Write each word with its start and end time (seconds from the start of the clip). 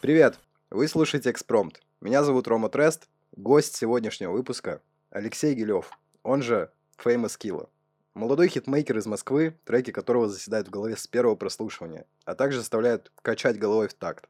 Привет! 0.00 0.38
Вы 0.70 0.88
слушаете 0.88 1.30
«Экспромт». 1.30 1.80
Меня 2.00 2.22
зовут 2.24 2.48
Рома 2.48 2.68
Трест. 2.68 3.08
Гость 3.32 3.76
сегодняшнего 3.76 4.32
выпуска– 4.32 4.80
Алексей 5.10 5.54
Гилев, 5.54 5.90
он 6.22 6.42
же 6.42 6.70
Famous 7.02 7.38
Killa. 7.38 7.68
Молодой 8.12 8.48
хитмейкер 8.48 8.98
из 8.98 9.06
Москвы, 9.06 9.58
треки 9.64 9.90
которого 9.90 10.28
заседают 10.28 10.68
в 10.68 10.70
голове 10.70 10.94
с 10.96 11.06
первого 11.06 11.36
прослушивания, 11.36 12.06
а 12.24 12.34
также 12.34 12.58
заставляют 12.58 13.10
качать 13.22 13.58
головой 13.58 13.88
в 13.88 13.94
такт. 13.94 14.28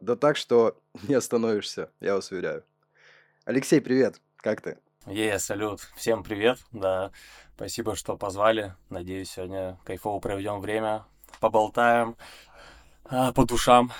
Да 0.00 0.16
так, 0.16 0.36
что 0.36 0.80
не 1.08 1.14
остановишься, 1.14 1.90
я 2.00 2.14
вас 2.14 2.30
уверяю. 2.30 2.64
Алексей, 3.44 3.80
привет! 3.82 4.20
Как 4.36 4.62
ты? 4.62 4.78
Е, 5.06 5.38
салют. 5.38 5.80
Всем 5.96 6.22
привет. 6.22 6.58
Да, 6.72 7.12
спасибо, 7.54 7.94
что 7.94 8.16
позвали. 8.16 8.74
Надеюсь, 8.88 9.30
сегодня 9.30 9.78
кайфово 9.84 10.20
проведем 10.20 10.60
время, 10.60 11.04
поболтаем 11.40 12.16
по 13.08 13.44
душам. 13.44 13.92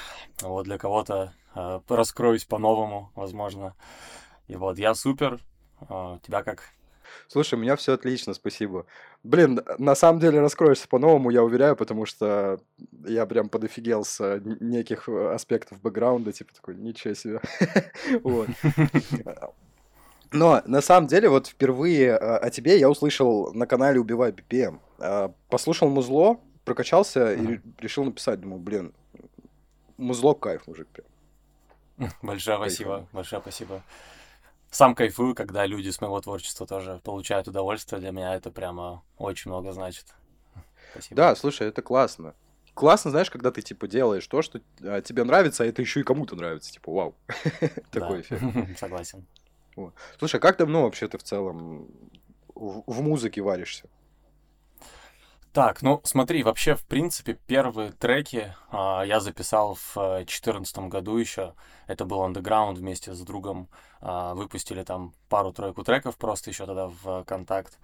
Вот 0.43 0.65
для 0.65 0.79
кого-то 0.79 1.33
а, 1.55 1.81
раскроюсь 1.89 2.45
по-новому, 2.45 3.13
возможно. 3.15 3.75
И 4.49 4.57
вот 4.57 4.79
я 4.79 4.95
супер. 4.95 5.41
А, 5.89 6.19
тебя 6.25 6.43
как? 6.43 6.65
Слушай, 7.29 7.55
у 7.55 7.59
меня 7.59 7.77
все 7.77 7.93
отлично, 7.93 8.35
спасибо. 8.35 8.87
Блин, 9.23 9.61
на 9.79 9.95
самом 9.95 10.21
деле 10.21 10.41
раскроешься 10.41 10.89
по-новому, 10.89 11.31
я 11.31 11.45
уверяю, 11.45 11.77
потому 11.77 12.07
что 12.07 12.59
я 13.07 13.25
прям 13.27 13.49
подофигел 13.49 14.05
с 14.05 14.41
неких 14.45 15.09
аспектов 15.09 15.81
бэкграунда, 15.81 16.33
типа 16.33 16.55
такой, 16.55 16.75
ничего 16.75 17.15
себе. 17.15 17.41
Вот. 18.23 18.49
Но 20.33 20.63
на 20.67 20.81
самом 20.81 21.07
деле 21.07 21.29
вот 21.29 21.47
впервые 21.47 22.17
о 22.17 22.51
тебе 22.51 22.79
я 22.79 22.91
услышал 22.91 23.53
на 23.55 23.67
канале 23.69 24.01
Убивай 24.01 24.33
BPM. 24.33 24.81
Послушал 25.49 25.89
музло, 25.89 26.41
прокачался 26.65 27.35
и 27.35 27.61
решил 27.79 28.05
написать, 28.05 28.41
думаю, 28.41 28.61
блин, 28.61 28.95
музло 29.97 30.35
кайф, 30.35 30.67
мужик, 30.67 30.89
прям. 30.89 31.07
Большое 32.23 32.57
спасибо, 32.57 33.07
большое 33.13 33.41
спасибо. 33.41 33.83
Сам 34.71 34.97
кайфую, 34.97 35.37
когда 35.37 35.67
люди 35.67 35.91
с 35.91 36.01
моего 36.01 36.21
творчества 36.21 36.67
тоже 36.67 37.01
получают 37.05 37.47
удовольствие. 37.47 38.01
Для 38.01 38.11
меня 38.11 38.35
это 38.35 38.51
прямо 38.51 39.05
очень 39.19 39.53
много 39.53 39.73
значит. 39.73 40.07
Спасибо. 40.91 41.15
Да, 41.15 41.37
слушай, 41.37 41.69
это 41.69 41.81
классно. 41.81 42.35
Классно, 42.75 43.13
знаешь, 43.13 43.31
когда 43.31 43.53
ты, 43.53 43.63
типа, 43.63 43.87
делаешь 43.87 44.27
то, 44.27 44.43
что 44.43 44.61
а, 44.83 45.01
тебе 45.01 45.23
нравится, 45.23 45.63
а 45.63 45.67
это 45.67 45.81
еще 45.81 46.01
и 46.01 46.03
кому-то 46.03 46.35
нравится. 46.35 46.73
Типа, 46.73 46.91
вау. 46.91 47.15
Такой 47.93 48.23
эффект. 48.23 48.43
Согласен. 48.79 49.25
Слушай, 50.19 50.37
а 50.37 50.41
как 50.41 50.57
давно 50.57 50.83
вообще 50.83 51.07
ты 51.07 51.19
в 51.19 51.23
целом 51.23 51.89
в 52.55 53.01
музыке 53.01 53.43
варишься? 53.43 53.89
Так, 55.55 55.83
ну 55.83 56.01
смотри, 56.03 56.43
вообще, 56.43 56.75
в 56.75 56.85
принципе, 56.85 57.39
первые 57.47 57.93
треки 57.93 58.53
а, 58.73 59.05
я 59.05 59.21
записал 59.21 59.77
в 59.77 59.95
2014 59.95 60.79
году 60.89 61.17
еще. 61.17 61.55
Это 61.87 62.05
был 62.05 62.27
Underground 62.27 62.75
вместе 62.75 63.15
с 63.15 63.21
другом. 63.21 63.69
А, 64.01 64.35
выпустили 64.35 64.83
там 64.83 65.15
пару-тройку 65.29 65.85
треков 65.85 66.17
просто 66.17 66.51
еще 66.51 66.67
тогда 66.67 66.89
в 66.89 67.23
контакт. 67.23 67.79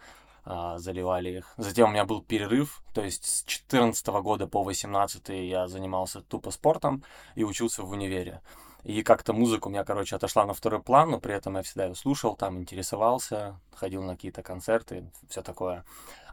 А, 0.45 0.79
заливали 0.79 1.39
их. 1.39 1.55
Затем 1.59 1.91
у 1.91 1.93
меня 1.93 2.05
был 2.05 2.23
перерыв, 2.23 2.83
то 2.93 3.05
есть 3.05 3.25
с 3.25 3.45
14 3.45 4.05
года 4.21 4.49
по 4.49 4.65
18 4.65 5.29
я 5.29 5.69
занимался 5.69 6.23
тупо 6.23 6.51
спортом 6.51 7.05
и 7.37 7.45
учился 7.45 7.85
в 7.85 7.91
универе. 7.93 8.41
И 8.83 9.05
как-то 9.05 9.33
музыка 9.33 9.69
у 9.69 9.71
меня, 9.71 9.85
короче, 9.85 10.17
отошла 10.17 10.45
на 10.45 10.55
второй 10.55 10.83
план, 10.83 11.11
но 11.11 11.21
при 11.21 11.35
этом 11.35 11.55
я 11.55 11.63
всегда 11.63 11.87
ее 11.87 11.95
слушал, 11.95 12.35
там 12.35 12.59
интересовался, 12.59 13.61
ходил 13.77 14.03
на 14.03 14.17
какие-то 14.17 14.43
концерты, 14.43 15.09
все 15.29 15.43
такое. 15.43 15.85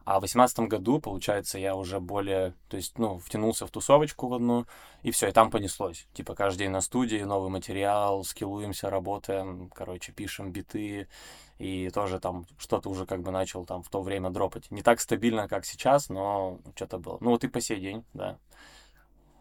А 0.08 0.19
в 0.19 0.22
восемнадцатом 0.22 0.69
году, 0.69 1.02
получается, 1.02 1.59
я 1.59 1.75
уже 1.75 2.00
более, 2.00 2.53
то 2.69 2.77
есть, 2.77 2.97
ну, 2.97 3.19
втянулся 3.19 3.67
в 3.67 3.72
тусовочку 3.72 4.30
в 4.30 4.33
одну, 4.36 4.66
и 5.03 5.11
все, 5.11 5.27
и 5.27 5.33
там 5.33 5.52
понеслось. 5.52 6.08
Типа 6.13 6.33
каждый 6.33 6.59
день 6.59 6.69
на 6.72 6.80
студии, 6.80 7.17
новый 7.17 7.50
материал, 7.50 8.23
скиллуемся, 8.23 8.89
работаем, 8.89 9.69
короче, 9.75 10.13
пишем 10.13 10.53
биты, 10.53 11.09
и 11.58 11.89
тоже 11.89 12.22
там 12.22 12.45
что-то 12.58 12.89
уже 12.89 13.06
как 13.06 13.22
бы 13.22 13.31
начал 13.31 13.66
там 13.66 13.84
в 13.84 13.90
то 13.90 14.01
время 14.01 14.29
дропать. 14.29 14.72
Не 14.72 14.81
так 14.81 15.01
стабильно, 15.01 15.50
как 15.50 15.66
сейчас, 15.66 16.07
но 16.07 16.62
что-то 16.75 17.00
было. 17.00 17.17
Ну 17.19 17.31
вот 17.31 17.44
и 17.44 17.50
по 17.50 17.59
сей 17.59 17.81
день, 17.81 18.06
да. 18.13 18.38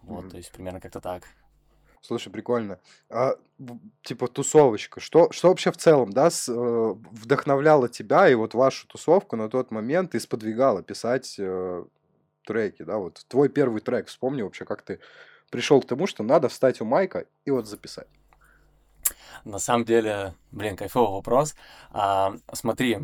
Вот, 0.02 0.24
mm-hmm. 0.24 0.30
то 0.30 0.36
есть 0.36 0.50
примерно 0.50 0.80
как-то 0.80 1.00
так. 1.00 1.28
Слушай, 2.00 2.30
прикольно. 2.30 2.78
А, 3.10 3.36
типа 4.02 4.28
тусовочка. 4.28 5.00
Что, 5.00 5.30
что 5.32 5.48
вообще 5.48 5.72
в 5.72 5.76
целом, 5.76 6.12
да, 6.12 6.30
с, 6.30 6.48
э, 6.48 6.52
вдохновляло 7.10 7.88
тебя 7.88 8.28
и 8.28 8.34
вот 8.34 8.54
вашу 8.54 8.86
тусовку 8.86 9.36
на 9.36 9.48
тот 9.48 9.70
момент 9.70 10.14
и 10.14 10.20
сподвигало 10.20 10.82
писать 10.82 11.36
э, 11.38 11.84
треки, 12.44 12.82
да? 12.82 12.98
Вот 12.98 13.24
твой 13.28 13.48
первый 13.48 13.80
трек, 13.80 14.08
вспомни 14.08 14.42
вообще, 14.42 14.64
как 14.64 14.82
ты 14.82 15.00
пришел 15.50 15.80
к 15.80 15.86
тому, 15.86 16.06
что 16.06 16.22
надо 16.22 16.48
встать 16.48 16.80
у 16.80 16.84
майка 16.84 17.26
и 17.44 17.50
вот 17.50 17.66
записать. 17.66 18.08
На 19.44 19.58
самом 19.58 19.84
деле, 19.84 20.34
блин, 20.50 20.76
кайфовый 20.76 21.12
вопрос. 21.12 21.54
А, 21.90 22.34
смотри, 22.52 22.98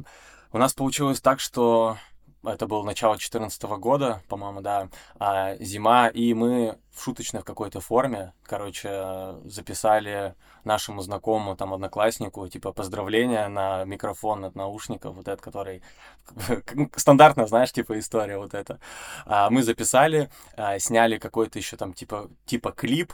у 0.52 0.58
нас 0.58 0.74
получилось 0.74 1.20
так, 1.20 1.40
что 1.40 1.98
это 2.44 2.66
было 2.66 2.82
начало 2.82 3.14
2014 3.14 3.62
года, 3.78 4.22
по-моему, 4.28 4.60
да, 4.60 4.88
а, 5.18 5.56
зима, 5.56 6.08
и 6.08 6.34
мы 6.34 6.78
в 6.90 7.02
шуточной 7.02 7.40
в 7.40 7.44
какой-то 7.44 7.80
форме, 7.80 8.32
короче, 8.42 9.36
записали 9.44 10.34
нашему 10.64 11.02
знакомому, 11.02 11.56
там, 11.56 11.72
однокласснику, 11.72 12.46
типа, 12.48 12.72
поздравления 12.72 13.48
на 13.48 13.84
микрофон 13.84 14.44
от 14.44 14.54
наушников, 14.54 15.14
вот 15.14 15.28
этот, 15.28 15.40
который... 15.40 15.82
Стандартная, 16.96 17.46
знаешь, 17.46 17.72
типа, 17.72 17.98
история 17.98 18.38
вот 18.38 18.54
эта. 18.54 18.78
А, 19.24 19.48
мы 19.50 19.62
записали, 19.62 20.30
а, 20.56 20.78
сняли 20.78 21.18
какой-то 21.18 21.58
еще 21.58 21.76
там, 21.76 21.92
типа, 21.92 22.28
типа 22.44 22.72
клип, 22.72 23.12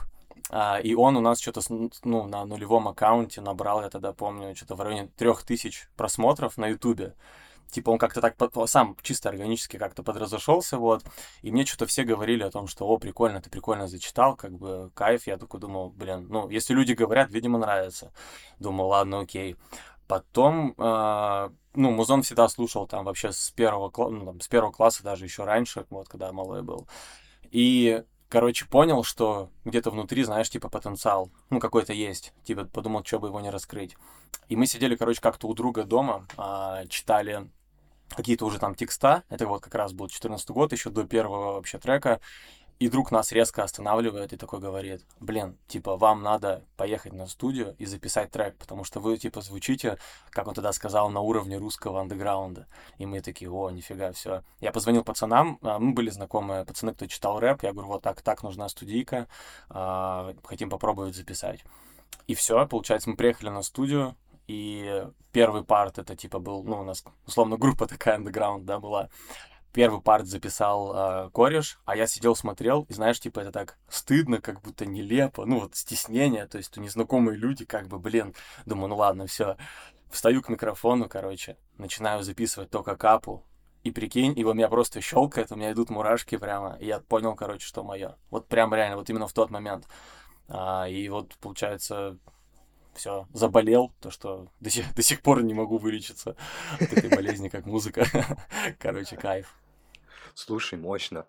а, 0.50 0.78
и 0.78 0.94
он 0.94 1.16
у 1.16 1.20
нас 1.20 1.40
что-то 1.40 1.60
ну, 2.04 2.26
на 2.26 2.44
нулевом 2.44 2.88
аккаунте 2.88 3.40
набрал, 3.40 3.82
я 3.82 3.90
тогда 3.90 4.12
помню, 4.12 4.56
что-то 4.56 4.74
в 4.74 4.80
районе 4.80 5.08
трех 5.16 5.42
тысяч 5.42 5.88
просмотров 5.96 6.56
на 6.56 6.68
Ютубе 6.68 7.14
типа 7.70 7.90
он 7.90 7.98
как-то 7.98 8.20
так 8.20 8.36
сам 8.66 8.96
чисто 9.02 9.28
органически 9.28 9.76
как-то 9.76 10.02
подразошелся, 10.02 10.78
вот, 10.78 11.04
и 11.42 11.50
мне 11.50 11.64
что-то 11.66 11.86
все 11.86 12.04
говорили 12.04 12.42
о 12.42 12.50
том, 12.50 12.66
что, 12.66 12.86
о, 12.86 12.98
прикольно, 12.98 13.40
ты 13.40 13.50
прикольно 13.50 13.88
зачитал, 13.88 14.36
как 14.36 14.52
бы, 14.52 14.90
кайф, 14.94 15.26
я 15.26 15.36
такой 15.38 15.60
думал, 15.60 15.90
блин, 15.90 16.26
ну, 16.28 16.48
если 16.48 16.74
люди 16.74 16.92
говорят, 16.92 17.30
видимо, 17.30 17.58
нравится. 17.58 18.12
Думал, 18.58 18.88
ладно, 18.88 19.20
окей. 19.20 19.56
Потом, 20.06 20.74
э, 20.78 21.50
ну, 21.74 21.90
музон 21.90 22.22
всегда 22.22 22.48
слушал 22.48 22.86
там 22.86 23.04
вообще 23.04 23.30
с 23.32 23.50
первого, 23.50 23.92
ну, 24.10 24.24
там, 24.24 24.40
с 24.40 24.48
первого 24.48 24.72
класса, 24.72 25.02
даже 25.02 25.24
еще 25.24 25.44
раньше, 25.44 25.84
вот, 25.90 26.08
когда 26.08 26.32
малой 26.32 26.62
был. 26.62 26.88
И 27.50 28.02
короче, 28.28 28.66
понял, 28.66 29.02
что 29.02 29.50
где-то 29.64 29.90
внутри, 29.90 30.24
знаешь, 30.24 30.50
типа 30.50 30.68
потенциал, 30.68 31.30
ну, 31.50 31.60
какой-то 31.60 31.92
есть. 31.92 32.32
Типа, 32.44 32.64
подумал, 32.64 33.04
что 33.04 33.18
бы 33.18 33.28
его 33.28 33.40
не 33.40 33.50
раскрыть. 33.50 33.96
И 34.48 34.56
мы 34.56 34.66
сидели, 34.66 34.96
короче, 34.96 35.20
как-то 35.20 35.48
у 35.48 35.54
друга 35.54 35.84
дома, 35.84 36.26
а, 36.36 36.86
читали 36.86 37.50
какие-то 38.14 38.46
уже 38.46 38.58
там 38.58 38.74
текста. 38.74 39.22
Это 39.28 39.46
вот 39.46 39.62
как 39.62 39.74
раз 39.74 39.92
был 39.92 40.08
14 40.08 40.48
год, 40.50 40.72
еще 40.72 40.90
до 40.90 41.04
первого 41.04 41.54
вообще 41.54 41.78
трека. 41.78 42.20
И 42.78 42.88
друг 42.88 43.10
нас 43.10 43.32
резко 43.32 43.64
останавливает 43.64 44.32
и 44.32 44.36
такой 44.36 44.60
говорит, 44.60 45.04
блин, 45.18 45.58
типа, 45.66 45.96
вам 45.96 46.22
надо 46.22 46.62
поехать 46.76 47.12
на 47.12 47.26
студию 47.26 47.74
и 47.78 47.86
записать 47.86 48.30
трек, 48.30 48.56
потому 48.56 48.84
что 48.84 49.00
вы, 49.00 49.18
типа, 49.18 49.40
звучите, 49.40 49.98
как 50.30 50.46
он 50.46 50.54
тогда 50.54 50.72
сказал, 50.72 51.10
на 51.10 51.18
уровне 51.18 51.58
русского 51.58 52.00
андеграунда. 52.00 52.68
И 52.98 53.04
мы 53.04 53.20
такие, 53.20 53.50
о, 53.50 53.70
нифига, 53.70 54.12
все. 54.12 54.44
Я 54.60 54.70
позвонил 54.70 55.02
пацанам, 55.02 55.58
а, 55.62 55.80
мы 55.80 55.92
были 55.92 56.10
знакомые, 56.10 56.64
пацаны, 56.64 56.94
кто 56.94 57.06
читал 57.06 57.40
рэп, 57.40 57.64
я 57.64 57.72
говорю, 57.72 57.88
вот 57.88 58.02
так, 58.02 58.22
так 58.22 58.44
нужна 58.44 58.68
студийка, 58.68 59.26
а, 59.70 60.36
хотим 60.44 60.70
попробовать 60.70 61.16
записать. 61.16 61.64
И 62.28 62.34
все, 62.34 62.64
получается, 62.68 63.10
мы 63.10 63.16
приехали 63.16 63.48
на 63.48 63.62
студию, 63.62 64.14
и 64.48 65.06
первый 65.30 65.62
парт 65.62 65.98
это 65.98 66.16
типа 66.16 66.40
был, 66.40 66.64
ну, 66.64 66.80
у 66.80 66.84
нас 66.84 67.04
условно 67.26 67.56
группа 67.56 67.86
такая 67.86 68.18
underground, 68.18 68.62
да, 68.64 68.80
была. 68.80 69.10
Первый 69.72 70.00
парт 70.00 70.26
записал 70.26 71.26
э, 71.26 71.30
кореш, 71.30 71.78
а 71.84 71.94
я 71.94 72.06
сидел, 72.06 72.34
смотрел, 72.34 72.86
и 72.88 72.94
знаешь, 72.94 73.20
типа 73.20 73.40
это 73.40 73.52
так 73.52 73.78
стыдно, 73.88 74.40
как 74.40 74.62
будто 74.62 74.86
нелепо, 74.86 75.44
ну 75.44 75.60
вот 75.60 75.76
стеснение, 75.76 76.46
то 76.46 76.56
есть 76.56 76.76
незнакомые 76.78 77.36
люди, 77.36 77.66
как 77.66 77.86
бы, 77.86 77.98
блин, 77.98 78.34
думаю, 78.64 78.88
ну 78.88 78.96
ладно, 78.96 79.26
все. 79.26 79.56
Встаю 80.10 80.40
к 80.40 80.48
микрофону, 80.48 81.06
короче, 81.06 81.58
начинаю 81.76 82.22
записывать 82.22 82.70
только 82.70 82.96
капу, 82.96 83.44
и 83.84 83.90
прикинь, 83.90 84.42
у 84.42 84.54
меня 84.54 84.68
просто 84.68 85.00
щелкает, 85.00 85.52
у 85.52 85.56
меня 85.56 85.72
идут 85.72 85.90
мурашки 85.90 86.36
прямо, 86.36 86.76
и 86.80 86.86
я 86.86 87.00
понял, 87.00 87.34
короче, 87.34 87.66
что 87.66 87.84
мое. 87.84 88.16
Вот 88.30 88.48
прям 88.48 88.74
реально, 88.74 88.96
вот 88.96 89.08
именно 89.10 89.28
в 89.28 89.32
тот 89.32 89.50
момент. 89.50 89.86
А, 90.48 90.88
и 90.88 91.08
вот, 91.08 91.36
получается, 91.40 92.18
все, 92.98 93.28
заболел, 93.32 93.92
то, 94.00 94.10
что 94.10 94.48
до 94.60 94.70
сих, 94.70 94.92
до 94.94 95.02
сих 95.02 95.22
пор 95.22 95.42
не 95.42 95.54
могу 95.54 95.78
вылечиться 95.78 96.36
от 96.74 96.92
этой 96.92 97.08
болезни, 97.08 97.48
как 97.48 97.64
музыка. 97.64 98.04
Короче, 98.78 99.16
кайф. 99.16 99.54
Слушай, 100.34 100.78
мощно. 100.78 101.26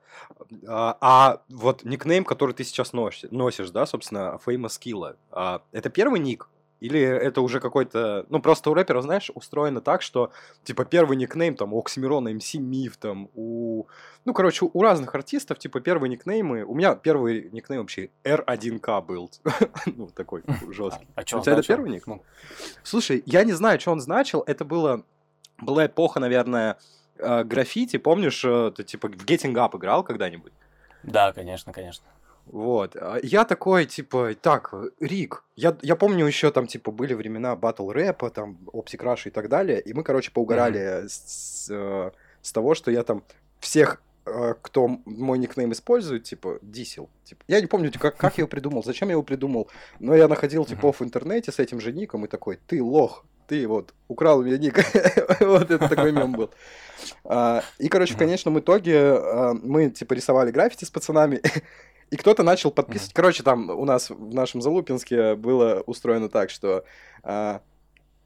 А, 0.67 0.97
а 0.99 1.41
вот 1.49 1.83
никнейм, 1.83 2.25
который 2.25 2.53
ты 2.53 2.63
сейчас 2.63 2.91
носишь, 2.91 3.29
носишь, 3.31 3.69
да, 3.69 3.85
собственно, 3.85 4.39
Famous 4.45 4.79
Killa, 4.79 5.15
а, 5.31 5.61
это 5.71 5.89
первый 5.89 6.19
ник? 6.19 6.49
Или 6.79 7.01
это 7.01 7.41
уже 7.41 7.59
какой-то... 7.59 8.25
Ну, 8.29 8.41
просто 8.41 8.69
у 8.69 8.73
рэперов, 8.73 9.03
знаешь, 9.03 9.29
устроено 9.33 9.81
так, 9.81 10.01
что, 10.01 10.31
типа, 10.63 10.85
первый 10.85 11.17
никнейм, 11.17 11.55
там, 11.55 11.73
у 11.73 11.79
Оксимирона, 11.79 12.33
МС 12.33 12.53
Миф, 12.53 12.97
там, 12.97 13.29
у... 13.35 13.85
Ну, 14.25 14.33
короче, 14.33 14.69
у 14.71 14.81
разных 14.81 15.13
артистов, 15.13 15.59
типа, 15.59 15.81
первые 15.81 16.09
никнеймы... 16.09 16.63
У 16.63 16.73
меня 16.73 16.95
первый 16.95 17.49
никнейм 17.51 17.81
вообще 17.81 18.09
R1K 18.23 19.05
был. 19.05 19.29
ну, 19.85 20.07
такой 20.07 20.43
жесткий. 20.69 21.07
А, 21.15 21.21
а 21.21 21.37
у 21.37 21.41
тебя 21.41 21.53
это 21.53 21.63
первый 21.63 21.89
ник? 21.89 22.07
Ну. 22.07 22.23
Слушай, 22.83 23.23
я 23.25 23.43
не 23.43 23.53
знаю, 23.53 23.79
что 23.79 23.91
он 23.91 23.99
значил. 23.99 24.43
Это 24.47 24.63
было... 24.63 25.03
Была 25.61 25.87
эпоха, 25.87 26.21
наверное, 26.21 26.77
э, 27.17 27.43
граффити. 27.43 27.97
Помнишь, 27.97 28.45
э, 28.45 28.71
ты, 28.73 28.85
типа, 28.85 29.09
в 29.09 29.25
Getting 29.25 29.53
Up 29.55 29.75
играл 29.75 30.03
когда-нибудь? 30.03 30.53
Да, 31.03 31.33
конечно, 31.33 31.73
конечно. 31.73 32.05
Вот. 32.51 32.95
А 32.95 33.19
я 33.21 33.45
такой, 33.45 33.85
типа, 33.85 34.33
так, 34.41 34.73
Рик, 34.99 35.43
я, 35.55 35.77
я 35.81 35.95
помню 35.95 36.25
еще 36.25 36.51
там, 36.51 36.65
типа, 36.65 36.91
были 36.91 37.13
времена 37.13 37.55
батл 37.55 37.91
рэпа, 37.91 38.31
там, 38.31 38.57
Rush 38.73 39.27
и 39.27 39.29
так 39.29 39.49
далее, 39.49 39.79
и 39.79 39.93
мы, 39.93 40.03
короче, 40.03 40.31
поугорали 40.31 41.03
mm-hmm. 41.03 41.09
с, 41.09 41.65
с, 41.65 41.67
э, 41.69 42.11
с 42.41 42.51
того, 42.51 42.73
что 42.73 42.89
я 42.89 43.03
там 43.03 43.23
всех, 43.59 44.01
э, 44.25 44.55
кто 44.63 44.87
мой 45.05 45.37
никнейм 45.37 45.71
использует, 45.73 46.23
типа, 46.23 46.57
дисел. 46.63 47.09
Типа, 47.23 47.43
я 47.47 47.61
не 47.61 47.67
помню, 47.67 47.91
как, 47.99 48.17
как 48.17 48.37
я 48.39 48.41
его 48.41 48.47
придумал, 48.47 48.83
зачем 48.83 49.09
я 49.09 49.13
его 49.13 49.23
придумал, 49.23 49.69
но 49.99 50.15
я 50.15 50.27
находил 50.27 50.65
типов 50.65 51.01
в 51.01 51.03
интернете 51.03 51.51
с 51.51 51.59
этим 51.59 51.79
же 51.79 51.93
ником 51.93 52.25
и 52.25 52.27
такой, 52.27 52.57
ты 52.65 52.81
лох, 52.81 53.25
ты 53.49 53.67
вот 53.67 53.93
украл 54.07 54.39
у 54.39 54.43
меня 54.43 54.57
ник. 54.57 54.75
вот 55.39 55.69
это 55.69 55.87
такой 55.87 56.11
мем 56.11 56.31
был. 56.33 56.51
А, 57.25 57.63
и, 57.79 57.89
короче, 57.89 58.13
в 58.13 58.17
конечном 58.17 58.59
итоге 58.59 58.99
а, 58.99 59.53
мы, 59.53 59.89
типа, 59.89 60.13
рисовали 60.13 60.51
граффити 60.51 60.85
с 60.85 60.89
пацанами, 60.89 61.41
и 62.11 62.15
кто-то 62.15 62.43
начал 62.43 62.71
подписывать. 62.71 63.11
Mm-hmm. 63.11 63.15
Короче, 63.15 63.43
там 63.43 63.69
у 63.69 63.85
нас 63.85 64.09
в 64.09 64.33
нашем 64.33 64.61
Залупинске 64.61 65.35
было 65.35 65.83
устроено 65.85 66.29
так, 66.29 66.49
что 66.49 66.83
э, 67.23 67.59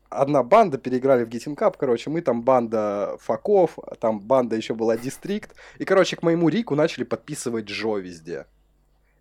одна 0.10 0.44
банда 0.44 0.78
переиграли 0.78 1.24
в 1.24 1.30
Getting 1.30 1.56
Cup, 1.56 1.76
короче, 1.78 2.10
мы 2.10 2.22
там 2.22 2.44
банда 2.44 3.18
факов, 3.20 3.78
там 4.00 4.20
банда 4.20 4.56
еще 4.56 4.74
была 4.74 4.98
Дистрикт, 4.98 5.56
и, 5.80 5.86
короче, 5.86 6.16
к 6.16 6.24
моему 6.24 6.50
Рику 6.50 6.76
начали 6.76 7.04
подписывать 7.04 7.66
Джо 7.66 7.98
везде. 7.98 8.46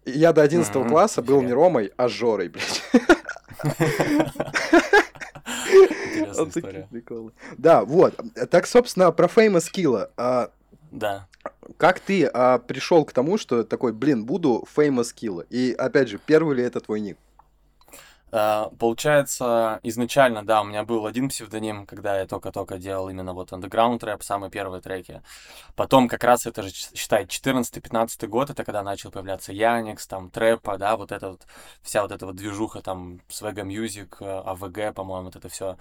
И 0.04 0.12
я 0.12 0.32
до 0.32 0.42
11 0.42 0.74
mm-hmm. 0.74 0.88
класса 0.88 1.22
был 1.22 1.42
не 1.42 1.52
Ромой, 1.52 1.92
а 1.96 2.08
Жорой, 2.08 2.48
блядь. 2.48 2.82
Да, 7.58 7.84
вот. 7.84 8.18
Так, 8.50 8.66
собственно, 8.66 9.12
про 9.12 9.26
Famous 9.26 9.70
Kill. 9.72 10.08
Да. 10.92 11.26
Как 11.78 12.00
ты 12.00 12.26
а, 12.26 12.58
пришел 12.58 13.04
к 13.04 13.12
тому, 13.12 13.38
что 13.38 13.64
такой, 13.64 13.92
блин, 13.92 14.24
буду 14.24 14.64
famous 14.76 15.14
kill? 15.14 15.44
И 15.48 15.72
опять 15.72 16.08
же, 16.08 16.20
первый 16.24 16.56
ли 16.56 16.62
это 16.62 16.80
твой 16.80 17.00
ник? 17.00 17.18
Uh, 18.32 18.74
получается, 18.78 19.78
изначально, 19.82 20.42
да, 20.42 20.62
у 20.62 20.64
меня 20.64 20.84
был 20.84 21.04
один 21.04 21.28
псевдоним, 21.28 21.84
когда 21.84 22.18
я 22.18 22.26
только-только 22.26 22.78
делал 22.78 23.10
именно 23.10 23.34
вот 23.34 23.52
underground 23.52 24.02
рэп, 24.02 24.22
самые 24.22 24.50
первые 24.50 24.80
треки. 24.80 25.22
Потом 25.76 26.08
как 26.08 26.24
раз 26.24 26.46
это 26.46 26.62
же, 26.62 26.70
считай, 26.70 27.26
14-15 27.26 28.26
год, 28.28 28.48
это 28.48 28.64
когда 28.64 28.82
начал 28.82 29.10
появляться 29.10 29.52
Яникс, 29.52 30.06
там, 30.06 30.30
трэпа, 30.30 30.78
да, 30.78 30.96
вот 30.96 31.12
эта 31.12 31.28
вот, 31.28 31.42
вся 31.82 32.00
вот 32.00 32.10
эта 32.10 32.24
вот 32.24 32.34
движуха, 32.36 32.80
там, 32.80 33.20
Swagga 33.28 33.66
Music, 33.66 34.16
АВГ, 34.22 34.94
по-моему, 34.94 35.26
вот 35.26 35.36
это 35.36 35.50
все. 35.50 35.76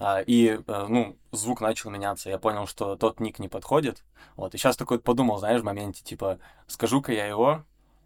Uh, 0.00 0.24
и, 0.24 0.54
uh, 0.54 0.86
ну, 0.88 1.16
звук 1.30 1.60
начал 1.60 1.90
меняться, 1.90 2.30
я 2.30 2.38
понял, 2.38 2.66
что 2.66 2.96
тот 2.96 3.20
ник 3.20 3.38
не 3.38 3.46
подходит, 3.46 4.02
вот, 4.34 4.56
и 4.56 4.58
сейчас 4.58 4.76
такой 4.76 4.98
подумал, 4.98 5.38
знаешь, 5.38 5.60
в 5.60 5.64
моменте, 5.64 6.02
типа, 6.02 6.40
скажу-ка 6.66 7.12
я 7.12 7.26
его, 7.26 7.64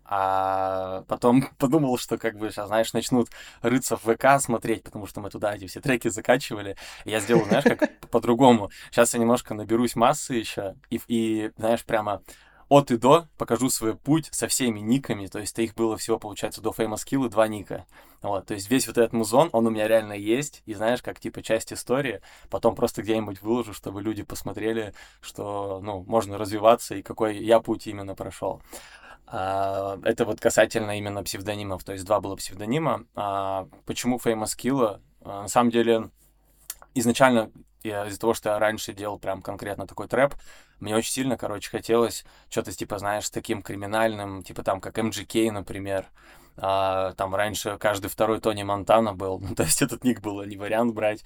а 0.09 1.03
потом 1.09 1.49
подумал, 1.59 1.99
что 1.99 2.19
как 2.19 2.39
бы 2.39 2.51
сейчас, 2.51 2.69
знаешь, 2.69 2.93
начнут 2.93 3.29
рыться 3.63 3.97
в 3.97 4.03
ВК 4.03 4.41
смотреть, 4.41 4.83
потому 4.85 5.07
что 5.07 5.21
мы 5.21 5.31
туда 5.31 5.55
эти 5.55 5.67
все 5.67 5.81
треки 5.81 6.09
закачивали. 6.09 6.77
И 7.05 7.11
я 7.11 7.21
сделал, 7.21 7.45
знаешь, 7.45 7.65
как 7.65 7.99
по-другому. 8.11 8.71
Сейчас 8.91 9.15
я 9.15 9.21
немножко 9.21 9.55
наберусь 9.55 9.97
массы 9.97 10.35
еще, 10.35 10.75
и, 10.91 11.01
и, 11.09 11.51
знаешь, 11.57 11.85
прямо 11.85 12.23
от 12.69 12.91
и 12.91 12.97
до 12.97 13.29
покажу 13.39 13.71
свой 13.71 13.97
путь 13.97 14.29
со 14.33 14.49
всеми 14.49 14.81
никами, 14.81 15.27
то 15.27 15.39
есть 15.39 15.57
их 15.59 15.75
было 15.75 15.97
всего, 15.97 16.19
получается, 16.19 16.61
до 16.61 16.71
Famous 16.71 17.07
Kill 17.07 17.29
два 17.29 17.47
ника. 17.47 17.87
Вот, 18.23 18.47
то 18.47 18.55
есть 18.55 18.71
весь 18.71 18.89
вот 18.89 18.99
этот 18.99 19.13
музон, 19.13 19.51
он 19.53 19.67
у 19.67 19.71
меня 19.71 19.87
реально 19.87 20.15
есть, 20.15 20.63
и 20.67 20.75
знаешь, 20.75 21.01
как 21.01 21.21
типа 21.21 21.43
часть 21.43 21.73
истории, 21.73 22.21
потом 22.51 22.75
просто 22.75 23.03
где-нибудь 23.03 23.41
выложу, 23.41 23.73
чтобы 23.73 24.03
люди 24.03 24.25
посмотрели, 24.25 24.95
что, 25.21 25.81
ну, 25.81 26.03
можно 26.09 26.39
развиваться 26.39 26.97
и 26.97 27.03
какой 27.03 27.39
я 27.39 27.61
путь 27.61 27.87
именно 27.87 28.17
прошел. 28.17 28.63
А, 29.27 29.99
это 30.05 30.25
вот 30.25 30.41
касательно 30.41 30.99
именно 30.99 31.23
псевдонимов, 31.23 31.85
то 31.85 31.93
есть 31.93 32.05
два 32.05 32.21
было 32.21 32.37
псевдонима. 32.37 33.05
А, 33.15 33.69
почему 33.85 34.19
Famous 34.19 34.57
Kill? 34.57 35.01
А, 35.23 35.43
на 35.43 35.49
самом 35.49 35.71
деле, 35.71 36.11
изначально 36.95 37.51
из-за 37.83 38.19
того, 38.19 38.35
что 38.35 38.51
я 38.51 38.59
раньше 38.59 38.93
делал 38.93 39.19
прям 39.19 39.43
конкретно 39.43 39.87
такой 39.87 40.09
трэп, 40.09 40.35
мне 40.81 40.95
очень 40.95 41.13
сильно, 41.13 41.37
короче, 41.37 41.71
хотелось 41.71 42.25
что-то, 42.51 42.73
типа, 42.73 42.99
знаешь, 42.99 43.31
таким 43.31 43.63
криминальным, 43.63 44.43
типа 44.43 44.63
там, 44.63 44.81
как 44.81 44.99
MGK, 44.99 45.51
например. 45.53 46.07
А, 46.59 47.13
там 47.15 47.35
раньше 47.35 47.77
каждый 47.79 48.09
второй 48.09 48.41
Тони 48.41 48.63
Монтана 48.63 49.13
был, 49.13 49.39
ну, 49.41 49.55
то 49.55 49.65
есть 49.65 49.83
этот 49.83 50.05
ник 50.05 50.21
было 50.21 50.43
не 50.43 50.57
вариант 50.57 50.95
брать. 50.95 51.25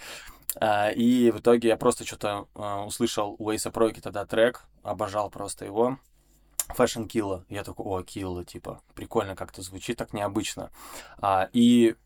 А, 0.56 0.90
и 0.90 1.30
в 1.30 1.40
итоге 1.40 1.68
я 1.68 1.76
просто 1.76 2.04
что-то 2.06 2.48
а, 2.54 2.84
услышал 2.84 3.36
у 3.38 3.50
Эйса 3.50 3.70
Пройки 3.70 4.00
тогда 4.00 4.24
трек, 4.26 4.64
обожал 4.82 5.30
просто 5.30 5.64
его. 5.64 5.98
Fashion 6.76 7.06
Killa. 7.06 7.44
Я 7.48 7.64
такой, 7.64 7.86
о, 7.86 8.00
Killa, 8.00 8.44
типа, 8.44 8.80
прикольно 8.94 9.36
как-то 9.36 9.62
звучит, 9.62 9.96
так 9.96 10.12
необычно. 10.12 10.70
А, 11.18 11.48
и 11.52 11.96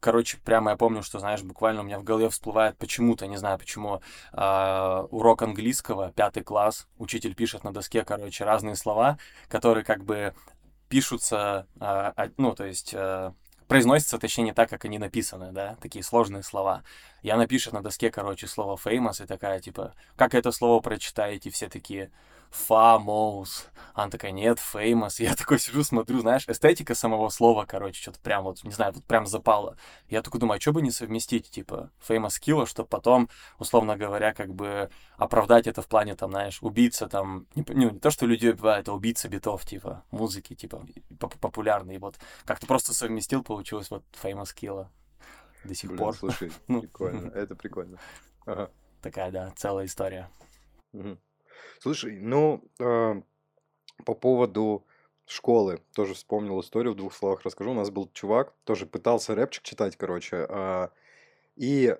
короче, 0.00 0.38
прямо 0.44 0.72
я 0.72 0.76
помню, 0.76 1.02
что, 1.02 1.18
знаешь, 1.18 1.42
буквально 1.42 1.82
у 1.82 1.84
меня 1.84 1.98
в 1.98 2.04
голове 2.04 2.28
всплывает 2.30 2.76
почему-то, 2.78 3.26
не 3.26 3.36
знаю 3.36 3.58
почему, 3.58 4.00
э, 4.32 5.06
урок 5.10 5.42
английского, 5.42 6.10
пятый 6.12 6.42
класс, 6.42 6.88
учитель 6.98 7.34
пишет 7.34 7.64
на 7.64 7.72
доске, 7.72 8.04
короче, 8.04 8.44
разные 8.44 8.76
слова, 8.76 9.18
которые 9.48 9.84
как 9.84 10.04
бы 10.04 10.34
пишутся, 10.88 11.66
э, 11.80 12.30
ну, 12.36 12.54
то 12.54 12.64
есть... 12.64 12.94
Э, 12.94 13.32
произносятся, 13.68 14.18
точнее, 14.18 14.46
не 14.46 14.52
так, 14.52 14.68
как 14.68 14.84
они 14.84 14.98
написаны, 14.98 15.52
да, 15.52 15.76
такие 15.80 16.02
сложные 16.02 16.42
слова. 16.42 16.82
Я 17.22 17.36
напишу 17.36 17.70
на 17.70 17.80
доске, 17.80 18.10
короче, 18.10 18.48
слово 18.48 18.76
famous, 18.76 19.22
и 19.22 19.28
такая, 19.28 19.60
типа, 19.60 19.94
как 20.16 20.34
это 20.34 20.50
слово 20.50 20.80
прочитаете, 20.80 21.50
все 21.50 21.68
такие, 21.68 22.10
famous. 22.50 23.66
Она 23.94 24.10
такая, 24.10 24.32
нет, 24.32 24.58
famous. 24.58 25.22
Я 25.22 25.34
такой 25.34 25.58
сижу, 25.58 25.84
смотрю, 25.84 26.20
знаешь, 26.20 26.48
эстетика 26.48 26.94
самого 26.94 27.28
слова, 27.28 27.64
короче, 27.66 28.00
что-то 28.00 28.20
прям 28.20 28.44
вот, 28.44 28.62
не 28.64 28.72
знаю, 28.72 28.92
вот 28.92 29.04
прям 29.04 29.26
запало. 29.26 29.76
Я 30.08 30.22
такой 30.22 30.40
думаю, 30.40 30.58
а 30.58 30.60
что 30.60 30.72
бы 30.72 30.82
не 30.82 30.90
совместить, 30.90 31.50
типа, 31.50 31.90
famous 32.06 32.40
kill, 32.40 32.66
чтобы 32.66 32.88
потом, 32.88 33.28
условно 33.58 33.96
говоря, 33.96 34.32
как 34.32 34.54
бы 34.54 34.90
оправдать 35.16 35.66
это 35.66 35.82
в 35.82 35.88
плане, 35.88 36.14
там, 36.14 36.30
знаешь, 36.30 36.58
убийца, 36.62 37.08
там, 37.08 37.46
не, 37.54 37.64
ну, 37.68 37.90
не 37.90 37.98
то, 37.98 38.10
что 38.10 38.26
люди 38.26 38.48
убивают, 38.48 38.88
а 38.88 38.92
убийца 38.92 39.28
битов, 39.28 39.64
типа, 39.64 40.04
музыки, 40.10 40.54
типа, 40.54 40.86
популярный. 41.18 41.98
Вот 41.98 42.16
как-то 42.44 42.66
просто 42.66 42.94
совместил, 42.94 43.42
получилось 43.42 43.90
вот 43.90 44.04
famous 44.22 44.54
kill 44.54 44.86
до 45.64 45.74
сих 45.74 45.90
Блин, 45.90 45.98
пор. 45.98 46.16
слушай, 46.16 46.52
ну. 46.68 46.80
прикольно, 46.80 47.30
это 47.30 47.54
прикольно. 47.54 47.98
Ага. 48.46 48.70
Такая, 49.02 49.30
да, 49.30 49.52
целая 49.56 49.86
история. 49.86 50.28
Угу. 50.92 51.18
Слушай, 51.80 52.18
ну, 52.20 52.64
э, 52.78 53.22
по 54.04 54.14
поводу 54.14 54.86
школы, 55.26 55.80
тоже 55.94 56.14
вспомнил 56.14 56.60
историю, 56.60 56.92
в 56.92 56.96
двух 56.96 57.14
словах 57.14 57.42
расскажу. 57.42 57.70
У 57.70 57.74
нас 57.74 57.90
был 57.90 58.10
чувак, 58.12 58.54
тоже 58.64 58.86
пытался 58.86 59.34
рэпчик 59.34 59.62
читать, 59.62 59.96
короче, 59.96 60.46
э, 60.48 60.88
и 61.56 61.96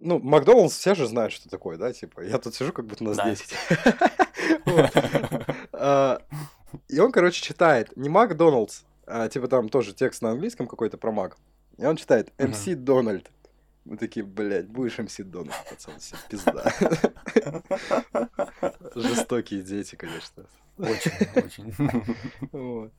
ну, 0.00 0.20
Макдоналдс 0.20 0.76
все 0.76 0.94
же 0.94 1.06
знают, 1.06 1.32
что 1.32 1.48
такое, 1.48 1.76
да, 1.76 1.92
типа, 1.92 2.20
я 2.20 2.38
тут 2.38 2.54
сижу, 2.54 2.72
как 2.72 2.86
будто 2.86 3.04
нас 3.04 3.16
да. 3.16 3.30
10. 3.30 3.54
А, 5.80 6.20
и 6.88 6.98
он, 6.98 7.12
короче, 7.12 7.40
читает 7.40 7.96
не 7.96 8.08
Макдоналдс, 8.08 8.82
а 9.06 9.28
типа 9.28 9.46
там 9.46 9.68
тоже 9.68 9.94
текст 9.94 10.22
на 10.22 10.30
английском 10.30 10.66
какой-то 10.66 10.98
про 10.98 11.12
Мак. 11.12 11.36
И 11.76 11.84
он 11.84 11.96
читает 11.96 12.32
MC 12.36 12.74
Дональд. 12.74 13.30
Мы 13.88 13.96
такие, 13.96 14.24
блядь, 14.24 14.68
будешь 14.68 14.98
МС 14.98 15.16
Дональд, 15.16 15.56
пацан, 15.66 15.98
все, 15.98 16.16
пизда. 16.28 16.70
Жестокие 18.94 19.62
дети, 19.62 19.96
конечно. 19.96 20.44
Очень, 20.76 21.72
очень. 22.52 22.92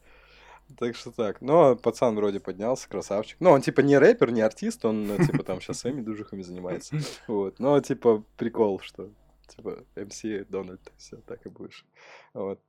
Так 0.79 0.95
что 0.95 1.11
так. 1.11 1.41
Но 1.41 1.75
пацан 1.75 2.15
вроде 2.15 2.39
поднялся, 2.39 2.89
красавчик. 2.89 3.37
Ну, 3.39 3.51
он 3.51 3.61
типа 3.61 3.81
не 3.81 3.99
рэпер, 3.99 4.31
не 4.31 4.41
артист, 4.41 4.83
он 4.83 5.05
ну, 5.05 5.23
типа 5.23 5.43
там 5.43 5.61
сейчас 5.61 5.77
своими 5.77 6.01
дужихами 6.01 6.41
занимается. 6.41 6.95
Вот. 7.27 7.59
Но 7.59 7.79
типа 7.81 8.23
прикол, 8.35 8.79
что 8.79 9.11
типа 9.47 9.83
МС 9.95 10.21
Дональд, 10.49 10.91
все, 10.97 11.17
так 11.17 11.45
и 11.45 11.49
будешь. 11.49 11.85
Вот. 12.33 12.59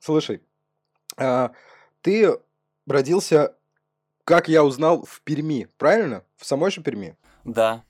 Слушай, 0.00 0.42
а, 1.16 1.52
ты 2.00 2.36
родился, 2.88 3.54
как 4.24 4.48
я 4.48 4.64
узнал, 4.64 5.04
в 5.04 5.20
Перми, 5.20 5.68
правильно? 5.78 6.24
В 6.36 6.44
самой 6.44 6.72
же 6.72 6.82
Перми? 6.82 7.16
Да. 7.44 7.84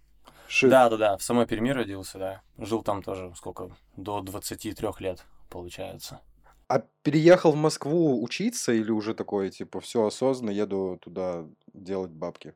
Шит. 0.48 0.70
Да, 0.70 0.88
да, 0.90 0.96
да. 0.96 1.16
В 1.16 1.22
самой 1.22 1.46
Перми 1.46 1.70
родился, 1.70 2.18
да. 2.18 2.42
Жил 2.58 2.82
там 2.82 3.02
тоже 3.02 3.32
сколько? 3.36 3.70
До 3.96 4.20
23 4.20 4.74
лет, 4.98 5.24
получается. 5.48 6.20
А 6.68 6.82
переехал 7.02 7.52
в 7.52 7.56
Москву 7.56 8.22
учиться 8.22 8.72
или 8.72 8.90
уже 8.90 9.14
такое, 9.14 9.50
типа, 9.50 9.80
все 9.80 10.06
осознанно, 10.06 10.50
еду 10.50 10.98
туда 11.02 11.44
делать 11.74 12.10
бабки? 12.10 12.54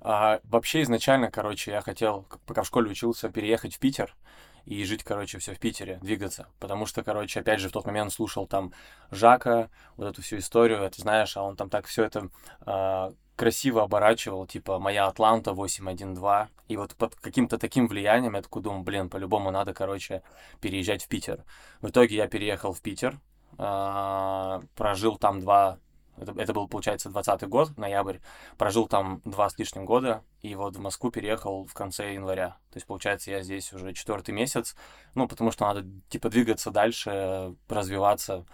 А, 0.00 0.40
вообще 0.44 0.82
изначально, 0.82 1.30
короче, 1.30 1.72
я 1.72 1.80
хотел, 1.82 2.26
пока 2.46 2.62
в 2.62 2.66
школе 2.66 2.90
учился, 2.90 3.28
переехать 3.28 3.74
в 3.74 3.78
Питер 3.78 4.16
и 4.64 4.84
жить, 4.84 5.04
короче, 5.04 5.38
все 5.38 5.54
в 5.54 5.58
Питере, 5.58 5.98
двигаться. 6.02 6.48
Потому 6.58 6.86
что, 6.86 7.02
короче, 7.02 7.40
опять 7.40 7.60
же, 7.60 7.68
в 7.68 7.72
тот 7.72 7.86
момент 7.86 8.12
слушал 8.12 8.46
там 8.46 8.72
Жака, 9.10 9.70
вот 9.96 10.06
эту 10.06 10.22
всю 10.22 10.38
историю, 10.38 10.82
это 10.82 11.00
знаешь, 11.00 11.36
а 11.36 11.42
он 11.42 11.56
там 11.56 11.70
так 11.70 11.86
все 11.86 12.04
это 12.04 12.28
а, 12.60 13.12
красиво 13.40 13.82
оборачивал, 13.82 14.46
типа 14.46 14.78
«Моя 14.78 15.06
Атланта 15.06 15.52
812». 15.52 16.48
И 16.68 16.76
вот 16.76 16.94
под 16.94 17.14
каким-то 17.16 17.56
таким 17.56 17.88
влиянием 17.88 18.34
я 18.34 18.42
такой 18.42 18.60
думаю, 18.60 18.82
блин, 18.82 19.08
по-любому 19.08 19.50
надо, 19.50 19.72
короче, 19.72 20.22
переезжать 20.60 21.04
в 21.04 21.08
Питер. 21.08 21.44
В 21.80 21.88
итоге 21.88 22.16
я 22.16 22.28
переехал 22.28 22.74
в 22.74 22.82
Питер, 22.82 23.18
а, 23.56 24.60
прожил 24.74 25.16
там 25.16 25.40
два 25.40 25.78
это, 26.18 26.34
это 26.36 26.52
был, 26.52 26.68
получается, 26.68 27.08
20 27.08 27.48
год, 27.48 27.78
ноябрь. 27.78 28.18
Прожил 28.58 28.86
там 28.86 29.22
два 29.24 29.48
с 29.48 29.58
лишним 29.58 29.86
года, 29.86 30.22
и 30.42 30.54
вот 30.54 30.76
в 30.76 30.80
Москву 30.80 31.10
переехал 31.10 31.64
в 31.64 31.72
конце 31.72 32.12
января. 32.12 32.58
То 32.70 32.76
есть, 32.76 32.86
получается, 32.86 33.30
я 33.30 33.42
здесь 33.42 33.72
уже 33.72 33.94
четвертый 33.94 34.32
месяц, 34.32 34.76
ну, 35.14 35.26
потому 35.26 35.50
что 35.50 35.64
надо, 35.64 35.88
типа, 36.10 36.28
двигаться 36.28 36.70
дальше, 36.70 37.54
развиваться, 37.68 38.44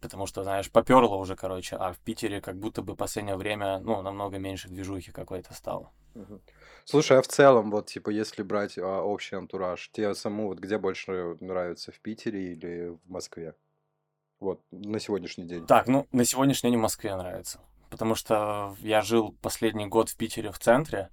потому 0.00 0.26
что, 0.26 0.42
знаешь, 0.42 0.70
поперло 0.70 1.16
уже, 1.16 1.36
короче, 1.36 1.76
а 1.76 1.92
в 1.92 1.98
Питере 1.98 2.40
как 2.40 2.58
будто 2.58 2.82
бы 2.82 2.94
в 2.94 2.96
последнее 2.96 3.36
время, 3.36 3.78
ну, 3.78 4.02
намного 4.02 4.38
меньше 4.38 4.68
движухи 4.68 5.10
какой-то 5.10 5.54
стало. 5.54 5.90
Слушай, 6.84 7.18
а 7.18 7.22
в 7.22 7.28
целом, 7.28 7.70
вот, 7.70 7.86
типа, 7.86 8.10
если 8.10 8.42
брать 8.42 8.78
а, 8.78 9.02
общий 9.02 9.36
антураж, 9.36 9.90
тебе 9.92 10.14
саму 10.14 10.48
вот 10.48 10.58
где 10.58 10.78
больше 10.78 11.36
нравится, 11.40 11.92
в 11.92 12.00
Питере 12.00 12.52
или 12.52 12.88
в 12.88 13.10
Москве? 13.10 13.54
Вот, 14.40 14.60
на 14.70 15.00
сегодняшний 15.00 15.44
день. 15.44 15.66
Так, 15.66 15.86
ну, 15.88 16.06
на 16.12 16.24
сегодняшний 16.24 16.70
день 16.70 16.78
в 16.78 16.82
Москве 16.82 17.14
нравится. 17.14 17.60
Потому 17.90 18.14
что 18.14 18.76
я 18.80 19.02
жил 19.02 19.36
последний 19.42 19.86
год 19.86 20.08
в 20.08 20.16
Питере 20.16 20.50
в 20.50 20.58
центре, 20.58 21.10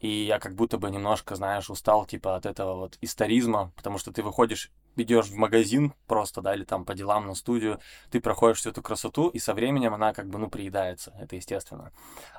и 0.00 0.08
я 0.08 0.38
как 0.38 0.54
будто 0.54 0.78
бы 0.78 0.90
немножко, 0.90 1.36
знаешь, 1.36 1.70
устал 1.70 2.04
типа 2.06 2.36
от 2.36 2.46
этого 2.46 2.74
вот 2.74 2.98
историзма, 3.00 3.72
потому 3.76 3.98
что 3.98 4.12
ты 4.12 4.22
выходишь, 4.22 4.70
идешь 4.96 5.26
в 5.26 5.36
магазин 5.36 5.92
просто, 6.06 6.40
да, 6.40 6.54
или 6.54 6.64
там 6.64 6.84
по 6.84 6.94
делам 6.94 7.26
на 7.26 7.34
студию, 7.34 7.80
ты 8.10 8.20
проходишь 8.20 8.58
всю 8.58 8.70
эту 8.70 8.82
красоту, 8.82 9.28
и 9.28 9.38
со 9.38 9.54
временем 9.54 9.94
она 9.94 10.12
как 10.12 10.28
бы, 10.28 10.38
ну, 10.38 10.48
приедается, 10.48 11.12
это 11.20 11.36
естественно. 11.36 11.92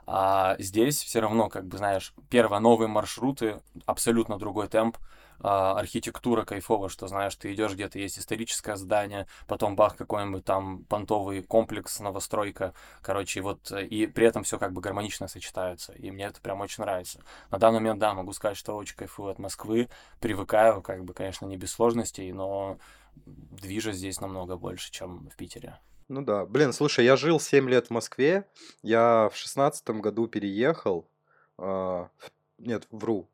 А 0.06 0.56
здесь 0.60 1.02
все 1.02 1.20
равно, 1.20 1.50
как 1.50 1.68
бы, 1.68 1.78
знаешь, 1.78 2.14
первое, 2.30 2.60
новые 2.60 2.88
маршруты, 2.88 3.62
абсолютно 3.86 4.38
другой 4.38 4.68
темп, 4.68 4.98
архитектура 5.42 6.46
кайфовая, 6.46 6.90
что, 6.90 7.08
знаешь, 7.08 7.36
ты 7.36 7.54
идешь 7.54 7.74
где-то, 7.74 8.00
есть 8.00 8.20
историческое 8.20 8.76
здание, 8.76 9.28
потом 9.48 9.76
бах, 9.76 9.96
какой-нибудь 9.96 10.46
там 10.46 10.84
понтовый 10.86 11.44
комплекс, 11.44 12.00
новостройка, 12.00 12.74
короче, 13.02 13.42
вот, 13.42 13.72
и 13.72 14.08
при 14.08 14.26
этом 14.26 14.44
все 14.44 14.58
как 14.58 14.74
бы 14.74 14.82
гармонично 14.82 15.28
сочетается, 15.28 15.94
и 15.94 16.12
мне 16.12 16.26
это 16.26 16.42
прям 16.42 16.62
очень 16.62 16.84
нравится. 16.84 17.24
На 17.52 17.60
данный 17.60 17.80
момент, 17.80 18.00
да, 18.00 18.14
могу 18.14 18.34
сказать, 18.34 18.58
что 18.58 18.76
очень 18.76 18.96
кайфую 18.96 19.32
от 19.32 19.40
Москвы, 19.40 19.90
привыкаю, 20.20 20.82
как 20.82 21.04
бы, 21.04 21.14
конечно, 21.14 21.46
не 21.46 21.58
без 21.58 21.72
сложностей, 21.72 22.32
но 22.32 22.78
движа 23.16 23.92
здесь 23.92 24.20
намного 24.22 24.58
больше, 24.58 24.92
чем 24.92 25.30
в 25.30 25.36
Питере. 25.36 25.80
Ну 26.08 26.22
да. 26.22 26.46
Блин, 26.46 26.72
слушай, 26.72 27.04
я 27.04 27.18
жил 27.18 27.40
7 27.40 27.70
лет 27.70 27.88
в 27.88 27.90
Москве. 27.92 28.48
Я 28.82 29.30
в 29.32 29.36
шестнадцатом 29.36 30.02
году 30.02 30.28
переехал. 30.28 31.10
а, 31.58 32.10
в- 32.18 32.32
нет, 32.60 32.88
вру 32.92 33.28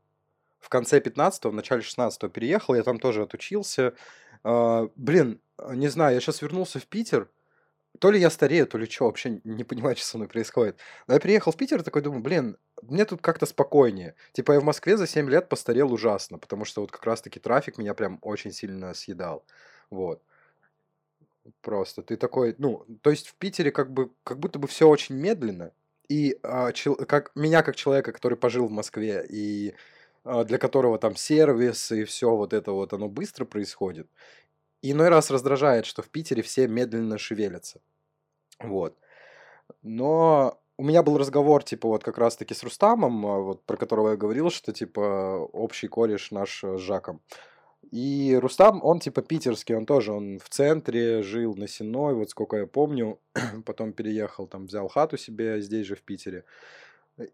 в 0.63 0.69
конце 0.69 0.99
15-го, 0.99 1.49
в 1.49 1.53
начале 1.53 1.81
16-го 1.81 2.29
переехал, 2.29 2.73
я 2.73 2.83
там 2.83 2.97
тоже 2.97 3.23
отучился. 3.23 3.93
А, 4.43 4.87
блин, 4.95 5.41
не 5.73 5.89
знаю, 5.89 6.15
я 6.15 6.21
сейчас 6.21 6.41
вернулся 6.41 6.79
в 6.79 6.87
Питер, 6.87 7.29
то 7.99 8.09
ли 8.09 8.19
я 8.19 8.29
старею, 8.29 8.65
то 8.65 8.77
ли 8.77 8.89
что, 8.89 9.05
вообще 9.05 9.41
не 9.43 9.65
понимаю, 9.65 9.95
что 9.97 10.05
со 10.05 10.17
мной 10.17 10.29
происходит. 10.29 10.77
Но 11.07 11.15
я 11.15 11.19
приехал 11.19 11.51
в 11.51 11.57
Питер, 11.57 11.83
такой 11.83 12.01
думаю, 12.01 12.23
блин, 12.23 12.57
мне 12.81 13.03
тут 13.03 13.21
как-то 13.21 13.45
спокойнее. 13.45 14.15
Типа 14.31 14.53
я 14.53 14.61
в 14.61 14.63
Москве 14.63 14.95
за 14.95 15.05
7 15.05 15.29
лет 15.29 15.49
постарел 15.49 15.91
ужасно, 15.91 16.37
потому 16.37 16.63
что 16.63 16.79
вот 16.81 16.91
как 16.91 17.03
раз-таки 17.03 17.41
трафик 17.41 17.77
меня 17.77 17.93
прям 17.93 18.19
очень 18.21 18.53
сильно 18.53 18.93
съедал. 18.93 19.45
Вот. 19.89 20.21
Просто 21.61 22.03
ты 22.03 22.15
такой, 22.15 22.55
ну, 22.57 22.85
то 23.01 23.09
есть 23.09 23.27
в 23.27 23.35
Питере 23.35 23.71
как 23.71 23.91
бы, 23.91 24.11
как 24.23 24.39
будто 24.39 24.59
бы 24.59 24.69
все 24.69 24.87
очень 24.87 25.15
медленно, 25.15 25.73
и 26.07 26.37
а, 26.43 26.71
чел, 26.71 26.95
как 26.95 27.31
меня 27.35 27.63
как 27.63 27.75
человека, 27.75 28.13
который 28.13 28.37
пожил 28.37 28.67
в 28.67 28.71
Москве 28.71 29.25
и 29.29 29.71
а, 29.71 29.92
для 30.23 30.57
которого 30.57 30.97
там 30.97 31.15
сервис 31.15 31.91
и 31.91 32.03
все 32.03 32.35
вот 32.35 32.53
это 32.53 32.71
вот, 32.71 32.93
оно 32.93 33.09
быстро 33.09 33.45
происходит. 33.45 34.07
Иной 34.81 35.09
раз 35.09 35.31
раздражает, 35.31 35.85
что 35.85 36.01
в 36.01 36.09
Питере 36.09 36.41
все 36.41 36.67
медленно 36.67 37.17
шевелятся. 37.17 37.81
Вот. 38.59 38.97
Но 39.81 40.59
у 40.77 40.83
меня 40.83 41.03
был 41.03 41.17
разговор, 41.17 41.63
типа, 41.63 41.87
вот 41.87 42.03
как 42.03 42.17
раз-таки 42.17 42.53
с 42.53 42.63
Рустамом, 42.63 43.25
а, 43.25 43.39
вот 43.39 43.63
про 43.65 43.77
которого 43.77 44.11
я 44.11 44.17
говорил, 44.17 44.49
что, 44.49 44.73
типа, 44.73 45.47
общий 45.53 45.87
кореш 45.87 46.31
наш 46.31 46.63
э, 46.63 46.77
с 46.77 46.81
Жаком. 46.81 47.21
И 47.91 48.37
Рустам, 48.41 48.83
он 48.83 48.99
типа 48.99 49.21
питерский, 49.21 49.75
он 49.75 49.85
тоже, 49.85 50.13
он 50.13 50.39
в 50.39 50.49
центре 50.49 51.21
жил 51.21 51.53
на 51.55 51.67
Сеной, 51.67 52.15
вот 52.15 52.29
сколько 52.29 52.57
я 52.57 52.65
помню, 52.65 53.19
потом 53.65 53.93
переехал, 53.93 54.47
там 54.47 54.65
взял 54.65 54.87
хату 54.87 55.17
себе 55.17 55.61
здесь 55.61 55.85
же 55.85 55.95
в 55.95 56.01
Питере. 56.01 56.43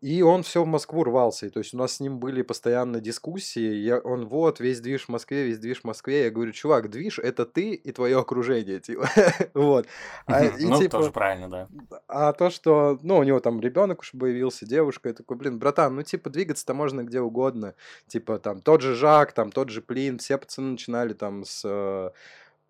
И 0.02 0.22
он 0.22 0.44
все 0.44 0.64
в 0.64 0.68
Москву 0.68 1.06
рвался. 1.06 1.46
И 1.46 1.50
то 1.50 1.60
есть 1.60 1.74
у 1.74 1.78
нас 1.78 1.94
с 1.94 2.00
ним 2.02 2.20
были 2.20 2.42
постоянно 2.42 3.00
дискуссии. 3.00 3.76
Я, 3.76 4.00
он 4.00 4.28
вот, 4.28 4.60
весь 4.60 4.82
движ 4.82 5.06
в 5.06 5.10
Москве, 5.10 5.46
весь 5.46 5.60
движ 5.60 5.82
в 5.82 5.84
Москве. 5.86 6.26
Я 6.26 6.32
говорю, 6.32 6.52
чувак, 6.52 6.90
движ 6.90 7.18
это 7.18 7.46
ты 7.46 7.76
и 7.76 7.92
твое 7.94 8.20
окружение, 8.20 8.82
типа. 8.82 9.10
вот. 9.54 9.88
А, 10.26 10.44
и, 10.46 10.66
ну, 10.66 10.78
типа, 10.80 10.98
тоже 10.98 11.12
правильно, 11.12 11.50
да. 11.50 11.68
А 12.10 12.34
то, 12.34 12.50
что, 12.50 13.00
ну, 13.04 13.20
у 13.20 13.24
него 13.24 13.40
там 13.40 13.62
ребенок 13.62 14.02
уж 14.02 14.12
появился, 14.12 14.66
девушка, 14.66 15.10
я 15.10 15.16
такой, 15.16 15.38
блин, 15.38 15.60
братан, 15.60 15.96
ну, 15.96 16.04
типа, 16.04 16.30
двигаться-то 16.30 16.74
можно 16.74 17.04
где 17.04 17.22
угодно. 17.22 17.74
Типа, 18.08 18.38
там, 18.38 18.60
тот 18.62 18.82
же 18.82 18.96
Жак, 18.96 19.32
там, 19.32 19.50
тот 19.50 19.70
же 19.70 19.82
Плин, 19.82 20.18
все 20.18 20.38
пацаны 20.38 20.72
начинали 20.72 21.14
там 21.14 21.46
с, 21.46 21.62
э, 21.64 22.10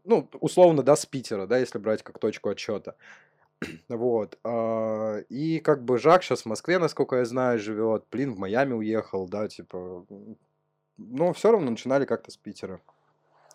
ну, 0.04 0.30
условно, 0.39 0.84
да, 0.84 0.96
с 0.96 1.06
Питера, 1.06 1.48
да, 1.48 1.58
если 1.58 1.80
брать 1.80 2.04
как 2.04 2.20
точку 2.20 2.50
отчета. 2.50 2.96
Вот. 3.89 4.38
А, 4.44 5.18
и 5.30 5.60
как 5.60 5.84
бы 5.84 5.98
Жак 5.98 6.24
сейчас 6.24 6.44
в 6.44 6.46
Москве, 6.46 6.80
насколько 6.80 7.18
я 7.18 7.25
знаю, 7.25 7.60
живет. 7.60 8.06
Блин, 8.12 8.34
в 8.34 8.39
Майами 8.39 8.74
уехал, 8.74 9.28
да, 9.28 9.48
типа. 9.48 10.06
Но 10.98 11.34
все 11.34 11.51
равно 11.51 11.72
начинали 11.72 12.06
как-то 12.06 12.32
с 12.32 12.38
Питера. 12.38 12.82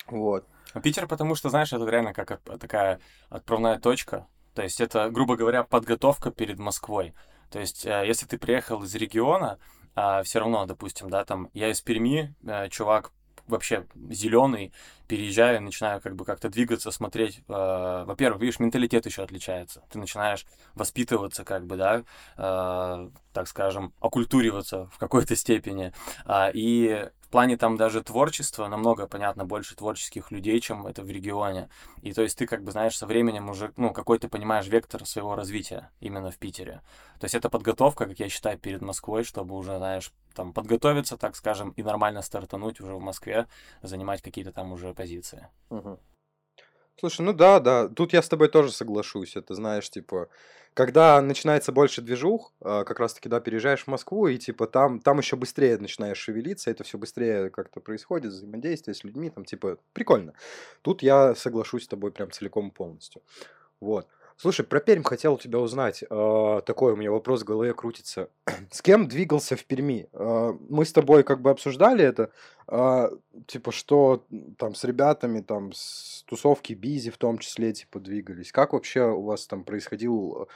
Вот. 0.06 0.46
А 0.72 0.80
Питер, 0.80 1.06
потому 1.06 1.34
что, 1.34 1.50
знаешь, 1.50 1.72
это 1.72 1.84
реально 1.86 2.12
как 2.12 2.40
такая 2.40 3.00
отправная 3.28 3.78
точка. 3.78 4.26
То 4.54 4.62
есть 4.62 4.80
это, 4.80 5.10
грубо 5.10 5.36
говоря, 5.36 5.64
подготовка 5.64 6.30
перед 6.30 6.58
Москвой. 6.58 7.14
То 7.50 7.58
есть, 7.58 7.86
э, 7.86 8.04
если 8.06 8.26
ты 8.26 8.38
приехал 8.38 8.82
из 8.82 8.94
региона, 8.94 9.58
а, 9.94 10.22
все 10.22 10.40
равно, 10.40 10.66
допустим, 10.66 11.10
да, 11.10 11.24
там, 11.24 11.50
я 11.52 11.70
из 11.70 11.80
Перми, 11.80 12.34
э, 12.46 12.68
чувак 12.68 13.12
вообще 13.46 13.86
зеленый, 14.10 14.72
переезжаю, 15.06 15.62
начинаю 15.62 16.00
как 16.00 16.16
бы 16.16 16.24
как-то 16.24 16.48
двигаться, 16.48 16.90
смотреть. 16.90 17.40
Э, 17.48 18.04
во-первых, 18.06 18.40
видишь, 18.40 18.58
менталитет 18.58 19.06
еще 19.06 19.22
отличается. 19.22 19.82
Ты 19.90 19.98
начинаешь 19.98 20.46
воспитываться, 20.74 21.44
как 21.44 21.66
бы, 21.66 21.76
да, 21.76 22.04
э, 22.36 23.10
так 23.32 23.48
скажем, 23.48 23.92
окультуриваться 24.00 24.86
в 24.92 24.98
какой-то 24.98 25.36
степени. 25.36 25.92
Э, 26.26 26.50
и 26.52 27.10
плане 27.28 27.56
там 27.56 27.76
даже 27.76 28.02
творчества 28.02 28.68
намного, 28.68 29.06
понятно, 29.06 29.44
больше 29.44 29.76
творческих 29.76 30.30
людей, 30.30 30.60
чем 30.60 30.86
это 30.86 31.02
в 31.02 31.10
регионе. 31.10 31.68
И 32.02 32.12
то 32.12 32.22
есть 32.22 32.38
ты, 32.38 32.46
как 32.46 32.62
бы, 32.62 32.72
знаешь, 32.72 32.96
со 32.96 33.06
временем 33.06 33.48
уже, 33.48 33.72
ну, 33.76 33.92
какой 33.92 34.18
ты 34.18 34.28
понимаешь 34.28 34.66
вектор 34.66 35.06
своего 35.06 35.34
развития 35.34 35.90
именно 36.00 36.30
в 36.30 36.38
Питере. 36.38 36.82
То 37.20 37.24
есть 37.24 37.34
это 37.34 37.48
подготовка, 37.48 38.06
как 38.06 38.18
я 38.18 38.28
считаю, 38.28 38.58
перед 38.58 38.82
Москвой, 38.82 39.24
чтобы 39.24 39.54
уже, 39.56 39.76
знаешь, 39.78 40.12
там 40.34 40.52
подготовиться, 40.52 41.16
так 41.16 41.36
скажем, 41.36 41.70
и 41.70 41.82
нормально 41.82 42.22
стартануть 42.22 42.80
уже 42.80 42.94
в 42.94 43.00
Москве, 43.00 43.46
занимать 43.82 44.22
какие-то 44.22 44.52
там 44.52 44.72
уже 44.72 44.94
позиции. 44.94 45.48
Угу. 45.70 45.98
Слушай, 46.96 47.22
ну 47.22 47.32
да, 47.32 47.58
да, 47.60 47.88
тут 47.88 48.12
я 48.12 48.22
с 48.22 48.28
тобой 48.28 48.48
тоже 48.48 48.70
соглашусь. 48.72 49.36
Это 49.36 49.54
знаешь, 49.54 49.90
типа, 49.90 50.28
когда 50.74 51.20
начинается 51.20 51.72
больше 51.72 52.02
движух, 52.02 52.52
а, 52.60 52.84
как 52.84 53.00
раз-таки, 53.00 53.28
да, 53.28 53.40
переезжаешь 53.40 53.84
в 53.84 53.88
Москву, 53.88 54.28
и 54.28 54.38
типа 54.38 54.66
там, 54.66 55.00
там 55.00 55.18
еще 55.18 55.36
быстрее 55.36 55.78
начинаешь 55.78 56.18
шевелиться, 56.18 56.70
это 56.70 56.84
все 56.84 56.96
быстрее 56.98 57.50
как-то 57.50 57.80
происходит, 57.80 58.32
взаимодействие 58.32 58.94
с 58.94 59.02
людьми, 59.04 59.30
там, 59.30 59.44
типа, 59.44 59.78
прикольно. 59.92 60.34
Тут 60.82 61.02
я 61.02 61.34
соглашусь 61.34 61.84
с 61.84 61.88
тобой 61.88 62.12
прям 62.12 62.30
целиком 62.30 62.70
полностью. 62.70 63.22
Вот. 63.80 64.08
Слушай, 64.36 64.64
про 64.64 64.80
Пермь 64.80 65.04
хотел 65.04 65.34
у 65.34 65.38
тебя 65.38 65.58
узнать. 65.60 66.02
Э, 66.10 66.60
такой 66.66 66.92
у 66.92 66.96
меня 66.96 67.10
вопрос 67.10 67.42
в 67.42 67.44
голове 67.44 67.72
крутится. 67.72 68.28
С 68.70 68.82
кем 68.82 69.06
двигался 69.06 69.56
в 69.56 69.64
Перми? 69.64 70.08
Э, 70.12 70.52
мы 70.68 70.84
с 70.84 70.92
тобой 70.92 71.22
как 71.22 71.40
бы 71.40 71.50
обсуждали 71.50 72.04
это. 72.04 72.30
Э, 72.66 73.10
типа, 73.46 73.70
что 73.72 74.24
там 74.58 74.74
с 74.74 74.82
ребятами, 74.84 75.40
там 75.40 75.72
с 75.72 76.24
тусовки 76.26 76.72
Бизи 76.72 77.10
в 77.10 77.16
том 77.16 77.38
числе, 77.38 77.72
типа, 77.72 78.00
двигались. 78.00 78.50
Как 78.50 78.72
вообще 78.72 79.02
у 79.02 79.22
вас 79.22 79.46
там 79.46 79.64
происходил, 79.64 80.48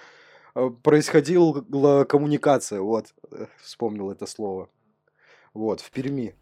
происходила 0.83 2.05
коммуникация? 2.05 2.81
Вот, 2.81 3.15
э, 3.31 3.47
вспомнил 3.63 4.11
это 4.11 4.27
слово. 4.27 4.69
Вот, 5.55 5.81
в 5.81 5.91
Перми. 5.91 6.35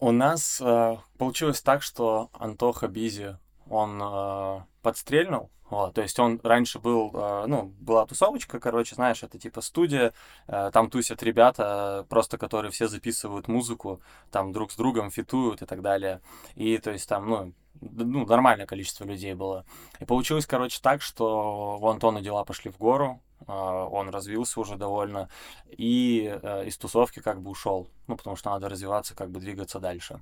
У 0.00 0.10
нас 0.10 0.60
э, 0.60 0.96
получилось 1.16 1.62
так, 1.62 1.80
что 1.82 2.28
Антоха 2.32 2.88
Бизи 2.88 3.38
он 3.72 4.00
э, 4.02 4.60
подстрельнул, 4.82 5.50
вот, 5.70 5.94
то 5.94 6.02
есть 6.02 6.18
он 6.18 6.38
раньше 6.42 6.78
был, 6.78 7.10
э, 7.14 7.46
ну, 7.46 7.72
была 7.80 8.04
тусовочка, 8.04 8.60
короче, 8.60 8.94
знаешь, 8.94 9.22
это 9.22 9.38
типа 9.38 9.62
студия, 9.62 10.12
э, 10.46 10.70
там 10.70 10.90
тусят 10.90 11.22
ребята, 11.22 12.04
просто 12.10 12.36
которые 12.36 12.70
все 12.70 12.88
записывают 12.88 13.48
музыку, 13.48 14.02
там 14.30 14.52
друг 14.52 14.70
с 14.70 14.76
другом 14.76 15.10
фитуют 15.10 15.62
и 15.62 15.64
так 15.66 15.80
далее. 15.80 16.20
И 16.56 16.76
то 16.76 16.90
есть 16.90 17.08
там, 17.08 17.26
ну, 17.26 17.52
ну, 17.80 18.26
нормальное 18.26 18.66
количество 18.66 19.04
людей 19.04 19.32
было. 19.32 19.64
И 19.98 20.04
получилось, 20.04 20.44
короче, 20.44 20.78
так, 20.82 21.00
что 21.00 21.78
у 21.80 21.88
Антона 21.88 22.20
дела 22.20 22.44
пошли 22.44 22.70
в 22.70 22.76
гору, 22.76 23.22
он 23.46 24.10
развился 24.10 24.60
уже 24.60 24.76
довольно, 24.76 25.28
и 25.68 26.38
э, 26.42 26.66
из 26.66 26.76
тусовки 26.76 27.20
как 27.20 27.40
бы 27.40 27.50
ушел, 27.50 27.88
ну, 28.06 28.16
потому 28.16 28.36
что 28.36 28.50
надо 28.50 28.68
развиваться, 28.68 29.14
как 29.14 29.30
бы 29.30 29.40
двигаться 29.40 29.80
дальше. 29.80 30.20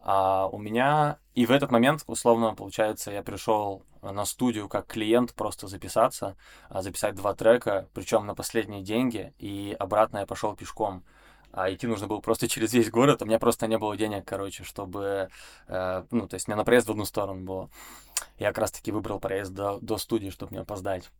А 0.00 0.46
у 0.48 0.58
меня, 0.58 1.18
и 1.34 1.46
в 1.46 1.50
этот 1.50 1.70
момент, 1.70 2.04
условно, 2.06 2.54
получается, 2.54 3.10
я 3.10 3.22
пришел 3.22 3.82
на 4.02 4.24
студию 4.24 4.68
как 4.68 4.86
клиент 4.86 5.34
просто 5.34 5.66
записаться, 5.66 6.36
а, 6.68 6.82
записать 6.82 7.14
два 7.14 7.34
трека, 7.34 7.88
причем 7.94 8.26
на 8.26 8.34
последние 8.34 8.82
деньги, 8.82 9.34
и 9.38 9.76
обратно 9.78 10.18
я 10.18 10.26
пошел 10.26 10.54
пешком 10.54 11.04
а 11.52 11.72
идти 11.72 11.86
нужно 11.86 12.06
было 12.06 12.20
просто 12.20 12.48
через 12.48 12.72
весь 12.72 12.90
город, 12.90 13.22
у 13.22 13.26
меня 13.26 13.38
просто 13.38 13.66
не 13.66 13.78
было 13.78 13.96
денег, 13.96 14.24
короче, 14.24 14.64
чтобы, 14.64 15.28
э, 15.66 16.04
ну, 16.10 16.28
то 16.28 16.34
есть 16.34 16.46
мне 16.46 16.56
на 16.56 16.64
проезд 16.64 16.88
в 16.88 16.90
одну 16.90 17.04
сторону 17.04 17.44
было. 17.44 17.70
Я 18.38 18.48
как 18.48 18.58
раз-таки 18.58 18.92
выбрал 18.92 19.20
проезд 19.20 19.52
до, 19.52 19.78
до 19.80 19.96
студии, 19.96 20.30
чтобы 20.30 20.52
не 20.52 20.60
опоздать. 20.60 21.10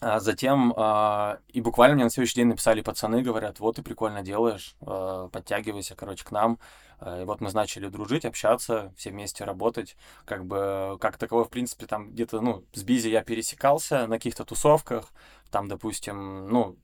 А 0.00 0.20
затем, 0.20 0.74
э, 0.76 1.38
и 1.48 1.60
буквально 1.62 1.94
мне 1.94 2.04
на 2.04 2.10
следующий 2.10 2.36
день 2.36 2.48
написали 2.48 2.82
пацаны, 2.82 3.22
говорят, 3.22 3.60
вот 3.60 3.76
ты 3.76 3.82
прикольно 3.82 4.22
делаешь, 4.22 4.76
э, 4.82 5.28
подтягивайся, 5.32 5.94
короче, 5.94 6.22
к 6.24 6.30
нам. 6.32 6.58
Э, 7.00 7.22
и 7.22 7.24
вот 7.24 7.40
мы 7.40 7.50
начали 7.52 7.88
дружить, 7.88 8.26
общаться, 8.26 8.92
все 8.96 9.10
вместе 9.10 9.44
работать. 9.44 9.96
Как 10.26 10.44
бы, 10.44 10.98
как 11.00 11.16
таковой, 11.16 11.44
в 11.44 11.50
принципе, 11.50 11.86
там 11.86 12.10
где-то, 12.10 12.42
ну, 12.42 12.64
с 12.74 12.82
Бизи 12.82 13.08
я 13.08 13.22
пересекался 13.22 14.06
на 14.06 14.16
каких-то 14.16 14.44
тусовках, 14.44 15.12
там, 15.50 15.68
допустим, 15.68 16.48
ну, 16.48 16.76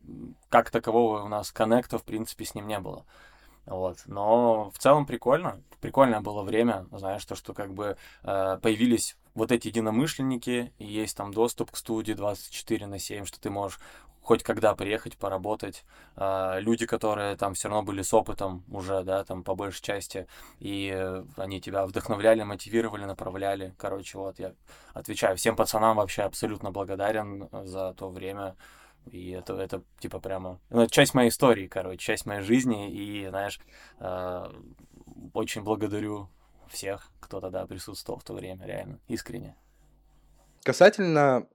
как 0.49 0.71
такового 0.71 1.23
у 1.23 1.29
нас 1.29 1.53
коннекта, 1.53 1.99
в 1.99 2.05
принципе, 2.05 2.47
с 2.47 2.55
ним 2.55 2.67
не 2.67 2.79
было. 2.79 3.05
Вот. 3.67 3.99
Но 4.07 4.71
в 4.71 4.79
целом 4.79 5.07
прикольно. 5.07 5.61
Прикольное 5.81 6.21
было 6.21 6.43
время, 6.43 6.87
знаешь, 6.93 7.25
то, 7.25 7.35
что 7.35 7.55
как 7.55 7.75
бы 7.75 7.97
э, 8.23 8.59
появились 8.63 9.17
вот 9.35 9.53
эти 9.53 9.69
единомышленники, 9.69 10.73
и 10.79 10.85
есть 10.85 11.17
там 11.17 11.33
доступ 11.33 11.71
к 11.71 11.77
студии 11.77 12.13
24 12.13 12.87
на 12.87 12.99
7, 12.99 13.25
что 13.25 13.41
ты 13.41 13.51
можешь 13.51 13.79
хоть 14.23 14.43
когда 14.45 14.75
приехать, 14.75 15.17
поработать. 15.19 15.85
Э, 16.17 16.61
люди, 16.61 16.87
которые 16.87 17.37
там 17.37 17.55
все 17.55 17.69
равно 17.69 17.83
были 17.83 18.03
с 18.03 18.15
опытом 18.15 18.65
уже, 18.71 19.03
да, 19.03 19.25
там 19.25 19.43
по 19.43 19.55
большей 19.55 19.83
части, 19.83 20.27
и 20.61 20.93
э, 20.95 21.25
они 21.37 21.61
тебя 21.61 21.85
вдохновляли, 21.87 22.43
мотивировали, 22.43 23.05
направляли. 23.05 23.75
Короче, 23.77 24.19
вот 24.19 24.39
я 24.39 24.55
отвечаю 24.95 25.37
всем 25.37 25.57
пацанам 25.57 25.97
вообще 25.97 26.23
абсолютно 26.23 26.71
благодарен 26.71 27.49
за 27.65 27.95
то 27.95 28.11
время, 28.11 28.57
и 29.11 29.31
это, 29.31 29.55
это 29.55 29.83
типа 29.99 30.21
прямо... 30.21 30.61
Ну, 30.71 30.83
это 30.83 30.93
часть 30.93 31.15
моей 31.15 31.31
истории, 31.31 31.67
короче, 31.67 31.99
часть 31.99 32.25
моей 32.25 32.43
жизни. 32.43 32.91
И, 32.93 33.27
знаешь, 33.29 33.61
э, 33.99 34.47
очень 35.35 35.63
благодарю 35.63 36.29
всех, 36.69 37.11
кто 37.21 37.41
тогда 37.41 37.67
присутствовал 37.67 38.21
в 38.21 38.25
то 38.25 38.35
время, 38.35 38.67
реально, 38.67 38.99
искренне. 39.09 39.57
Касательно 40.63 41.47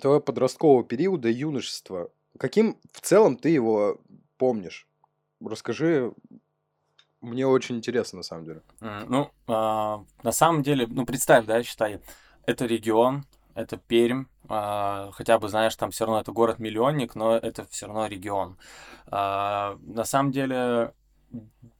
твоего 0.00 0.20
подросткового 0.20 0.84
периода, 0.84 1.28
юношества, 1.28 2.10
каким 2.38 2.78
в 2.92 3.00
целом 3.00 3.36
ты 3.36 3.50
его 3.50 4.00
помнишь? 4.38 4.86
Расскажи, 5.40 6.12
мне 7.20 7.46
очень 7.46 7.76
интересно, 7.76 8.18
на 8.18 8.22
самом 8.22 8.44
деле. 8.44 8.62
Ну, 8.80 9.30
э, 9.46 9.52
на 9.52 10.32
самом 10.32 10.62
деле, 10.62 10.86
ну, 10.86 11.04
представь, 11.04 11.46
да, 11.46 11.62
считай, 11.62 12.00
это 12.46 12.66
регион, 12.66 13.24
это 13.54 13.76
Пермь, 13.76 14.24
э, 14.48 15.10
хотя 15.12 15.38
бы, 15.38 15.48
знаешь, 15.48 15.76
там 15.76 15.90
все 15.90 16.04
равно 16.04 16.20
это 16.20 16.32
город-миллионник, 16.32 17.14
но 17.14 17.36
это 17.36 17.64
все 17.66 17.86
равно 17.86 18.06
регион. 18.06 18.56
Э, 19.06 19.76
на 19.80 20.04
самом 20.04 20.32
деле, 20.32 20.94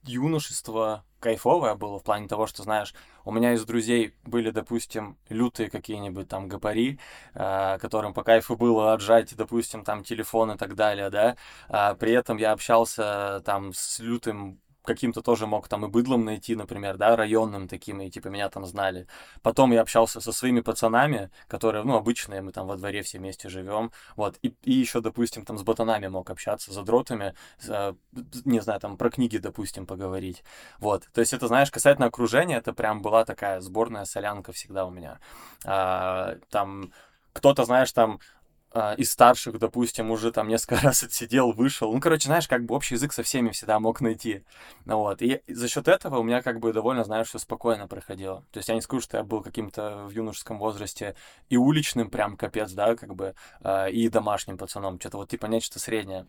юношество 0.03 1.03
кайфовое 1.23 1.75
было 1.75 1.99
в 1.99 2.03
плане 2.03 2.27
того, 2.27 2.47
что, 2.47 2.63
знаешь, 2.63 2.93
у 3.23 3.31
меня 3.31 3.53
из 3.53 3.63
друзей 3.63 4.13
были, 4.25 4.51
допустим, 4.51 5.17
лютые 5.29 5.69
какие-нибудь 5.69 6.27
там 6.27 6.49
гапари, 6.49 6.99
э, 7.33 7.77
которым 7.79 8.13
по 8.13 8.23
кайфу 8.23 8.57
было 8.57 8.93
отжать, 8.93 9.33
допустим, 9.37 9.85
там 9.85 10.03
телефон 10.03 10.51
и 10.51 10.57
так 10.57 10.75
далее, 10.75 11.09
да. 11.09 11.37
А 11.69 11.95
при 11.95 12.11
этом 12.11 12.37
я 12.37 12.51
общался 12.51 13.41
там 13.45 13.73
с 13.73 13.99
лютым 13.99 14.59
каким-то 14.83 15.21
тоже 15.21 15.47
мог 15.47 15.67
там 15.67 15.85
и 15.85 15.89
быдлом 15.89 16.25
найти, 16.25 16.55
например, 16.55 16.97
да, 16.97 17.15
районным 17.15 17.67
таким, 17.67 18.01
и 18.01 18.09
типа 18.09 18.27
меня 18.27 18.49
там 18.49 18.65
знали. 18.65 19.07
Потом 19.41 19.71
я 19.71 19.81
общался 19.81 20.21
со 20.21 20.31
своими 20.31 20.61
пацанами, 20.61 21.31
которые, 21.47 21.83
ну, 21.83 21.95
обычные, 21.95 22.41
мы 22.41 22.51
там 22.51 22.67
во 22.67 22.75
дворе 22.75 23.01
все 23.01 23.17
вместе 23.17 23.49
живем, 23.49 23.91
вот, 24.15 24.37
и, 24.41 24.53
и 24.63 24.73
еще, 24.73 25.01
допустим, 25.01 25.45
там 25.45 25.57
с 25.57 25.63
ботанами 25.63 26.07
мог 26.07 26.29
общаться, 26.29 26.71
за 26.73 26.83
дротами, 26.83 27.33
с, 27.59 27.95
не 28.45 28.59
знаю, 28.61 28.79
там 28.79 28.97
про 28.97 29.09
книги, 29.09 29.37
допустим, 29.37 29.85
поговорить, 29.85 30.43
вот. 30.79 31.07
То 31.13 31.21
есть 31.21 31.33
это, 31.33 31.47
знаешь, 31.47 31.71
касательно 31.71 32.07
окружения, 32.07 32.57
это 32.57 32.73
прям 32.73 33.01
была 33.01 33.25
такая 33.25 33.61
сборная 33.61 34.05
солянка 34.05 34.51
всегда 34.51 34.85
у 34.85 34.91
меня. 34.91 35.19
А, 35.65 36.37
там 36.49 36.91
кто-то, 37.33 37.65
знаешь, 37.65 37.91
там 37.91 38.19
а, 38.75 38.93
из 38.95 39.11
старших, 39.11 39.59
допустим, 39.59 40.09
уже 40.09 40.31
там 40.31 40.47
несколько 40.47 40.81
раз 40.83 41.03
отсидел, 41.03 41.51
вышел. 41.51 41.93
Ну, 41.93 41.99
короче, 41.99 42.25
знаешь, 42.25 42.47
как 42.47 42.65
бы 42.65 42.75
общий 42.75 42.95
язык 42.95 43.13
со 43.13 43.21
всеми 43.21 43.49
всегда 43.49 43.79
мог 43.79 44.01
найти. 44.01 44.43
Ну, 44.85 44.97
вот. 44.97 45.21
И 45.21 45.41
за 45.47 45.67
счет 45.67 45.87
этого 45.87 46.17
у 46.17 46.23
меня 46.23 46.41
как 46.41 46.59
бы 46.59 46.73
довольно, 46.73 47.03
знаешь, 47.03 47.27
все 47.27 47.37
спокойно 47.37 47.87
проходило. 47.87 48.43
То 48.51 48.57
есть 48.57 48.69
я 48.69 48.75
не 48.75 48.81
скажу, 48.81 49.01
что 49.01 49.17
я 49.17 49.23
был 49.23 49.41
каким-то 49.41 50.05
в 50.05 50.09
юношеском 50.09 50.57
возрасте 50.57 51.15
и 51.49 51.57
уличным 51.57 52.09
прям 52.09 52.35
капец, 52.35 52.71
да, 52.71 52.95
как 52.95 53.15
бы, 53.15 53.35
э, 53.61 53.91
и 53.91 54.09
домашним 54.09 54.57
пацаном. 54.57 54.99
Что-то 54.99 55.17
вот 55.17 55.29
типа 55.29 55.45
нечто 55.45 55.79
среднее. 55.79 56.25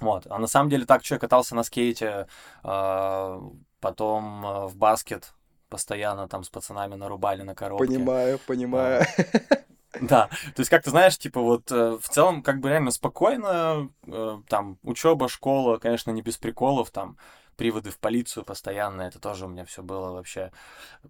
Вот. 0.00 0.26
А 0.30 0.38
на 0.38 0.46
самом 0.46 0.70
деле 0.70 0.86
так, 0.86 1.04
что 1.04 1.16
я 1.16 1.18
катался 1.18 1.54
на 1.54 1.62
скейте, 1.62 2.26
э, 2.64 3.40
потом 3.80 4.46
э, 4.46 4.66
в 4.66 4.76
баскет 4.76 5.34
постоянно 5.68 6.26
там 6.26 6.42
с 6.42 6.48
пацанами 6.48 6.94
нарубали 6.94 7.42
на 7.42 7.54
коробке. 7.54 7.86
Понимаю, 7.86 8.38
понимаю. 8.46 9.04
Да, 10.00 10.28
то 10.54 10.60
есть, 10.60 10.70
как 10.70 10.82
ты 10.82 10.90
знаешь, 10.90 11.18
типа 11.18 11.40
вот 11.40 11.70
э, 11.72 11.98
в 12.00 12.08
целом 12.08 12.42
как 12.42 12.60
бы 12.60 12.68
реально 12.68 12.90
спокойно, 12.90 13.90
э, 14.06 14.38
там 14.48 14.78
учеба, 14.82 15.28
школа, 15.28 15.78
конечно, 15.78 16.10
не 16.10 16.22
без 16.22 16.36
приколов, 16.36 16.90
там 16.90 17.16
приводы 17.56 17.90
в 17.90 17.98
полицию 17.98 18.44
постоянно, 18.44 19.02
это 19.02 19.18
тоже 19.18 19.46
у 19.46 19.48
меня 19.48 19.64
все 19.64 19.82
было 19.82 20.12
вообще, 20.12 20.52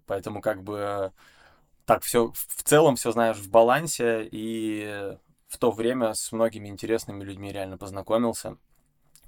поэтому 0.05 0.41
как 0.41 0.63
бы 0.63 1.11
так 1.85 2.03
все 2.03 2.31
в 2.33 2.63
целом 2.63 2.95
все 2.95 3.11
знаешь 3.11 3.37
в 3.37 3.49
балансе 3.49 4.27
и 4.31 5.15
в 5.47 5.57
то 5.57 5.71
время 5.71 6.13
с 6.13 6.31
многими 6.31 6.69
интересными 6.69 7.23
людьми 7.23 7.51
реально 7.51 7.77
познакомился 7.77 8.57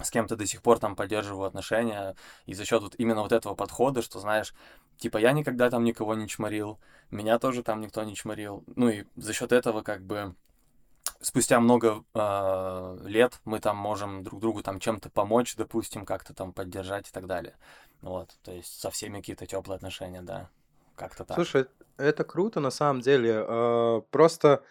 с 0.02 0.10
кем-то 0.10 0.36
до 0.36 0.46
сих 0.46 0.62
пор 0.62 0.78
там 0.78 0.96
поддерживаю 0.96 1.46
отношения, 1.46 2.16
и 2.46 2.54
за 2.54 2.64
счет 2.64 2.82
вот 2.82 2.94
именно 2.98 3.22
вот 3.22 3.32
этого 3.32 3.54
подхода, 3.54 4.02
что, 4.02 4.18
знаешь, 4.18 4.54
типа 5.00 5.18
я 5.18 5.32
никогда 5.32 5.70
там 5.70 5.84
никого 5.84 6.14
не 6.14 6.28
чморил, 6.28 6.78
меня 7.10 7.38
тоже 7.38 7.62
там 7.62 7.80
никто 7.80 8.04
не 8.04 8.14
чморил, 8.14 8.64
ну 8.76 8.88
и 8.88 9.04
за 9.16 9.32
счет 9.32 9.52
этого 9.52 9.82
как 9.82 10.02
бы 10.02 10.34
спустя 11.20 11.58
много 11.60 12.04
э, 12.14 12.98
лет 13.04 13.40
мы 13.44 13.60
там 13.60 13.76
можем 13.76 14.22
друг 14.22 14.40
другу 14.40 14.62
там 14.62 14.78
чем-то 14.78 15.10
помочь, 15.10 15.56
допустим, 15.56 16.06
как-то 16.06 16.34
там 16.34 16.52
поддержать 16.52 17.08
и 17.08 17.12
так 17.12 17.26
далее. 17.26 17.56
Вот, 18.02 18.30
то 18.42 18.52
есть 18.52 18.80
со 18.80 18.90
всеми 18.90 19.18
какие-то 19.18 19.46
теплые 19.46 19.76
отношения, 19.76 20.22
да, 20.22 20.48
как-то 20.96 21.24
так. 21.24 21.36
Слушай, 21.36 21.66
это 21.96 22.24
круто 22.24 22.60
на 22.60 22.70
самом 22.70 23.00
деле. 23.00 23.44
Э, 23.46 24.02
просто 24.10 24.62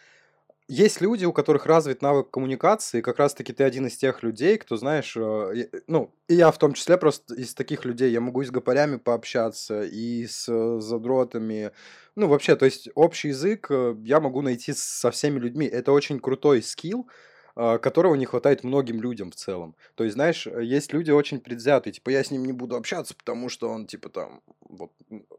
есть 0.70 1.02
люди, 1.02 1.26
у 1.26 1.34
которых 1.34 1.66
развит 1.66 2.04
навык 2.04 2.30
коммуникации, 2.30 3.02
как 3.02 3.18
раз-таки 3.18 3.54
ты 3.54 3.64
один 3.64 3.88
из 3.88 3.98
тех 3.98 4.22
людей, 4.22 4.56
кто, 4.60 4.78
знаешь, 4.78 5.18
э, 5.18 5.68
ну, 5.88 6.14
и 6.28 6.36
я 6.36 6.52
в 6.52 6.60
том 6.60 6.74
числе 6.74 6.96
просто 6.98 7.34
из 7.34 7.56
таких 7.56 7.86
людей, 7.86 8.12
я 8.12 8.22
могу 8.22 8.44
и 8.44 8.46
с 8.46 8.52
гопарями 8.52 8.98
пообщаться, 8.98 9.82
и 9.82 10.28
с 10.28 10.48
э, 10.48 10.80
задротами, 10.80 11.72
ну, 12.16 12.28
вообще, 12.28 12.56
то 12.56 12.66
есть 12.66 12.88
общий 12.94 13.30
язык 13.30 13.66
э, 13.72 13.96
я 14.04 14.20
могу 14.20 14.44
найти 14.44 14.74
со 14.74 15.10
всеми 15.10 15.40
людьми, 15.40 15.66
это 15.66 15.92
очень 15.92 16.20
крутой 16.20 16.62
скилл, 16.62 17.10
которого 17.56 18.16
не 18.16 18.26
хватает 18.26 18.64
многим 18.64 19.02
людям 19.02 19.32
в 19.32 19.36
целом. 19.36 19.76
То 19.96 20.06
есть, 20.06 20.14
знаешь, 20.14 20.48
есть 20.48 20.94
люди 20.94 21.12
очень 21.12 21.42
предвзятые, 21.42 21.92
типа, 21.92 22.12
я 22.12 22.24
с 22.24 22.32
ним 22.32 22.46
не 22.46 22.54
буду 22.54 22.78
общаться, 22.78 23.16
потому 23.16 23.50
что 23.50 23.70
он, 23.70 23.86
типа, 23.86 24.08
там, 24.10 24.42
вот, 24.62 24.92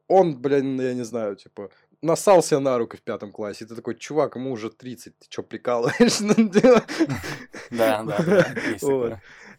он, 0.07 0.37
блин, 0.37 0.79
я 0.81 0.93
не 0.93 1.05
знаю, 1.05 1.37
типа, 1.37 1.71
насался 2.03 2.61
на 2.61 2.79
руку 2.79 2.97
в 2.97 3.03
пятом 3.03 3.33
классе. 3.33 3.65
И 3.65 3.69
ты 3.69 3.75
такой, 3.75 3.95
чувак, 3.95 4.37
ему 4.37 4.53
уже 4.53 4.71
30, 4.71 5.19
ты 5.19 5.27
что, 5.29 5.43
прикалываешься? 5.43 6.25
Да, 7.71 8.03
да, 8.03 8.55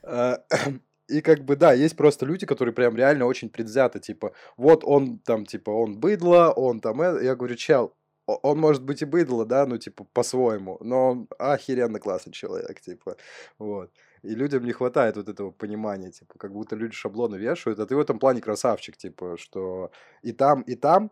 а, 0.04 0.44
И 1.12 1.22
как 1.22 1.44
бы, 1.44 1.58
да, 1.58 1.74
есть 1.74 1.98
просто 1.98 2.26
люди, 2.26 2.46
которые 2.46 2.74
прям 2.74 2.96
реально 2.96 3.26
очень 3.26 3.50
предвзяты, 3.50 4.00
типа, 4.00 4.32
вот 4.56 4.84
он 4.86 5.20
там, 5.20 5.46
типа, 5.46 5.70
он 5.70 6.00
быдло, 6.00 6.54
он 6.56 6.80
там, 6.80 7.02
я 7.02 7.36
говорю, 7.36 7.56
чел, 7.56 7.94
он 8.26 8.60
может 8.60 8.84
быть 8.84 9.02
и 9.02 9.06
быдло, 9.06 9.46
да, 9.46 9.66
ну, 9.66 9.78
типа, 9.78 10.06
по-своему, 10.14 10.78
но 10.80 11.12
он 11.12 11.28
охеренно 11.38 12.00
классный 12.00 12.32
человек, 12.32 12.80
типа, 12.80 13.18
вот. 13.60 13.92
И 14.22 14.30
людям 14.36 14.64
не 14.64 14.72
хватает 14.72 15.18
вот 15.18 15.28
этого 15.28 15.52
понимания, 15.52 16.12
типа, 16.12 16.36
как 16.38 16.54
будто 16.54 16.76
люди 16.76 16.94
шаблоны 16.94 17.36
вешают, 17.36 17.80
а 17.80 17.86
ты 17.86 17.96
в 17.96 18.00
этом 18.00 18.20
плане 18.20 18.40
красавчик, 18.42 18.96
типа, 18.96 19.36
что 19.38 19.92
и 20.22 20.32
там, 20.32 20.62
и 20.62 20.76
там 20.76 21.12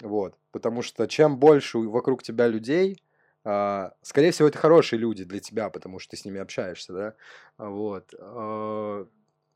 Вот. 0.00 0.36
Потому 0.50 0.82
что 0.82 1.06
чем 1.06 1.38
больше 1.38 1.78
вокруг 1.78 2.22
тебя 2.22 2.46
людей, 2.48 3.02
а, 3.44 3.92
скорее 4.02 4.30
всего, 4.30 4.48
это 4.48 4.58
хорошие 4.58 4.98
люди 4.98 5.24
для 5.24 5.40
тебя, 5.40 5.70
потому 5.70 5.98
что 5.98 6.12
ты 6.12 6.16
с 6.16 6.24
ними 6.24 6.40
общаешься, 6.40 6.92
да? 6.92 7.14
Вот. 7.58 8.14
А, 8.18 9.06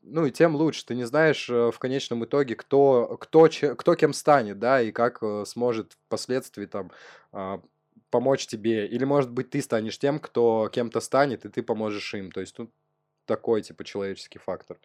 ну 0.01 0.25
и 0.25 0.31
тем 0.31 0.55
лучше. 0.55 0.85
Ты 0.85 0.95
не 0.95 1.05
знаешь 1.05 1.49
э, 1.49 1.71
в 1.71 1.79
конечном 1.79 2.23
итоге, 2.23 2.55
кто, 2.55 3.17
кто, 3.19 3.49
кто 3.49 3.95
кем 3.95 4.13
станет, 4.13 4.59
да, 4.59 4.81
и 4.81 4.91
как 4.91 5.21
э, 5.21 5.43
сможет 5.45 5.97
впоследствии 6.07 6.65
там 6.65 6.91
а, 7.31 7.61
помочь 8.09 8.47
тебе. 8.47 8.87
Или, 8.87 9.03
может 9.03 9.31
быть, 9.31 9.49
ты 9.49 9.61
станешь 9.61 9.99
тем, 9.99 10.19
кто 10.19 10.69
кем-то 10.71 10.99
станет, 11.01 11.45
и 11.45 11.49
ты 11.49 11.63
поможешь 11.63 12.13
им. 12.13 12.31
То 12.31 12.41
есть 12.41 12.55
тут 12.55 12.71
такой, 13.29 13.61
типа, 13.61 13.83
человеческий 13.83 14.39
фактор. 14.39 14.77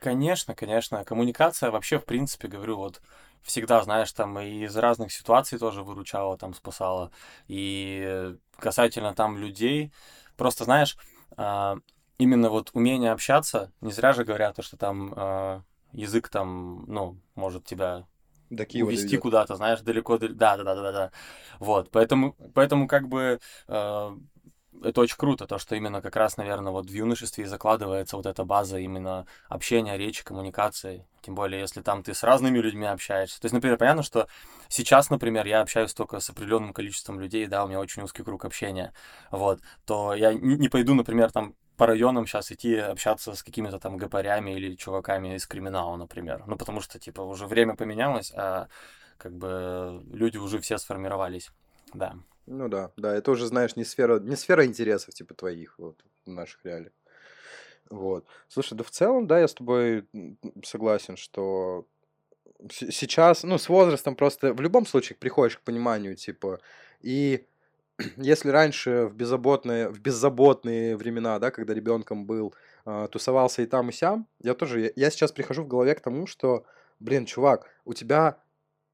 Конечно, 0.00 0.56
конечно. 0.56 1.04
Коммуникация 1.04 1.70
вообще, 1.70 2.00
в 2.00 2.04
принципе, 2.04 2.48
говорю, 2.48 2.76
вот 2.76 3.00
всегда, 3.42 3.80
знаешь, 3.82 4.12
там 4.12 4.40
и 4.40 4.64
из 4.64 4.76
разных 4.76 5.12
ситуаций 5.12 5.56
тоже 5.56 5.84
выручала, 5.84 6.36
там 6.36 6.52
спасала. 6.52 7.12
И 7.46 8.34
касательно 8.58 9.14
там 9.14 9.38
людей, 9.38 9.92
просто, 10.36 10.64
знаешь, 10.64 10.96
а, 11.36 11.76
именно 12.18 12.50
вот 12.50 12.70
умение 12.74 13.12
общаться, 13.12 13.70
не 13.80 13.92
зря 13.92 14.12
же 14.12 14.24
говорят, 14.24 14.56
что 14.64 14.76
там 14.76 15.14
э, 15.16 15.62
язык 15.92 16.28
там, 16.28 16.84
ну, 16.88 17.20
может 17.36 17.64
тебя 17.64 18.06
до 18.50 18.66
Киева 18.66 18.92
куда-то, 19.20 19.54
знаешь, 19.56 19.80
далеко, 19.80 20.18
да, 20.18 20.56
да, 20.56 20.64
да, 20.64 20.74
да, 20.74 20.92
да. 20.92 21.10
Вот, 21.58 21.90
поэтому, 21.90 22.34
поэтому 22.54 22.86
как 22.86 23.08
бы 23.08 23.38
э, 23.68 24.16
это 24.82 25.00
очень 25.00 25.16
круто, 25.16 25.46
то, 25.46 25.58
что 25.58 25.74
именно 25.74 26.00
как 26.00 26.16
раз, 26.16 26.36
наверное, 26.36 26.72
вот 26.72 26.86
в 26.86 26.92
юношестве 26.92 27.44
и 27.44 27.46
закладывается 27.46 28.16
вот 28.16 28.26
эта 28.26 28.44
база 28.44 28.78
именно 28.78 29.26
общения, 29.48 29.96
речи, 29.96 30.24
коммуникации. 30.24 31.06
Тем 31.20 31.34
более, 31.34 31.60
если 31.60 31.82
там 31.82 32.02
ты 32.02 32.14
с 32.14 32.22
разными 32.22 32.58
людьми 32.58 32.86
общаешься. 32.86 33.40
То 33.40 33.46
есть, 33.46 33.52
например, 33.54 33.76
понятно, 33.76 34.02
что 34.02 34.28
сейчас, 34.68 35.10
например, 35.10 35.46
я 35.46 35.60
общаюсь 35.60 35.94
только 35.94 36.20
с 36.20 36.30
определенным 36.30 36.72
количеством 36.72 37.20
людей, 37.20 37.46
да, 37.46 37.64
у 37.64 37.68
меня 37.68 37.80
очень 37.80 38.02
узкий 38.02 38.22
круг 38.22 38.44
общения, 38.44 38.92
вот, 39.30 39.60
то 39.84 40.14
я 40.14 40.32
не, 40.32 40.68
пойду, 40.68 40.94
например, 40.94 41.30
там 41.30 41.54
по 41.76 41.86
районам 41.86 42.26
сейчас 42.26 42.52
идти 42.52 42.76
общаться 42.76 43.34
с 43.34 43.42
какими-то 43.42 43.78
там 43.78 43.96
гопарями 43.96 44.52
или 44.52 44.74
чуваками 44.74 45.36
из 45.36 45.46
криминала, 45.46 45.96
например. 45.96 46.44
Ну, 46.46 46.56
потому 46.56 46.80
что, 46.80 46.98
типа, 46.98 47.22
уже 47.22 47.46
время 47.46 47.76
поменялось, 47.76 48.32
а 48.34 48.68
как 49.16 49.36
бы 49.36 50.02
люди 50.12 50.36
уже 50.38 50.60
все 50.60 50.78
сформировались. 50.78 51.50
Да. 51.94 52.16
Ну 52.46 52.68
да, 52.68 52.90
да, 52.96 53.14
это 53.14 53.30
уже, 53.30 53.46
знаешь, 53.46 53.76
не 53.76 53.84
сфера, 53.84 54.18
не 54.18 54.36
сфера 54.36 54.64
интересов, 54.66 55.14
типа, 55.14 55.34
твоих, 55.34 55.78
вот, 55.78 56.04
в 56.26 56.30
наших 56.30 56.64
реалиях. 56.64 56.92
Вот. 57.90 58.26
Слушай, 58.48 58.76
да 58.76 58.84
в 58.84 58.90
целом, 58.90 59.26
да, 59.26 59.40
я 59.40 59.48
с 59.48 59.54
тобой 59.54 60.06
согласен, 60.64 61.16
что 61.16 61.86
сейчас, 62.70 63.44
ну, 63.44 63.58
с 63.58 63.68
возрастом 63.68 64.16
просто 64.16 64.54
в 64.54 64.60
любом 64.60 64.86
случае 64.86 65.16
приходишь 65.18 65.58
к 65.58 65.62
пониманию, 65.62 66.16
типа, 66.16 66.60
и 67.00 67.46
если 68.16 68.50
раньше 68.50 69.06
в 69.06 69.14
беззаботные, 69.16 69.88
в 69.90 70.00
беззаботные 70.00 70.96
времена, 70.96 71.38
да, 71.38 71.50
когда 71.50 71.74
ребенком 71.74 72.26
был, 72.26 72.54
э, 72.86 73.08
тусовался 73.12 73.62
и 73.62 73.66
там, 73.66 73.90
и 73.90 73.92
сям, 73.92 74.28
я 74.40 74.54
тоже, 74.54 74.92
я 74.96 75.10
сейчас 75.10 75.32
прихожу 75.32 75.64
в 75.64 75.68
голове 75.68 75.94
к 75.94 76.00
тому, 76.00 76.26
что, 76.26 76.64
блин, 77.00 77.26
чувак, 77.26 77.68
у 77.84 77.94
тебя, 77.94 78.41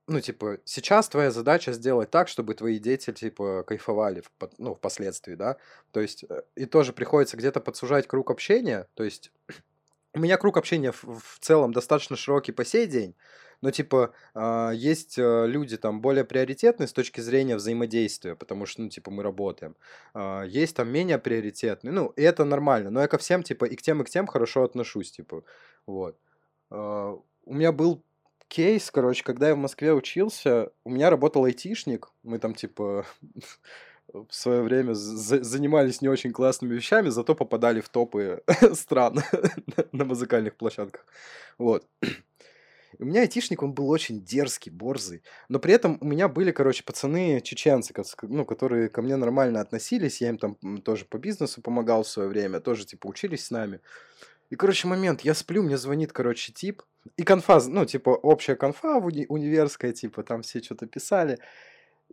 ну, 0.08 0.20
типа, 0.20 0.58
сейчас 0.64 1.08
твоя 1.08 1.30
задача 1.30 1.72
сделать 1.72 2.10
так, 2.10 2.28
чтобы 2.28 2.54
твои 2.54 2.78
дети, 2.78 3.12
типа, 3.12 3.62
кайфовали, 3.66 4.22
в, 4.22 4.30
ну, 4.56 4.74
впоследствии, 4.74 5.34
да, 5.34 5.58
то 5.92 6.00
есть, 6.00 6.24
э, 6.28 6.42
и 6.56 6.64
тоже 6.64 6.92
приходится 6.92 7.36
где-то 7.36 7.60
подсужать 7.60 8.06
круг 8.08 8.30
общения, 8.30 8.88
то 8.94 9.04
есть, 9.04 9.30
у 10.14 10.20
меня 10.20 10.38
круг 10.38 10.56
общения 10.56 10.92
в, 10.92 11.04
в 11.04 11.38
целом 11.40 11.72
достаточно 11.72 12.16
широкий 12.16 12.52
по 12.52 12.64
сей 12.64 12.86
день, 12.86 13.14
но 13.60 13.70
типа 13.70 14.12
а, 14.34 14.70
есть 14.70 15.18
э, 15.18 15.46
люди 15.46 15.76
там 15.76 16.00
более 16.00 16.24
приоритетные 16.24 16.86
с 16.86 16.92
точки 16.92 17.20
зрения 17.20 17.56
взаимодействия, 17.56 18.36
потому 18.36 18.66
что, 18.66 18.82
ну, 18.82 18.88
типа, 18.88 19.10
мы 19.10 19.22
работаем. 19.22 19.74
А, 20.14 20.44
есть 20.44 20.76
там 20.76 20.88
менее 20.88 21.18
приоритетные, 21.18 21.92
ну, 21.92 22.06
и 22.10 22.22
это 22.22 22.44
нормально, 22.44 22.90
но 22.90 23.00
я 23.00 23.08
ко 23.08 23.18
всем, 23.18 23.42
типа, 23.42 23.64
и 23.64 23.76
к 23.76 23.82
тем, 23.82 24.00
и 24.00 24.04
к 24.04 24.10
тем 24.10 24.26
хорошо 24.26 24.62
отношусь, 24.62 25.10
типа, 25.10 25.42
вот. 25.86 26.16
А, 26.70 27.18
у 27.44 27.54
меня 27.54 27.72
был 27.72 28.04
кейс, 28.48 28.90
короче, 28.90 29.22
когда 29.22 29.48
я 29.48 29.54
в 29.54 29.58
Москве 29.58 29.92
учился, 29.92 30.70
у 30.84 30.90
меня 30.90 31.10
работал 31.10 31.44
айтишник, 31.44 32.08
мы 32.22 32.38
там, 32.38 32.54
типа, 32.54 33.06
в 34.12 34.34
свое 34.34 34.62
время 34.62 34.94
занимались 34.94 36.00
не 36.00 36.08
очень 36.08 36.32
классными 36.32 36.74
вещами, 36.74 37.10
зато 37.10 37.34
попадали 37.34 37.80
в 37.80 37.88
топы 37.88 38.42
стран 38.74 39.20
на 39.92 40.04
музыкальных 40.04 40.56
площадках. 40.56 41.06
Вот. 41.58 41.86
У 42.98 43.04
меня 43.04 43.20
айтишник, 43.20 43.62
он 43.62 43.74
был 43.74 43.90
очень 43.90 44.24
дерзкий, 44.24 44.70
борзый. 44.70 45.22
Но 45.48 45.58
при 45.58 45.74
этом 45.74 45.98
у 46.00 46.06
меня 46.06 46.26
были, 46.26 46.50
короче, 46.52 46.82
пацаны 46.82 47.40
чеченцы, 47.42 47.94
ну, 48.22 48.46
которые 48.46 48.88
ко 48.88 49.02
мне 49.02 49.16
нормально 49.16 49.60
относились. 49.60 50.20
Я 50.20 50.30
им 50.30 50.38
там 50.38 50.56
тоже 50.82 51.04
по 51.04 51.18
бизнесу 51.18 51.60
помогал 51.60 52.02
в 52.02 52.08
свое 52.08 52.28
время, 52.28 52.60
тоже, 52.60 52.86
типа, 52.86 53.06
учились 53.06 53.44
с 53.44 53.50
нами. 53.50 53.80
И, 54.50 54.56
короче, 54.56 54.88
момент, 54.88 55.22
я 55.22 55.34
сплю, 55.34 55.62
мне 55.62 55.76
звонит, 55.76 56.12
короче, 56.12 56.52
тип. 56.52 56.82
И 57.16 57.22
конфа, 57.22 57.60
ну, 57.66 57.84
типа, 57.84 58.10
общая 58.10 58.56
конфа 58.56 58.98
уни- 58.98 59.26
универская, 59.28 59.92
типа, 59.92 60.22
там 60.22 60.42
все 60.42 60.62
что-то 60.62 60.86
писали. 60.86 61.38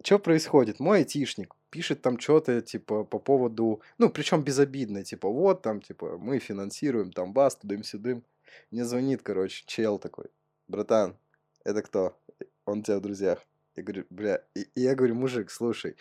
Что 0.04 0.20
происходит? 0.20 0.80
Мой 0.80 1.00
айтишник 1.00 1.56
пишет 1.70 2.02
там 2.02 2.20
что-то, 2.20 2.62
типа, 2.62 3.04
по 3.06 3.20
поводу... 3.20 3.82
Ну, 3.98 4.10
причем 4.10 4.44
безобидно, 4.44 5.04
типа, 5.04 5.30
вот 5.30 5.62
там, 5.62 5.82
типа, 5.82 6.18
мы 6.18 6.40
финансируем 6.40 7.12
там 7.12 7.34
бас, 7.34 7.56
тудым-сюдым. 7.56 8.24
Мне 8.72 8.86
звонит, 8.86 9.22
короче, 9.22 9.64
чел 9.66 9.98
такой 9.98 10.26
братан, 10.68 11.18
это 11.64 11.82
кто? 11.82 12.18
Он 12.66 12.80
у 12.80 12.82
тебя 12.84 12.98
в 12.98 13.02
друзьях. 13.02 13.40
Я 13.76 13.84
говорю, 13.84 14.06
бля, 14.10 14.44
и, 14.56 14.62
и 14.76 14.82
я 14.82 14.96
говорю, 14.96 15.16
мужик, 15.16 15.52
слушай, 15.52 15.96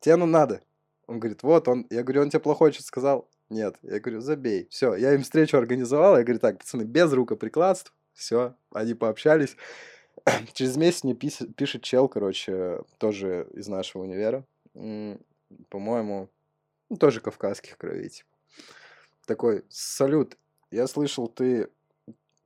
тебе 0.00 0.16
ну 0.16 0.26
надо. 0.26 0.62
Он 1.06 1.18
говорит, 1.18 1.42
вот 1.42 1.68
он. 1.68 1.86
Я 1.90 2.02
говорю, 2.02 2.22
он 2.22 2.30
тебе 2.30 2.40
плохое 2.40 2.72
что 2.72 2.82
сказал? 2.82 3.28
Нет. 3.50 3.76
Я 3.82 4.00
говорю, 4.00 4.20
забей. 4.20 4.68
Все, 4.70 4.94
я 4.94 5.12
им 5.12 5.22
встречу 5.22 5.58
организовал. 5.58 6.16
Я 6.16 6.22
говорю, 6.22 6.38
так, 6.38 6.58
пацаны, 6.58 6.84
без 6.84 7.12
рукоприкладств. 7.12 7.92
Все, 8.14 8.54
они 8.72 8.94
пообщались. 8.94 9.56
Через 10.54 10.76
месяц 10.76 11.04
мне 11.04 11.14
пишет, 11.14 11.54
пишет 11.56 11.82
чел, 11.82 12.08
короче, 12.08 12.82
тоже 12.98 13.48
из 13.52 13.68
нашего 13.68 14.02
универа. 14.02 14.44
По-моему, 15.68 16.28
ну, 16.88 16.96
тоже 16.96 17.20
кавказских 17.20 17.76
кровей, 17.76 18.08
типа. 18.08 18.28
Такой, 19.26 19.64
салют, 19.68 20.36
я 20.70 20.86
слышал, 20.86 21.28
ты, 21.28 21.68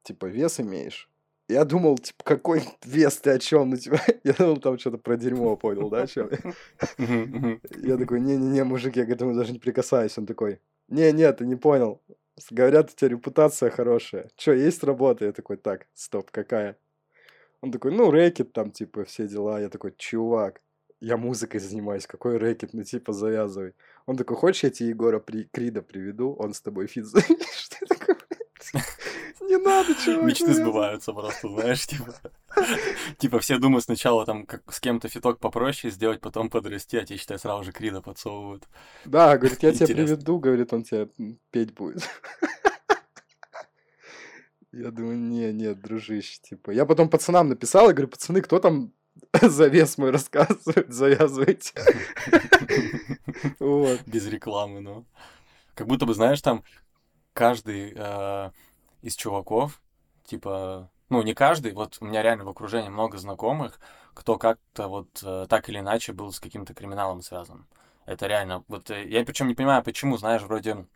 типа, 0.03 0.27
вес 0.27 0.61
имеешь. 0.61 1.11
Я 1.49 1.64
думал, 1.64 1.99
типа, 1.99 2.25
какой 2.25 2.62
вес 2.85 3.19
ты 3.19 3.31
о 3.31 3.38
чем? 3.38 3.71
Ну, 3.71 3.77
типа, 3.77 4.01
я 4.25 4.33
думал, 4.33 4.57
там 4.59 4.79
что-то 4.79 4.99
про 4.99 5.17
дерьмо 5.17 5.57
понял, 5.57 5.90
да, 5.90 6.03
о 6.03 6.07
чем? 6.07 6.31
Я 6.99 7.99
такой, 7.99 8.21
не-не-не, 8.21 8.64
мужик, 8.64 8.97
я 8.97 9.05
к 9.05 9.11
этому 9.11 9.35
даже 9.35 9.53
не 9.53 9.59
прикасаюсь. 9.59 10.17
Он 10.17 10.27
такой, 10.27 10.61
не-не, 10.88 11.33
ты 11.33 11.47
не 11.47 11.57
понял. 11.57 12.01
Говорят, 12.51 12.90
у 12.90 12.94
тебя 12.94 13.11
репутация 13.11 13.70
хорошая. 13.70 14.31
Че, 14.37 14.55
есть 14.55 14.83
работа? 14.85 15.25
Я 15.25 15.33
такой, 15.33 15.57
так, 15.57 15.87
стоп, 15.94 16.31
какая? 16.31 16.77
Он 17.61 17.70
такой, 17.70 17.92
ну, 17.92 18.11
рэкет 18.11 18.53
там, 18.53 18.70
типа, 18.70 19.05
все 19.05 19.27
дела. 19.29 19.61
Я 19.61 19.68
такой, 19.68 19.94
чувак, 19.97 20.61
я 21.01 21.16
музыкой 21.16 21.61
занимаюсь, 21.61 22.07
какой 22.07 22.38
рэкет, 22.38 22.75
ну, 22.75 22.83
типа, 22.83 23.12
завязывай. 23.12 23.75
Он 24.07 24.16
такой, 24.16 24.37
хочешь, 24.37 24.64
я 24.64 24.70
тебе 24.70 24.88
Егора 24.90 25.20
При... 25.20 25.44
Крида 25.44 25.83
приведу, 25.83 26.35
он 26.35 26.55
с 26.55 26.61
тобой 26.61 26.87
фит 26.87 27.07
Что 27.09 27.77
я 27.81 27.87
такой, 27.87 28.13
не 29.40 29.57
надо, 29.59 29.94
чувак. 29.94 30.25
Мечты 30.25 30.53
сбываются 30.55 31.12
просто, 31.12 31.49
знаешь, 31.49 31.87
типа. 31.87 32.14
Типа 33.18 33.40
все 33.40 33.59
думают 33.59 33.85
сначала 33.85 34.25
там 34.25 34.47
как 34.47 34.73
с 34.73 34.81
кем-то 34.81 35.09
фиток 35.09 35.38
попроще 35.38 35.92
сделать, 35.92 36.20
потом 36.20 36.51
подрасти, 36.51 36.97
а 36.97 37.05
тебе, 37.05 37.18
считай, 37.18 37.38
сразу 37.38 37.64
же 37.64 37.73
Крида 37.73 38.01
подсовывают. 38.01 38.64
Да, 39.05 39.37
говорит, 39.37 39.62
я 39.62 39.73
тебя 39.73 39.87
приведу, 39.87 40.38
говорит, 40.38 40.73
он 40.73 40.85
тебя 40.85 41.09
петь 41.51 41.75
будет. 41.75 42.09
Я 44.73 44.90
думаю, 44.90 45.18
не, 45.18 45.53
нет, 45.53 45.81
дружище, 45.81 46.40
типа. 46.42 46.73
Я 46.73 46.85
потом 46.85 47.09
пацанам 47.09 47.49
написал, 47.49 47.90
и 47.90 47.92
говорю, 47.92 48.09
пацаны, 48.09 48.42
кто 48.42 48.59
там 48.59 48.92
завес 49.40 49.99
мой 49.99 50.11
рассказывает, 50.11 50.92
завязывайте. 50.92 51.73
Без 54.07 54.27
рекламы, 54.27 54.81
ну. 54.81 55.07
Как 55.75 55.87
будто 55.87 56.07
бы, 56.07 56.14
знаешь, 56.14 56.40
там 56.40 56.64
каждый 57.33 57.92
э, 57.94 58.51
из 59.05 59.17
чуваков, 59.17 59.83
типа, 60.25 60.90
ну, 61.11 61.23
не 61.23 61.35
каждый, 61.35 61.73
вот 61.75 61.99
у 62.01 62.07
меня 62.07 62.23
реально 62.23 62.45
в 62.45 62.49
окружении 62.49 62.88
много 62.88 63.19
знакомых, 63.19 63.79
кто 64.14 64.38
как-то 64.38 64.88
вот 64.88 65.23
э, 65.23 65.47
так 65.49 65.69
или 65.69 65.79
иначе 65.79 66.14
был 66.14 66.33
с 66.33 66.40
каким-то 66.40 66.73
криминалом 66.73 67.21
связан. 67.21 67.67
Это 68.07 68.27
реально, 68.27 68.64
вот 68.67 68.90
э, 68.90 69.07
я 69.07 69.23
причем 69.25 69.49
не 69.49 69.55
понимаю, 69.55 69.85
почему, 69.85 70.17
знаешь, 70.17 70.43
вроде 70.43 70.87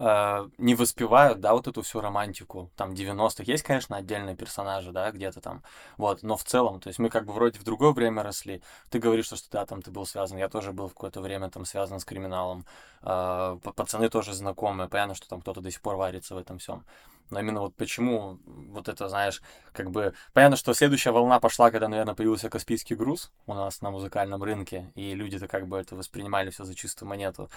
э, 0.00 0.48
не 0.58 0.74
воспевают, 0.74 1.40
да, 1.40 1.52
вот 1.52 1.68
эту 1.68 1.82
всю 1.82 2.00
романтику, 2.00 2.70
там, 2.74 2.92
90-х. 2.92 3.44
Есть, 3.44 3.62
конечно, 3.62 3.96
отдельные 3.96 4.34
персонажи, 4.34 4.92
да, 4.92 5.10
где-то 5.10 5.40
там, 5.40 5.62
вот, 5.98 6.22
но 6.22 6.36
в 6.36 6.44
целом, 6.44 6.80
то 6.80 6.88
есть 6.88 6.98
мы 6.98 7.10
как 7.10 7.26
бы 7.26 7.32
вроде 7.32 7.58
в 7.58 7.64
другое 7.64 7.92
время 7.92 8.22
росли. 8.22 8.62
Ты 8.88 8.98
говоришь, 8.98 9.26
что, 9.26 9.36
что 9.36 9.50
да, 9.50 9.66
там 9.66 9.82
ты 9.82 9.90
был 9.90 10.06
связан, 10.06 10.38
я 10.38 10.48
тоже 10.48 10.72
был 10.72 10.88
в 10.88 10.94
какое-то 10.94 11.20
время 11.20 11.50
там 11.50 11.64
связан 11.64 12.00
с 12.00 12.04
криминалом. 12.04 12.64
Э, 13.02 13.58
пацаны 13.62 14.08
тоже 14.08 14.32
знакомые, 14.32 14.88
понятно, 14.88 15.14
что 15.14 15.28
там 15.28 15.42
кто-то 15.42 15.60
до 15.60 15.70
сих 15.70 15.82
пор 15.82 15.96
варится 15.96 16.34
в 16.34 16.38
этом 16.38 16.58
всем. 16.58 16.84
Но 17.30 17.38
именно 17.38 17.60
вот 17.60 17.76
почему 17.76 18.38
вот 18.44 18.88
это, 18.88 19.08
знаешь, 19.08 19.40
как 19.72 19.90
бы... 19.92 20.14
Понятно, 20.32 20.56
что 20.56 20.74
следующая 20.74 21.12
волна 21.12 21.38
пошла, 21.38 21.70
когда, 21.70 21.86
наверное, 21.86 22.14
появился 22.14 22.50
Каспийский 22.50 22.96
груз 22.96 23.30
у 23.46 23.54
нас 23.54 23.82
на 23.82 23.90
музыкальном 23.90 24.42
рынке, 24.42 24.90
и 24.96 25.14
люди-то 25.14 25.46
как 25.46 25.68
бы 25.68 25.78
это 25.78 25.94
воспринимали 25.94 26.50
все 26.50 26.64
за 26.64 26.74
чистую 26.74 27.08
монету. 27.08 27.48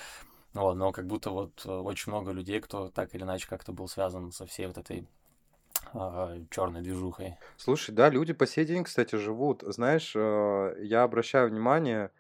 Вот, 0.54 0.76
но 0.76 0.92
как 0.92 1.08
будто 1.08 1.32
вот 1.32 1.66
э, 1.66 1.72
очень 1.72 2.12
много 2.12 2.32
людей, 2.32 2.60
кто 2.60 2.89
так 2.89 3.16
или 3.16 3.24
иначе 3.24 3.48
как-то 3.48 3.72
был 3.72 3.88
связан 3.88 4.32
со 4.32 4.46
всей 4.46 4.68
вот 4.68 4.78
этой 4.78 5.08
э, 5.94 6.46
черной 6.52 6.82
движухой. 6.82 7.36
Слушай, 7.58 7.92
да, 7.92 8.10
люди 8.10 8.34
по 8.34 8.46
сей 8.46 8.66
день, 8.66 8.84
кстати, 8.84 9.16
живут. 9.16 9.63
Знаешь, 9.66 10.13
э, 10.16 10.76
я 10.82 11.04
обращаю 11.04 11.50
внимание, 11.50 12.12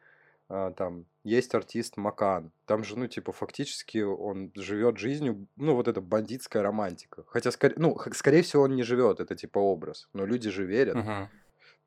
э, 0.49 0.73
там 0.75 1.05
есть 1.23 1.53
артист 1.53 1.97
Макан. 1.97 2.51
Там 2.65 2.83
же, 2.83 2.97
ну, 2.97 3.07
типа, 3.07 3.31
фактически 3.31 3.99
он 3.99 4.51
живет 4.55 4.97
жизнью, 4.97 5.47
ну, 5.55 5.75
вот 5.75 5.87
эта 5.87 6.01
бандитская 6.01 6.63
романтика. 6.63 7.23
Хотя, 7.27 7.51
скорее, 7.51 7.75
ну, 7.77 7.97
скорее 8.13 8.41
всего, 8.41 8.63
он 8.63 8.75
не 8.75 8.83
живет, 8.83 9.19
это 9.19 9.35
типа 9.35 9.59
образ. 9.59 10.09
Но 10.13 10.25
люди 10.25 10.49
же 10.49 10.65
верят. 10.65 10.95
Мгм. 10.95 11.29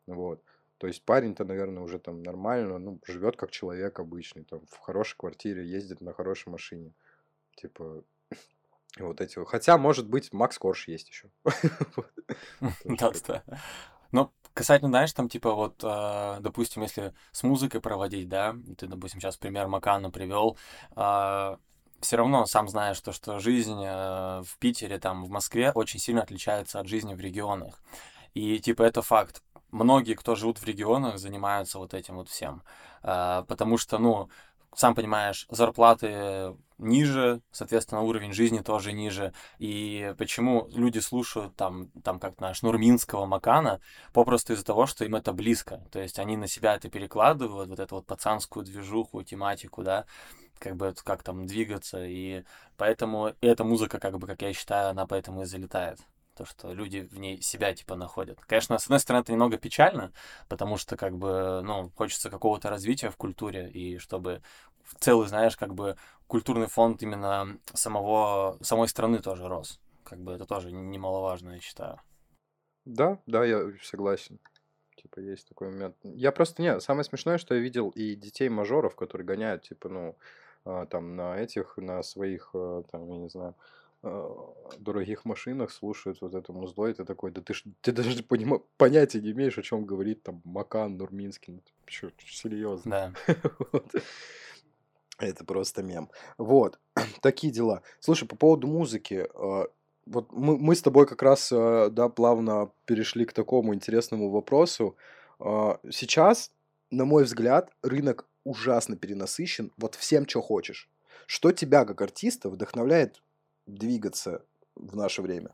Вот. 0.07 0.43
То 0.79 0.87
есть 0.87 1.05
парень-то, 1.05 1.45
наверное, 1.45 1.83
уже 1.83 1.99
там 1.99 2.23
нормально, 2.23 2.79
ну, 2.79 3.01
живет 3.07 3.37
как 3.37 3.51
человек 3.51 3.99
обычный, 3.99 4.45
там, 4.45 4.61
в 4.67 4.79
хорошей 4.79 5.17
квартире, 5.17 5.67
ездит 5.67 6.01
на 6.01 6.13
хорошей 6.13 6.51
машине. 6.51 6.93
Типа, 7.57 8.05
вот 8.99 9.21
эти 9.21 9.39
вот. 9.39 9.49
Хотя, 9.49 9.79
может 9.79 10.09
быть, 10.09 10.33
Макс 10.33 10.59
Корж 10.59 10.89
есть 10.89 11.09
еще. 11.09 11.31
Да, 12.85 13.13
да. 13.27 13.43
Но 14.13 14.33
касательно, 14.55 14.91
знаешь, 14.91 15.13
там, 15.13 15.29
типа, 15.29 15.53
вот, 15.53 15.83
э, 15.83 16.37
допустим, 16.41 16.83
если 16.83 17.13
с 17.33 17.43
музыкой 17.43 17.81
проводить, 17.81 18.29
да, 18.29 18.55
ты, 18.79 18.87
допустим, 18.87 19.21
сейчас 19.21 19.37
пример 19.37 19.69
Макана 19.69 20.11
привел, 20.11 20.57
все 22.01 22.17
равно 22.17 22.47
сам 22.47 22.69
знаешь, 22.69 23.01
то, 23.01 23.13
что 23.13 23.39
жизнь 23.39 23.83
э, 23.83 24.43
в 24.43 24.59
Питере, 24.59 24.99
там, 24.99 25.25
в 25.25 25.31
Москве 25.31 25.73
очень 25.73 25.99
сильно 25.99 26.23
отличается 26.23 26.79
от 26.79 26.89
жизни 26.89 27.15
в 27.15 27.21
регионах. 27.21 27.81
И, 28.35 28.59
типа, 28.59 28.83
это 28.83 29.03
факт. 29.03 29.43
Многие, 29.77 30.15
кто 30.15 30.35
живут 30.35 30.59
в 30.59 30.65
регионах, 30.65 31.19
занимаются 31.19 31.79
вот 31.79 31.93
этим 31.93 32.17
вот 32.17 32.31
всем. 32.31 32.63
Э, 33.03 33.45
потому 33.47 33.77
что, 33.77 33.99
ну, 33.99 34.31
сам 34.75 34.95
понимаешь, 34.95 35.47
зарплаты 35.51 36.57
ниже, 36.79 37.43
соответственно, 37.51 38.01
уровень 38.01 38.33
жизни 38.33 38.61
тоже 38.61 38.93
ниже. 38.93 39.35
И 39.59 40.15
почему 40.17 40.67
люди 40.73 40.99
слушают 40.99 41.57
там, 41.57 41.89
там 42.03 42.19
как 42.19 42.41
наш 42.41 42.63
Нурминского, 42.63 43.27
Макана, 43.27 43.81
попросту 44.15 44.55
из-за 44.55 44.65
того, 44.65 44.87
что 44.87 45.05
им 45.05 45.15
это 45.15 45.35
близко. 45.35 45.83
То 45.93 46.01
есть 46.01 46.19
они 46.19 46.39
на 46.39 46.49
себя 46.49 46.75
это 46.77 46.89
перекладывают, 46.89 47.69
вот 47.69 47.79
эту 47.79 47.97
вот 47.97 48.07
пацанскую 48.07 48.65
движуху, 48.65 49.23
тематику, 49.23 49.83
да, 49.83 50.07
как 50.59 50.77
бы 50.77 50.95
как 51.05 51.23
там 51.23 51.47
двигаться. 51.47 52.03
И 52.03 52.45
поэтому 52.79 53.35
эта 53.43 53.63
музыка, 53.65 53.99
как 53.99 54.19
бы, 54.19 54.27
как 54.27 54.41
я 54.41 54.55
считаю, 54.55 54.91
она 54.91 55.07
поэтому 55.07 55.43
и 55.43 55.45
залетает 55.45 55.99
то, 56.37 56.45
что 56.45 56.73
люди 56.73 57.01
в 57.01 57.19
ней 57.19 57.41
себя 57.41 57.75
типа 57.75 57.97
находят. 57.97 58.39
Конечно, 58.47 58.79
с 58.79 58.85
одной 58.85 59.01
стороны, 59.01 59.23
это 59.23 59.33
немного 59.33 59.57
печально, 59.57 60.13
потому 60.49 60.77
что 60.77 60.97
как 60.97 61.17
бы, 61.17 61.63
ну, 61.63 61.91
хочется 61.97 62.31
какого-то 62.31 62.71
развития 62.71 63.11
в 63.11 63.17
культуре, 63.17 63.71
и 63.71 63.99
чтобы 63.99 64.43
в 64.85 64.95
целый, 65.01 65.27
знаешь, 65.27 65.57
как 65.57 65.75
бы 65.75 65.97
культурный 66.27 66.67
фонд 66.67 67.03
именно 67.03 67.59
самого, 67.75 68.59
самой 68.61 68.89
страны 68.89 69.19
тоже 69.19 69.49
рос. 69.49 69.81
Как 70.05 70.21
бы 70.21 70.33
это 70.33 70.47
тоже 70.47 70.71
немаловажно, 70.73 71.55
я 71.55 71.61
считаю. 71.61 72.01
Да, 72.85 73.19
да, 73.27 73.45
я 73.45 73.73
согласен. 73.83 74.39
Типа, 74.97 75.21
есть 75.21 75.49
такой 75.49 75.71
момент. 75.71 75.97
Я 76.03 76.33
просто, 76.33 76.63
не, 76.63 76.81
самое 76.81 77.05
смешное, 77.05 77.39
что 77.39 77.55
я 77.55 77.61
видел 77.61 77.91
и 77.91 78.15
детей-мажоров, 78.15 78.95
которые 78.95 79.27
гоняют, 79.27 79.63
типа, 79.65 79.89
ну, 79.89 80.17
а, 80.65 80.87
там, 80.87 81.17
на 81.17 81.37
этих, 81.39 81.77
на 81.77 82.03
своих, 82.03 82.51
а, 82.55 82.83
там, 82.91 83.09
я 83.09 83.19
не 83.19 83.29
знаю, 83.29 83.55
дорогих 84.79 85.25
машинах 85.25 85.71
слушают 85.71 86.21
вот 86.21 86.35
это 86.35 86.53
музло, 86.53 86.87
и 86.87 86.93
ты 86.95 87.05
такой, 87.05 87.31
да 87.31 87.41
ты, 87.41 87.55
ж, 87.55 87.65
ты 87.81 87.93
даже 87.93 88.23
понима- 88.23 88.63
понятия 88.77 89.21
не 89.21 89.31
имеешь, 89.33 89.59
о 89.59 89.63
чем 89.63 89.85
говорит 89.87 90.23
там 90.23 90.43
Макан, 90.45 90.97
Нурминский, 90.97 91.55
ну, 91.55 91.63
чё, 91.87 92.11
серьезно. 92.27 93.15
Да. 93.27 93.35
Вот. 93.73 93.95
Это 95.19 95.45
просто 95.45 95.83
мем. 95.83 96.11
Вот, 96.39 96.79
такие 97.23 97.53
дела. 97.53 97.83
Слушай, 98.01 98.29
по 98.29 98.37
поводу 98.37 98.67
музыки, 98.67 99.27
а, 99.35 99.67
вот 100.07 100.33
мы, 100.33 100.59
мы 100.59 100.75
с 100.75 100.83
тобой 100.83 101.07
как 101.07 101.23
раз, 101.23 101.51
а, 101.53 101.89
да, 101.91 102.09
плавно 102.09 102.71
перешли 102.85 103.25
к 103.25 103.33
такому 103.33 103.75
интересному 103.75 104.31
вопросу. 104.31 104.97
Сейчас, 105.39 106.53
на 106.91 107.05
мой 107.05 107.25
взгляд, 107.25 107.71
рынок 107.83 108.27
ужасно 108.45 108.97
перенасыщен, 108.97 109.73
вот 109.77 109.95
всем, 109.97 110.27
что 110.29 110.41
хочешь. 110.41 110.89
Что 111.27 111.51
тебя, 111.53 111.85
как 111.85 112.01
артиста, 112.01 112.49
вдохновляет 112.49 113.23
двигаться 113.67 114.45
в 114.75 114.97
наше 114.97 115.23
время? 115.23 115.51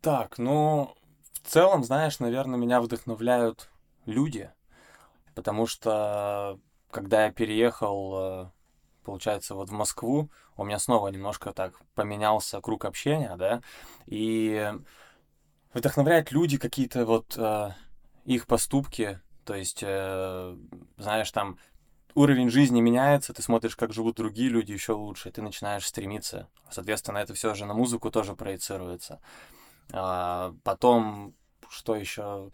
Так, 0.00 0.38
ну, 0.38 0.94
в 1.32 1.48
целом, 1.48 1.84
знаешь, 1.84 2.20
наверное, 2.20 2.58
меня 2.58 2.80
вдохновляют 2.80 3.70
люди, 4.04 4.50
потому 5.34 5.66
что 5.66 6.60
когда 6.90 7.24
я 7.24 7.32
переехал, 7.32 8.14
э, 8.16 8.50
получается, 9.04 9.54
вот 9.54 9.70
в 9.70 9.72
Москву, 9.72 10.30
у 10.56 10.64
меня 10.64 10.78
снова 10.78 11.08
немножко 11.08 11.52
так 11.52 11.74
поменялся 11.94 12.60
круг 12.60 12.84
общения, 12.84 13.36
да, 13.36 13.62
и 14.06 14.72
вдохновляют 15.74 16.32
люди 16.32 16.58
какие-то 16.58 17.04
вот 17.04 17.36
э, 17.36 17.70
их 18.24 18.46
поступки, 18.46 19.20
то 19.44 19.54
есть, 19.54 19.82
э, 19.82 20.56
знаешь, 20.96 21.30
там 21.30 21.58
уровень 22.16 22.50
жизни 22.50 22.80
меняется, 22.80 23.32
ты 23.32 23.42
смотришь, 23.42 23.76
как 23.76 23.92
живут 23.92 24.16
другие 24.16 24.48
люди 24.48 24.72
еще 24.72 24.92
лучше, 24.92 25.28
и 25.28 25.32
ты 25.32 25.42
начинаешь 25.42 25.86
стремиться. 25.86 26.48
Соответственно, 26.70 27.18
это 27.18 27.34
все 27.34 27.54
же 27.54 27.66
на 27.66 27.74
музыку 27.74 28.10
тоже 28.10 28.34
проецируется. 28.34 29.20
А, 29.92 30.54
потом, 30.64 31.34
что 31.68 31.94
еще 31.94 32.50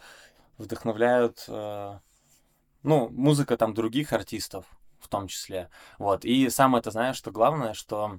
вдохновляют, 0.59 1.45
э, 1.49 1.99
ну, 2.83 3.09
музыка 3.09 3.57
там 3.57 3.73
других 3.73 4.13
артистов 4.13 4.67
в 4.99 5.09
том 5.09 5.29
числе. 5.29 5.71
Вот. 5.99 6.25
И 6.25 6.51
самое 6.51 6.81
это, 6.81 6.91
знаешь, 6.91 7.17
что 7.17 7.31
главное, 7.31 7.73
что 7.73 8.19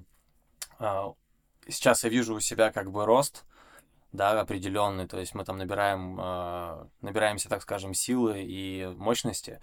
э, 0.78 1.02
сейчас 1.68 2.04
я 2.04 2.10
вижу 2.10 2.34
у 2.34 2.40
себя 2.40 2.72
как 2.72 2.90
бы 2.90 3.04
рост, 3.04 3.44
да, 4.14 4.40
определенный, 4.40 5.08
то 5.08 5.18
есть 5.18 5.34
мы 5.34 5.44
там 5.44 5.58
набираем, 5.58 6.18
э, 6.20 6.86
набираемся, 7.00 7.48
так 7.48 7.62
скажем, 7.62 7.94
силы 7.94 8.42
и 8.44 8.86
мощности, 8.96 9.60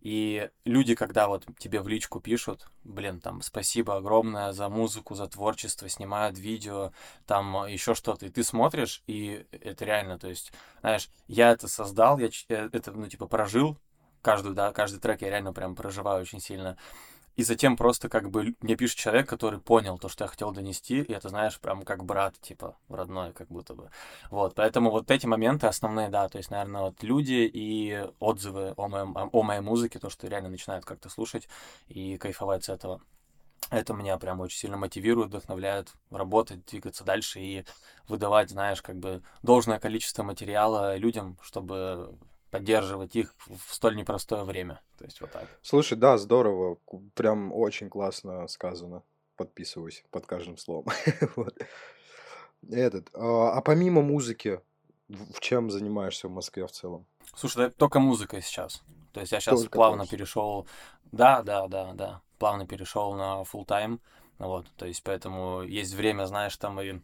и 0.00 0.50
люди, 0.64 0.96
когда 0.96 1.28
вот 1.28 1.46
тебе 1.56 1.80
в 1.80 1.86
личку 1.86 2.18
пишут, 2.18 2.66
блин, 2.82 3.20
там, 3.20 3.42
спасибо 3.42 3.96
огромное 3.96 4.50
за 4.50 4.68
музыку, 4.68 5.14
за 5.14 5.28
творчество, 5.28 5.88
снимают 5.88 6.36
видео, 6.36 6.90
там 7.26 7.66
еще 7.68 7.94
что-то, 7.94 8.26
и 8.26 8.28
ты 8.28 8.42
смотришь, 8.42 9.04
и 9.06 9.46
это 9.52 9.84
реально, 9.84 10.18
то 10.18 10.28
есть, 10.28 10.52
знаешь, 10.80 11.08
я 11.28 11.52
это 11.52 11.68
создал, 11.68 12.18
я 12.18 12.28
это, 12.48 12.90
ну, 12.90 13.06
типа, 13.06 13.28
прожил, 13.28 13.78
каждую, 14.20 14.56
да, 14.56 14.72
каждый 14.72 14.98
трек 14.98 15.22
я 15.22 15.30
реально 15.30 15.52
прям 15.52 15.76
проживаю 15.76 16.22
очень 16.22 16.40
сильно, 16.40 16.76
и 17.36 17.42
затем 17.42 17.76
просто 17.76 18.08
как 18.08 18.30
бы 18.30 18.54
мне 18.60 18.76
пишет 18.76 18.98
человек, 18.98 19.28
который 19.28 19.58
понял 19.60 19.98
то, 19.98 20.08
что 20.08 20.24
я 20.24 20.28
хотел 20.28 20.52
донести, 20.52 21.00
и 21.00 21.12
это, 21.12 21.28
знаешь, 21.28 21.58
прям 21.60 21.82
как 21.82 22.04
брат, 22.04 22.38
типа, 22.40 22.76
родной, 22.88 23.32
как 23.32 23.48
будто 23.48 23.74
бы. 23.74 23.90
Вот, 24.30 24.54
поэтому 24.54 24.90
вот 24.90 25.10
эти 25.10 25.26
моменты 25.26 25.66
основные, 25.66 26.08
да, 26.08 26.28
то 26.28 26.38
есть, 26.38 26.50
наверное, 26.50 26.82
вот 26.82 27.02
люди 27.02 27.50
и 27.52 28.06
отзывы 28.18 28.74
о, 28.76 28.88
моем, 28.88 29.16
о 29.16 29.42
моей 29.42 29.60
музыке, 29.60 29.98
то, 29.98 30.10
что 30.10 30.26
реально 30.26 30.50
начинают 30.50 30.84
как-то 30.84 31.08
слушать 31.08 31.48
и 31.88 32.18
кайфовать 32.18 32.64
с 32.64 32.68
этого. 32.68 33.00
Это 33.70 33.94
меня 33.94 34.18
прям 34.18 34.40
очень 34.40 34.58
сильно 34.58 34.76
мотивирует, 34.76 35.28
вдохновляет 35.28 35.94
работать, 36.10 36.66
двигаться 36.66 37.04
дальше 37.04 37.40
и 37.40 37.64
выдавать, 38.06 38.50
знаешь, 38.50 38.82
как 38.82 38.98
бы 38.98 39.22
должное 39.42 39.78
количество 39.78 40.22
материала 40.22 40.96
людям, 40.96 41.38
чтобы 41.40 42.14
поддерживать 42.52 43.16
их 43.16 43.34
в 43.46 43.74
столь 43.74 43.96
непростое 43.96 44.44
время. 44.44 44.82
То 44.98 45.04
есть 45.04 45.20
вот 45.22 45.32
так. 45.32 45.48
Слушай, 45.62 45.96
да, 45.96 46.18
здорово. 46.18 46.76
Прям 47.14 47.50
очень 47.50 47.88
классно 47.88 48.46
сказано. 48.46 49.02
Подписываюсь 49.36 50.04
под 50.10 50.26
каждым 50.26 50.58
словом. 50.58 50.92
вот. 51.36 51.56
Этот. 52.70 53.08
А, 53.14 53.52
а 53.52 53.62
помимо 53.62 54.02
музыки, 54.02 54.60
в 55.08 55.40
чем 55.40 55.70
занимаешься 55.70 56.28
в 56.28 56.30
Москве 56.30 56.66
в 56.66 56.70
целом? 56.70 57.06
Слушай, 57.34 57.56
да, 57.56 57.70
только 57.70 58.00
музыка 58.00 58.42
сейчас. 58.42 58.82
То 59.14 59.20
есть 59.20 59.32
я 59.32 59.40
сейчас 59.40 59.58
только 59.58 59.72
плавно 59.74 60.06
перешел. 60.06 60.66
Да, 61.10 61.42
да, 61.42 61.66
да, 61.68 61.94
да. 61.94 62.20
Плавно 62.38 62.66
перешел 62.66 63.14
на 63.14 63.42
full 63.50 63.66
time. 63.66 63.98
Вот, 64.38 64.66
то 64.76 64.84
есть 64.84 65.02
поэтому 65.02 65.62
есть 65.62 65.94
время, 65.94 66.26
знаешь, 66.26 66.56
там 66.58 66.78
и 66.82 67.00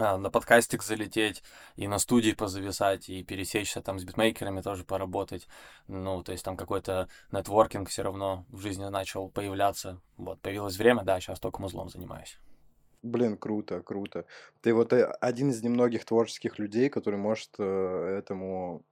на 0.00 0.30
подкастик 0.30 0.82
залететь, 0.82 1.42
и 1.76 1.86
на 1.88 1.98
студии 1.98 2.32
позависать, 2.32 3.08
и 3.08 3.22
пересечься 3.22 3.82
там 3.82 3.98
с 3.98 4.04
битмейкерами 4.04 4.60
тоже 4.60 4.84
поработать. 4.84 5.46
Ну, 5.88 6.22
то 6.22 6.32
есть 6.32 6.44
там 6.44 6.56
какой-то 6.56 7.08
нетворкинг 7.32 7.88
все 7.88 8.02
равно 8.02 8.44
в 8.48 8.60
жизни 8.60 8.84
начал 8.84 9.28
появляться. 9.28 10.00
Вот, 10.16 10.40
появилось 10.40 10.76
время, 10.76 11.02
да, 11.02 11.20
сейчас 11.20 11.40
только 11.40 11.60
музлом 11.60 11.88
занимаюсь. 11.88 12.38
Блин, 13.02 13.38
круто, 13.38 13.80
круто. 13.80 14.26
Ты 14.60 14.74
вот 14.74 14.92
э, 14.92 15.06
один 15.20 15.50
из 15.50 15.62
немногих 15.62 16.04
творческих 16.04 16.58
людей, 16.58 16.90
который 16.90 17.18
может 17.18 17.54
э, 17.58 18.16
этому 18.18 18.82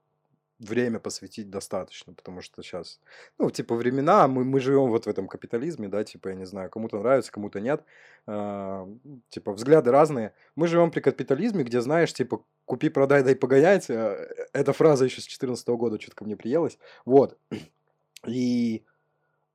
время 0.59 0.99
посвятить 0.99 1.51
достаточно, 1.51 2.13
потому 2.13 2.43
что 2.43 2.63
сейчас, 2.63 3.01
ну, 3.39 3.51
типа, 3.51 3.75
времена, 3.75 4.27
мы, 4.27 4.45
мы 4.45 4.61
живем 4.61 4.91
вот 4.91 5.07
в 5.07 5.09
этом 5.09 5.29
капитализме, 5.29 5.89
да, 5.89 6.03
типа, 6.05 6.29
я 6.29 6.35
не 6.35 6.47
знаю, 6.47 6.71
кому-то 6.71 6.99
нравится, 6.99 7.31
кому-то 7.31 7.61
нет, 7.61 7.85
а, 8.27 8.89
типа, 9.29 9.53
взгляды 9.53 9.91
разные. 9.91 10.33
Мы 10.57 10.67
живем 10.67 10.91
при 10.91 11.01
капитализме, 11.01 11.65
где, 11.65 11.81
знаешь, 11.81 12.13
типа, 12.13 12.43
купи, 12.65 12.89
продай, 12.89 13.23
дай 13.23 13.37
погонять, 13.37 13.89
а, 13.89 14.17
эта 14.53 14.73
фраза 14.73 15.05
еще 15.05 15.21
с 15.21 15.25
2014 15.25 15.69
года 15.69 16.01
что-то 16.01 16.17
ко 16.17 16.25
мне 16.25 16.37
приелась, 16.37 16.79
вот. 17.05 17.39
И, 18.27 18.85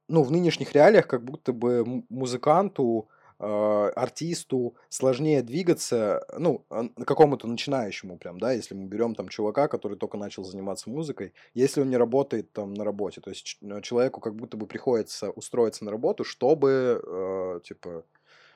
ну, 0.07 0.23
в 0.23 0.31
нынешних 0.31 0.71
реалиях 0.73 1.07
как 1.07 1.23
будто 1.23 1.51
бы 1.51 2.03
музыканту, 2.09 3.09
э, 3.09 3.12
артисту 3.43 4.75
сложнее 4.89 5.41
двигаться, 5.41 6.25
ну, 6.37 6.65
какому-то 7.05 7.47
начинающему 7.47 8.17
прям, 8.17 8.39
да, 8.39 8.51
если 8.51 8.75
мы 8.75 8.85
берем 8.85 9.15
там 9.15 9.27
чувака, 9.27 9.67
который 9.67 9.97
только 9.97 10.17
начал 10.17 10.43
заниматься 10.43 10.89
музыкой, 10.89 11.33
если 11.53 11.81
он 11.81 11.89
не 11.89 11.97
работает 11.97 12.51
там 12.51 12.73
на 12.73 12.83
работе, 12.83 13.21
то 13.21 13.29
есть 13.29 13.57
э, 13.61 13.81
человеку 13.81 14.21
как 14.21 14.35
будто 14.35 14.57
бы 14.57 14.65
приходится 14.67 15.31
устроиться 15.31 15.85
на 15.85 15.91
работу, 15.91 16.23
чтобы, 16.23 17.01
э, 17.05 17.59
типа, 17.63 18.03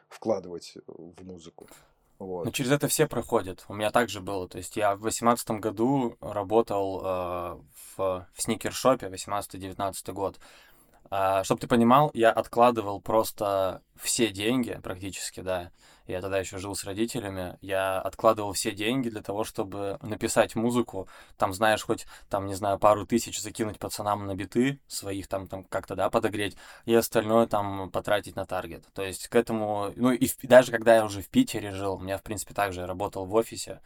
вкладывать 0.09 0.77
в 0.87 1.25
музыку. 1.25 1.67
Вот. 2.19 2.45
Ну, 2.45 2.51
через 2.51 2.71
это 2.71 2.87
все 2.87 3.07
проходят. 3.07 3.63
У 3.67 3.75
меня 3.75 3.91
также 3.91 4.21
было. 4.21 4.47
То 4.47 4.57
есть 4.57 4.75
я 4.75 4.95
в 4.95 5.01
восемнадцатом 5.01 5.61
году 5.61 6.17
работал 6.19 7.01
э, 7.03 7.57
в, 7.95 8.27
в 8.33 8.41
сникершопе, 8.41 9.07
18-19 9.07 10.13
год. 10.13 10.39
А, 11.09 11.43
чтобы 11.43 11.61
ты 11.61 11.67
понимал, 11.67 12.11
я 12.13 12.31
откладывал 12.31 13.01
просто 13.01 13.81
все 13.95 14.29
деньги 14.29 14.79
практически, 14.83 15.41
да. 15.41 15.71
Я 16.07 16.21
тогда 16.21 16.39
еще 16.39 16.57
жил 16.57 16.73
с 16.73 16.85
родителями. 16.85 17.57
Я 17.61 17.99
откладывал 17.99 18.53
все 18.53 18.71
деньги 18.71 19.09
для 19.09 19.21
того, 19.21 19.43
чтобы 19.43 19.97
написать 20.01 20.55
музыку. 20.55 21.07
Там, 21.37 21.53
знаешь, 21.53 21.83
хоть, 21.83 22.05
там, 22.29 22.45
не 22.45 22.53
знаю, 22.53 22.79
пару 22.79 23.05
тысяч 23.05 23.41
закинуть 23.41 23.77
пацанам 23.77 24.25
на 24.25 24.33
биты 24.33 24.79
своих, 24.87 25.27
там, 25.27 25.47
там 25.47 25.65
как-то, 25.65 25.95
да, 25.95 26.09
подогреть. 26.09 26.55
И 26.85 26.93
остальное 26.93 27.45
там 27.45 27.91
потратить 27.91 28.37
на 28.37 28.45
таргет. 28.45 28.85
То 28.93 29.03
есть 29.03 29.27
к 29.27 29.35
этому... 29.35 29.91
Ну 29.97 30.11
и 30.11 30.27
в, 30.27 30.37
даже 30.43 30.71
когда 30.71 30.95
я 30.95 31.03
уже 31.03 31.21
в 31.21 31.27
Питере 31.27 31.71
жил, 31.71 31.95
у 31.95 31.99
меня, 31.99 32.17
в 32.17 32.23
принципе, 32.23 32.53
также 32.53 32.85
работал 32.85 33.25
в 33.25 33.33
офисе 33.33 33.81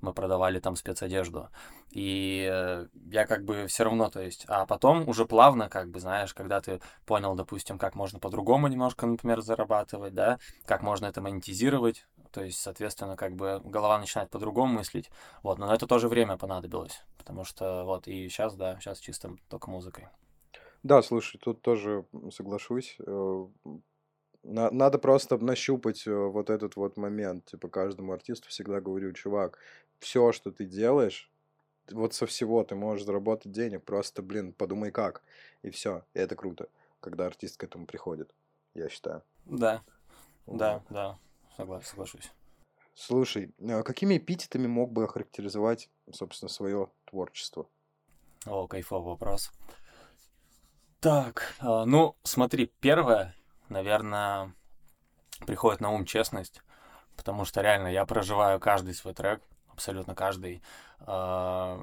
мы 0.00 0.12
продавали 0.12 0.60
там 0.60 0.76
спецодежду. 0.76 1.48
И 1.90 2.48
э, 2.50 2.86
я 3.10 3.26
как 3.26 3.44
бы 3.44 3.66
все 3.66 3.84
равно, 3.84 4.10
то 4.10 4.20
есть, 4.20 4.44
а 4.48 4.66
потом 4.66 5.08
уже 5.08 5.24
плавно, 5.24 5.68
как 5.68 5.90
бы, 5.90 6.00
знаешь, 6.00 6.34
когда 6.34 6.60
ты 6.60 6.80
понял, 7.06 7.34
допустим, 7.34 7.78
как 7.78 7.94
можно 7.94 8.18
по-другому 8.18 8.68
немножко, 8.68 9.06
например, 9.06 9.40
зарабатывать, 9.40 10.14
да, 10.14 10.38
как 10.64 10.82
можно 10.82 11.06
это 11.06 11.20
монетизировать, 11.20 12.06
то 12.30 12.42
есть, 12.42 12.58
соответственно, 12.58 13.16
как 13.16 13.34
бы 13.34 13.60
голова 13.64 13.98
начинает 13.98 14.30
по-другому 14.30 14.74
мыслить, 14.74 15.10
вот, 15.42 15.58
но 15.58 15.66
на 15.66 15.74
это 15.74 15.86
тоже 15.86 16.08
время 16.08 16.36
понадобилось, 16.36 17.02
потому 17.16 17.44
что 17.44 17.84
вот 17.84 18.08
и 18.08 18.28
сейчас, 18.28 18.54
да, 18.56 18.78
сейчас 18.80 18.98
чисто 18.98 19.36
только 19.48 19.70
музыкой. 19.70 20.08
Да, 20.82 21.02
слушай, 21.02 21.38
тут 21.38 21.62
тоже 21.62 22.04
соглашусь. 22.30 22.96
Э, 23.04 23.46
надо 24.44 24.98
просто 24.98 25.36
нащупать 25.38 26.06
э, 26.06 26.14
вот 26.14 26.50
этот 26.50 26.76
вот 26.76 26.96
момент. 26.96 27.46
Типа 27.46 27.68
каждому 27.68 28.12
артисту 28.12 28.48
всегда 28.48 28.80
говорю, 28.80 29.12
чувак, 29.12 29.58
все, 29.98 30.32
что 30.32 30.50
ты 30.50 30.64
делаешь, 30.64 31.30
вот 31.90 32.14
со 32.14 32.26
всего 32.26 32.64
ты 32.64 32.74
можешь 32.74 33.04
заработать 33.04 33.52
денег, 33.52 33.84
просто, 33.84 34.22
блин, 34.22 34.52
подумай 34.52 34.90
как. 34.90 35.22
И 35.62 35.70
все. 35.70 36.04
И 36.14 36.18
это 36.18 36.36
круто, 36.36 36.68
когда 37.00 37.26
артист 37.26 37.56
к 37.56 37.64
этому 37.64 37.86
приходит, 37.86 38.34
я 38.74 38.88
считаю. 38.88 39.22
Да, 39.44 39.82
вот. 40.46 40.58
да, 40.58 40.82
да, 40.90 41.18
согласен, 41.56 41.86
соглашусь. 41.86 42.32
Слушай, 42.94 43.54
а 43.68 43.82
какими 43.82 44.16
эпитетами 44.16 44.66
мог 44.66 44.90
бы 44.90 45.04
охарактеризовать, 45.04 45.90
собственно, 46.10 46.48
свое 46.48 46.88
творчество? 47.04 47.68
О, 48.46 48.66
кайфовый 48.66 49.10
вопрос. 49.12 49.52
Так, 51.00 51.54
а, 51.60 51.84
ну, 51.84 52.16
смотри, 52.22 52.72
первое, 52.80 53.34
наверное, 53.68 54.54
приходит 55.46 55.80
на 55.80 55.90
ум 55.90 56.06
честность, 56.06 56.62
потому 57.16 57.44
что 57.44 57.60
реально 57.60 57.88
я 57.88 58.06
проживаю 58.06 58.58
каждый 58.60 58.94
свой 58.94 59.12
трек, 59.12 59.42
абсолютно 59.76 60.14
каждый. 60.14 60.62
А, 61.00 61.78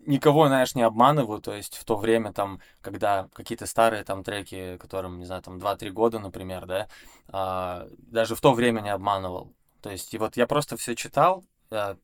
никого, 0.00 0.48
знаешь, 0.48 0.74
не 0.74 0.82
обманываю, 0.82 1.40
то 1.40 1.52
есть 1.52 1.76
в 1.76 1.84
то 1.84 1.96
время 1.96 2.32
там, 2.32 2.60
когда 2.80 3.28
какие-то 3.34 3.66
старые 3.66 4.04
там 4.04 4.24
треки, 4.24 4.76
которым, 4.78 5.18
не 5.18 5.26
знаю, 5.26 5.42
там 5.42 5.58
2-3 5.58 5.90
года, 5.90 6.18
например, 6.18 6.66
да, 6.66 6.88
а, 7.28 7.86
даже 7.98 8.34
в 8.34 8.40
то 8.40 8.52
время 8.52 8.80
не 8.80 8.90
обманывал. 8.90 9.52
То 9.82 9.90
есть 9.90 10.12
и 10.14 10.18
вот 10.18 10.36
я 10.36 10.46
просто 10.46 10.76
все 10.76 10.94
читал, 10.96 11.44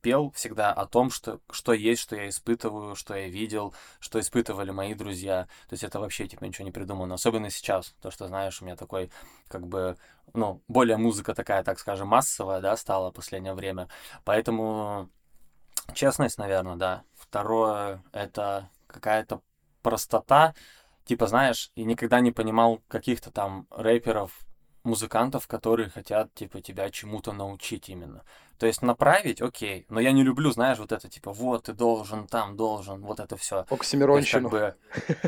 пел 0.00 0.30
всегда 0.32 0.72
о 0.72 0.86
том, 0.86 1.10
что, 1.10 1.40
что 1.50 1.72
есть, 1.72 2.02
что 2.02 2.16
я 2.16 2.28
испытываю, 2.28 2.94
что 2.94 3.14
я 3.14 3.28
видел, 3.28 3.74
что 4.00 4.20
испытывали 4.20 4.70
мои 4.70 4.94
друзья. 4.94 5.44
То 5.68 5.74
есть 5.74 5.84
это 5.84 6.00
вообще, 6.00 6.26
типа, 6.26 6.44
ничего 6.44 6.64
не 6.64 6.72
придумано. 6.72 7.14
Особенно 7.14 7.50
сейчас. 7.50 7.94
То, 8.00 8.10
что, 8.10 8.28
знаешь, 8.28 8.60
у 8.60 8.64
меня 8.64 8.76
такой, 8.76 9.10
как 9.48 9.66
бы, 9.66 9.96
ну, 10.32 10.62
более 10.68 10.96
музыка 10.96 11.34
такая, 11.34 11.62
так 11.64 11.78
скажем, 11.78 12.08
массовая, 12.08 12.60
да, 12.60 12.76
стала 12.76 13.10
в 13.10 13.14
последнее 13.14 13.54
время. 13.54 13.88
Поэтому 14.24 15.08
честность, 15.94 16.38
наверное, 16.38 16.76
да. 16.76 17.02
Второе, 17.14 18.02
это 18.12 18.70
какая-то 18.86 19.42
простота. 19.82 20.54
Типа, 21.04 21.26
знаешь, 21.26 21.70
и 21.74 21.84
никогда 21.84 22.20
не 22.20 22.32
понимал 22.32 22.82
каких-то 22.88 23.30
там 23.30 23.66
рэперов, 23.70 24.32
музыкантов, 24.84 25.46
которые 25.48 25.88
хотят, 25.88 26.32
типа, 26.34 26.60
тебя 26.60 26.90
чему-то 26.90 27.32
научить 27.32 27.88
именно. 27.88 28.22
То 28.58 28.66
есть 28.66 28.82
направить, 28.82 29.40
окей, 29.40 29.86
но 29.88 30.00
я 30.00 30.12
не 30.12 30.22
люблю, 30.22 30.50
знаешь, 30.50 30.78
вот 30.78 30.92
это 30.92 31.08
типа, 31.08 31.32
вот 31.32 31.64
ты 31.64 31.72
должен, 31.72 32.26
там 32.26 32.56
должен, 32.56 33.02
вот 33.02 33.20
это 33.20 33.36
все. 33.36 33.66
Оксимиронщину. 33.70 34.50
Как 34.50 34.60
бы... 34.60 34.74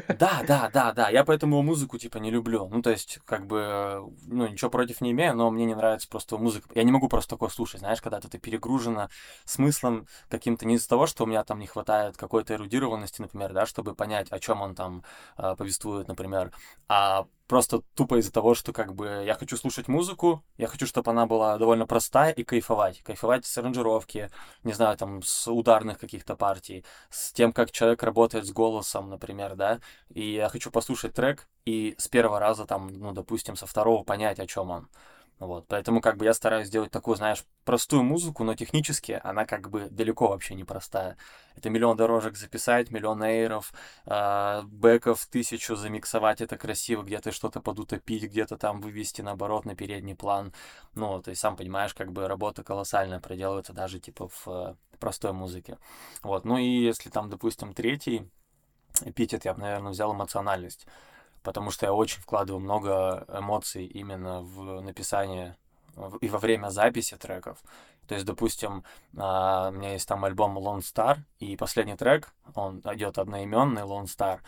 Да, 0.18 0.42
да, 0.46 0.70
да, 0.72 0.92
да, 0.92 1.08
я 1.10 1.24
поэтому 1.24 1.62
музыку 1.62 1.98
типа 1.98 2.18
не 2.18 2.30
люблю. 2.30 2.68
Ну, 2.68 2.82
то 2.82 2.90
есть, 2.90 3.18
как 3.24 3.46
бы, 3.46 4.12
ну, 4.26 4.46
ничего 4.46 4.70
против 4.70 5.00
не 5.00 5.10
имею, 5.12 5.34
но 5.34 5.50
мне 5.50 5.64
не 5.64 5.74
нравится 5.74 6.08
просто 6.08 6.38
музыка. 6.38 6.68
Я 6.74 6.84
не 6.84 6.92
могу 6.92 7.08
просто 7.08 7.30
такое 7.30 7.48
слушать, 7.48 7.80
знаешь, 7.80 8.00
когда 8.00 8.20
ты 8.20 8.38
перегружена 8.38 9.08
смыслом 9.44 10.06
каким-то 10.28 10.66
не 10.66 10.76
из-за 10.76 10.88
того, 10.88 11.06
что 11.06 11.24
у 11.24 11.26
меня 11.26 11.44
там 11.44 11.58
не 11.58 11.66
хватает 11.66 12.16
какой-то 12.16 12.54
эрудированности, 12.54 13.20
например, 13.20 13.52
да, 13.52 13.66
чтобы 13.66 13.94
понять, 13.94 14.30
о 14.30 14.38
чем 14.38 14.62
он 14.62 14.74
там 14.74 15.04
э, 15.38 15.54
повествует, 15.56 16.08
например, 16.08 16.52
а 16.88 17.26
просто 17.46 17.82
тупо 17.94 18.18
из-за 18.18 18.32
того, 18.32 18.54
что 18.54 18.72
как 18.72 18.94
бы 18.94 19.22
я 19.24 19.34
хочу 19.34 19.56
слушать 19.56 19.88
музыку, 19.88 20.44
я 20.56 20.66
хочу, 20.66 20.86
чтобы 20.86 21.10
она 21.10 21.26
была 21.26 21.58
довольно 21.58 21.86
простая 21.86 22.32
и 22.32 22.44
кайфовать 22.44 23.02
кайфовать 23.02 23.46
с 23.46 23.58
аранжировки, 23.58 24.30
не 24.64 24.72
знаю, 24.72 24.96
там, 24.96 25.22
с 25.22 25.50
ударных 25.50 25.98
каких-то 25.98 26.36
партий, 26.36 26.84
с 27.10 27.32
тем, 27.32 27.52
как 27.52 27.70
человек 27.70 28.02
работает 28.02 28.46
с 28.46 28.52
голосом, 28.52 29.10
например, 29.10 29.54
да, 29.56 29.80
и 30.08 30.34
я 30.34 30.48
хочу 30.48 30.70
послушать 30.70 31.14
трек 31.14 31.48
и 31.64 31.94
с 31.98 32.08
первого 32.08 32.40
раза, 32.40 32.64
там, 32.66 32.88
ну, 32.88 33.12
допустим, 33.12 33.56
со 33.56 33.66
второго 33.66 34.04
понять, 34.04 34.38
о 34.38 34.46
чем 34.46 34.70
он. 34.70 34.88
Вот, 35.38 35.66
поэтому 35.68 36.00
как 36.00 36.16
бы 36.16 36.24
я 36.24 36.32
стараюсь 36.32 36.68
сделать 36.68 36.90
такую, 36.90 37.16
знаешь, 37.16 37.44
простую 37.64 38.02
музыку, 38.02 38.42
но 38.42 38.54
технически 38.54 39.20
она 39.22 39.44
как 39.44 39.68
бы 39.68 39.90
далеко 39.90 40.28
вообще 40.28 40.54
не 40.54 40.64
простая. 40.64 41.18
Это 41.56 41.68
миллион 41.68 41.98
дорожек 41.98 42.36
записать, 42.38 42.90
миллион 42.90 43.22
эйров, 43.22 43.74
э, 44.06 44.62
бэков 44.62 45.26
тысячу 45.26 45.76
замиксовать 45.76 46.40
это 46.40 46.56
красиво, 46.56 47.02
где-то 47.02 47.32
что-то 47.32 47.60
подутопить, 47.60 48.24
где-то 48.24 48.56
там 48.56 48.80
вывести 48.80 49.20
наоборот 49.20 49.66
на 49.66 49.76
передний 49.76 50.14
план. 50.14 50.54
Ну, 50.94 51.22
есть 51.26 51.40
сам 51.40 51.56
понимаешь, 51.56 51.92
как 51.92 52.12
бы 52.12 52.26
работа 52.28 52.64
колоссальная 52.64 53.20
проделывается 53.20 53.74
даже 53.74 54.00
типа 54.00 54.28
в 54.28 54.48
э, 54.48 54.74
простой 54.98 55.32
музыке. 55.32 55.76
Вот, 56.22 56.46
ну 56.46 56.56
и 56.56 56.64
если 56.64 57.10
там, 57.10 57.28
допустим, 57.28 57.74
третий 57.74 58.30
эпитет, 59.04 59.44
я 59.44 59.52
бы, 59.52 59.60
наверное, 59.60 59.92
взял 59.92 60.14
эмоциональность 60.14 60.86
потому 61.46 61.70
что 61.70 61.86
я 61.86 61.92
очень 61.92 62.20
вкладываю 62.20 62.60
много 62.60 63.24
эмоций 63.28 63.86
именно 63.86 64.42
в 64.42 64.80
написание 64.80 65.56
и 66.20 66.28
во 66.28 66.38
время 66.38 66.70
записи 66.70 67.16
треков. 67.16 67.58
То 68.08 68.14
есть, 68.14 68.26
допустим, 68.26 68.82
а, 69.16 69.68
у 69.68 69.72
меня 69.72 69.92
есть 69.92 70.08
там 70.08 70.24
альбом 70.24 70.58
Lone 70.58 70.80
Star, 70.80 71.18
и 71.38 71.56
последний 71.56 71.96
трек, 71.96 72.34
он 72.56 72.80
идет 72.80 73.18
одноименный 73.18 73.82
Lone 73.82 74.06
Star. 74.06 74.40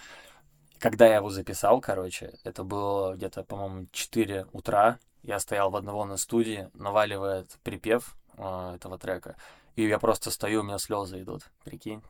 Когда 0.80 1.06
я 1.06 1.16
его 1.16 1.30
записал, 1.30 1.80
короче, 1.80 2.36
это 2.42 2.64
было 2.64 3.14
где-то, 3.14 3.44
по-моему, 3.44 3.86
4 3.92 4.46
утра. 4.52 4.98
Я 5.22 5.38
стоял 5.38 5.70
в 5.70 5.76
одного 5.76 6.04
на 6.04 6.16
студии, 6.16 6.68
наваливает 6.74 7.58
припев 7.62 8.16
э, 8.36 8.72
этого 8.74 8.98
трека. 8.98 9.36
И 9.76 9.86
я 9.86 10.00
просто 10.00 10.32
стою, 10.32 10.60
у 10.60 10.64
меня 10.64 10.78
слезы 10.78 11.22
идут, 11.22 11.42
прикинь 11.64 12.02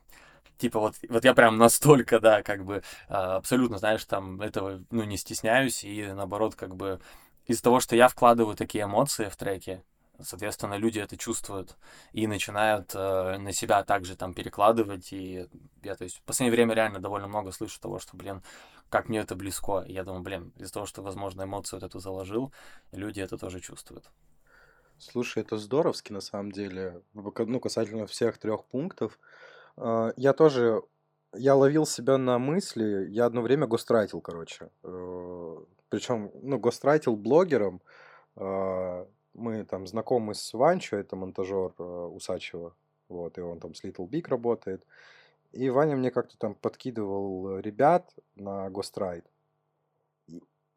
типа 0.59 0.79
вот, 0.79 0.95
вот 1.09 1.25
я 1.25 1.33
прям 1.33 1.57
настолько, 1.57 2.19
да, 2.19 2.43
как 2.43 2.65
бы 2.65 2.83
а, 3.07 3.37
абсолютно, 3.37 3.79
знаешь, 3.79 4.05
там 4.05 4.39
этого, 4.41 4.83
ну, 4.91 5.03
не 5.03 5.17
стесняюсь, 5.17 5.83
и 5.83 6.05
наоборот, 6.05 6.55
как 6.55 6.75
бы 6.75 6.99
из-за 7.47 7.63
того, 7.63 7.79
что 7.79 7.95
я 7.95 8.07
вкладываю 8.07 8.55
такие 8.55 8.83
эмоции 8.83 9.29
в 9.29 9.35
треки, 9.35 9.83
соответственно, 10.21 10.75
люди 10.75 10.99
это 10.99 11.17
чувствуют 11.17 11.77
и 12.11 12.27
начинают 12.27 12.91
э, 12.93 13.37
на 13.37 13.53
себя 13.53 13.83
также 13.83 14.15
там 14.15 14.33
перекладывать, 14.33 15.13
и 15.13 15.47
я, 15.81 15.95
то 15.95 16.03
есть, 16.03 16.17
в 16.17 16.21
последнее 16.23 16.55
время 16.55 16.75
реально 16.75 16.99
довольно 16.99 17.27
много 17.27 17.51
слышу 17.51 17.79
того, 17.79 17.99
что, 17.99 18.17
блин, 18.17 18.43
как 18.89 19.07
мне 19.07 19.19
это 19.19 19.35
близко, 19.35 19.79
и 19.87 19.93
я 19.93 20.03
думаю, 20.03 20.21
блин, 20.21 20.53
из-за 20.57 20.73
того, 20.73 20.85
что, 20.85 21.01
возможно, 21.01 21.43
эмоцию 21.43 21.79
вот 21.79 21.87
эту 21.87 21.99
заложил, 21.99 22.53
люди 22.91 23.21
это 23.21 23.37
тоже 23.37 23.61
чувствуют. 23.61 24.09
Слушай, 24.97 25.43
это 25.43 25.57
здоровски 25.57 26.11
на 26.11 26.19
самом 26.19 26.51
деле. 26.51 27.01
Ну, 27.13 27.59
касательно 27.61 28.05
всех 28.05 28.37
трех 28.37 28.65
пунктов. 28.65 29.17
А, 29.79 30.13
я 30.17 30.33
тоже, 30.33 30.83
я 31.33 31.55
ловил 31.55 31.85
себя 31.85 32.17
на 32.17 32.37
мысли, 32.37 33.07
я 33.09 33.25
одно 33.25 33.41
время 33.41 33.65
гострайтил, 33.67 34.21
короче. 34.21 34.69
Э, 34.83 35.57
Причем, 35.89 36.31
ну, 36.41 36.59
гострайтил 36.59 37.15
блогером. 37.15 37.81
А, 38.35 39.07
мы 39.33 39.63
там 39.65 39.87
знакомы 39.87 40.35
с 40.35 40.53
Ванчо, 40.53 40.97
это 40.97 41.15
монтажер 41.15 41.73
э, 41.77 41.83
Усачева. 41.83 42.75
Вот, 43.07 43.37
и 43.37 43.41
он 43.41 43.59
там 43.59 43.73
с 43.73 43.83
Little 43.83 44.07
Big 44.07 44.27
работает. 44.27 44.85
И 45.51 45.69
Ваня 45.69 45.95
мне 45.95 46.11
как-то 46.11 46.37
там 46.37 46.53
подкидывал 46.53 47.57
ребят 47.59 48.13
на 48.35 48.69
гострайт. 48.69 49.25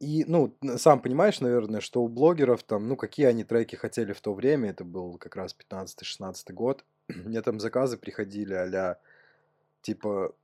И, 0.01 0.25
ну, 0.27 0.57
сам 0.79 1.01
понимаешь, 1.01 1.41
наверное, 1.41 1.81
что 1.81 2.03
у 2.03 2.09
блогеров 2.09 2.63
там, 2.63 2.89
ну, 2.89 2.97
какие 2.97 3.27
они 3.27 3.45
треки 3.45 3.77
хотели 3.77 4.13
в 4.13 4.21
то 4.21 4.35
время, 4.35 4.71
это 4.71 4.85
был 4.85 5.19
как 5.19 5.37
раз 5.37 5.55
15-16 5.71 6.53
год, 6.53 6.85
мне 7.09 7.43
там 7.43 7.61
заказы 7.61 7.97
приходили 7.97 8.55
а 8.55 8.99
типа, 9.83 10.35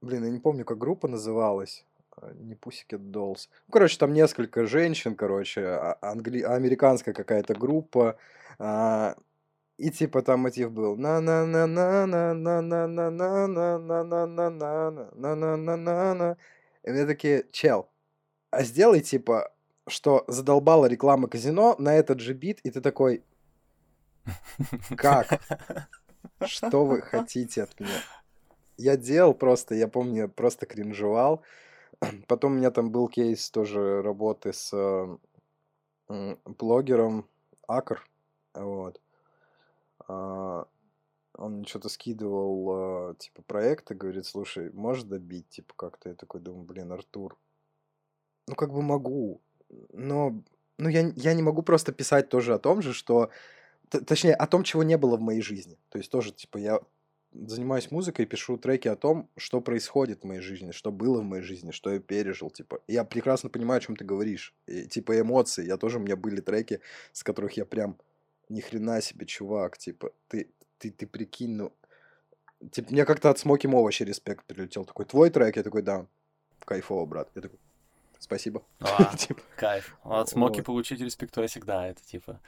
блин, 0.00 0.24
я 0.24 0.30
не 0.30 0.40
помню, 0.40 0.64
как 0.64 0.78
группа 0.78 1.08
называлась, 1.08 1.86
а, 2.16 2.32
не 2.34 2.54
Pussycat 2.54 2.98
Dolls. 2.98 3.48
Ну, 3.68 3.72
короче, 3.72 3.98
там 3.98 4.12
несколько 4.12 4.66
женщин, 4.66 5.14
короче, 5.14 5.64
а, 5.64 5.98
англи... 6.02 6.42
американская 6.42 7.14
какая-то 7.14 7.54
группа, 7.54 8.16
а, 8.58 9.16
и 9.78 9.90
типа 9.90 10.22
там 10.22 10.40
мотив 10.40 10.72
был 10.72 10.96
на 10.96 11.20
на 11.20 11.46
на 11.46 11.66
на 11.66 12.06
на 12.06 12.34
на 12.34 12.60
на 12.60 12.86
на 12.86 13.08
на 13.08 13.48
на 13.48 13.78
на 13.78 14.26
на 14.26 14.50
на 14.50 14.90
на 14.90 15.34
на 15.34 15.56
на 15.56 15.76
на 15.76 16.14
на 16.14 16.36
И 16.82 16.90
мне 16.90 17.06
такие, 17.06 17.46
чел, 17.50 17.88
а 18.50 18.62
сделай 18.62 19.00
типа, 19.00 19.52
что 19.88 20.24
задолбала 20.28 20.86
реклама 20.86 21.28
казино 21.28 21.76
на 21.78 21.94
этот 21.94 22.20
же 22.20 22.34
бит, 22.34 22.60
и 22.60 22.70
ты 22.70 22.80
такой, 22.80 23.22
как? 24.96 25.40
Что 26.44 26.84
вы 26.84 27.02
хотите 27.02 27.62
от 27.62 27.78
меня? 27.80 28.02
Я 28.76 28.96
делал 28.96 29.34
просто, 29.34 29.74
я 29.74 29.88
помню, 29.88 30.28
просто 30.28 30.66
кринжевал. 30.66 31.42
Потом 32.26 32.52
у 32.52 32.54
меня 32.56 32.70
там 32.70 32.90
был 32.90 33.08
кейс 33.08 33.50
тоже 33.50 34.02
работы 34.02 34.52
с 34.52 34.72
блогером 36.44 37.28
Акр. 37.68 38.06
Вот. 38.54 39.00
А, 40.08 40.66
он 41.34 41.64
что-то 41.64 41.88
скидывал, 41.88 43.12
э, 43.12 43.14
типа, 43.16 43.42
проекты, 43.42 43.94
говорит, 43.94 44.26
слушай, 44.26 44.70
можешь 44.72 45.04
добить, 45.04 45.48
типа, 45.48 45.74
как-то? 45.76 46.08
Я 46.08 46.14
такой 46.14 46.40
думаю, 46.40 46.64
блин, 46.64 46.92
Артур, 46.92 47.38
ну, 48.48 48.54
как 48.56 48.72
бы 48.72 48.82
могу, 48.82 49.40
но 49.92 50.42
ну, 50.78 50.88
я, 50.88 51.12
я 51.14 51.34
не 51.34 51.42
могу 51.42 51.62
просто 51.62 51.92
писать 51.92 52.28
тоже 52.28 52.54
о 52.54 52.58
том 52.58 52.82
же, 52.82 52.92
что... 52.92 53.30
Точнее, 53.90 54.34
о 54.34 54.46
том, 54.46 54.62
чего 54.62 54.82
не 54.82 54.96
было 54.96 55.16
в 55.16 55.20
моей 55.20 55.42
жизни. 55.42 55.76
То 55.88 55.98
есть 55.98 56.10
тоже, 56.10 56.32
типа, 56.32 56.58
я 56.58 56.80
занимаюсь 57.32 57.90
музыкой, 57.90 58.26
пишу 58.26 58.56
треки 58.56 58.88
о 58.88 58.96
том, 58.96 59.28
что 59.36 59.60
происходит 59.60 60.22
в 60.22 60.26
моей 60.26 60.40
жизни, 60.40 60.70
что 60.72 60.90
было 60.90 61.20
в 61.20 61.24
моей 61.24 61.42
жизни, 61.42 61.70
что 61.70 61.92
я 61.92 62.00
пережил, 62.00 62.50
типа. 62.50 62.80
Я 62.88 63.04
прекрасно 63.04 63.50
понимаю, 63.50 63.78
о 63.78 63.80
чем 63.80 63.96
ты 63.96 64.04
говоришь. 64.04 64.54
И, 64.66 64.86
типа, 64.86 65.20
эмоции. 65.20 65.66
Я 65.66 65.76
тоже, 65.76 65.98
у 65.98 66.00
меня 66.00 66.16
были 66.16 66.40
треки, 66.40 66.80
с 67.12 67.22
которых 67.22 67.56
я 67.56 67.64
прям, 67.64 67.96
ни 68.48 68.60
хрена 68.60 69.00
себе, 69.00 69.26
чувак, 69.26 69.78
типа, 69.78 70.12
ты, 70.28 70.50
ты, 70.78 70.90
ты 70.90 71.06
прикинь, 71.06 71.56
ну... 71.56 71.72
Типа, 72.72 72.92
мне 72.92 73.06
как-то 73.06 73.30
от 73.30 73.38
Смоки 73.38 73.66
Мо 73.66 73.82
вообще 73.82 74.04
респект 74.04 74.44
прилетел. 74.44 74.84
Такой, 74.84 75.06
твой 75.06 75.30
трек? 75.30 75.56
Я 75.56 75.62
такой, 75.62 75.82
да, 75.82 76.06
кайфово, 76.66 77.06
брат. 77.06 77.30
Я 77.34 77.42
такой, 77.42 77.58
спасибо. 78.18 78.62
А, 78.80 79.16
типа. 79.16 79.40
Кайф. 79.56 79.96
От 80.02 80.28
смоки 80.28 80.60
получить 80.60 81.00
респектуя 81.00 81.46
всегда, 81.46 81.86
это 81.86 82.04
типа 82.04 82.38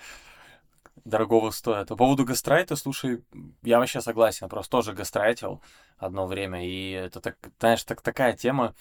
дорогого 1.05 1.51
стоит. 1.51 1.89
По 1.89 1.97
поводу 1.97 2.25
гастрайта, 2.25 2.77
слушай, 2.77 3.25
я 3.63 3.79
вообще 3.79 4.01
согласен, 4.01 4.49
просто 4.49 4.71
тоже 4.71 4.93
гастрайтил 4.93 5.63
одно 5.99 6.27
время, 6.27 6.67
и 6.67 6.91
это, 6.93 7.21
так, 7.21 7.37
знаешь, 7.59 7.85
так, 7.85 8.03
такая 8.03 8.35
тема, 8.35 8.75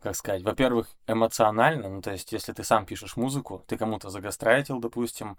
как 0.00 0.16
сказать, 0.16 0.42
во-первых, 0.42 0.88
эмоционально, 1.06 1.88
ну, 1.88 2.02
то 2.02 2.12
есть, 2.12 2.32
если 2.32 2.52
ты 2.52 2.64
сам 2.64 2.86
пишешь 2.86 3.16
музыку, 3.16 3.64
ты 3.66 3.76
кому-то 3.76 4.10
загастрайтил, 4.10 4.80
допустим, 4.80 5.36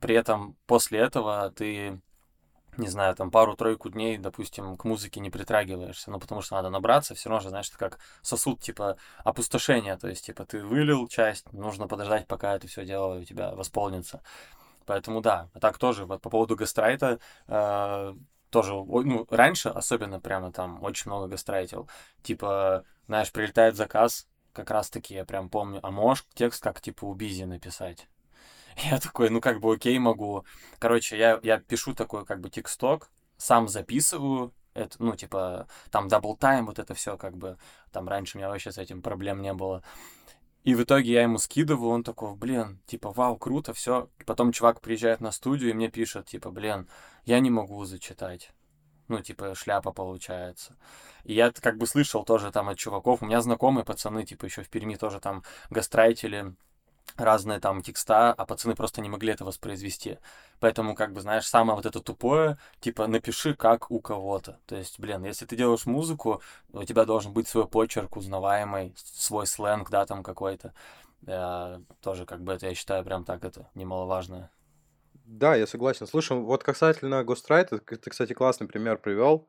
при 0.00 0.14
этом 0.14 0.56
после 0.66 1.00
этого 1.00 1.50
ты 1.50 2.00
не 2.78 2.88
знаю, 2.88 3.14
там 3.16 3.30
пару-тройку 3.30 3.90
дней, 3.90 4.18
допустим, 4.18 4.76
к 4.76 4.84
музыке 4.84 5.20
не 5.20 5.30
притрагиваешься, 5.30 6.10
ну, 6.10 6.20
потому 6.20 6.42
что 6.42 6.54
надо 6.54 6.70
набраться, 6.70 7.14
все 7.14 7.28
равно 7.28 7.42
же, 7.42 7.48
знаешь, 7.48 7.68
это 7.68 7.78
как 7.78 7.98
сосуд, 8.22 8.60
типа, 8.60 8.96
опустошения, 9.24 9.96
то 9.96 10.08
есть, 10.08 10.26
типа, 10.26 10.44
ты 10.44 10.64
вылил 10.64 11.08
часть, 11.08 11.52
нужно 11.52 11.88
подождать, 11.88 12.26
пока 12.28 12.54
это 12.54 12.68
все 12.68 12.84
дело 12.84 13.18
у 13.18 13.24
тебя 13.24 13.50
восполнится. 13.52 14.22
Поэтому 14.88 15.20
да, 15.20 15.50
а 15.52 15.60
так 15.60 15.76
тоже, 15.76 16.06
вот 16.06 16.22
по 16.22 16.30
поводу 16.30 16.56
гострайта, 16.56 17.20
э, 17.46 18.14
тоже, 18.48 18.72
ну, 18.72 19.26
раньше 19.28 19.68
особенно 19.68 20.18
прямо 20.18 20.50
там 20.50 20.82
очень 20.82 21.10
много 21.10 21.28
гострайтил. 21.28 21.90
Типа, 22.22 22.84
знаешь, 23.06 23.30
прилетает 23.30 23.76
заказ, 23.76 24.26
как 24.54 24.70
раз 24.70 24.88
таки 24.88 25.12
я 25.12 25.26
прям 25.26 25.50
помню, 25.50 25.80
а 25.82 25.90
можешь 25.90 26.24
текст 26.32 26.62
как 26.62 26.80
типа 26.80 27.04
у 27.04 27.12
Бизи 27.12 27.44
написать? 27.44 28.08
Я 28.90 28.98
такой, 28.98 29.28
ну 29.28 29.42
как 29.42 29.60
бы 29.60 29.74
окей, 29.74 29.98
могу. 29.98 30.46
Короче, 30.78 31.18
я, 31.18 31.38
я 31.42 31.58
пишу 31.58 31.94
такой 31.94 32.24
как 32.24 32.40
бы 32.40 32.48
тексток, 32.48 33.10
сам 33.36 33.68
записываю, 33.68 34.54
это, 34.72 34.96
ну, 35.02 35.16
типа, 35.16 35.66
там 35.90 36.08
double 36.08 36.36
time, 36.36 36.66
вот 36.66 36.78
это 36.78 36.94
все, 36.94 37.18
как 37.18 37.36
бы, 37.36 37.58
там 37.92 38.08
раньше 38.08 38.36
у 38.36 38.40
меня 38.40 38.48
вообще 38.48 38.72
с 38.72 38.78
этим 38.78 39.02
проблем 39.02 39.42
не 39.42 39.52
было. 39.52 39.82
И 40.68 40.74
в 40.74 40.82
итоге 40.82 41.12
я 41.12 41.22
ему 41.22 41.38
скидываю, 41.38 41.88
он 41.88 42.04
такой, 42.04 42.34
блин, 42.36 42.78
типа, 42.84 43.10
вау, 43.10 43.38
круто, 43.38 43.72
все. 43.72 44.10
Потом 44.26 44.52
чувак 44.52 44.82
приезжает 44.82 45.22
на 45.22 45.32
студию 45.32 45.70
и 45.70 45.72
мне 45.72 45.88
пишет, 45.88 46.26
типа, 46.26 46.50
блин, 46.50 46.86
я 47.24 47.40
не 47.40 47.48
могу 47.48 47.82
зачитать. 47.86 48.50
Ну, 49.08 49.22
типа, 49.22 49.54
шляпа 49.54 49.92
получается. 49.92 50.76
И 51.24 51.32
я 51.32 51.52
как 51.52 51.78
бы 51.78 51.86
слышал 51.86 52.22
тоже 52.22 52.52
там 52.52 52.68
от 52.68 52.76
чуваков, 52.76 53.22
у 53.22 53.24
меня 53.24 53.40
знакомые 53.40 53.86
пацаны, 53.86 54.26
типа, 54.26 54.44
еще 54.44 54.62
в 54.62 54.68
Перми 54.68 54.96
тоже 54.96 55.20
там 55.20 55.42
гастрайтили, 55.70 56.54
разные 57.16 57.60
там 57.60 57.82
текста, 57.82 58.32
а 58.32 58.46
пацаны 58.46 58.74
просто 58.74 59.00
не 59.00 59.08
могли 59.08 59.32
это 59.32 59.44
воспроизвести. 59.44 60.18
Поэтому, 60.60 60.94
как 60.94 61.12
бы, 61.12 61.20
знаешь, 61.20 61.46
самое 61.46 61.76
вот 61.76 61.86
это 61.86 62.00
тупое, 62.00 62.58
типа, 62.80 63.06
напиши 63.06 63.54
как 63.54 63.90
у 63.90 64.00
кого-то. 64.00 64.58
То 64.66 64.76
есть, 64.76 64.98
блин, 64.98 65.24
если 65.24 65.46
ты 65.46 65.56
делаешь 65.56 65.86
музыку, 65.86 66.42
у 66.72 66.84
тебя 66.84 67.04
должен 67.04 67.32
быть 67.32 67.48
свой 67.48 67.66
почерк 67.66 68.16
узнаваемый, 68.16 68.94
свой 68.96 69.46
сленг, 69.46 69.90
да, 69.90 70.06
там 70.06 70.22
какой-то. 70.22 70.72
Э, 71.26 71.80
тоже, 72.00 72.26
как 72.26 72.42
бы, 72.42 72.52
это, 72.52 72.66
я 72.66 72.74
считаю, 72.74 73.04
прям 73.04 73.24
так 73.24 73.44
это 73.44 73.68
немаловажно. 73.74 74.50
Да, 75.24 75.54
я 75.54 75.66
согласен. 75.66 76.06
Слушай, 76.06 76.38
вот 76.38 76.64
касательно 76.64 77.22
Ghostwriter, 77.22 77.78
ты, 77.80 78.10
кстати, 78.10 78.32
классный 78.32 78.66
пример 78.66 78.98
привел. 78.98 79.46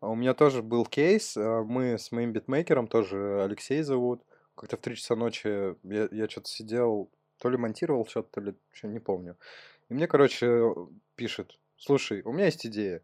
У 0.00 0.14
меня 0.14 0.34
тоже 0.34 0.62
был 0.62 0.84
кейс, 0.84 1.36
э, 1.36 1.62
мы 1.62 1.98
с 1.98 2.12
моим 2.12 2.32
битмейкером, 2.32 2.86
тоже 2.86 3.42
Алексей 3.42 3.82
зовут, 3.82 4.22
как-то 4.56 4.76
в 4.76 4.80
3 4.80 4.96
часа 4.96 5.16
ночи 5.16 5.76
я, 5.84 6.08
я 6.10 6.28
что-то 6.28 6.48
сидел, 6.48 7.10
то 7.38 7.48
ли 7.48 7.56
монтировал 7.56 8.06
что-то, 8.06 8.28
то 8.32 8.40
ли 8.40 8.54
что, 8.72 8.88
не 8.88 8.98
помню. 8.98 9.36
И 9.88 9.94
мне, 9.94 10.06
короче, 10.08 10.74
пишет, 11.14 11.58
слушай, 11.76 12.22
у 12.22 12.32
меня 12.32 12.46
есть 12.46 12.66
идея, 12.66 13.02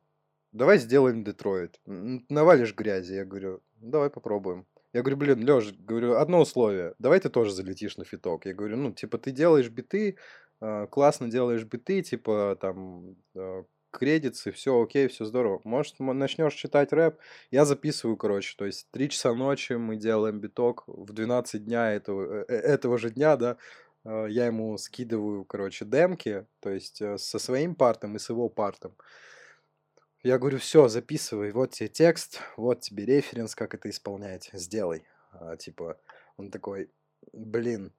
давай 0.52 0.78
сделаем 0.78 1.24
Детройт. 1.24 1.80
Навалишь 1.86 2.74
грязи. 2.74 3.14
Я 3.14 3.24
говорю, 3.24 3.62
давай 3.76 4.10
попробуем. 4.10 4.66
Я 4.92 5.00
говорю, 5.00 5.16
блин, 5.16 5.40
Лёш, 5.40 5.72
говорю, 5.72 6.16
одно 6.16 6.40
условие, 6.40 6.94
давай 6.98 7.18
ты 7.18 7.30
тоже 7.30 7.52
залетишь 7.54 7.96
на 7.96 8.04
фиток. 8.04 8.44
Я 8.44 8.52
говорю, 8.52 8.76
ну, 8.76 8.92
типа, 8.92 9.16
ты 9.16 9.30
делаешь 9.30 9.70
биты, 9.70 10.18
а, 10.60 10.86
классно 10.86 11.30
делаешь 11.30 11.64
биты, 11.64 12.02
типа, 12.02 12.58
там, 12.60 13.16
кредиты, 13.92 14.50
все 14.50 14.82
окей, 14.82 15.06
все 15.08 15.24
здорово. 15.24 15.60
Может, 15.64 16.00
начнешь 16.00 16.54
читать 16.54 16.92
рэп? 16.92 17.18
Я 17.50 17.64
записываю, 17.64 18.16
короче, 18.16 18.54
то 18.56 18.64
есть 18.64 18.88
3 18.90 19.10
часа 19.10 19.34
ночи 19.34 19.74
мы 19.74 19.96
делаем 19.96 20.40
биток, 20.40 20.84
в 20.86 21.12
12 21.12 21.64
дня 21.64 21.92
этого, 21.92 22.42
э, 22.42 22.44
э, 22.48 22.54
этого 22.54 22.98
же 22.98 23.10
дня, 23.10 23.36
да, 23.36 23.56
э, 24.04 24.26
я 24.30 24.46
ему 24.46 24.76
скидываю, 24.78 25.44
короче, 25.44 25.84
демки, 25.84 26.46
то 26.60 26.70
есть 26.70 27.02
со 27.18 27.38
своим 27.38 27.74
партом 27.74 28.16
и 28.16 28.18
с 28.18 28.28
его 28.30 28.48
партом. 28.48 28.96
Я 30.24 30.38
говорю, 30.38 30.58
все, 30.58 30.88
записывай, 30.88 31.52
вот 31.52 31.72
тебе 31.72 31.88
текст, 31.88 32.40
вот 32.56 32.80
тебе 32.80 33.04
референс, 33.04 33.54
как 33.54 33.74
это 33.74 33.90
исполнять, 33.90 34.50
сделай. 34.52 35.04
А, 35.32 35.56
типа, 35.56 35.98
он 36.36 36.50
такой, 36.50 36.90
блин, 37.32 37.92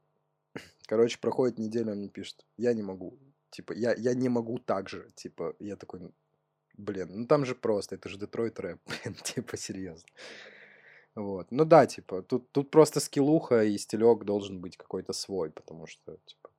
короче, 0.88 1.20
проходит 1.20 1.60
неделя, 1.60 1.92
он 1.92 2.00
мне 2.00 2.10
пишет, 2.10 2.46
я 2.58 2.74
не 2.74 2.82
могу, 2.82 3.18
Типа, 3.54 3.74
я, 3.74 3.94
я 3.98 4.16
не 4.16 4.30
могу 4.30 4.58
так 4.58 4.90
же. 4.90 5.12
Типа, 5.16 5.54
я 5.60 5.76
такой, 5.76 6.00
блин, 6.78 7.10
ну 7.12 7.28
там 7.28 7.46
же 7.46 7.54
просто, 7.54 7.96
это 7.96 8.10
же 8.10 8.18
Детройт 8.18 8.60
рэп, 8.60 8.80
блин, 8.88 9.16
типа, 9.16 9.58
серьезно. 9.58 10.10
Вот. 11.16 11.52
Ну 11.52 11.66
да, 11.66 11.86
типа, 11.86 12.24
тут, 12.24 12.52
тут 12.52 12.72
просто 12.72 13.00
скиллуха 13.00 13.64
и 13.64 13.78
стилек 13.78 14.24
должен 14.24 14.60
быть 14.60 14.76
какой-то 14.78 15.14
свой, 15.14 15.52
потому 15.52 15.86
что, 15.86 16.18
типа... 16.26 16.50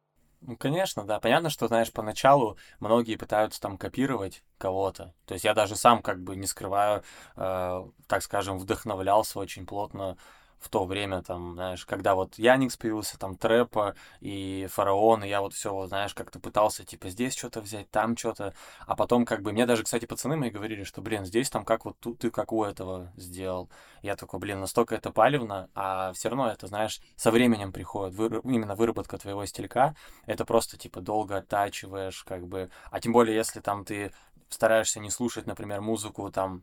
Ну, 0.40 0.56
конечно, 0.56 1.04
да. 1.04 1.18
Понятно, 1.18 1.50
что, 1.50 1.66
знаешь, 1.66 1.92
поначалу 1.92 2.58
многие 2.78 3.16
пытаются 3.16 3.60
там 3.60 3.76
копировать 3.76 4.44
кого-то. 4.58 5.14
То 5.24 5.34
есть 5.34 5.44
я 5.44 5.54
даже 5.54 5.74
сам, 5.74 6.02
как 6.02 6.22
бы, 6.22 6.36
не 6.36 6.46
скрываю, 6.46 7.02
э, 7.34 7.84
так 8.06 8.22
скажем, 8.22 8.58
вдохновлялся 8.58 9.38
очень 9.38 9.66
плотно 9.66 10.16
в 10.64 10.70
то 10.70 10.86
время, 10.86 11.22
там, 11.22 11.54
знаешь, 11.54 11.84
когда 11.84 12.14
вот 12.14 12.38
Яникс 12.38 12.78
появился, 12.78 13.18
там, 13.18 13.36
Трэпа 13.36 13.94
и 14.20 14.66
Фараон, 14.70 15.22
и 15.22 15.28
я 15.28 15.42
вот 15.42 15.52
все, 15.52 15.86
знаешь, 15.86 16.14
как-то 16.14 16.40
пытался, 16.40 16.84
типа, 16.84 17.10
здесь 17.10 17.36
что-то 17.36 17.60
взять, 17.60 17.90
там 17.90 18.16
что-то, 18.16 18.54
а 18.86 18.96
потом, 18.96 19.26
как 19.26 19.42
бы, 19.42 19.52
мне 19.52 19.66
даже, 19.66 19.84
кстати, 19.84 20.06
пацаны 20.06 20.36
мои 20.36 20.48
говорили, 20.48 20.84
что, 20.84 21.02
блин, 21.02 21.26
здесь 21.26 21.50
там 21.50 21.66
как 21.66 21.84
вот 21.84 21.98
тут 22.00 22.18
ты 22.20 22.30
как 22.30 22.50
у 22.50 22.64
этого 22.64 23.12
сделал. 23.16 23.68
Я 24.00 24.16
такой, 24.16 24.40
блин, 24.40 24.60
настолько 24.60 24.94
это 24.94 25.10
палевно, 25.10 25.68
а 25.74 26.14
все 26.14 26.30
равно 26.30 26.50
это, 26.50 26.66
знаешь, 26.66 27.02
со 27.14 27.30
временем 27.30 27.70
приходит, 27.70 28.14
выр... 28.14 28.38
именно 28.38 28.74
выработка 28.74 29.18
твоего 29.18 29.44
стилька, 29.44 29.94
это 30.24 30.46
просто, 30.46 30.78
типа, 30.78 31.02
долго 31.02 31.36
оттачиваешь, 31.36 32.24
как 32.24 32.46
бы, 32.48 32.70
а 32.90 33.00
тем 33.00 33.12
более, 33.12 33.36
если 33.36 33.60
там 33.60 33.84
ты 33.84 34.12
стараешься 34.48 34.98
не 34.98 35.10
слушать, 35.10 35.46
например, 35.46 35.82
музыку, 35.82 36.30
там, 36.30 36.62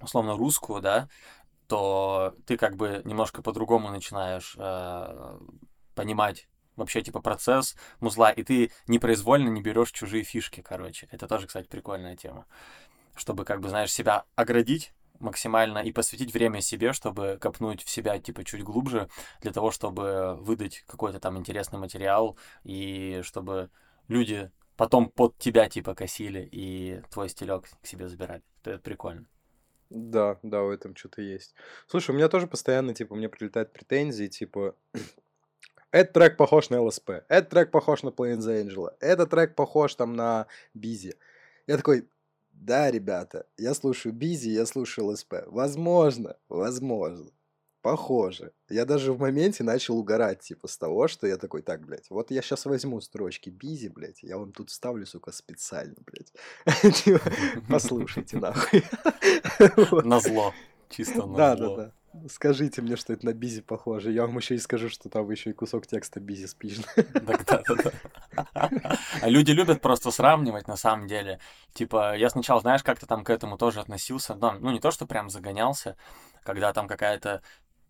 условно 0.00 0.36
русскую, 0.36 0.80
да, 0.80 1.08
то 1.68 2.34
ты 2.46 2.56
как 2.56 2.76
бы 2.76 3.02
немножко 3.04 3.42
по-другому 3.42 3.90
начинаешь 3.90 4.54
э, 4.58 5.38
понимать 5.94 6.48
вообще 6.76 7.02
типа 7.02 7.20
процесс 7.20 7.76
музла, 8.00 8.30
и 8.30 8.42
ты 8.42 8.70
непроизвольно 8.86 9.48
не 9.48 9.62
берешь 9.62 9.92
чужие 9.92 10.24
фишки, 10.24 10.60
короче. 10.60 11.08
Это 11.10 11.26
тоже, 11.26 11.46
кстати, 11.46 11.68
прикольная 11.68 12.16
тема. 12.16 12.46
Чтобы, 13.14 13.44
как 13.44 13.60
бы, 13.60 13.68
знаешь, 13.68 13.92
себя 13.92 14.24
оградить 14.36 14.94
максимально 15.18 15.78
и 15.78 15.92
посвятить 15.92 16.34
время 16.34 16.60
себе, 16.60 16.92
чтобы 16.92 17.38
копнуть 17.40 17.84
в 17.84 17.90
себя, 17.90 18.18
типа, 18.18 18.44
чуть 18.44 18.62
глубже, 18.62 19.08
для 19.40 19.52
того, 19.52 19.70
чтобы 19.70 20.36
выдать 20.40 20.80
какой-то 20.86 21.20
там 21.20 21.38
интересный 21.38 21.78
материал, 21.78 22.36
и 22.64 23.20
чтобы 23.22 23.70
люди 24.08 24.50
потом 24.76 25.10
под 25.10 25.38
тебя, 25.38 25.68
типа, 25.68 25.94
косили, 25.94 26.48
и 26.50 27.02
твой 27.10 27.28
стилек 27.28 27.68
к 27.82 27.86
себе 27.86 28.08
забирали. 28.08 28.42
Это 28.64 28.78
прикольно. 28.78 29.26
Да, 29.94 30.38
да, 30.42 30.62
в 30.62 30.70
этом 30.70 30.96
что-то 30.96 31.20
есть. 31.20 31.54
Слушай, 31.86 32.12
у 32.12 32.14
меня 32.14 32.28
тоже 32.28 32.46
постоянно, 32.46 32.94
типа, 32.94 33.14
мне 33.14 33.28
прилетают 33.28 33.74
претензии, 33.74 34.26
типа, 34.26 34.74
этот 35.90 36.14
трек 36.14 36.38
похож 36.38 36.70
на 36.70 36.80
ЛСП, 36.80 37.10
этот 37.28 37.50
трек 37.50 37.70
похож 37.70 38.02
на 38.02 38.08
playingtheangel, 38.08 38.88
этот 39.00 39.30
трек 39.30 39.54
похож 39.54 39.94
там 39.94 40.14
на 40.14 40.46
Бизи. 40.72 41.14
Я 41.66 41.76
такой, 41.76 42.08
да, 42.52 42.90
ребята, 42.90 43.46
я 43.58 43.74
слушаю 43.74 44.14
Бизи, 44.14 44.48
я 44.48 44.64
слушаю 44.64 45.08
ЛСП. 45.08 45.34
Возможно, 45.46 46.36
возможно. 46.48 47.30
Похоже. 47.82 48.52
Я 48.68 48.84
даже 48.84 49.12
в 49.12 49.18
моменте 49.18 49.64
начал 49.64 49.98
угорать, 49.98 50.40
типа, 50.40 50.68
с 50.68 50.78
того, 50.78 51.08
что 51.08 51.26
я 51.26 51.36
такой, 51.36 51.62
так, 51.62 51.84
блядь, 51.84 52.08
вот 52.10 52.30
я 52.30 52.40
сейчас 52.40 52.64
возьму 52.64 53.00
строчки 53.00 53.50
Бизи, 53.50 53.88
блядь, 53.88 54.22
я 54.22 54.38
вам 54.38 54.52
тут 54.52 54.70
ставлю, 54.70 55.04
сука, 55.04 55.32
специально, 55.32 55.96
блядь. 56.06 56.94
Типа, 56.94 57.20
послушайте, 57.68 58.38
нахуй. 58.38 58.84
На 60.04 60.20
зло. 60.20 60.54
Чисто 60.90 61.26
на 61.26 61.36
Да, 61.36 61.56
да, 61.56 61.76
да. 61.76 61.92
Скажите 62.28 62.82
мне, 62.82 62.96
что 62.96 63.14
это 63.14 63.24
на 63.24 63.32
Бизи 63.32 63.62
похоже. 63.62 64.12
Я 64.12 64.26
вам 64.26 64.36
еще 64.36 64.54
и 64.54 64.58
скажу, 64.58 64.90
что 64.90 65.08
там 65.08 65.30
еще 65.30 65.50
и 65.50 65.54
кусок 65.54 65.86
текста 65.86 66.20
Бизи 66.20 66.46
да, 67.14 67.38
да, 67.46 67.62
да. 67.66 68.70
А 69.22 69.28
люди 69.28 69.52
любят 69.52 69.80
просто 69.80 70.10
сравнивать 70.10 70.68
на 70.68 70.76
самом 70.76 71.06
деле. 71.06 71.40
Типа, 71.72 72.14
я 72.14 72.28
сначала, 72.28 72.60
знаешь, 72.60 72.82
как-то 72.82 73.06
там 73.06 73.24
к 73.24 73.30
этому 73.30 73.56
тоже 73.56 73.80
относился. 73.80 74.34
Ну, 74.34 74.70
не 74.70 74.78
то, 74.78 74.90
что 74.90 75.06
прям 75.06 75.30
загонялся, 75.30 75.96
когда 76.44 76.74
там 76.74 76.86
какая-то 76.86 77.42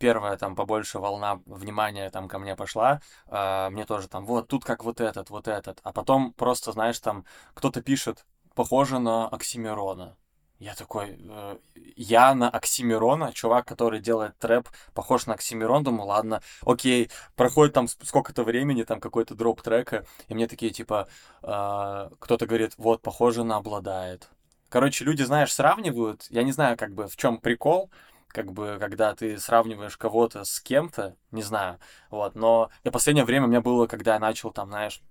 первая 0.03 0.37
там 0.37 0.57
побольше 0.57 0.99
волна 0.99 1.41
внимания 1.47 2.11
там 2.11 2.27
ко 2.27 2.41
мне 2.41 2.57
пошла, 2.57 3.01
э, 3.29 3.69
мне 3.71 3.85
тоже 3.85 4.09
там, 4.09 4.27
вот 4.27 4.49
тут 4.49 4.65
как 4.65 4.83
вот 4.83 5.01
этот, 5.01 5.31
вот 5.31 5.47
этот, 5.47 5.79
а 5.85 5.93
потом 5.93 6.33
просто, 6.33 6.73
знаешь, 6.73 6.99
там 6.99 7.25
кто-то 7.55 7.83
пишет, 7.83 8.27
похоже 8.57 8.99
на 8.99 9.29
Оксимирона. 9.29 10.17
Я 10.59 10.75
такой, 10.75 11.17
э, 11.21 11.57
я 11.97 12.35
на 12.35 12.51
Оксимирона, 12.51 13.33
чувак, 13.33 13.65
который 13.65 14.01
делает 14.01 14.37
трэп, 14.39 14.69
похож 14.93 15.27
на 15.27 15.35
Оксимирон, 15.35 15.85
думаю, 15.85 16.07
ладно, 16.07 16.43
окей, 16.63 17.09
проходит 17.37 17.75
там 17.75 17.87
сколько-то 17.87 18.43
времени, 18.43 18.83
там 18.83 18.99
какой-то 18.99 19.37
дроп 19.37 19.63
трека, 19.63 20.05
и 20.27 20.35
мне 20.35 20.49
такие, 20.49 20.73
типа, 20.73 21.07
э, 21.45 22.11
кто-то 22.19 22.47
говорит, 22.47 22.75
вот, 22.77 23.03
похоже 23.03 23.45
на 23.45 23.57
обладает. 23.57 24.31
Короче, 24.69 25.05
люди, 25.05 25.23
знаешь, 25.23 25.53
сравнивают, 25.53 26.27
я 26.31 26.43
не 26.43 26.51
знаю, 26.51 26.77
как 26.77 26.93
бы, 26.93 27.07
в 27.07 27.17
чем 27.17 27.39
прикол, 27.39 27.91
как 28.33 28.53
бы, 28.53 28.79
когда 28.81 29.15
ты 29.15 29.39
сравниваешь 29.39 29.97
кого-то 29.97 30.45
с 30.45 30.61
кем-то, 30.61 31.17
не 31.31 31.43
знаю, 31.43 31.79
вот, 32.11 32.35
но 32.35 32.71
я 32.85 32.91
последнее 32.91 33.25
время 33.25 33.47
у 33.47 33.49
меня 33.49 33.61
было, 33.61 33.87
когда 33.87 34.15
я 34.15 34.21
начал 34.21 34.51
там, 34.51 34.71
знаешь, 34.71 35.03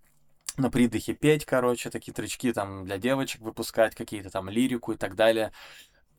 на 0.58 0.70
придыхе 0.70 1.14
петь, 1.14 1.46
короче, 1.46 1.90
такие 1.90 2.14
тречки 2.14 2.52
там 2.52 2.86
для 2.86 2.98
девочек 2.98 3.42
выпускать, 3.42 3.96
какие-то 3.96 4.30
там 4.30 4.50
лирику 4.50 4.92
и 4.92 4.98
так 4.98 5.16
далее. 5.16 5.52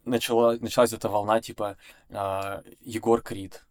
Начала, 0.05 0.57
началась 0.59 0.93
эта 0.93 1.09
волна, 1.09 1.41
типа, 1.41 1.77
э, 2.09 2.63
Егор 2.81 3.21
Крид, 3.21 3.65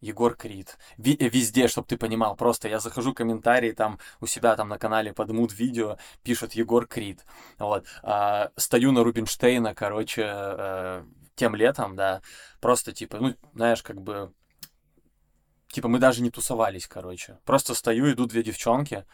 Егор 0.00 0.34
Крид. 0.34 0.78
Везде, 0.96 1.68
чтобы 1.68 1.88
ты 1.88 1.96
понимал, 1.96 2.36
просто 2.36 2.68
я 2.68 2.78
захожу 2.78 3.12
в 3.12 3.14
комментарии 3.14 3.72
там 3.72 3.98
у 4.20 4.26
себя 4.26 4.54
там 4.56 4.68
на 4.68 4.78
канале 4.78 5.12
под 5.12 5.30
муд 5.30 5.52
видео, 5.52 5.98
пишут 6.22 6.52
Егор 6.52 6.86
Крид. 6.86 7.24
Вот. 7.58 7.86
А, 8.02 8.50
стою 8.56 8.92
на 8.92 9.02
Рубинштейна, 9.02 9.74
короче, 9.74 10.24
а, 10.26 11.06
тем 11.38 11.54
летом, 11.54 11.96
да, 11.96 12.20
просто 12.60 12.92
типа, 12.92 13.18
ну, 13.18 13.34
знаешь, 13.54 13.82
как 13.82 14.02
бы, 14.02 14.32
типа 15.68 15.88
мы 15.88 15.98
даже 15.98 16.22
не 16.22 16.30
тусовались, 16.30 16.86
короче. 16.86 17.38
Просто 17.44 17.74
стою, 17.74 18.12
идут 18.12 18.30
две 18.30 18.42
девчонки, 18.42 19.06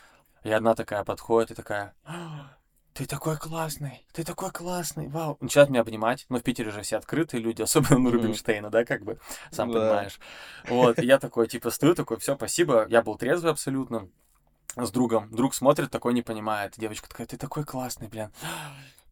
и 0.42 0.50
одна 0.50 0.74
такая 0.74 1.04
подходит 1.04 1.52
и 1.52 1.54
такая, 1.54 1.94
ты 2.94 3.06
такой 3.06 3.36
классный, 3.36 4.06
ты 4.12 4.24
такой 4.24 4.50
классный, 4.50 5.08
вау. 5.08 5.36
Начинают 5.40 5.70
меня 5.70 5.80
обнимать, 5.82 6.26
но 6.28 6.38
в 6.38 6.42
Питере 6.42 6.70
же 6.70 6.82
все 6.82 6.96
открытые 6.96 7.40
люди, 7.40 7.62
особенно 7.62 7.98
на 7.98 8.10
Рубинштейна, 8.10 8.70
да, 8.70 8.84
как 8.84 9.04
бы, 9.04 9.18
сам 9.50 9.70
да. 9.70 9.80
понимаешь. 9.80 10.18
Вот, 10.68 10.98
и 10.98 11.06
я 11.06 11.18
такой, 11.18 11.46
типа, 11.46 11.70
стою, 11.70 11.94
такой, 11.94 12.18
все, 12.18 12.36
спасибо, 12.36 12.86
я 12.88 13.02
был 13.02 13.16
трезвый 13.16 13.52
абсолютно, 13.52 14.08
с 14.76 14.90
другом. 14.90 15.30
Друг 15.30 15.54
смотрит, 15.54 15.90
такой 15.90 16.14
не 16.14 16.22
понимает. 16.22 16.74
Девочка 16.76 17.08
такая, 17.08 17.26
ты 17.26 17.36
такой 17.36 17.64
классный, 17.64 18.08
блин. 18.08 18.30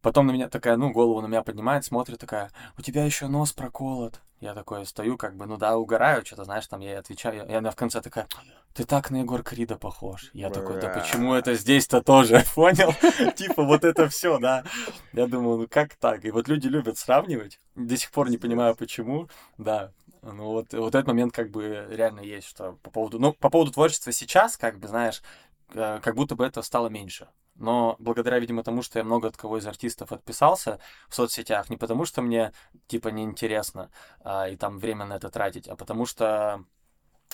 Потом 0.03 0.27
на 0.27 0.31
меня 0.31 0.49
такая, 0.49 0.75
ну, 0.75 0.91
голову 0.91 1.21
на 1.21 1.27
меня 1.27 1.43
поднимает, 1.43 1.85
смотрит, 1.85 2.19
такая, 2.19 2.51
у 2.77 2.81
тебя 2.81 3.05
еще 3.05 3.27
нос 3.27 3.53
проколот. 3.53 4.19
Я 4.41 4.53
такой 4.53 4.85
стою, 4.85 5.17
как 5.17 5.37
бы, 5.37 5.45
ну 5.45 5.55
да, 5.55 5.77
угораю, 5.77 6.25
что-то, 6.25 6.43
знаешь, 6.43 6.67
там 6.67 6.81
я 6.81 6.89
ей 6.89 6.99
отвечаю. 6.99 7.47
И 7.47 7.53
она 7.53 7.71
в 7.71 7.77
конце 7.77 8.01
такая, 8.01 8.27
ты 8.73 8.83
так 8.83 9.11
на 9.11 9.21
Егор 9.21 9.41
Крида 9.41 9.77
похож. 9.77 10.29
Я 10.33 10.49
такой, 10.49 10.81
да 10.81 10.89
почему 10.89 11.33
это 11.33 11.55
здесь-то 11.55 12.01
тоже, 12.01 12.43
понял? 12.55 12.93
Типа 13.35 13.63
вот 13.63 13.85
это 13.85 14.09
все, 14.09 14.39
да. 14.39 14.65
Я 15.13 15.27
думаю, 15.27 15.59
ну 15.59 15.67
как 15.69 15.95
так? 15.95 16.25
И 16.25 16.31
вот 16.31 16.49
люди 16.49 16.67
любят 16.67 16.97
сравнивать. 16.97 17.61
До 17.75 17.95
сих 17.95 18.11
пор 18.11 18.29
не 18.29 18.37
понимаю, 18.37 18.75
почему. 18.75 19.29
Да, 19.57 19.93
ну 20.21 20.47
вот, 20.47 20.73
вот 20.73 20.93
этот 20.95 21.07
момент 21.07 21.33
как 21.33 21.49
бы 21.49 21.87
реально 21.89 22.19
есть, 22.19 22.49
что 22.49 22.73
по 22.83 22.91
поводу... 22.91 23.19
Ну, 23.19 23.31
по 23.31 23.49
поводу 23.49 23.71
творчества 23.71 24.11
сейчас, 24.11 24.57
как 24.57 24.79
бы, 24.79 24.89
знаешь, 24.89 25.21
э, 25.73 26.01
как 26.03 26.15
будто 26.15 26.35
бы 26.35 26.45
это 26.45 26.61
стало 26.61 26.89
меньше. 26.89 27.29
Но 27.55 27.95
благодаря, 27.99 28.39
видимо, 28.39 28.63
тому, 28.63 28.81
что 28.81 28.99
я 28.99 29.05
много 29.05 29.27
от 29.27 29.37
кого 29.37 29.57
из 29.57 29.67
артистов 29.67 30.11
отписался 30.11 30.79
в 31.07 31.15
соцсетях, 31.15 31.69
не 31.69 31.77
потому 31.77 32.05
что 32.05 32.21
мне, 32.21 32.51
типа, 32.87 33.09
неинтересно 33.09 33.91
а, 34.21 34.49
и 34.49 34.55
там 34.55 34.79
время 34.79 35.05
на 35.05 35.13
это 35.13 35.29
тратить, 35.29 35.67
а 35.67 35.75
потому 35.75 36.05
что 36.05 36.63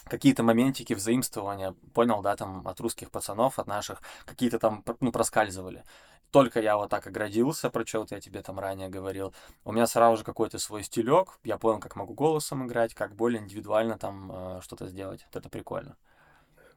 какие-то 0.06 0.44
моментики 0.44 0.94
взаимствования, 0.94 1.74
понял, 1.94 2.22
да, 2.22 2.36
там 2.36 2.68
от 2.68 2.80
русских 2.80 3.12
пацанов, 3.12 3.60
от 3.60 3.68
наших, 3.68 4.02
какие-то 4.26 4.60
там, 4.60 4.84
ну, 5.00 5.12
проскальзывали. 5.12 5.84
Только 6.32 6.62
я 6.62 6.78
вот 6.78 6.90
так 6.90 7.08
оградился, 7.08 7.70
про 7.70 7.86
что 7.86 8.00
вот 8.00 8.12
я 8.12 8.20
тебе 8.20 8.42
там 8.44 8.60
ранее 8.60 8.90
говорил, 8.90 9.34
у 9.64 9.72
меня 9.72 9.88
сразу 9.88 10.18
же 10.18 10.24
какой-то 10.24 10.60
свой 10.60 10.84
стилек, 10.84 11.40
я 11.44 11.58
понял, 11.58 11.80
как 11.80 11.96
могу 11.96 12.14
голосом 12.14 12.68
играть, 12.68 12.94
как 12.94 13.16
более 13.16 13.42
индивидуально 13.42 13.98
там 13.98 14.32
э, 14.32 14.62
что-то 14.62 14.88
сделать. 14.88 15.26
Вот 15.26 15.36
это 15.38 15.50
прикольно. 15.50 15.98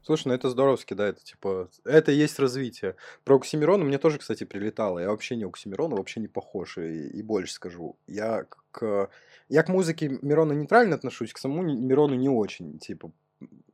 Слушай, 0.05 0.29
ну 0.29 0.35
это 0.35 0.51
здоровски, 0.51 0.95
да, 0.95 1.09
это 1.09 1.23
типа, 1.23 1.69
это 1.85 2.11
есть 2.11 2.39
развитие. 2.39 2.97
Про 3.25 3.37
Оксимирона 3.37 3.85
мне 3.85 3.99
тоже, 3.99 4.19
кстати, 4.19 4.45
прилетало. 4.45 4.99
Я 4.99 5.11
вообще 5.11 5.37
не 5.37 5.45
Оксимирона, 5.45 5.95
вообще 5.95 6.21
не 6.21 6.29
похож, 6.29 6.79
и, 6.79 7.09
и 7.09 7.23
больше 7.23 7.55
скажу. 7.55 7.97
Я 8.07 8.47
к, 8.73 9.11
я 9.49 9.63
к 9.63 9.69
музыке 9.69 10.19
Мирона 10.23 10.55
нейтрально 10.55 10.97
отношусь, 10.97 11.33
к 11.33 11.39
самому 11.39 11.63
Мирону 11.63 12.15
не 12.15 12.29
очень, 12.29 12.79
типа, 12.79 13.13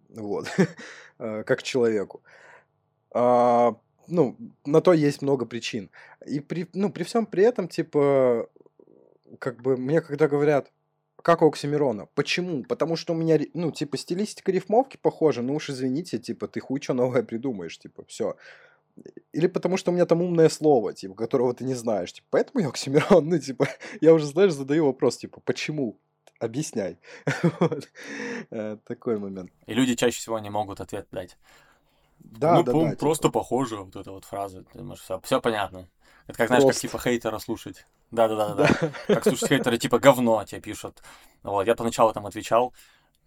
вот, 0.09 0.47
э, 1.18 1.45
как 1.45 1.61
к 1.61 1.62
человеку. 1.62 2.22
А, 3.11 3.76
ну, 4.07 4.37
на 4.66 4.81
то 4.81 4.93
есть 4.93 5.22
много 5.22 5.47
причин. 5.47 5.91
И 6.26 6.41
при, 6.41 6.68
ну, 6.74 6.93
при 6.93 7.05
всем 7.05 7.24
при 7.24 7.45
этом, 7.45 7.68
типа, 7.68 8.49
как 9.39 9.62
бы, 9.62 9.76
мне 9.76 10.01
когда 10.01 10.29
говорят, 10.29 10.70
как 11.23 11.43
у 11.43 11.49
Оксимирона. 11.49 12.07
Почему? 12.14 12.64
Потому 12.64 12.97
что 12.97 13.12
у 13.12 13.16
меня, 13.16 13.39
ну, 13.55 13.71
типа, 13.71 13.97
стилистика 13.97 14.53
рифмовки 14.53 14.97
похожа, 14.97 15.43
ну 15.43 15.55
уж 15.55 15.71
извините, 15.71 16.19
типа, 16.19 16.49
ты 16.49 16.61
хуй 16.61 16.81
что 16.81 16.95
новое 16.95 17.23
придумаешь, 17.23 17.79
типа, 17.79 18.05
все. 18.07 18.37
Или 19.33 19.47
потому 19.47 19.77
что 19.77 19.91
у 19.91 19.95
меня 19.95 20.07
там 20.07 20.23
умное 20.23 20.49
слово, 20.49 20.93
типа, 20.93 21.14
которого 21.14 21.55
ты 21.55 21.64
не 21.64 21.75
знаешь. 21.75 22.12
Типа, 22.12 22.27
поэтому 22.31 22.62
я 22.62 22.69
Оксимирон, 22.69 23.29
ну, 23.29 23.39
типа, 23.39 23.69
я 24.01 24.14
уже, 24.14 24.27
знаешь, 24.27 24.53
задаю 24.53 24.87
вопрос, 24.87 25.19
типа, 25.19 25.41
почему? 25.45 25.99
Объясняй. 26.41 26.99
Э, 28.51 28.79
такой 28.85 29.19
момент. 29.19 29.51
И 29.66 29.75
люди 29.75 29.95
чаще 29.95 30.19
всего 30.19 30.39
не 30.39 30.49
могут 30.49 30.81
ответ 30.81 31.07
дать. 31.11 31.37
Да, 32.19 32.55
ну, 32.55 32.62
да, 32.62 32.73
да. 32.73 32.91
да. 32.91 32.97
Просто 32.97 33.29
типа... 33.29 33.41
похоже, 33.41 33.77
вот 33.77 33.97
эта 33.97 34.11
вот 34.11 34.25
фраза. 34.25 34.64
Все 35.23 35.41
понятно. 35.41 35.87
Это 36.29 36.37
как, 36.37 36.49
знаешь, 36.49 36.62
Просто. 36.62 36.83
как 36.83 36.91
типа 36.91 37.03
хейтера 37.03 37.39
слушать. 37.39 37.87
Да-да-да, 38.11 38.55
да. 38.55 38.91
Как 39.07 39.24
слушать 39.24 39.49
хейтера, 39.49 39.76
типа 39.79 39.99
говно 39.99 40.45
тебе 40.45 40.61
пишут. 40.61 41.03
Вот, 41.43 41.66
я 41.66 41.74
поначалу 41.74 42.12
там 42.12 42.26
отвечал, 42.26 42.74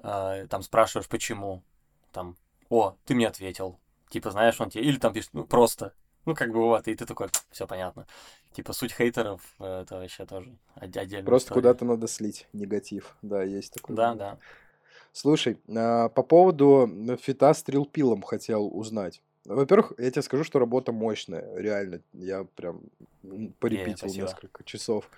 э, 0.04 0.46
там 0.50 0.62
спрашиваешь, 0.62 1.10
почему, 1.10 1.64
там, 2.12 2.38
о, 2.70 2.96
ты 3.06 3.16
мне 3.16 3.28
ответил, 3.28 3.80
типа, 4.10 4.30
знаешь, 4.30 4.62
он 4.62 4.70
тебе, 4.70 4.84
или 4.84 4.98
там 4.98 5.14
пишет, 5.14 5.32
ну, 5.34 5.46
просто, 5.46 5.94
ну, 6.26 6.36
как 6.36 6.52
бы 6.52 6.60
вот, 6.60 6.88
и 6.88 6.94
ты 6.94 7.06
такой, 7.06 7.30
все 7.50 7.66
понятно. 7.66 8.06
Типа, 8.54 8.74
суть 8.74 8.94
хейтеров, 8.94 9.42
э, 9.60 9.82
это 9.82 9.98
вообще 9.98 10.26
тоже 10.28 10.56
отдельно. 10.76 11.26
Просто 11.26 11.54
куда-то 11.54 11.86
надо 11.86 12.08
слить 12.08 12.48
негатив, 12.54 13.16
да, 13.24 13.42
есть 13.42 13.74
такой. 13.74 13.96
Да, 13.96 14.14
да. 14.14 14.38
Слушай, 15.12 15.60
а, 15.68 16.10
по 16.10 16.24
поводу 16.24 16.90
фита 17.22 17.54
с 17.54 17.64
трилпилом 17.64 18.22
хотел 18.22 18.68
узнать. 18.68 19.22
Во-первых, 19.46 19.94
я 19.98 20.12
тебе 20.12 20.22
скажу, 20.22 20.44
что 20.44 20.60
работа 20.60 20.92
мощная, 20.92 21.56
реально. 21.56 22.02
Я 22.14 22.44
прям 22.44 22.82
порепитил 23.60 23.98
спасибо. 23.98 24.26
несколько 24.28 24.64
часов. 24.64 25.10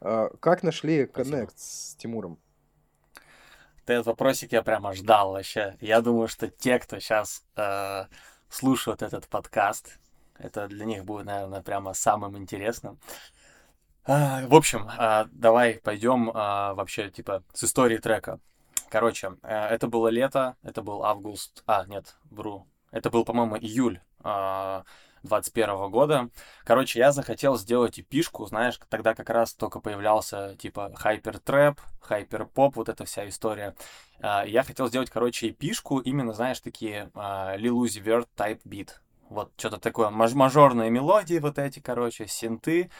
А, 0.00 0.30
Как 0.40 0.62
нашли 0.62 1.06
коннект 1.06 1.58
с 1.58 1.94
Тимуром? 1.96 2.38
Ты 3.84 3.94
этот 3.94 4.06
вопросик 4.06 4.52
я 4.52 4.62
прямо 4.62 4.94
ждал 4.94 5.32
вообще. 5.32 5.76
Я 5.80 6.00
думаю, 6.00 6.28
что 6.28 6.48
те, 6.48 6.78
кто 6.78 6.98
сейчас 7.00 7.44
слушают 8.48 9.02
этот 9.02 9.28
подкаст, 9.28 9.98
это 10.38 10.68
для 10.68 10.84
них 10.84 11.04
будет, 11.04 11.26
наверное, 11.26 11.62
прямо 11.62 11.92
самым 11.94 12.36
интересным. 12.36 12.98
А, 14.04 14.46
В 14.46 14.54
общем, 14.54 14.88
а, 14.98 15.26
давай 15.32 15.80
пойдем 15.82 16.30
а, 16.34 16.74
вообще, 16.74 17.10
типа, 17.10 17.42
с 17.52 17.64
истории 17.64 17.98
трека. 17.98 18.38
Короче, 18.90 19.36
э, 19.42 19.66
это 19.68 19.88
было 19.88 20.08
лето, 20.08 20.56
это 20.62 20.82
был 20.82 21.04
август, 21.04 21.62
а, 21.66 21.84
нет, 21.86 22.16
вру, 22.30 22.66
это 22.94 23.10
был, 23.10 23.24
по-моему, 23.24 23.56
июль 23.58 24.00
а, 24.22 24.84
21 25.24 25.90
года. 25.90 26.28
Короче, 26.64 26.98
я 27.00 27.12
захотел 27.12 27.56
сделать 27.56 27.98
эпишку, 27.98 28.46
знаешь, 28.46 28.78
тогда 28.88 29.14
как 29.14 29.30
раз 29.30 29.52
только 29.54 29.80
появлялся, 29.80 30.54
типа, 30.56 30.92
хайпер-трэп, 30.94 31.80
хайпер-поп, 32.00 32.76
вот 32.76 32.88
эта 32.88 33.04
вся 33.04 33.28
история. 33.28 33.74
А, 34.20 34.44
Я 34.44 34.62
хотел 34.62 34.86
сделать, 34.88 35.10
короче, 35.10 35.48
эпишку, 35.50 35.98
именно, 35.98 36.32
знаешь, 36.32 36.60
такие 36.60 37.10
а, 37.14 37.56
Lil 37.56 37.72
Uzi 37.72 38.02
Vert 38.02 38.28
type 38.36 38.60
beat. 38.64 38.90
Вот 39.30 39.50
что-то 39.56 39.78
такое, 39.78 40.10
маж- 40.10 40.34
мажорные 40.34 40.90
мелодии 40.90 41.38
вот 41.38 41.58
эти, 41.58 41.80
короче, 41.80 42.26
синты. 42.28 42.90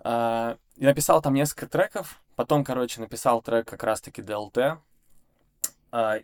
А, 0.00 0.56
И 0.76 0.84
написал 0.84 1.22
там 1.22 1.34
несколько 1.34 1.66
треков, 1.66 2.20
потом, 2.36 2.62
короче, 2.64 3.00
написал 3.00 3.40
трек 3.42 3.66
как 3.68 3.82
раз-таки 3.82 4.22
DLT, 4.22 4.58
а, 4.58 4.78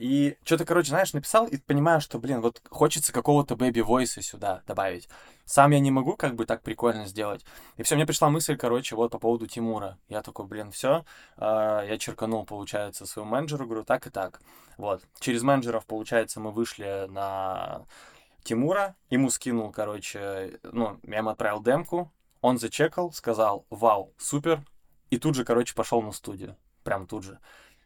и 0.00 0.36
что-то, 0.44 0.64
короче, 0.64 0.88
знаешь, 0.88 1.12
написал 1.12 1.46
и 1.46 1.56
понимаю, 1.56 2.00
что, 2.00 2.18
блин, 2.18 2.40
вот 2.40 2.60
хочется 2.70 3.12
какого-то 3.12 3.54
бэби-войса 3.54 4.22
сюда 4.22 4.62
добавить. 4.66 5.08
Сам 5.44 5.70
я 5.70 5.80
не 5.80 5.90
могу 5.90 6.16
как 6.16 6.34
бы 6.34 6.46
так 6.46 6.62
прикольно 6.62 7.06
сделать. 7.06 7.44
И 7.76 7.82
все, 7.82 7.94
мне 7.94 8.06
пришла 8.06 8.30
мысль, 8.30 8.56
короче, 8.56 8.96
вот 8.96 9.10
по 9.10 9.18
поводу 9.18 9.46
Тимура. 9.46 9.98
Я 10.08 10.22
такой, 10.22 10.46
блин, 10.46 10.70
все. 10.70 11.04
Я 11.38 11.96
черканул, 11.98 12.44
получается, 12.44 13.06
своему 13.06 13.30
менеджеру, 13.30 13.66
говорю, 13.66 13.84
так 13.84 14.06
и 14.06 14.10
так. 14.10 14.40
Вот. 14.76 15.02
Через 15.18 15.42
менеджеров, 15.42 15.86
получается, 15.86 16.40
мы 16.40 16.50
вышли 16.52 17.06
на 17.08 17.84
Тимура. 18.42 18.96
Ему 19.08 19.30
скинул, 19.30 19.70
короче, 19.70 20.58
ну, 20.62 20.98
я 21.02 21.18
ему 21.18 21.30
отправил 21.30 21.62
демку. 21.62 22.12
Он 22.40 22.58
зачекал, 22.58 23.12
сказал, 23.12 23.66
вау, 23.70 24.14
супер. 24.18 24.64
И 25.10 25.18
тут 25.18 25.34
же, 25.34 25.44
короче, 25.44 25.74
пошел 25.74 26.00
на 26.00 26.12
студию. 26.12 26.56
Прям 26.84 27.06
тут 27.06 27.24
же. 27.24 27.38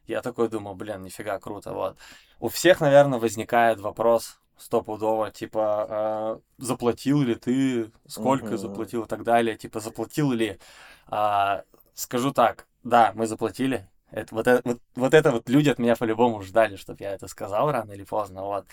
Я 0.07 0.21
такой 0.23 0.49
думаю, 0.49 0.75
блин, 0.77 1.03
нифига 1.03 1.39
круто, 1.39 1.73
вот. 1.73 1.97
У 2.41 2.49
всех, 2.49 2.81
наверное, 2.81 3.19
возникает 3.19 3.81
вопрос 3.81 4.39
стопудово, 4.57 5.31
типа, 5.31 5.87
а, 5.89 6.41
заплатил 6.59 7.23
ли 7.23 7.35
ты, 7.35 7.91
сколько 8.07 8.47
Мгм. 8.47 8.59
заплатил 8.59 9.05
и 9.05 9.09
так 9.09 9.23
далее, 9.25 9.57
типа, 9.57 9.81
заплатил 9.81 10.33
ли. 10.33 10.59
А, 11.07 11.63
скажу 11.95 12.33
так, 12.33 12.67
да, 12.83 13.13
мы 13.15 13.27
заплатили. 13.27 13.89
Это, 14.11 14.35
вот, 14.35 14.47
это, 14.47 14.63
вот, 14.69 14.79
вот 14.95 15.15
это 15.15 15.33
вот 15.33 15.49
люди 15.49 15.71
от 15.71 15.79
меня 15.79 15.97
по-любому 15.97 16.43
ждали, 16.43 16.77
чтобы 16.77 16.99
я 17.03 17.13
это 17.15 17.27
сказал 17.29 17.73
рано 17.73 17.93
или 17.93 18.05
поздно, 18.05 18.43
вот. 18.43 18.67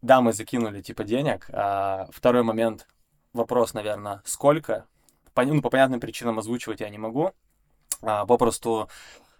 Да, 0.00 0.20
мы 0.20 0.32
закинули, 0.32 0.80
типа, 0.80 1.04
денег. 1.04 1.46
А, 1.52 2.06
второй 2.10 2.42
момент, 2.42 2.86
вопрос, 3.32 3.74
наверное, 3.74 4.22
сколько? 4.24 4.86
По, 5.34 5.44
ну, 5.44 5.60
по 5.60 5.70
понятным 5.70 6.00
причинам 6.00 6.38
озвучивать 6.38 6.80
я 6.80 6.88
не 6.88 6.98
могу. 6.98 7.32
А, 8.00 8.24
попросту 8.26 8.88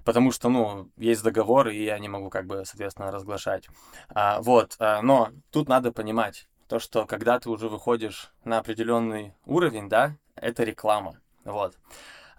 потому 0.08 0.32
что, 0.32 0.48
ну, 0.48 0.88
есть 0.96 1.22
договор, 1.22 1.68
и 1.68 1.84
я 1.84 1.98
не 1.98 2.08
могу, 2.08 2.30
как 2.30 2.46
бы, 2.46 2.64
соответственно, 2.64 3.10
разглашать. 3.10 3.68
А, 4.08 4.40
вот, 4.40 4.74
а, 4.78 5.02
но 5.02 5.32
тут 5.50 5.68
надо 5.68 5.92
понимать, 5.92 6.48
то, 6.66 6.78
что 6.78 7.04
когда 7.04 7.38
ты 7.38 7.50
уже 7.50 7.68
выходишь 7.68 8.32
на 8.42 8.56
определенный 8.56 9.34
уровень, 9.44 9.90
да, 9.90 10.16
это 10.34 10.64
реклама, 10.64 11.20
вот. 11.44 11.76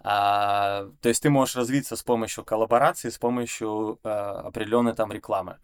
А, 0.02 0.88
то 1.00 1.08
есть 1.08 1.22
ты 1.22 1.30
можешь 1.30 1.54
развиться 1.54 1.94
с 1.94 2.02
помощью 2.02 2.44
коллаборации, 2.44 3.08
с 3.08 3.18
помощью 3.18 4.00
а, 4.02 4.40
определенной 4.48 4.94
там 4.94 5.12
рекламы. 5.12 5.58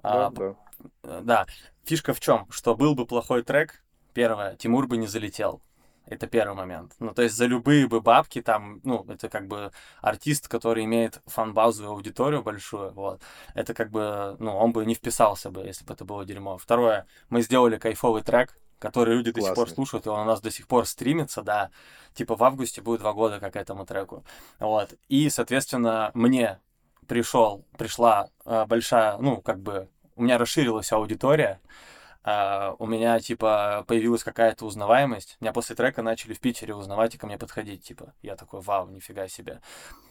Да, 0.00 0.26
А, 0.26 0.30
да. 0.30 0.54
Э, 1.02 1.20
Да, 1.24 1.46
фишка 1.84 2.14
в 2.14 2.20
чем? 2.20 2.46
Что 2.50 2.76
был 2.76 2.94
бы 2.94 3.04
плохой 3.04 3.42
трек, 3.42 3.82
первое, 4.14 4.54
Тимур 4.54 4.86
бы 4.86 4.96
не 4.96 5.08
залетел. 5.08 5.60
Это 6.08 6.26
первый 6.26 6.54
момент. 6.54 6.94
Ну, 6.98 7.12
то 7.12 7.22
есть 7.22 7.36
за 7.36 7.44
любые 7.46 7.86
бы 7.86 8.00
бабки 8.00 8.40
там, 8.40 8.80
ну, 8.82 9.04
это 9.08 9.28
как 9.28 9.46
бы 9.46 9.70
артист, 10.00 10.48
который 10.48 10.84
имеет 10.84 11.20
фан-базу 11.26 11.84
и 11.84 11.86
аудиторию 11.86 12.42
большую, 12.42 12.92
вот. 12.92 13.20
Это 13.54 13.74
как 13.74 13.90
бы, 13.90 14.36
ну, 14.38 14.56
он 14.56 14.72
бы 14.72 14.86
не 14.86 14.94
вписался 14.94 15.50
бы, 15.50 15.62
если 15.62 15.84
бы 15.84 15.92
это 15.92 16.04
было 16.04 16.24
дерьмо. 16.24 16.56
Второе, 16.56 17.06
мы 17.28 17.42
сделали 17.42 17.76
кайфовый 17.76 18.22
трек, 18.22 18.58
который 18.78 19.16
люди 19.16 19.32
до 19.32 19.40
сих 19.40 19.48
пор 19.50 19.66
Классный. 19.66 19.74
слушают, 19.74 20.06
и 20.06 20.08
он 20.08 20.20
у 20.20 20.24
нас 20.24 20.40
до 20.40 20.50
сих 20.50 20.66
пор 20.66 20.86
стримится, 20.86 21.42
да. 21.42 21.70
Типа 22.14 22.36
в 22.36 22.44
августе 22.44 22.80
будет 22.80 23.00
два 23.00 23.12
года 23.12 23.38
как 23.38 23.56
этому 23.56 23.84
треку. 23.84 24.24
Вот. 24.58 24.94
И, 25.08 25.28
соответственно, 25.28 26.10
мне 26.14 26.58
пришел, 27.06 27.66
пришла 27.76 28.30
э, 28.44 28.64
большая, 28.66 29.18
ну, 29.18 29.42
как 29.42 29.60
бы, 29.60 29.88
у 30.16 30.22
меня 30.22 30.38
расширилась 30.38 30.92
аудитория, 30.92 31.60
а, 32.30 32.76
у 32.78 32.86
меня, 32.86 33.18
типа, 33.20 33.84
появилась 33.88 34.22
какая-то 34.22 34.66
узнаваемость. 34.66 35.38
Меня 35.40 35.54
после 35.54 35.74
трека 35.74 36.02
начали 36.02 36.34
в 36.34 36.40
Питере 36.40 36.74
узнавать 36.74 37.14
и 37.14 37.18
ко 37.18 37.26
мне 37.26 37.38
подходить, 37.38 37.82
типа. 37.84 38.12
Я 38.20 38.36
такой, 38.36 38.60
вау, 38.60 38.90
нифига 38.90 39.28
себе. 39.28 39.62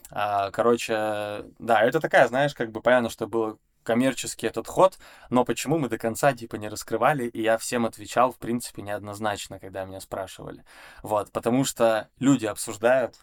А, 0.10 0.50
короче, 0.50 1.46
да, 1.60 1.84
это 1.84 2.00
такая, 2.00 2.28
знаешь, 2.28 2.56
как 2.56 2.72
бы 2.72 2.82
понятно, 2.82 3.12
что 3.12 3.28
был 3.28 3.60
коммерческий 3.84 4.48
этот 4.48 4.68
ход, 4.68 4.98
но 5.30 5.46
почему 5.46 5.78
мы 5.78 5.90
до 5.90 6.00
конца, 6.00 6.34
типа, 6.34 6.56
не 6.56 6.70
раскрывали, 6.70 7.26
и 7.26 7.40
я 7.40 7.60
всем 7.60 7.86
отвечал, 7.86 8.32
в 8.32 8.40
принципе, 8.40 8.82
неоднозначно, 8.82 9.60
когда 9.60 9.86
меня 9.86 10.00
спрашивали. 10.00 10.66
Вот, 11.04 11.32
потому 11.32 11.66
что 11.66 12.10
люди 12.18 12.48
обсуждают, 12.48 13.14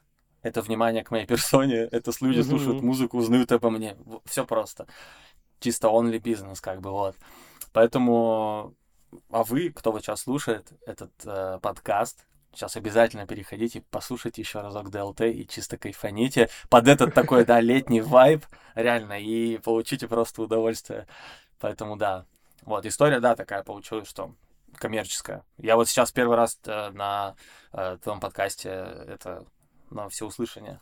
это 0.42 0.62
внимание 0.62 1.02
к 1.02 1.10
моей 1.10 1.26
персоне, 1.26 1.78
это 1.90 2.12
люди 2.20 2.42
слушают 2.42 2.80
музыку, 2.80 3.18
узнают 3.18 3.50
обо 3.50 3.70
мне. 3.70 3.96
Все 4.24 4.46
просто. 4.46 4.86
Чисто 5.58 5.88
only 5.88 6.18
бизнес, 6.20 6.60
как 6.60 6.80
бы, 6.80 6.92
вот. 6.92 7.16
Поэтому, 7.72 8.76
а 9.30 9.42
вы, 9.44 9.70
кто 9.70 9.92
вот 9.92 10.02
сейчас 10.02 10.22
слушает 10.22 10.72
этот 10.86 11.12
э, 11.24 11.58
подкаст, 11.60 12.26
сейчас 12.52 12.76
обязательно 12.76 13.26
переходите, 13.26 13.82
послушайте 13.90 14.42
еще 14.42 14.60
разок 14.60 14.90
ДЛТ 14.90 15.22
и 15.22 15.46
чисто 15.46 15.76
кайфаните 15.76 16.48
под 16.70 16.88
этот 16.88 17.14
такой, 17.14 17.44
да, 17.44 17.60
летний 17.60 18.00
вайб, 18.00 18.44
реально, 18.74 19.20
и 19.20 19.58
получите 19.58 20.08
просто 20.08 20.42
удовольствие. 20.42 21.06
Поэтому, 21.60 21.96
да, 21.96 22.26
вот, 22.62 22.86
история, 22.86 23.20
да, 23.20 23.34
такая 23.36 23.62
получилась, 23.62 24.08
что 24.08 24.34
коммерческая. 24.76 25.44
Я 25.58 25.76
вот 25.76 25.88
сейчас 25.88 26.12
первый 26.12 26.36
раз 26.36 26.58
э, 26.66 26.90
на 26.90 27.34
э, 27.72 27.98
твоем 28.02 28.20
подкасте 28.20 28.68
это 29.08 29.44
на 29.90 30.08
всеуслышание 30.08 30.80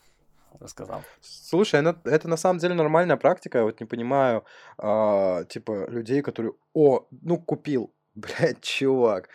рассказал. 0.60 1.02
Слушай, 1.20 1.80
она- 1.80 1.96
это 2.04 2.28
на 2.28 2.36
самом 2.36 2.58
деле 2.58 2.74
нормальная 2.74 3.16
практика. 3.16 3.58
Я 3.58 3.64
вот 3.64 3.80
не 3.80 3.86
понимаю, 3.86 4.44
а, 4.78 5.44
типа, 5.44 5.88
людей, 5.88 6.22
которые, 6.22 6.52
о, 6.74 7.06
ну, 7.10 7.38
купил. 7.38 7.92
Блядь, 8.14 8.60
чувак. 8.60 9.28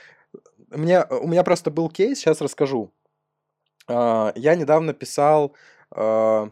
Мне, 0.70 1.04
у 1.06 1.28
меня 1.28 1.44
просто 1.44 1.72
был 1.72 1.90
кейс, 1.90 2.20
сейчас 2.20 2.42
расскажу. 2.42 2.94
А, 3.88 4.32
я 4.36 4.56
недавно 4.56 4.94
писал... 4.94 5.56
а, 5.92 6.50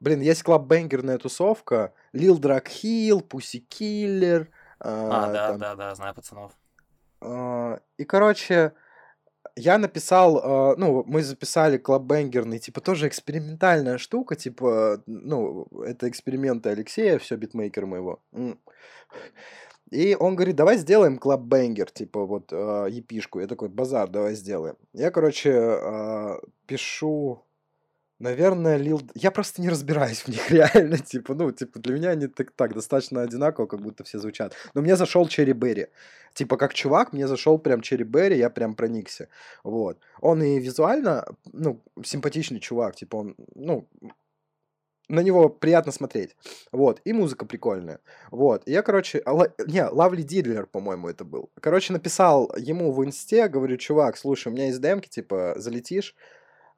блин, 0.00 0.20
есть 0.20 0.42
клаббенгерная 0.42 1.18
тусовка. 1.18 1.92
Lil 2.14 2.38
Drag 2.38 2.64
Hill, 2.64 3.26
Pussy 3.26 3.62
Killer. 3.68 4.48
А, 4.80 5.32
да, 5.32 5.48
там, 5.48 5.58
да, 5.58 5.74
да, 5.76 5.94
знаю 5.94 6.14
пацанов. 6.14 6.52
а, 7.20 7.80
И, 7.98 8.04
короче, 8.04 8.72
я 9.56 9.78
написал, 9.78 10.76
ну, 10.76 11.04
мы 11.06 11.22
записали 11.22 11.76
клаббенгерный, 11.76 12.58
типа, 12.58 12.80
тоже 12.80 13.08
экспериментальная 13.08 13.98
штука, 13.98 14.36
типа, 14.36 15.02
ну, 15.06 15.66
это 15.84 16.08
эксперименты 16.08 16.70
Алексея, 16.70 17.18
все, 17.18 17.36
битмейкер 17.36 17.84
моего. 17.86 18.22
И 19.90 20.16
он 20.18 20.36
говорит, 20.36 20.56
давай 20.56 20.78
сделаем 20.78 21.18
клаббенгер, 21.18 21.90
типа, 21.90 22.24
вот, 22.24 22.52
а, 22.52 22.86
епишку. 22.86 23.40
Я 23.40 23.46
такой, 23.46 23.68
базар, 23.68 24.08
давай 24.08 24.34
сделаем. 24.34 24.76
Я, 24.92 25.10
короче, 25.10 25.52
а, 25.52 26.40
пишу, 26.66 27.42
наверное, 28.20 28.76
Лил... 28.76 29.00
Я 29.14 29.32
просто 29.32 29.60
не 29.60 29.68
разбираюсь 29.68 30.20
в 30.20 30.28
них 30.28 30.50
реально, 30.52 30.98
типа, 30.98 31.34
ну, 31.34 31.50
типа, 31.50 31.80
для 31.80 31.94
меня 31.94 32.10
они 32.10 32.28
так, 32.28 32.52
так 32.52 32.74
достаточно 32.74 33.22
одинаково, 33.22 33.66
как 33.66 33.80
будто 33.80 34.04
все 34.04 34.20
звучат. 34.20 34.54
Но 34.74 34.82
мне 34.82 34.94
зашел 34.94 35.26
Черри 35.26 35.52
Берри. 35.52 35.88
Типа, 36.34 36.56
как 36.56 36.72
чувак, 36.74 37.12
мне 37.12 37.26
зашел 37.26 37.58
прям 37.58 37.80
Черри 37.80 38.04
Берри, 38.04 38.38
я 38.38 38.50
прям 38.50 38.74
проникся. 38.74 39.28
Вот. 39.64 39.98
Он 40.20 40.40
и 40.42 40.60
визуально, 40.60 41.24
ну, 41.52 41.82
симпатичный 42.04 42.60
чувак, 42.60 42.94
типа, 42.94 43.16
он, 43.16 43.34
ну, 43.56 43.88
на 45.10 45.20
него 45.20 45.48
приятно 45.48 45.92
смотреть. 45.92 46.36
Вот, 46.72 47.00
и 47.04 47.12
музыка 47.12 47.44
прикольная. 47.44 48.00
Вот, 48.30 48.62
и 48.66 48.72
я, 48.72 48.82
короче, 48.82 49.20
а, 49.26 49.32
не, 49.66 49.84
Лавли 49.84 50.22
Дидлер, 50.22 50.66
по-моему, 50.66 51.08
это 51.08 51.24
был. 51.24 51.50
Короче, 51.60 51.92
написал 51.92 52.50
ему 52.56 52.92
в 52.92 53.04
инсте, 53.04 53.48
говорю, 53.48 53.76
чувак, 53.76 54.16
слушай, 54.16 54.48
у 54.48 54.52
меня 54.52 54.66
есть 54.66 54.80
демки, 54.80 55.08
типа, 55.08 55.54
залетишь? 55.56 56.14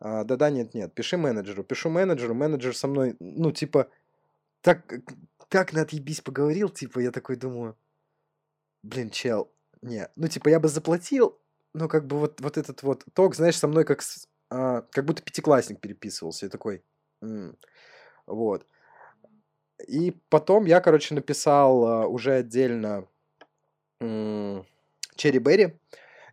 А, 0.01 0.25
Да-да, 0.25 0.51
нет-нет, 0.51 0.95
пиши 0.95 1.17
менеджеру. 1.19 1.63
Пишу 1.63 1.91
менеджеру, 1.91 2.35
менеджер 2.35 2.75
со 2.75 2.89
мной, 2.89 3.17
ну, 3.21 3.53
типа, 3.53 3.89
так, 4.63 4.93
так 5.49 5.73
на 5.75 5.83
отъебись 5.83 6.23
поговорил, 6.23 6.71
типа, 6.71 7.01
я 7.01 7.11
такой 7.11 7.37
думаю, 7.37 7.77
блин, 8.83 9.11
чел, 9.11 9.53
не, 9.83 10.09
ну, 10.17 10.29
типа, 10.29 10.49
я 10.49 10.59
бы 10.59 10.69
заплатил, 10.69 11.39
но 11.75 11.89
как 11.89 12.07
бы 12.07 12.19
вот, 12.19 12.41
вот 12.41 12.57
этот 12.57 12.83
вот 12.83 13.05
ток, 13.13 13.35
знаешь, 13.35 13.59
со 13.59 13.69
мной 13.69 13.85
как, 13.85 14.01
а, 14.51 14.83
как 14.91 15.05
будто 15.05 15.23
пятиклассник 15.23 15.81
переписывался. 15.81 16.47
Я 16.47 16.51
такой, 16.51 16.83
«М». 17.23 17.57
вот. 18.27 18.67
И 19.87 20.17
потом 20.29 20.65
я, 20.65 20.81
короче, 20.81 21.15
написал 21.15 21.87
а, 21.87 22.07
уже 22.07 22.35
отдельно 22.35 23.07
Черри 24.01 25.39
Берри. 25.39 25.75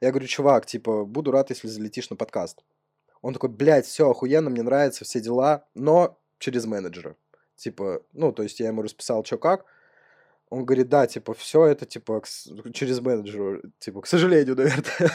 Я 0.01 0.11
говорю, 0.11 0.27
чувак, 0.27 0.65
типа, 0.65 1.05
буду 1.05 1.31
рад, 1.31 1.49
если 1.49 1.67
залетишь 1.67 2.09
на 2.09 2.15
подкаст. 2.15 2.63
Он 3.21 3.33
такой, 3.33 3.49
блядь, 3.49 3.85
все 3.85 4.09
охуенно, 4.09 4.49
мне 4.49 4.63
нравится, 4.63 5.03
все 5.03 5.19
дела, 5.19 5.65
но 5.75 6.17
через 6.37 6.65
менеджера. 6.65 7.15
Типа, 7.55 8.01
ну, 8.13 8.31
то 8.31 8.43
есть 8.43 8.59
я 8.59 8.67
ему 8.67 8.81
расписал, 8.81 9.23
что 9.25 9.37
как. 9.37 9.65
Он 10.49 10.65
говорит, 10.65 10.89
да, 10.89 11.05
типа, 11.05 11.33
все 11.33 11.65
это, 11.65 11.85
типа, 11.85 12.23
через 12.73 12.99
менеджера, 13.01 13.61
типа, 13.79 14.01
к 14.01 14.07
сожалению, 14.07 14.55
наверное. 14.57 15.11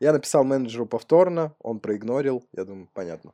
Я 0.00 0.12
написал 0.12 0.44
менеджеру 0.44 0.86
повторно, 0.86 1.54
он 1.60 1.80
проигнорил, 1.80 2.44
я 2.52 2.64
думаю, 2.64 2.88
понятно. 2.94 3.32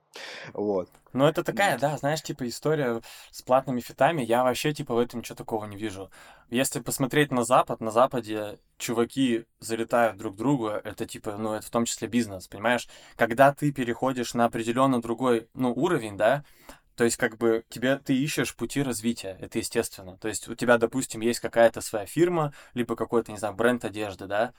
Вот. 0.55 0.89
Ну, 1.13 1.27
это 1.27 1.45
такая, 1.45 1.79
да, 1.79 1.97
знаешь, 1.97 2.23
типа 2.23 2.49
история 2.49 3.01
с 3.31 3.41
платными 3.43 3.81
фитами, 3.81 4.23
я 4.23 4.43
вообще, 4.43 4.73
типа, 4.73 4.95
в 4.95 4.99
этом 4.99 5.21
ничего 5.21 5.37
такого 5.37 5.65
не 5.67 5.77
вижу. 5.77 6.11
Если 6.51 6.81
посмотреть 6.81 7.31
на 7.31 7.45
Запад, 7.45 7.81
на 7.81 7.91
Западе 7.91 8.59
чуваки 8.79 9.45
залетают 9.61 10.17
друг 10.17 10.35
к 10.35 10.39
другу, 10.39 10.69
это, 10.69 11.07
типа, 11.07 11.37
ну, 11.37 11.53
это 11.53 11.67
в 11.67 11.71
том 11.71 11.85
числе 11.85 12.09
бизнес, 12.09 12.49
понимаешь? 12.49 12.89
Когда 13.17 13.53
ты 13.53 13.71
переходишь 13.71 14.35
на 14.35 14.47
определенно 14.47 15.01
другой, 15.01 15.49
ну, 15.55 15.73
уровень, 15.73 16.17
да, 16.17 16.45
то 16.97 17.05
есть, 17.05 17.17
как 17.17 17.37
бы, 17.39 17.65
тебе, 17.69 17.97
ты 17.97 18.17
ищешь 18.17 18.55
пути 18.55 18.83
развития, 18.83 19.37
это 19.41 19.59
естественно. 19.59 20.17
То 20.17 20.29
есть, 20.29 20.49
у 20.49 20.55
тебя, 20.55 20.79
допустим, 20.79 21.21
есть 21.21 21.41
какая-то 21.41 21.81
своя 21.81 22.07
фирма, 22.07 22.53
либо 22.75 22.95
какой-то, 22.97 23.33
не 23.33 23.39
знаю, 23.39 23.55
бренд 23.55 23.85
одежды, 23.85 24.27
да, 24.27 24.53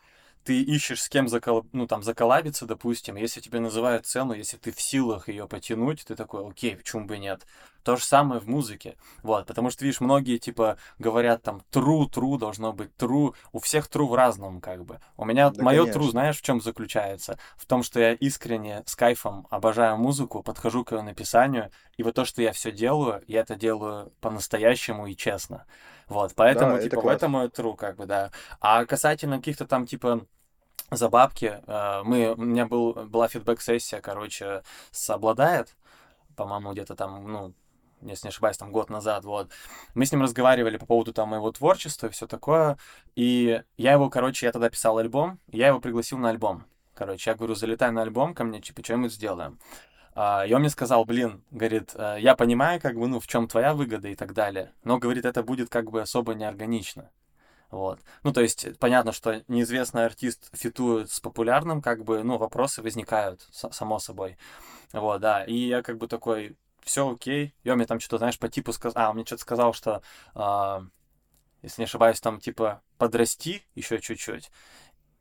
ты 0.43 0.61
ищешь 0.61 1.01
с 1.01 1.09
кем 1.09 1.27
закол... 1.27 1.65
ну, 1.73 1.88
там, 1.88 2.03
заколабиться, 2.03 2.65
допустим, 2.65 3.15
если 3.15 3.41
тебе 3.41 3.59
называют 3.59 4.05
цену, 4.05 4.33
если 4.33 4.57
ты 4.57 4.71
в 4.71 4.79
силах 4.79 5.27
ее 5.27 5.47
потянуть, 5.47 6.05
ты 6.05 6.15
такой, 6.15 6.47
окей, 6.47 6.75
почему 6.75 7.05
бы 7.05 7.17
нет. 7.17 7.45
То 7.86 7.97
же 7.97 8.03
самое 8.03 8.41
в 8.41 8.47
музыке. 8.49 8.97
Вот, 9.21 9.45
потому 9.45 9.69
что, 9.69 9.86
видишь, 9.86 10.01
многие, 10.01 10.39
типа, 10.39 10.77
говорят 10.97 11.43
там, 11.43 11.61
true, 11.71 12.09
true, 12.09 12.39
должно 12.39 12.73
быть 12.73 12.89
true. 12.97 13.36
У 13.51 13.59
всех 13.59 13.86
true 13.89 14.07
в 14.07 14.15
разном, 14.15 14.59
как 14.59 14.83
бы. 14.83 14.99
У 15.17 15.23
меня 15.23 15.51
Да, 15.51 15.63
мое 15.63 15.86
true, 15.86 16.09
знаешь, 16.09 16.39
в 16.39 16.41
чем 16.41 16.61
заключается? 16.61 17.38
В 17.55 17.67
том, 17.67 17.83
что 17.83 17.99
я 17.99 18.13
искренне 18.13 18.81
с 18.88 18.95
кайфом 18.95 19.45
обожаю 19.51 19.97
музыку, 19.97 20.41
подхожу 20.41 20.83
к 20.83 20.93
ее 20.93 21.03
написанию, 21.03 21.69
и 21.95 22.01
вот 22.01 22.15
то, 22.15 22.25
что 22.25 22.41
я 22.41 22.53
все 22.53 22.71
делаю, 22.71 23.23
я 23.27 23.41
это 23.41 23.55
делаю 23.55 24.11
по-настоящему 24.19 25.05
и 25.05 25.15
честно. 25.15 25.67
Вот, 26.07 26.33
поэтому, 26.36 26.71
Да, 26.71 26.77
это 26.79 26.89
типа, 26.89 27.01
в 27.01 27.07
этом 27.07 27.31
мой 27.33 27.47
true, 27.49 27.75
как 27.75 27.97
бы, 27.97 28.07
да. 28.07 28.31
А 28.59 28.86
касательно 28.86 29.38
каких-то 29.38 29.67
там, 29.67 29.86
типа, 29.86 30.25
за 30.91 31.09
бабки. 31.09 31.61
э, 31.67 32.03
Мы, 32.03 32.33
у 32.33 32.41
меня 32.41 32.65
был, 32.67 32.93
была 32.93 33.27
фидбэк-сессия, 33.27 34.01
короче, 34.01 34.63
с 34.91 35.09
Обладает, 35.09 35.75
по-моему, 36.36 36.73
где-то 36.73 36.95
там, 36.95 37.31
ну, 37.31 37.53
если 38.11 38.27
не 38.27 38.29
ошибаюсь, 38.29 38.57
там 38.57 38.71
год 38.71 38.89
назад, 38.89 39.25
вот. 39.25 39.51
Мы 39.93 40.05
с 40.05 40.11
ним 40.11 40.21
разговаривали 40.21 40.77
по 40.77 40.85
поводу 40.85 41.13
там 41.13 41.29
моего 41.29 41.51
творчества 41.51 42.07
и 42.07 42.09
все 42.09 42.27
такое. 42.27 42.77
И 43.15 43.61
я 43.77 43.93
его, 43.93 44.09
короче, 44.09 44.45
я 44.45 44.51
тогда 44.51 44.69
писал 44.69 44.97
альбом, 44.97 45.39
я 45.51 45.67
его 45.67 45.79
пригласил 45.79 46.17
на 46.17 46.29
альбом. 46.29 46.65
Короче, 46.93 47.29
я 47.29 47.35
говорю, 47.35 47.55
залетай 47.55 47.91
на 47.91 48.01
альбом 48.01 48.33
ко 48.33 48.43
мне, 48.43 48.61
типа, 48.61 48.83
что-нибудь 48.83 49.13
сделаем. 49.13 49.59
А, 50.15 50.45
И 50.47 50.53
он 50.53 50.61
мне 50.61 50.69
сказал, 50.69 51.03
блин, 51.03 51.43
говорит, 51.51 51.91
«э, 51.95 52.17
я 52.19 52.35
понимаю, 52.35 52.79
как 52.81 52.95
бы, 52.97 53.07
ну, 53.07 53.19
в 53.19 53.27
чем 53.27 53.49
твоя 53.49 53.73
выгода 53.73 54.07
и 54.07 54.15
так 54.15 54.33
далее, 54.33 54.71
но, 54.85 54.97
говорит, 54.97 55.25
это 55.25 55.43
будет 55.43 55.69
как 55.69 55.91
бы 55.91 56.01
особо 56.01 56.33
неорганично. 56.33 57.11
Вот. 57.69 57.99
Ну, 58.23 58.31
то 58.31 58.41
есть, 58.41 58.79
понятно, 58.79 59.11
что 59.11 59.43
неизвестный 59.49 60.05
артист 60.05 60.49
фитует 60.53 61.11
с 61.11 61.19
популярным, 61.19 61.81
как 61.81 62.05
бы, 62.05 62.23
ну, 62.23 62.37
вопросы 62.37 62.81
возникают, 62.81 63.41
само 63.51 63.99
собой. 63.99 64.37
Вот, 64.93 65.19
да. 65.19 65.43
И 65.43 65.55
я 65.55 65.81
как 65.81 65.97
бы 65.97 66.07
такой, 66.07 66.55
все 66.86 67.09
окей. 67.09 67.53
И 67.63 67.69
он 67.69 67.77
мне 67.77 67.86
там 67.86 67.99
что-то, 67.99 68.19
знаешь, 68.19 68.39
по 68.39 68.47
типу 68.47 68.71
сказал... 68.71 69.03
А, 69.03 69.09
он 69.09 69.15
мне 69.15 69.25
что-то 69.25 69.41
сказал, 69.41 69.73
что, 69.73 70.01
а, 70.33 70.83
если 71.61 71.81
не 71.81 71.86
ошибаюсь, 71.86 72.21
там, 72.21 72.39
типа, 72.39 72.81
подрасти 72.97 73.65
еще 73.73 73.99
чуть-чуть. 73.99 74.51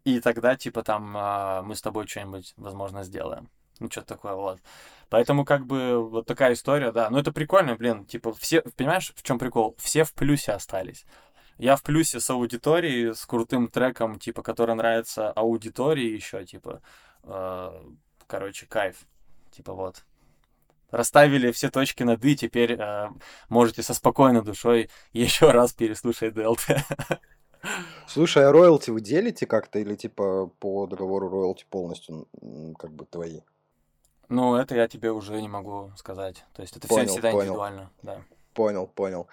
И 0.05 0.21
тогда, 0.21 0.55
типа, 0.57 0.83
там, 0.83 1.15
а, 1.17 1.63
мы 1.63 1.75
с 1.75 1.83
тобой 1.83 2.07
что-нибудь, 2.07 2.53
возможно, 2.57 3.03
сделаем. 3.03 3.49
Ну, 3.81 3.91
что-то 3.91 4.09
такое, 4.09 4.35
вот. 4.35 4.61
Поэтому, 5.09 5.45
как 5.45 5.67
бы, 5.67 5.99
вот 6.09 6.27
такая 6.27 6.53
история, 6.53 6.93
да. 6.93 7.11
Ну, 7.11 7.19
это 7.19 7.33
прикольно, 7.33 7.75
блин. 7.77 8.05
Типа, 8.05 8.33
все, 8.35 8.63
понимаешь, 8.77 9.13
в 9.17 9.23
чем 9.23 9.39
прикол? 9.39 9.75
Все 9.79 10.05
в 10.05 10.13
плюсе 10.13 10.53
остались. 10.53 11.07
Я 11.57 11.77
в 11.77 11.83
плюсе 11.83 12.21
с 12.21 12.29
аудиторией, 12.31 13.15
с 13.15 13.25
крутым 13.27 13.69
треком, 13.69 14.19
типа, 14.19 14.43
который 14.43 14.75
нравится 14.75 15.31
аудитории 15.33 16.07
еще, 16.07 16.45
типа, 16.45 16.83
э, 17.23 17.83
короче, 18.27 18.67
кайф. 18.67 18.97
Типа, 19.51 19.73
вот. 19.73 20.05
Расставили 20.91 21.51
все 21.51 21.71
точки 21.71 22.03
над 22.03 22.25
«и», 22.25 22.37
теперь 22.37 22.73
э, 22.73 23.09
можете 23.49 23.83
со 23.83 23.95
спокойной 23.95 24.43
душой 24.43 24.91
еще 25.13 25.51
раз 25.51 25.73
переслушать 25.73 26.35
ДЛТ. 26.35 26.67
Слушай, 28.07 28.47
а 28.47 28.53
роялти 28.53 28.91
вы 28.91 29.01
делите 29.01 29.47
как-то 29.47 29.79
или 29.79 29.95
типа 29.97 30.51
по 30.59 30.87
договору 30.87 31.29
роялти 31.29 31.67
полностью 31.69 32.29
как 32.79 32.93
бы 32.93 33.07
твои? 33.07 33.41
Ну, 34.29 34.57
это 34.57 34.75
я 34.75 34.89
тебе 34.89 35.13
уже 35.13 35.41
не 35.41 35.49
могу 35.49 35.93
сказать. 35.97 36.45
То 36.55 36.63
есть 36.63 36.77
это 36.77 36.87
все 36.87 36.97
Понял, 36.97 37.09
всегда 37.09 37.31
понял. 37.31 37.43
индивидуально, 37.45 37.91
да. 38.03 38.23
Понял, 38.53 38.87
понял. 38.87 39.29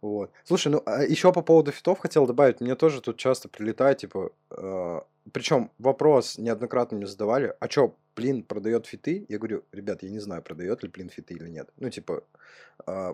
Вот. 0.00 0.32
Слушай, 0.44 0.68
ну 0.68 0.82
еще 1.08 1.32
по 1.32 1.40
поводу 1.40 1.72
фитов 1.72 1.98
хотел 1.98 2.26
добавить. 2.26 2.60
Мне 2.60 2.74
тоже 2.74 3.00
тут 3.00 3.16
часто 3.16 3.48
прилетает, 3.48 3.98
типа, 3.98 4.32
причем 5.32 5.70
вопрос 5.78 6.36
неоднократно 6.36 6.98
мне 6.98 7.06
задавали, 7.06 7.54
а 7.58 7.68
чё, 7.68 7.94
Плин 8.14 8.42
продает 8.42 8.86
фиты? 8.86 9.26
Я 9.28 9.38
говорю, 9.38 9.64
ребят, 9.72 10.02
я 10.02 10.10
не 10.10 10.20
знаю, 10.20 10.42
продает 10.42 10.82
ли 10.82 10.88
Плин 10.88 11.08
фиты 11.08 11.34
или 11.34 11.48
нет. 11.48 11.68
Ну, 11.76 11.90
типа, 11.90 12.22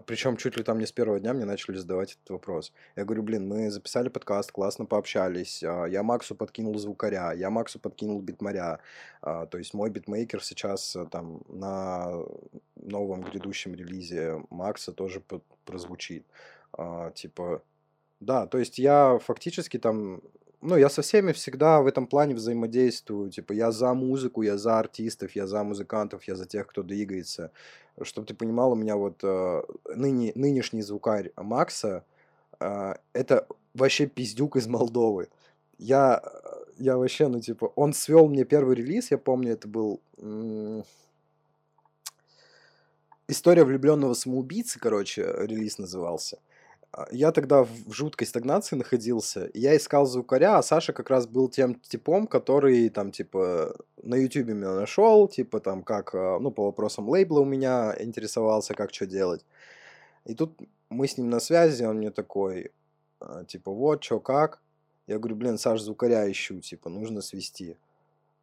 причем 0.06 0.36
чуть 0.36 0.56
ли 0.56 0.62
там 0.62 0.78
не 0.78 0.86
с 0.86 0.92
первого 0.92 1.20
дня 1.20 1.32
мне 1.32 1.44
начали 1.44 1.76
задавать 1.76 2.12
этот 2.12 2.30
вопрос. 2.30 2.72
Я 2.96 3.04
говорю, 3.04 3.22
блин, 3.22 3.48
мы 3.48 3.70
записали 3.70 4.08
подкаст, 4.08 4.52
классно 4.52 4.86
пообщались, 4.86 5.62
а, 5.62 5.84
я 5.84 6.02
Максу 6.02 6.34
подкинул 6.34 6.78
звукаря, 6.78 7.32
я 7.32 7.50
Максу 7.50 7.78
подкинул 7.78 8.20
битмаря, 8.20 8.80
а, 9.22 9.46
то 9.46 9.58
есть 9.58 9.74
мой 9.74 9.90
битмейкер 9.90 10.42
сейчас 10.42 10.96
а, 10.96 11.06
там 11.06 11.42
на 11.48 12.22
новом 12.76 13.22
грядущем 13.22 13.74
релизе 13.74 14.42
Макса 14.50 14.92
тоже 14.92 15.22
прозвучит. 15.64 16.24
А, 16.72 17.10
типа, 17.12 17.62
да, 18.20 18.46
то 18.46 18.58
есть 18.58 18.78
я 18.78 19.18
фактически 19.18 19.78
там, 19.78 20.20
ну, 20.62 20.76
я 20.76 20.88
со 20.90 21.02
всеми 21.02 21.32
всегда 21.32 21.80
в 21.80 21.86
этом 21.86 22.06
плане 22.06 22.34
взаимодействую. 22.34 23.30
Типа, 23.30 23.52
я 23.52 23.72
за 23.72 23.94
музыку, 23.94 24.42
я 24.42 24.58
за 24.58 24.78
артистов, 24.78 25.32
я 25.36 25.46
за 25.46 25.64
музыкантов, 25.64 26.24
я 26.24 26.36
за 26.36 26.46
тех, 26.46 26.66
кто 26.66 26.82
двигается. 26.82 27.50
Чтобы 28.02 28.26
ты 28.26 28.34
понимал, 28.34 28.72
у 28.72 28.74
меня 28.76 28.96
вот 28.96 29.20
э, 29.22 29.62
ныне, 29.94 30.32
нынешний 30.34 30.82
звукарь 30.82 31.32
Макса, 31.36 32.04
э, 32.60 32.94
это 33.14 33.46
вообще 33.74 34.06
пиздюк 34.06 34.56
из 34.56 34.66
Молдовы. 34.66 35.28
Я, 35.78 36.22
я 36.78 36.96
вообще, 36.98 37.28
ну, 37.28 37.40
типа, 37.40 37.72
он 37.76 37.92
свел 37.94 38.28
мне 38.28 38.44
первый 38.44 38.76
релиз, 38.76 39.10
я 39.10 39.18
помню, 39.18 39.52
это 39.52 39.68
был... 39.68 40.00
м, 40.18 40.84
История 43.28 43.62
влюбленного 43.64 44.14
самоубийцы, 44.14 44.80
короче, 44.80 45.22
релиз 45.22 45.78
назывался. 45.78 46.38
А, 46.92 47.06
Я 47.10 47.32
тогда 47.32 47.64
в 47.64 47.92
жуткой 47.92 48.26
стагнации 48.26 48.76
находился, 48.76 49.50
я 49.54 49.76
искал 49.76 50.06
звукаря, 50.06 50.58
а 50.58 50.62
Саша 50.62 50.92
как 50.92 51.10
раз 51.10 51.26
был 51.26 51.48
тем 51.48 51.74
типом, 51.74 52.26
который 52.26 52.88
там, 52.88 53.12
типа, 53.12 53.76
на 54.02 54.16
ютубе 54.16 54.54
меня 54.54 54.74
нашел, 54.74 55.28
типа, 55.28 55.60
там, 55.60 55.82
как, 55.82 56.14
а, 56.14 56.38
ну, 56.40 56.50
по 56.50 56.64
вопросам 56.64 57.08
лейбла 57.08 57.40
у 57.40 57.44
меня 57.44 57.94
интересовался, 57.98 58.74
как 58.74 58.92
что 58.94 59.06
делать. 59.06 59.44
И 60.24 60.34
тут 60.34 60.58
мы 60.90 61.06
с 61.06 61.16
ним 61.18 61.30
на 61.30 61.40
связи, 61.40 61.84
он 61.84 61.98
мне 61.98 62.10
такой, 62.10 62.72
а, 63.20 63.44
типа, 63.44 63.72
вот, 63.72 64.02
что, 64.04 64.20
как? 64.20 64.60
Я 65.06 65.18
говорю, 65.18 65.36
блин, 65.36 65.58
Саш, 65.58 65.80
звукаря 65.80 66.30
ищу, 66.30 66.60
типа, 66.60 66.88
нужно 66.90 67.22
свести. 67.22 67.76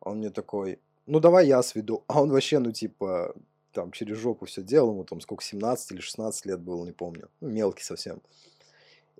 Он 0.01 0.17
мне 0.19 0.29
такой, 0.29 0.79
ну, 1.05 1.19
давай 1.19 1.47
я 1.47 1.61
сведу. 1.63 2.03
А 2.07 2.21
он 2.21 2.31
вообще, 2.31 2.59
ну, 2.59 2.71
типа, 2.71 3.35
там, 3.77 3.91
через 3.91 4.17
жопу 4.17 4.47
все 4.47 4.63
делал, 4.63 4.89
ему 4.89 5.03
там 5.03 5.21
сколько, 5.21 5.43
17 5.43 5.91
или 5.91 5.99
16 5.99 6.47
лет 6.47 6.59
было, 6.59 6.83
не 6.83 6.93
помню. 6.93 7.29
Ну, 7.41 7.49
мелкий 7.49 7.83
совсем. 7.83 8.23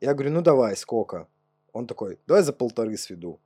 Я 0.01 0.15
говорю, 0.15 0.31
ну, 0.31 0.41
давай, 0.41 0.75
сколько? 0.75 1.27
Он 1.73 1.85
такой, 1.85 2.17
давай 2.25 2.41
за 2.41 2.53
полторы 2.53 2.97
сведу. 2.97 3.39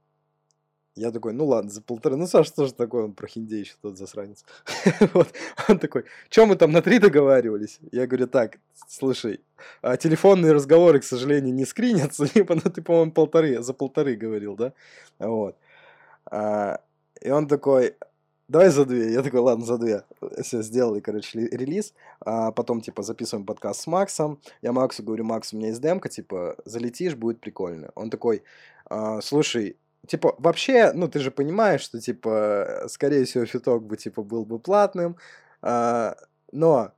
Я 0.96 1.12
такой, 1.12 1.34
ну 1.34 1.46
ладно, 1.46 1.70
за 1.70 1.82
полторы. 1.82 2.16
Ну, 2.16 2.28
Саша 2.28 2.54
тоже 2.56 2.74
такой, 2.74 3.04
он 3.04 3.14
про 3.14 3.28
хиндей 3.28 3.60
еще 3.60 3.74
тот 3.82 3.98
засранец. 3.98 4.46
вот. 5.14 5.28
Он 5.68 5.80
такой, 5.80 6.06
чем 6.30 6.48
мы 6.48 6.56
там 6.56 6.72
на 6.72 6.82
три 6.82 7.00
договаривались? 7.00 7.80
Я 7.92 8.08
говорю, 8.08 8.28
так, 8.28 8.60
слушай, 8.88 9.42
а 9.82 9.98
телефонные 9.98 10.54
разговоры, 10.54 11.02
к 11.02 11.04
сожалению, 11.04 11.54
не 11.54 11.66
скринятся, 11.66 12.26
либо, 12.36 12.56
ну, 12.56 12.62
ты, 12.62 12.82
по-моему, 12.82 13.12
полторы, 13.12 13.62
за 13.62 13.74
полторы 13.74 14.16
говорил, 14.16 14.56
да? 14.56 14.72
Вот. 15.20 15.58
А, 16.26 16.80
и 17.20 17.30
он 17.30 17.50
такой, 17.50 17.96
давай 18.52 18.70
за 18.70 18.86
две. 18.86 19.14
Я 19.14 19.24
такой, 19.24 19.40
ладно, 19.40 19.66
за 19.66 19.78
две. 19.78 20.04
Все, 20.42 20.62
сделали, 20.62 21.00
короче, 21.00 21.40
релиз. 21.40 21.94
А 22.20 22.52
потом, 22.52 22.82
типа, 22.82 23.02
записываем 23.02 23.46
подкаст 23.46 23.82
с 23.82 23.88
Максом. 23.88 24.40
Я 24.62 24.74
Максу 24.74 25.04
говорю, 25.04 25.24
Макс, 25.24 25.54
у 25.54 25.58
меня 25.58 25.70
есть 25.70 25.82
демка, 25.82 26.10
типа, 26.10 26.58
залетишь, 26.66 27.16
будет 27.16 27.40
прикольно. 27.40 27.92
Он 27.96 28.10
такой, 28.10 28.44
а, 28.86 29.22
слушай, 29.22 29.78
Типа, 30.08 30.34
вообще, 30.40 30.94
ну, 30.94 31.08
ты 31.08 31.20
же 31.20 31.30
понимаешь, 31.30 31.82
что, 31.82 32.02
типа, 32.02 32.86
скорее 32.88 33.24
всего, 33.26 33.46
фиток 33.46 33.84
бы, 33.84 33.98
типа, 33.98 34.24
был 34.24 34.46
бы 34.46 34.58
платным, 34.58 35.16
а, 35.62 36.16
но 36.52 36.92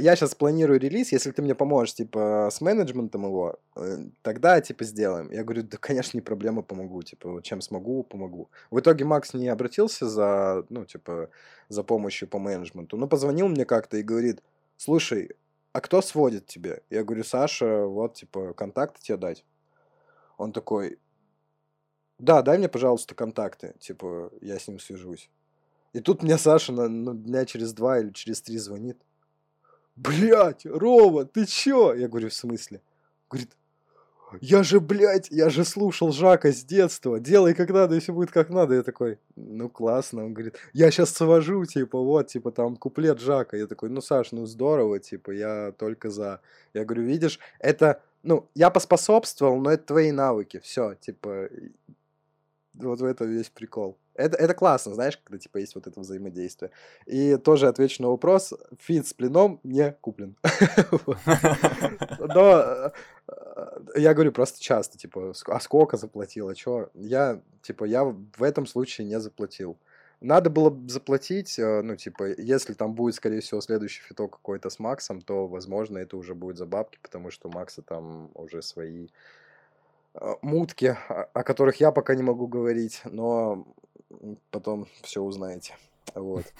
я 0.00 0.16
сейчас 0.16 0.34
планирую 0.34 0.80
релиз, 0.80 1.12
если 1.12 1.30
ты 1.30 1.42
мне 1.42 1.54
поможешь, 1.54 1.94
типа, 1.94 2.48
с 2.50 2.60
менеджментом 2.60 3.24
его, 3.24 3.58
э, 3.76 3.98
тогда, 4.22 4.60
типа, 4.60 4.84
сделаем. 4.84 5.30
Я 5.30 5.44
говорю, 5.44 5.62
да, 5.62 5.76
конечно, 5.78 6.16
не 6.16 6.22
проблема, 6.22 6.62
помогу, 6.62 7.02
типа, 7.02 7.40
чем 7.42 7.60
смогу, 7.60 8.02
помогу. 8.02 8.50
В 8.70 8.80
итоге 8.80 9.04
Макс 9.04 9.34
не 9.34 9.48
обратился 9.48 10.08
за, 10.08 10.64
ну, 10.68 10.84
типа, 10.84 11.30
за 11.68 11.82
помощью 11.82 12.28
по 12.28 12.38
менеджменту, 12.38 12.96
но 12.96 13.06
позвонил 13.06 13.48
мне 13.48 13.64
как-то 13.64 13.96
и 13.96 14.02
говорит, 14.02 14.42
слушай, 14.76 15.30
а 15.72 15.80
кто 15.80 16.02
сводит 16.02 16.46
тебе? 16.46 16.82
Я 16.90 17.04
говорю, 17.04 17.24
Саша, 17.24 17.86
вот, 17.86 18.14
типа, 18.14 18.54
контакты 18.54 19.00
тебе 19.02 19.16
дать. 19.16 19.44
Он 20.36 20.52
такой, 20.52 20.98
да, 22.18 22.42
дай 22.42 22.58
мне, 22.58 22.68
пожалуйста, 22.68 23.14
контакты, 23.14 23.74
типа, 23.78 24.30
я 24.40 24.58
с 24.58 24.68
ним 24.68 24.78
свяжусь. 24.78 25.30
И 25.92 26.00
тут 26.00 26.22
мне 26.22 26.38
Саша 26.38 26.72
на, 26.72 26.88
ну, 26.88 27.14
дня 27.14 27.44
через 27.44 27.72
два 27.72 27.98
или 27.98 28.10
через 28.10 28.42
три 28.42 28.58
звонит. 28.58 28.98
Блять, 30.02 30.64
Рома, 30.64 31.26
ты 31.26 31.44
чё? 31.44 31.92
Я 31.94 32.08
говорю, 32.08 32.30
в 32.30 32.32
смысле? 32.34 32.80
Говорит, 33.28 33.50
я 34.40 34.62
же, 34.62 34.80
блядь, 34.80 35.30
я 35.30 35.50
же 35.50 35.64
слушал 35.64 36.10
Жака 36.10 36.52
с 36.52 36.64
детства, 36.64 37.20
делай 37.20 37.52
как 37.52 37.68
надо, 37.70 37.96
и 37.96 38.00
все 38.00 38.14
будет 38.14 38.30
как 38.30 38.48
надо. 38.48 38.76
Я 38.76 38.82
такой, 38.82 39.18
ну 39.36 39.68
классно. 39.68 40.24
Он 40.24 40.32
говорит, 40.32 40.56
я 40.72 40.90
сейчас 40.90 41.10
свожу, 41.10 41.66
типа, 41.66 41.98
вот, 41.98 42.28
типа, 42.28 42.50
там, 42.50 42.76
куплет 42.76 43.20
Жака. 43.20 43.58
Я 43.58 43.66
такой, 43.66 43.90
ну, 43.90 44.00
Саш, 44.00 44.32
ну 44.32 44.46
здорово, 44.46 45.00
типа, 45.00 45.32
я 45.32 45.72
только 45.72 46.08
за. 46.08 46.40
Я 46.72 46.84
говорю, 46.86 47.02
видишь, 47.02 47.38
это, 47.58 48.00
ну, 48.22 48.48
я 48.54 48.70
поспособствовал, 48.70 49.60
но 49.60 49.70
это 49.70 49.84
твои 49.84 50.12
навыки, 50.12 50.60
все, 50.62 50.94
типа, 50.94 51.50
вот 52.74 53.00
в 53.00 53.04
этом 53.04 53.28
весь 53.28 53.50
прикол. 53.50 53.98
Это, 54.20 54.36
это 54.36 54.54
классно, 54.54 54.94
знаешь, 54.94 55.18
когда 55.22 55.38
типа 55.38 55.58
есть 55.58 55.74
вот 55.74 55.86
это 55.86 56.00
взаимодействие. 56.00 56.70
И 57.06 57.36
тоже 57.36 57.68
отвечу 57.68 58.02
на 58.02 58.10
вопрос. 58.10 58.52
Фит 58.78 59.06
с 59.06 59.14
пленом 59.14 59.60
не 59.62 59.92
куплен. 60.00 60.36
Но 62.18 62.92
э, 63.28 63.80
я 63.96 64.14
говорю 64.14 64.32
просто 64.32 64.60
часто, 64.60 64.98
типа, 64.98 65.32
а 65.46 65.60
сколько 65.60 65.96
заплатил, 65.96 66.48
а 66.48 66.54
что? 66.54 66.90
Я, 66.94 67.40
типа, 67.62 67.84
я 67.84 68.04
в 68.04 68.42
этом 68.42 68.66
случае 68.66 69.06
не 69.06 69.18
заплатил. 69.20 69.78
Надо 70.20 70.50
было 70.50 70.76
заплатить, 70.86 71.58
э, 71.58 71.80
ну, 71.82 71.96
типа, 71.96 72.34
если 72.38 72.74
там 72.74 72.94
будет, 72.94 73.14
скорее 73.14 73.40
всего, 73.40 73.60
следующий 73.62 74.02
фиток 74.02 74.32
какой-то 74.32 74.68
с 74.68 74.78
Максом, 74.78 75.22
то, 75.22 75.46
возможно, 75.46 75.96
это 75.98 76.16
уже 76.18 76.34
будет 76.34 76.58
за 76.58 76.66
бабки, 76.66 76.98
потому 77.00 77.30
что 77.30 77.48
у 77.48 77.52
Макса 77.52 77.80
там 77.80 78.30
уже 78.34 78.60
свои 78.60 79.08
Э, 80.14 80.34
мутки, 80.42 80.96
о 81.08 81.42
которых 81.44 81.76
я 81.76 81.92
пока 81.92 82.14
не 82.14 82.22
могу 82.22 82.48
говорить, 82.48 83.00
но 83.04 83.66
потом 84.50 84.86
все 85.02 85.20
узнаете. 85.22 85.76
Вот. 86.14 86.44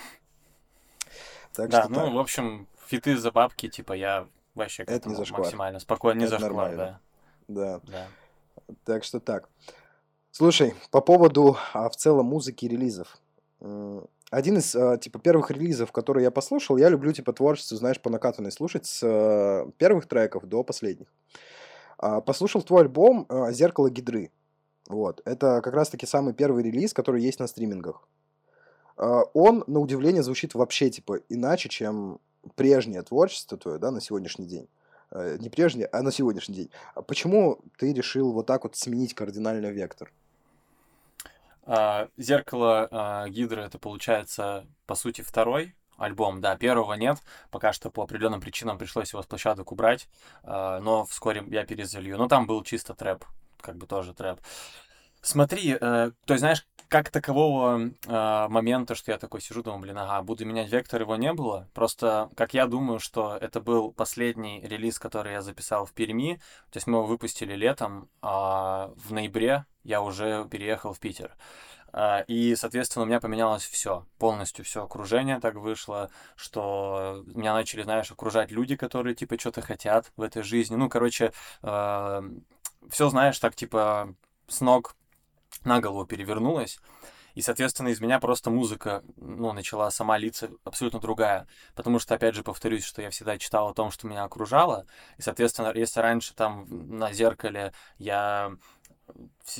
Так 1.52 1.68
да, 1.68 1.82
что 1.82 1.90
ну, 1.90 1.96
так. 1.96 2.12
в 2.12 2.18
общем, 2.18 2.68
фиты 2.86 3.16
за 3.16 3.32
бабки, 3.32 3.68
типа, 3.68 3.92
я 3.94 4.28
вообще 4.54 4.84
Это 4.84 5.08
не 5.08 5.16
зашквар. 5.16 5.40
максимально 5.40 5.80
спокойно, 5.80 6.20
не 6.20 6.26
Это 6.26 6.38
зашквар, 6.38 6.52
нормально. 6.52 7.00
да. 7.48 7.80
Да. 7.88 8.06
да. 8.66 8.74
Так 8.84 9.02
что 9.02 9.18
так. 9.18 9.48
Слушай, 10.30 10.74
по 10.92 11.00
поводу 11.00 11.56
а, 11.72 11.88
в 11.88 11.96
целом 11.96 12.26
музыки 12.26 12.66
и 12.66 12.68
релизов. 12.68 13.18
Один 14.30 14.58
из, 14.58 14.76
а, 14.76 14.96
типа, 14.96 15.18
первых 15.18 15.50
релизов, 15.50 15.90
которые 15.90 16.22
я 16.24 16.30
послушал, 16.30 16.76
я 16.76 16.88
люблю, 16.88 17.12
типа, 17.12 17.32
творчество, 17.32 17.76
знаешь, 17.76 18.00
по 18.00 18.10
накатанной 18.10 18.52
слушать 18.52 18.86
с 18.86 19.02
а, 19.02 19.68
первых 19.76 20.06
треков 20.06 20.46
до 20.46 20.62
последних. 20.62 21.08
А, 21.98 22.20
послушал 22.20 22.62
твой 22.62 22.82
альбом 22.82 23.26
а, 23.28 23.50
«Зеркало 23.50 23.90
Гидры». 23.90 24.30
Вот. 24.90 25.22
Это 25.24 25.60
как 25.62 25.72
раз-таки 25.74 26.04
самый 26.04 26.34
первый 26.34 26.64
релиз, 26.64 26.92
который 26.92 27.22
есть 27.22 27.38
на 27.38 27.46
стримингах. 27.46 28.02
А, 28.96 29.22
он, 29.34 29.62
на 29.66 29.78
удивление, 29.78 30.22
звучит 30.22 30.54
вообще, 30.54 30.90
типа, 30.90 31.20
иначе, 31.28 31.68
чем 31.68 32.20
прежнее 32.56 33.02
творчество 33.02 33.56
твое, 33.56 33.78
да, 33.78 33.90
на 33.90 34.00
сегодняшний 34.00 34.46
день. 34.46 34.68
Не 35.12 35.48
прежнее, 35.48 35.86
а 35.86 36.02
на 36.02 36.12
сегодняшний 36.12 36.54
день. 36.54 36.70
Почему 37.06 37.58
ты 37.78 37.92
решил 37.92 38.32
вот 38.32 38.46
так 38.46 38.62
вот 38.64 38.76
сменить 38.76 39.14
кардинально 39.14 39.66
вектор? 39.66 40.12
Зеркало 42.16 43.26
Гидры 43.28 43.62
это 43.62 43.78
получается, 43.78 44.66
по 44.86 44.94
сути, 44.94 45.22
второй 45.22 45.74
альбом, 46.00 46.40
да, 46.40 46.56
первого 46.56 46.94
нет, 46.94 47.18
пока 47.50 47.72
что 47.72 47.90
по 47.90 48.02
определенным 48.02 48.40
причинам 48.40 48.78
пришлось 48.78 49.12
его 49.12 49.22
с 49.22 49.26
площадок 49.26 49.70
убрать, 49.70 50.08
э, 50.42 50.80
но 50.82 51.04
вскоре 51.04 51.44
я 51.48 51.64
перезалью. 51.66 52.16
Но 52.16 52.26
там 52.26 52.46
был 52.46 52.62
чисто 52.64 52.94
трэп, 52.94 53.24
как 53.60 53.76
бы 53.76 53.86
тоже 53.86 54.14
трэп. 54.14 54.40
Смотри, 55.22 55.76
э, 55.78 55.78
то 55.78 56.32
есть, 56.32 56.40
знаешь, 56.40 56.66
как 56.88 57.08
такового 57.10 57.78
э, 57.80 58.48
момента, 58.48 58.96
что 58.96 59.12
я 59.12 59.18
такой 59.18 59.40
сижу, 59.40 59.62
думаю, 59.62 59.80
блин, 59.80 59.98
ага, 59.98 60.22
буду 60.22 60.44
менять 60.44 60.72
вектор, 60.72 61.02
его 61.02 61.14
не 61.14 61.32
было. 61.32 61.68
Просто, 61.72 62.30
как 62.36 62.52
я 62.52 62.66
думаю, 62.66 62.98
что 62.98 63.36
это 63.40 63.60
был 63.60 63.92
последний 63.92 64.60
релиз, 64.62 64.98
который 64.98 65.34
я 65.34 65.42
записал 65.42 65.86
в 65.86 65.92
Перми. 65.92 66.40
То 66.72 66.78
есть 66.78 66.88
мы 66.88 66.98
его 66.98 67.06
выпустили 67.06 67.54
летом, 67.54 68.08
а 68.22 68.90
в 68.96 69.12
ноябре 69.12 69.66
я 69.84 70.02
уже 70.02 70.48
переехал 70.50 70.92
в 70.92 70.98
Питер. 70.98 71.36
А, 71.92 72.24
и, 72.26 72.56
соответственно, 72.56 73.04
у 73.04 73.06
меня 73.06 73.20
поменялось 73.20 73.64
все, 73.64 74.06
полностью 74.18 74.64
все 74.64 74.84
окружение 74.84 75.38
так 75.40 75.54
вышло, 75.54 76.10
что 76.34 77.22
меня 77.26 77.52
начали, 77.54 77.82
знаешь, 77.82 78.10
окружать 78.10 78.50
люди, 78.50 78.76
которые, 78.76 79.14
типа, 79.14 79.38
что-то 79.38 79.60
хотят 79.60 80.12
в 80.16 80.22
этой 80.22 80.42
жизни. 80.42 80.76
Ну, 80.76 80.88
короче, 80.88 81.32
э, 81.62 82.22
все, 82.88 83.08
знаешь, 83.08 83.38
так, 83.38 83.54
типа, 83.54 84.14
с 84.48 84.60
ног 84.60 84.96
на 85.64 85.80
голову 85.80 86.06
перевернулось. 86.06 86.78
И, 87.34 87.42
соответственно, 87.42 87.88
из 87.88 88.00
меня 88.00 88.18
просто 88.18 88.50
музыка, 88.50 89.04
ну, 89.16 89.52
начала 89.52 89.90
сама 89.90 90.18
литься 90.18 90.50
абсолютно 90.64 91.00
другая. 91.00 91.46
Потому 91.74 91.98
что, 91.98 92.14
опять 92.14 92.34
же, 92.34 92.42
повторюсь, 92.42 92.84
что 92.84 93.02
я 93.02 93.10
всегда 93.10 93.38
читал 93.38 93.68
о 93.68 93.74
том, 93.74 93.90
что 93.90 94.08
меня 94.08 94.24
окружало. 94.24 94.86
И, 95.16 95.22
соответственно, 95.22 95.72
если 95.74 96.00
раньше 96.00 96.34
там 96.34 96.66
на 96.68 97.12
зеркале 97.12 97.72
я, 97.98 98.52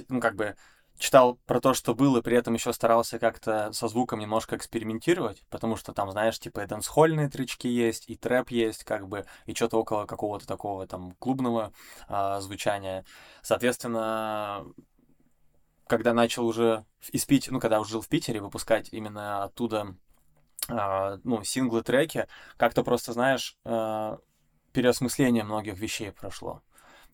ну, 0.08 0.20
как 0.20 0.34
бы 0.34 0.56
читал 1.00 1.36
про 1.46 1.60
то, 1.60 1.72
что 1.72 1.94
было, 1.94 2.18
и 2.18 2.22
при 2.22 2.36
этом 2.36 2.54
еще 2.54 2.72
старался 2.74 3.18
как-то 3.18 3.72
со 3.72 3.88
звуком 3.88 4.20
немножко 4.20 4.56
экспериментировать, 4.56 5.42
потому 5.48 5.76
что 5.76 5.94
там, 5.94 6.10
знаешь, 6.10 6.38
типа 6.38 6.60
и 6.60 6.66
дэнсхольные 6.66 7.30
тречки 7.30 7.66
есть, 7.66 8.08
и 8.08 8.16
трэп 8.16 8.50
есть, 8.50 8.84
как 8.84 9.08
бы, 9.08 9.24
и 9.46 9.54
что-то 9.54 9.78
около 9.78 10.04
какого-то 10.04 10.46
такого 10.46 10.86
там 10.86 11.12
клубного 11.18 11.72
а, 12.06 12.40
звучания. 12.40 13.06
Соответственно, 13.42 14.66
когда 15.86 16.12
начал 16.12 16.46
уже 16.46 16.84
из 17.10 17.24
Питера, 17.24 17.54
ну, 17.54 17.60
когда 17.60 17.80
уже 17.80 17.92
жил 17.92 18.02
в 18.02 18.08
Питере, 18.08 18.42
выпускать 18.42 18.92
именно 18.92 19.44
оттуда, 19.44 19.96
а, 20.68 21.18
ну, 21.24 21.42
синглы-треки, 21.42 22.28
как-то 22.58 22.84
просто, 22.84 23.14
знаешь, 23.14 23.56
а, 23.64 24.18
переосмысление 24.72 25.44
многих 25.44 25.78
вещей 25.78 26.12
прошло. 26.12 26.62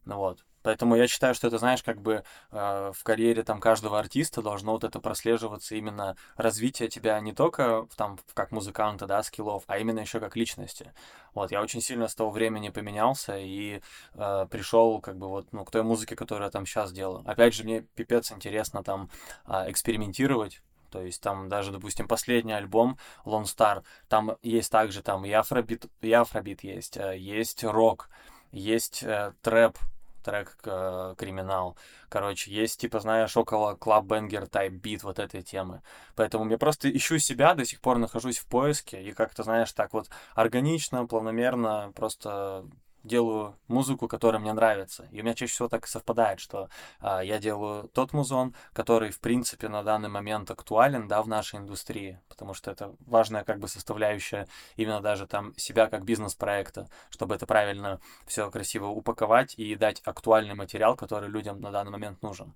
Ну 0.05 0.17
вот. 0.17 0.45
Поэтому 0.67 0.97
я 0.97 1.07
считаю, 1.07 1.33
что 1.33 1.47
это, 1.47 1.59
знаешь, 1.59 1.85
как 1.85 2.03
бы 2.03 2.25
э, 2.51 2.93
в 2.93 3.05
карьере 3.05 3.45
там 3.45 3.61
каждого 3.61 4.01
артиста 4.01 4.43
должно 4.43 4.73
вот 4.73 4.83
это 4.83 4.99
прослеживаться 4.99 5.77
именно 5.77 6.17
развитие 6.37 6.89
тебя 6.89 7.21
не 7.21 7.33
только 7.33 7.87
там 7.95 8.19
как 8.35 8.51
музыканта, 8.51 9.07
да, 9.07 9.23
скиллов, 9.23 9.63
а 9.69 9.79
именно 9.79 10.01
еще 10.01 10.19
как 10.19 10.35
личности. 10.35 10.93
Вот, 11.35 11.53
я 11.53 11.63
очень 11.63 11.81
сильно 11.81 12.09
с 12.09 12.17
того 12.17 12.31
времени 12.31 12.71
поменялся 12.71 13.39
и 13.39 13.81
э, 14.15 14.47
пришел 14.51 15.01
как 15.01 15.17
бы 15.17 15.29
вот, 15.29 15.53
ну, 15.53 15.65
к 15.65 15.71
той 15.71 15.85
музыке, 15.85 16.17
которую 16.17 16.47
я 16.47 16.51
там 16.51 16.67
сейчас 16.67 16.91
делаю. 16.91 17.23
Опять 17.25 17.55
же, 17.55 17.63
мне 17.63 17.83
пипец 17.83 18.33
интересно 18.33 18.83
там 18.83 19.09
э, 19.47 19.71
экспериментировать, 19.71 20.63
то 20.91 21.01
есть 21.01 21.23
там 21.23 21.49
даже, 21.49 21.71
допустим, 21.71 22.09
последний 22.09 22.55
альбом 22.55 22.99
Lone 23.25 23.45
Star, 23.45 23.85
там 24.09 24.37
есть 24.43 24.73
также 24.73 25.05
там 25.05 25.25
и 25.25 25.31
афробит, 25.31 25.87
и 26.01 26.13
афробит 26.13 26.65
есть, 26.65 26.97
э, 26.97 27.17
есть 27.17 27.63
рок, 27.63 28.11
есть 28.51 29.05
э, 29.05 29.33
трэп, 29.43 29.79
трек 30.27 30.59
э, 30.65 31.15
«Криминал». 31.17 31.77
Короче, 32.09 32.51
есть, 32.51 32.81
типа, 32.81 33.01
знаешь, 33.01 33.37
около 33.37 33.75
Banger 33.75 34.51
Type 34.51 34.81
Beat 34.81 35.01
вот 35.03 35.19
этой 35.19 35.43
темы. 35.43 35.83
Поэтому 36.17 36.51
я 36.51 36.59
просто 36.59 36.91
ищу 36.95 37.19
себя, 37.19 37.55
до 37.55 37.65
сих 37.65 37.81
пор 37.81 37.99
нахожусь 37.99 38.39
в 38.39 38.47
поиске, 38.47 39.03
и 39.03 39.13
как-то, 39.13 39.45
знаешь, 39.45 39.73
так 39.73 39.93
вот 39.93 40.09
органично, 40.35 41.07
планомерно 41.07 41.93
просто 41.95 42.67
делаю 43.07 43.57
музыку, 43.69 44.09
которая 44.09 44.41
мне 44.41 44.53
нравится. 44.53 45.09
И 45.13 45.21
у 45.21 45.25
меня 45.25 45.35
чаще 45.35 45.53
всего 45.53 45.69
так 45.69 45.87
и 45.87 45.89
совпадает, 45.89 46.41
что 46.41 46.69
а, 47.01 47.23
я 47.23 47.39
делаю 47.39 47.89
тот 47.89 48.13
музон, 48.13 48.55
который, 48.73 49.11
в 49.11 49.21
принципе, 49.21 49.69
на 49.69 49.83
данный 49.83 50.09
момент 50.09 50.51
актуален, 50.51 51.09
да, 51.09 51.23
в 51.23 51.29
нашей 51.29 51.59
индустрии, 51.59 52.21
потому 52.29 52.55
что 52.55 52.71
это 52.71 52.95
важная 53.07 53.45
как 53.45 53.59
бы 53.59 53.69
составляющая 53.69 54.47
именно 54.77 55.01
даже 55.01 55.27
там 55.27 55.57
себя 55.57 55.87
как 55.87 56.05
бизнес-проекта, 56.05 56.89
чтобы 57.11 57.35
это 57.35 57.47
правильно 57.47 58.01
все 58.27 58.51
красиво 58.51 58.87
упаковать 58.87 59.55
и 59.57 59.75
дать 59.77 60.03
актуальный 60.05 60.55
материал, 60.55 60.97
который 60.97 61.29
людям 61.29 61.61
на 61.61 61.71
данный 61.71 61.93
момент 61.93 62.23
нужен. 62.23 62.55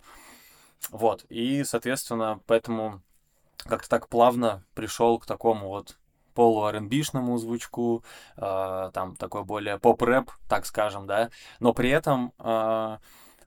Вот, 0.91 1.25
и, 1.29 1.63
соответственно, 1.65 2.41
поэтому 2.47 3.03
как-то 3.65 3.89
так 3.89 4.09
плавно 4.09 4.65
пришел 4.75 5.19
к 5.19 5.27
такому 5.27 5.69
вот 5.69 5.99
полу 6.41 6.67
rb 6.67 7.37
звучку, 7.37 8.03
э, 8.39 8.91
там 8.95 9.15
такой 9.17 9.45
более 9.45 9.79
поп-рэп, 9.79 10.31
так 10.49 10.65
скажем, 10.65 11.07
да, 11.07 11.29
но 11.59 11.75
при 11.75 11.91
этом 11.91 12.33
э, 12.39 12.97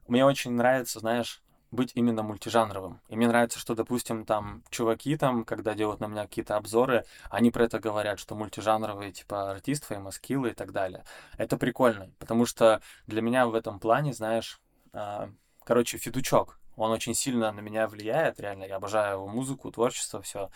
мне 0.07 0.23
очень 0.23 0.51
нравится, 0.51 0.99
знаешь, 0.99 1.41
быть 1.71 1.93
именно 1.95 2.21
мультижанровым. 2.21 3.01
И 3.09 3.15
мне 3.15 3.27
нравится, 3.27 3.57
что, 3.57 3.73
допустим, 3.73 4.25
там 4.25 4.61
чуваки 4.69 5.17
там, 5.17 5.43
когда 5.43 5.73
делают 5.73 6.01
на 6.01 6.05
меня 6.05 6.27
какие-то 6.27 6.55
обзоры, 6.55 7.03
они 7.31 7.49
про 7.49 7.63
это 7.63 7.79
говорят, 7.79 8.19
что 8.19 8.35
мультижанровый, 8.35 9.11
типа, 9.11 9.49
артист, 9.49 9.85
феймоскиллы 9.85 10.51
и 10.51 10.53
так 10.53 10.71
далее. 10.71 11.03
Это 11.39 11.57
прикольно, 11.57 12.11
потому 12.19 12.45
что 12.45 12.79
для 13.07 13.23
меня 13.23 13.47
в 13.47 13.55
этом 13.55 13.79
плане, 13.79 14.13
знаешь, 14.13 14.61
э, 14.93 15.29
короче, 15.63 15.97
фидучок. 15.97 16.59
Он 16.76 16.91
очень 16.91 17.13
сильно 17.13 17.51
на 17.51 17.59
меня 17.59 17.88
влияет, 17.88 18.39
реально. 18.39 18.63
Я 18.63 18.78
обожаю 18.78 19.15
его 19.15 19.28
музыку, 19.28 19.71
творчество, 19.71 20.21
все. 20.21 20.49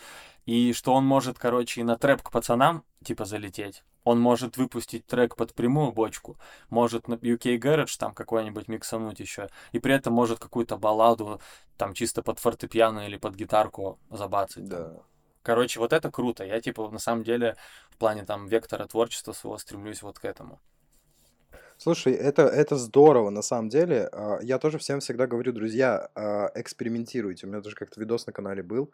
И 0.46 0.72
что 0.72 0.94
он 0.94 1.04
может, 1.04 1.38
короче, 1.38 1.80
и 1.80 1.84
на 1.84 1.96
трэп 1.96 2.22
к 2.22 2.30
пацанам, 2.30 2.84
типа, 3.04 3.24
залететь. 3.24 3.84
Он 4.04 4.18
может 4.20 4.56
выпустить 4.56 5.06
трек 5.06 5.36
под 5.36 5.54
прямую 5.54 5.92
бочку, 5.92 6.38
может 6.70 7.08
на 7.08 7.14
UK 7.14 7.58
Garage 7.58 7.98
там 7.98 8.14
какой-нибудь 8.14 8.66
миксануть 8.66 9.20
еще, 9.20 9.48
и 9.72 9.80
при 9.80 9.92
этом 9.92 10.14
может 10.14 10.38
какую-то 10.38 10.78
балладу 10.78 11.42
там 11.76 11.92
чисто 11.92 12.22
под 12.22 12.38
фортепиано 12.38 13.06
или 13.06 13.18
под 13.18 13.34
гитарку 13.34 13.98
забацать. 14.10 14.66
Да. 14.66 14.94
Короче, 15.42 15.78
вот 15.78 15.92
это 15.92 16.10
круто. 16.10 16.44
Я, 16.44 16.60
типа, 16.60 16.88
на 16.90 16.98
самом 16.98 17.22
деле, 17.22 17.56
в 17.90 17.96
плане 17.98 18.24
там 18.24 18.46
вектора 18.46 18.86
творчества 18.86 19.32
своего 19.32 19.58
стремлюсь 19.58 20.02
вот 20.02 20.18
к 20.18 20.24
этому. 20.24 20.60
Слушай, 21.78 22.12
это, 22.14 22.42
это 22.42 22.74
здорово, 22.76 23.30
на 23.30 23.40
самом 23.40 23.68
деле. 23.68 24.08
А, 24.12 24.40
Я 24.42 24.58
тоже 24.58 24.78
всем 24.78 24.98
всегда 24.98 25.28
говорю, 25.28 25.52
друзья, 25.52 26.10
а, 26.16 26.50
экспериментируйте. 26.56 27.46
У 27.46 27.50
меня 27.50 27.60
даже 27.60 27.76
как-то 27.76 28.00
видос 28.00 28.26
на 28.26 28.32
канале 28.32 28.64
был. 28.64 28.90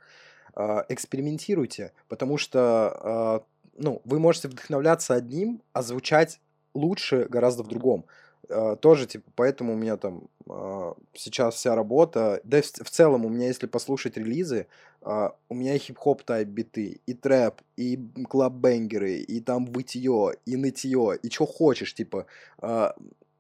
А, 0.55 0.85
Экспериментируйте, 0.91 1.93
потому 2.09 2.37
что 2.39 3.45
ну, 3.77 4.01
вы 4.05 4.21
можете 4.21 4.47
вдохновляться 4.49 5.15
одним, 5.15 5.61
а 5.73 5.83
звучать 5.83 6.41
лучше 6.75 7.27
гораздо 7.29 7.65
в 7.65 7.69
другом. 7.69 8.05
А, 8.49 8.77
Тоже, 8.77 9.07
типа, 9.07 9.31
поэтому 9.35 9.75
у 9.75 9.77
меня 9.77 9.97
там 9.97 10.29
а, 10.49 10.95
сейчас 11.15 11.55
вся 11.55 11.75
работа, 11.75 12.41
да 12.45 12.61
в 12.63 12.91
целом 12.91 13.25
у 13.25 13.29
меня, 13.29 13.47
если 13.47 13.67
послушать 13.67 14.17
релизы, 14.17 14.67
а, 15.03 15.35
у 15.49 15.55
меня 15.55 15.75
и 15.75 15.79
хип-хоп 15.79 16.23
тайп 16.23 16.49
биты, 16.49 17.01
и 17.07 17.15
трэп, 17.15 17.61
и 17.77 17.99
клаббенгеры, 18.29 19.17
и 19.17 19.41
там 19.41 19.67
вытье, 19.67 20.33
и 20.47 20.57
нытье, 20.57 21.19
и 21.23 21.31
что 21.31 21.47
хочешь, 21.47 21.95
типа, 21.95 22.27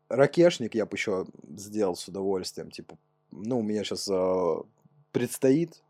ракешник 0.09 0.75
я 0.75 0.87
бы 0.87 0.97
еще 0.97 1.27
сделал 1.57 1.97
с 1.97 2.09
удовольствием, 2.09 2.71
типа, 2.71 2.97
ну, 3.31 3.61
у 3.61 3.63
меня 3.63 3.85
сейчас 3.85 4.09
предстоит 5.13 5.83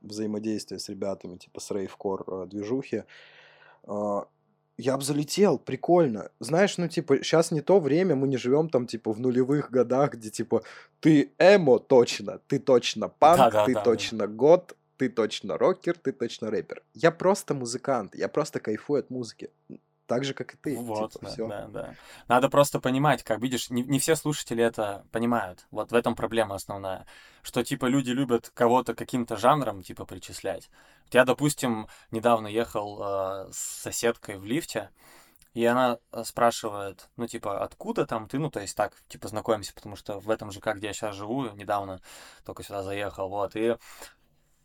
взаимодействие 0.00 0.78
с 0.78 0.88
ребятами, 0.88 1.36
типа, 1.36 1.60
с 1.60 1.70
рейвкор 1.70 2.46
движухи, 2.46 3.04
я 4.80 4.96
бы 4.96 5.04
залетел, 5.04 5.58
прикольно. 5.58 6.30
Знаешь, 6.40 6.78
ну, 6.78 6.88
типа, 6.88 7.16
сейчас 7.18 7.50
не 7.50 7.60
то 7.60 7.80
время, 7.80 8.14
мы 8.14 8.28
не 8.28 8.36
живем 8.36 8.68
там, 8.68 8.86
типа, 8.86 9.12
в 9.12 9.20
нулевых 9.20 9.70
годах, 9.70 10.14
где, 10.14 10.30
типа, 10.30 10.62
ты 11.00 11.32
эмо 11.38 11.78
точно, 11.78 12.40
ты 12.46 12.58
точно 12.58 13.08
панк, 13.08 13.38
Да-да-да, 13.38 13.64
ты 13.66 13.74
да. 13.74 13.82
точно 13.82 14.26
год, 14.26 14.76
ты 14.96 15.08
точно 15.08 15.56
рокер, 15.58 15.96
ты 15.96 16.12
точно 16.12 16.50
рэпер. 16.50 16.82
Я 16.94 17.10
просто 17.10 17.54
музыкант, 17.54 18.14
я 18.14 18.28
просто 18.28 18.60
кайфую 18.60 19.00
от 19.00 19.10
музыки. 19.10 19.50
Так 20.10 20.24
же, 20.24 20.34
как 20.34 20.54
и 20.54 20.56
ты. 20.56 20.76
Вот, 20.76 21.12
типа, 21.12 21.26
да, 21.26 21.30
все. 21.30 21.46
да, 21.46 21.66
да. 21.68 21.94
Надо 22.26 22.48
просто 22.48 22.80
понимать, 22.80 23.22
как 23.22 23.40
видишь, 23.40 23.70
не, 23.70 23.84
не 23.84 24.00
все 24.00 24.16
слушатели 24.16 24.60
это 24.60 25.06
понимают. 25.12 25.68
Вот 25.70 25.92
в 25.92 25.94
этом 25.94 26.16
проблема 26.16 26.56
основная. 26.56 27.06
Что, 27.42 27.62
типа, 27.62 27.86
люди 27.86 28.10
любят 28.10 28.50
кого-то 28.52 28.96
каким-то 28.96 29.36
жанром, 29.36 29.84
типа, 29.84 30.04
причислять. 30.06 30.68
Я, 31.12 31.24
допустим, 31.24 31.86
недавно 32.10 32.48
ехал 32.48 33.00
э, 33.00 33.52
с 33.52 33.82
соседкой 33.82 34.36
в 34.36 34.44
лифте, 34.44 34.90
и 35.54 35.64
она 35.64 35.98
э, 36.10 36.24
спрашивает, 36.24 37.08
ну, 37.16 37.28
типа, 37.28 37.62
откуда 37.62 38.04
там 38.04 38.26
ты? 38.26 38.40
Ну, 38.40 38.50
то 38.50 38.58
есть 38.58 38.76
так, 38.76 38.94
типа, 39.06 39.28
знакомимся, 39.28 39.72
потому 39.72 39.94
что 39.94 40.18
в 40.18 40.28
этом 40.28 40.50
ЖК, 40.50 40.74
где 40.74 40.88
я 40.88 40.92
сейчас 40.92 41.14
живу, 41.14 41.50
недавно 41.50 42.00
только 42.44 42.64
сюда 42.64 42.82
заехал, 42.82 43.28
вот. 43.28 43.54
И 43.54 43.76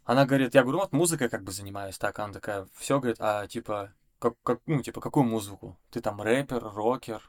она 0.06 0.26
говорит, 0.26 0.56
я 0.56 0.64
говорю, 0.64 0.80
вот 0.80 0.92
музыкой 0.92 1.30
как 1.30 1.44
бы 1.44 1.52
занимаюсь, 1.52 2.00
так. 2.00 2.18
Она 2.18 2.34
такая, 2.34 2.68
все, 2.80 3.00
говорит, 3.00 3.18
а, 3.20 3.46
типа, 3.46 3.94
как, 4.26 4.34
как, 4.42 4.60
ну, 4.66 4.82
типа, 4.82 5.02
какую 5.02 5.24
музыку? 5.26 5.78
Ты 5.92 6.02
там 6.02 6.20
рэпер, 6.20 6.64
рокер? 6.74 7.22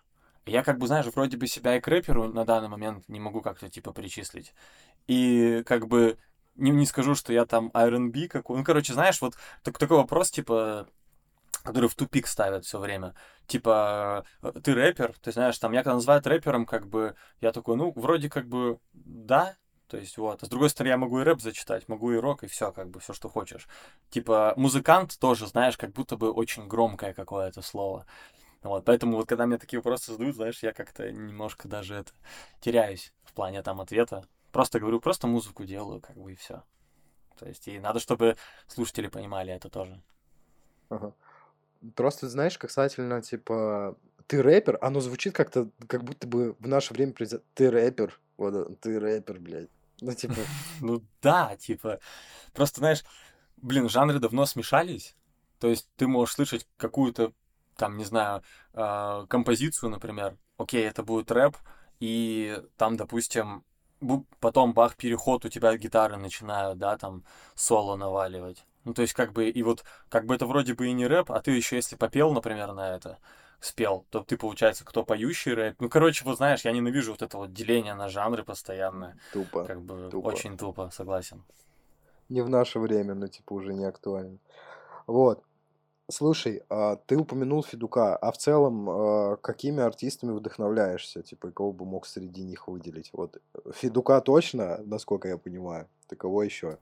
Я 0.47 0.63
как 0.63 0.79
бы, 0.79 0.87
знаешь, 0.87 1.07
вроде 1.07 1.37
бы 1.37 1.47
себя 1.47 1.77
и 1.77 1.81
к 1.81 1.89
рэперу 1.89 2.33
на 2.33 2.47
данный 2.47 2.69
момент 2.69 3.07
не 3.09 3.21
могу 3.21 3.43
как-то, 3.43 3.69
типа, 3.69 3.93
причислить. 3.93 4.55
И 5.07 5.63
как 5.67 5.89
бы 5.89 6.17
не, 6.55 6.71
не 6.71 6.87
скажу, 6.87 7.15
что 7.15 7.35
я 7.35 7.45
там 7.45 7.71
R&B 7.75 8.29
какой. 8.29 8.57
Ну, 8.57 8.65
короче, 8.65 8.95
знаешь, 8.95 9.21
вот 9.21 9.35
так, 9.63 9.77
такой 9.77 9.99
вопрос, 9.99 10.31
типа, 10.31 10.89
который 11.65 11.91
в 11.91 11.95
тупик 11.95 12.27
ставят 12.27 12.65
все 12.65 12.79
время. 12.79 13.15
Типа, 13.47 14.25
э, 14.43 14.53
ты 14.63 14.73
рэпер, 14.73 15.15
ты 15.21 15.33
знаешь, 15.33 15.59
там, 15.59 15.73
я 15.73 15.83
когда 15.83 15.97
называют 15.97 16.27
рэпером, 16.27 16.65
как 16.65 16.87
бы, 16.87 17.15
я 17.43 17.53
такой, 17.53 17.77
ну, 17.77 17.93
вроде 17.95 18.31
как 18.31 18.49
бы, 18.49 18.79
да, 18.95 19.55
то 19.89 19.97
есть 19.97 20.19
вот. 20.19 20.43
А 20.43 20.47
с 20.47 20.49
другой 20.49 20.71
стороны, 20.71 20.91
я 20.91 20.97
могу 20.97 21.21
и 21.21 21.23
рэп 21.25 21.41
зачитать, 21.41 21.89
могу 21.89 22.13
и 22.13 22.17
рок, 22.17 22.45
и 22.45 22.47
все, 22.47 22.73
как 22.73 22.91
бы, 22.91 23.01
все, 23.01 23.13
что 23.13 23.29
хочешь. 23.29 23.69
Типа, 24.11 24.55
музыкант 24.57 25.19
тоже, 25.19 25.47
знаешь, 25.47 25.77
как 25.77 25.93
будто 25.93 26.17
бы 26.17 26.31
очень 26.31 26.67
громкое 26.67 27.15
какое-то 27.15 27.63
слово. 27.63 28.07
Вот, 28.63 28.85
поэтому 28.85 29.17
вот 29.17 29.29
когда 29.29 29.47
мне 29.47 29.59
такие 29.59 29.79
вопросы 29.79 30.13
задают, 30.13 30.35
знаешь, 30.37 30.63
я 30.63 30.73
как-то 30.73 31.11
немножко 31.13 31.69
даже 31.69 31.95
это 31.95 32.13
теряюсь 32.61 33.13
в 33.25 33.33
плане 33.33 33.63
там 33.63 33.81
ответа. 33.81 34.25
Просто 34.51 34.81
говорю, 34.81 35.01
просто 35.01 35.27
музыку 35.27 35.65
делаю, 35.65 36.01
как 36.01 36.17
бы, 36.17 36.33
и 36.33 36.35
все. 36.35 36.65
То 37.39 37.47
есть, 37.47 37.69
и 37.69 37.79
надо, 37.79 38.01
чтобы 38.01 38.37
слушатели 38.67 39.09
понимали 39.09 39.53
это 39.53 39.69
тоже. 39.69 40.03
Ага. 40.89 41.15
Просто, 41.95 42.29
знаешь, 42.29 42.59
касательно, 42.59 43.21
типа, 43.23 43.97
ты 44.27 44.43
рэпер, 44.43 44.79
оно 44.81 45.01
звучит 45.01 45.35
как-то, 45.35 45.69
как 45.87 46.05
будто 46.05 46.27
бы 46.27 46.57
в 46.59 46.67
наше 46.67 46.95
время. 46.95 47.13
Ты 47.55 47.71
рэпер, 47.71 48.19
вот, 48.37 48.81
ты 48.81 48.99
рэпер, 48.99 49.39
блядь. 49.39 49.71
Ну, 50.01 50.15
типа, 50.15 50.35
Ну 50.81 51.03
да, 51.23 51.57
типа, 51.57 52.01
просто, 52.53 52.81
знаешь, 52.81 53.05
блин, 53.57 53.89
жанры 53.89 54.19
давно 54.19 54.47
смешались. 54.47 55.17
То 55.59 55.69
есть 55.69 55.89
ты 55.97 56.07
можешь 56.07 56.35
слышать 56.35 56.67
какую-то, 56.77 57.33
там, 57.77 57.97
не 57.97 58.05
знаю, 58.05 58.43
э, 58.75 59.27
композицию, 59.29 59.91
например. 59.91 60.37
Окей, 60.59 60.87
это 60.87 61.03
будет 61.03 61.31
рэп, 61.31 61.57
и 62.01 62.63
там, 62.77 62.97
допустим, 62.97 63.65
потом 64.41 64.75
бах, 64.75 64.97
переход, 64.97 65.45
у 65.45 65.49
тебя 65.49 65.77
гитары 65.77 66.17
начинают, 66.17 66.79
да, 66.79 66.97
там, 66.99 67.25
соло 67.55 67.97
наваливать. 67.97 68.67
Ну, 68.85 68.95
то 68.95 69.03
есть, 69.03 69.15
как 69.15 69.33
бы, 69.33 69.49
и 69.49 69.63
вот, 69.63 69.85
как 70.09 70.27
бы 70.27 70.35
это 70.35 70.47
вроде 70.47 70.75
бы 70.75 70.89
и 70.89 70.93
не 70.93 71.07
рэп, 71.07 71.33
а 71.33 71.41
ты 71.41 71.51
еще, 71.51 71.77
если 71.77 71.97
попел, 71.97 72.33
например, 72.33 72.73
на 72.73 72.95
это, 72.95 73.19
спел, 73.61 74.07
то 74.11 74.21
ты, 74.21 74.37
получается, 74.37 74.85
кто 74.85 75.05
поющий 75.05 75.55
рэп. 75.55 75.77
Ну, 75.81 75.89
короче, 75.89 76.25
вот 76.25 76.37
знаешь, 76.37 76.65
я 76.65 76.73
ненавижу 76.73 77.13
вот 77.13 77.23
это 77.23 77.37
вот 77.37 77.53
деление 77.53 77.95
на 77.95 78.09
жанры 78.09 78.45
постоянное. 78.45 79.19
тупо. 79.33 79.65
Как 79.65 79.81
бы 79.81 80.09
тупо. 80.11 80.27
очень 80.27 80.57
тупо, 80.57 80.91
согласен. 80.93 81.45
Не 82.29 82.43
в 82.43 82.49
наше 82.49 82.79
время, 82.79 83.15
ну, 83.15 83.29
типа, 83.29 83.53
уже 83.53 83.73
не 83.75 83.85
актуально. 83.85 84.39
Вот. 85.07 85.43
Слушай, 86.09 86.63
а 86.69 86.97
ты 86.97 87.17
упомянул 87.17 87.65
Федука, 87.65 88.17
а 88.17 88.31
в 88.31 88.39
целом 88.39 88.89
а, 88.89 89.37
какими 89.37 89.83
артистами 89.83 90.33
вдохновляешься? 90.33 91.23
Типа, 91.23 91.51
кого 91.51 91.73
бы 91.73 91.85
мог 91.85 92.07
среди 92.07 92.45
них 92.45 92.69
выделить? 92.69 93.11
Вот 93.13 93.43
Федука 93.75 94.21
точно, 94.21 94.79
насколько 94.85 95.27
я 95.27 95.37
понимаю. 95.37 95.89
Ты 96.07 96.15
кого 96.15 96.45
еще? 96.45 96.79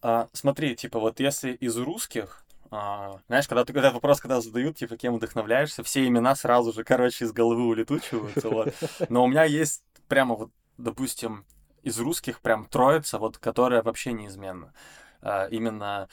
А, 0.00 0.28
смотри, 0.32 0.74
типа, 0.74 0.98
вот 1.00 1.20
если 1.20 1.52
из 1.52 1.76
русских, 1.76 2.46
а, 2.70 3.20
знаешь, 3.28 3.48
когда 3.48 3.64
ты 3.64 3.72
этот 3.72 3.94
вопрос, 3.94 4.20
когда 4.20 4.40
задают, 4.40 4.76
типа, 4.76 4.96
кем 4.96 5.16
вдохновляешься, 5.16 5.82
все 5.82 6.06
имена 6.06 6.34
сразу 6.34 6.72
же, 6.72 6.84
короче, 6.84 7.24
из 7.24 7.32
головы 7.32 7.66
улетучиваются, 7.66 8.48
вот. 8.50 8.74
Но 9.08 9.24
у 9.24 9.26
меня 9.26 9.44
есть 9.44 9.82
прямо 10.08 10.34
вот, 10.34 10.50
допустим, 10.76 11.44
из 11.82 11.98
русских 11.98 12.40
прям 12.40 12.66
троица, 12.66 13.18
вот, 13.18 13.38
которая 13.38 13.82
вообще 13.82 14.12
неизменна. 14.12 14.74
А, 15.22 15.46
именно, 15.46 16.08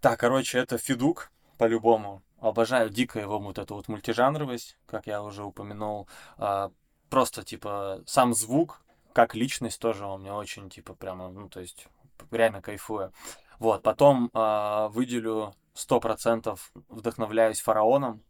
так, 0.00 0.18
короче, 0.18 0.58
это 0.58 0.78
Федук, 0.78 1.30
по-любому. 1.58 2.22
Обожаю 2.40 2.88
дико 2.88 3.18
его 3.18 3.38
вот 3.38 3.58
эту 3.58 3.74
вот 3.74 3.88
мультижанровость, 3.88 4.78
как 4.86 5.06
я 5.06 5.22
уже 5.22 5.44
упомянул. 5.44 6.08
А, 6.36 6.70
просто, 7.10 7.44
типа, 7.44 8.02
сам 8.06 8.34
звук, 8.34 8.82
как 9.12 9.34
личность 9.34 9.80
тоже 9.80 10.04
он 10.04 10.20
мне 10.22 10.32
очень, 10.32 10.70
типа, 10.70 10.94
прямо, 10.94 11.28
ну, 11.28 11.48
то 11.48 11.60
есть, 11.60 11.88
реально 12.30 12.62
кайфую. 12.62 13.12
Вот, 13.58 13.82
потом 13.82 14.30
а, 14.34 14.88
выделю 14.88 15.54
100% 15.74 16.58
вдохновляюсь 16.88 17.60
фараоном. 17.60 18.22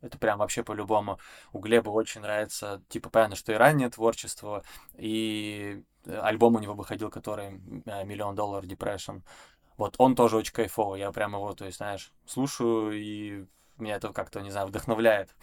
Это 0.00 0.18
прям 0.18 0.38
вообще 0.38 0.62
по-любому. 0.62 1.18
У 1.52 1.60
Глеба 1.60 1.88
очень 1.90 2.20
нравится, 2.20 2.82
типа, 2.88 3.08
понятно, 3.08 3.36
что 3.36 3.52
и 3.52 3.56
раннее 3.56 3.88
творчество, 3.88 4.62
и 4.98 5.82
э, 6.04 6.18
альбом 6.18 6.56
у 6.56 6.58
него 6.58 6.74
выходил, 6.74 7.08
который 7.08 7.58
э, 7.86 8.04
«Миллион 8.04 8.34
долларов 8.34 8.66
Depression». 8.66 9.22
Вот 9.78 9.94
он 9.96 10.14
тоже 10.14 10.36
очень 10.36 10.52
кайфовый. 10.52 11.00
Я 11.00 11.10
прям 11.10 11.32
его, 11.32 11.54
то 11.54 11.64
есть, 11.64 11.78
знаешь, 11.78 12.12
слушаю, 12.26 12.92
и 12.92 13.46
меня 13.78 13.96
это 13.96 14.12
как-то, 14.12 14.40
не 14.40 14.50
знаю, 14.50 14.66
вдохновляет. 14.66 15.34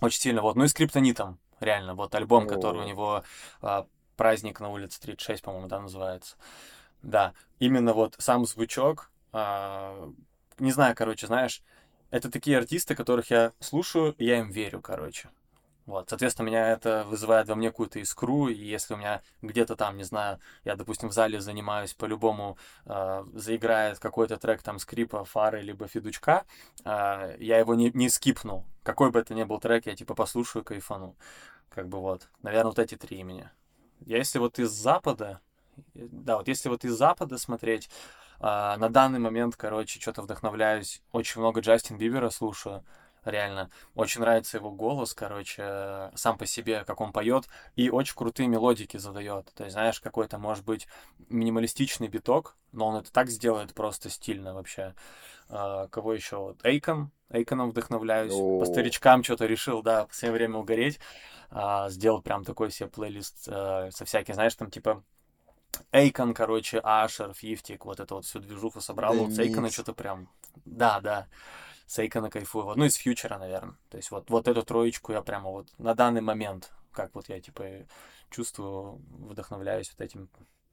Очень 0.00 0.20
сильно. 0.20 0.40
Вот. 0.40 0.56
Ну 0.56 0.64
и 0.64 0.68
скриптонитом, 0.68 1.38
реально. 1.60 1.94
Вот 1.94 2.14
альбом, 2.14 2.46
который 2.46 2.82
у 2.82 2.86
него 2.86 3.22
а, 3.60 3.86
«Праздник 4.16 4.60
на 4.60 4.70
улице 4.70 5.00
36», 5.02 5.42
по-моему, 5.42 5.66
да, 5.66 5.80
называется. 5.80 6.36
Да, 7.04 7.34
именно 7.58 7.92
вот 7.92 8.16
сам 8.18 8.46
звучок, 8.46 9.10
а, 9.30 10.10
не 10.58 10.72
знаю, 10.72 10.96
короче, 10.96 11.26
знаешь, 11.26 11.62
это 12.10 12.30
такие 12.30 12.56
артисты, 12.56 12.94
которых 12.94 13.30
я 13.30 13.52
слушаю, 13.60 14.14
и 14.16 14.24
я 14.24 14.38
им 14.38 14.50
верю, 14.50 14.80
короче. 14.80 15.28
Вот, 15.84 16.08
соответственно, 16.08 16.46
меня 16.46 16.70
это 16.70 17.04
вызывает 17.06 17.46
во 17.46 17.56
мне 17.56 17.68
какую-то 17.68 17.98
искру, 17.98 18.48
и 18.48 18.54
если 18.54 18.94
у 18.94 18.96
меня 18.96 19.20
где-то 19.42 19.76
там, 19.76 19.98
не 19.98 20.04
знаю, 20.04 20.38
я, 20.64 20.76
допустим, 20.76 21.10
в 21.10 21.12
зале 21.12 21.42
занимаюсь, 21.42 21.92
по-любому 21.92 22.56
э, 22.86 23.24
заиграет 23.34 23.98
какой-то 23.98 24.38
трек 24.38 24.62
там 24.62 24.78
скрипа, 24.78 25.24
фары, 25.26 25.60
либо 25.60 25.86
фидучка, 25.86 26.46
э, 26.86 27.36
я 27.38 27.58
его 27.58 27.74
не, 27.74 27.90
не 27.90 28.08
скипну. 28.08 28.64
Какой 28.82 29.10
бы 29.10 29.18
это 29.18 29.34
ни 29.34 29.42
был 29.42 29.60
трек, 29.60 29.84
я 29.84 29.94
типа 29.94 30.14
послушаю, 30.14 30.64
кайфану. 30.64 31.16
Как 31.68 31.86
бы 31.86 32.00
вот, 32.00 32.30
наверное, 32.40 32.70
вот 32.70 32.78
эти 32.78 32.96
три 32.96 33.18
имени. 33.18 33.50
Если 34.06 34.38
вот 34.38 34.58
из 34.58 34.70
Запада, 34.70 35.42
да, 35.94 36.36
вот 36.36 36.48
если 36.48 36.68
вот 36.68 36.84
из 36.84 36.94
Запада 36.94 37.38
смотреть, 37.38 37.88
э, 38.40 38.44
на 38.44 38.88
данный 38.88 39.18
момент, 39.18 39.56
короче, 39.56 40.00
что-то 40.00 40.22
вдохновляюсь, 40.22 41.02
очень 41.12 41.40
много 41.40 41.60
Джастин 41.60 41.98
Бибера 41.98 42.30
слушаю, 42.30 42.84
реально. 43.24 43.70
Очень 43.94 44.20
нравится 44.20 44.58
его 44.58 44.70
голос, 44.70 45.14
короче, 45.14 46.10
сам 46.14 46.38
по 46.38 46.46
себе, 46.46 46.84
как 46.84 47.00
он 47.00 47.12
поет, 47.12 47.44
и 47.76 47.90
очень 47.90 48.14
крутые 48.14 48.48
мелодики 48.48 48.96
задает. 48.96 49.52
То 49.54 49.64
есть, 49.64 49.74
знаешь, 49.74 50.00
какой-то, 50.00 50.38
может 50.38 50.64
быть, 50.64 50.86
минималистичный 51.28 52.08
биток, 52.08 52.56
но 52.72 52.88
он 52.88 52.96
это 52.96 53.12
так 53.12 53.28
сделает 53.28 53.74
просто 53.74 54.10
стильно 54.10 54.54
вообще. 54.54 54.94
А, 55.48 55.88
кого 55.88 56.14
еще? 56.14 56.36
Вот 56.36 56.64
Эйкон. 56.64 57.10
Эйконом 57.30 57.70
вдохновляюсь. 57.70 58.32
О. 58.32 58.60
По 58.60 58.66
старичкам 58.66 59.24
что-то 59.24 59.46
решил, 59.46 59.82
да, 59.82 60.04
в 60.04 60.08
последнее 60.08 60.38
время 60.38 60.58
угореть. 60.58 61.00
А, 61.50 61.88
сделал 61.88 62.22
прям 62.22 62.44
такой 62.44 62.70
себе 62.70 62.88
плейлист 62.88 63.48
а, 63.48 63.90
со 63.90 64.04
всякими, 64.04 64.34
знаешь, 64.34 64.54
там 64.54 64.70
типа 64.70 65.02
Эйкон, 65.92 66.34
короче, 66.34 66.80
Ашер, 66.82 67.32
Фифтик, 67.34 67.84
вот 67.84 68.00
это 68.00 68.14
вот 68.14 68.24
всю 68.24 68.40
движуху 68.40 68.80
собрал. 68.80 69.14
Да, 69.14 69.20
вот 69.20 69.32
с 69.32 69.38
Эйкона 69.38 69.70
что-то 69.70 69.92
прям... 69.92 70.28
Да, 70.64 71.00
да. 71.00 71.28
Сейкона 71.86 72.30
кайфую. 72.30 72.74
Ну, 72.76 72.84
из 72.84 72.94
фьючера, 72.94 73.38
наверное. 73.38 73.76
То 73.90 73.96
есть 73.96 74.10
вот, 74.10 74.30
вот 74.30 74.48
эту 74.48 74.62
троечку 74.62 75.12
я 75.12 75.22
прямо 75.22 75.50
вот 75.50 75.68
на 75.78 75.94
данный 75.94 76.20
момент, 76.20 76.72
как 76.92 77.14
вот 77.14 77.28
я, 77.28 77.40
типа, 77.40 77.86
чувствую, 78.30 79.00
вдохновляюсь 79.10 79.90
вот 79.90 80.04
этими 80.04 80.28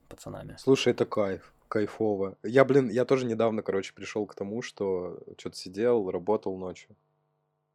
пацанами. 0.08 0.56
Слушай, 0.58 0.94
это 0.94 1.06
кайф, 1.06 1.54
кайфово. 1.68 2.38
Я, 2.44 2.66
блин, 2.66 2.90
я 2.90 3.06
тоже 3.06 3.26
недавно, 3.26 3.62
короче, 3.62 3.94
пришел 3.94 4.26
к 4.26 4.36
тому, 4.36 4.62
что 4.62 5.20
что-то 5.38 5.58
сидел, 5.58 6.10
работал 6.10 6.58
ночью. 6.58 6.96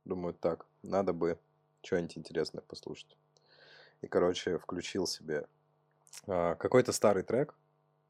Думаю, 0.05 0.35
так, 0.35 0.67
надо 0.83 1.13
бы 1.13 1.39
что-нибудь 1.83 2.17
интересное 2.19 2.63
послушать. 2.63 3.17
И, 4.03 4.07
короче, 4.07 4.59
включил 4.59 5.07
себе 5.07 5.47
какой-то 6.25 6.93
старый 6.93 7.23
трек. 7.23 7.55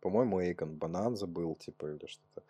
По-моему, 0.01 0.41
Эйкон 0.41 0.77
Бананза 0.77 1.27
был, 1.27 1.57
типа, 1.57 1.87
или 1.87 2.07
что-то. 2.07 2.43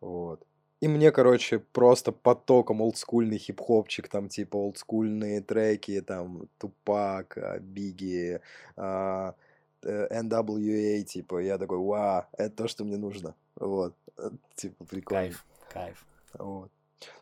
Вот. 0.00 0.46
И 0.80 0.88
мне, 0.88 1.12
короче, 1.12 1.58
просто 1.58 2.12
потоком 2.12 2.82
олдскульный 2.82 3.38
хип-хопчик, 3.38 4.08
там, 4.08 4.28
типа, 4.28 4.56
олдскульные 4.56 5.40
треки, 5.40 6.00
там, 6.02 6.48
Тупак, 6.58 7.38
Биги, 7.62 8.40
а, 8.76 9.34
э, 9.82 10.22
NWA, 10.22 11.02
типа, 11.04 11.38
я 11.38 11.56
такой, 11.58 11.78
вау, 11.78 12.24
это 12.36 12.56
то, 12.56 12.68
что 12.68 12.84
мне 12.84 12.98
нужно. 12.98 13.34
Вот, 13.56 13.94
э, 14.18 14.30
типа, 14.56 14.84
прикольно. 14.84 15.22
Кайф, 15.22 15.46
кайф. 15.70 16.06
Вот. 16.34 16.70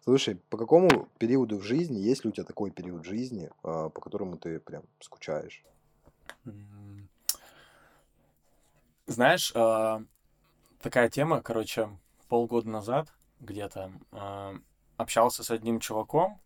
Слушай, 0.05 0.37
по 0.51 0.57
какому 0.57 1.09
периоду 1.19 1.59
в 1.59 1.63
жизни, 1.63 1.99
есть 1.99 2.25
ли 2.25 2.31
у 2.31 2.33
тебя 2.33 2.45
такой 2.45 2.71
период 2.71 3.05
жизни, 3.05 3.49
а, 3.63 3.91
по 3.91 4.01
которому 4.01 4.37
ты 4.39 4.59
прям 4.59 4.83
скучаешь? 5.01 5.63
Знаешь, 9.13 9.53
а, 9.55 10.03
такая 10.81 11.11
тема, 11.11 11.43
короче, 11.43 11.91
полгода 12.29 12.69
назад 12.71 13.13
где-то, 13.41 13.93
э, 14.13 14.59
общался 14.97 15.45
с 15.45 15.51
одним 15.51 15.81
чуваком, 15.81 16.41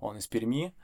он 0.00 0.18
из 0.18 0.26
Перми, 0.26 0.74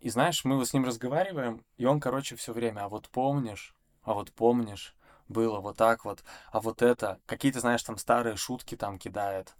и 0.00 0.08
знаешь, 0.08 0.44
мы 0.44 0.56
вот 0.56 0.68
с 0.68 0.72
ним 0.72 0.84
разговариваем, 0.84 1.64
и 1.78 1.84
он, 1.84 1.98
короче, 1.98 2.36
все 2.36 2.52
время, 2.52 2.84
а 2.84 2.88
вот 2.88 3.08
помнишь, 3.08 3.74
а 4.04 4.14
вот 4.14 4.30
помнишь, 4.32 4.94
было 5.28 5.58
вот 5.58 5.76
так 5.76 6.04
вот, 6.04 6.22
а 6.52 6.60
вот 6.60 6.80
это, 6.80 7.18
какие-то, 7.26 7.58
знаешь, 7.58 7.82
там 7.82 7.96
старые 7.96 8.36
шутки 8.36 8.76
там 8.76 9.00
кидает. 9.00 9.56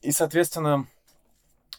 И, 0.00 0.12
соответственно, 0.12 0.86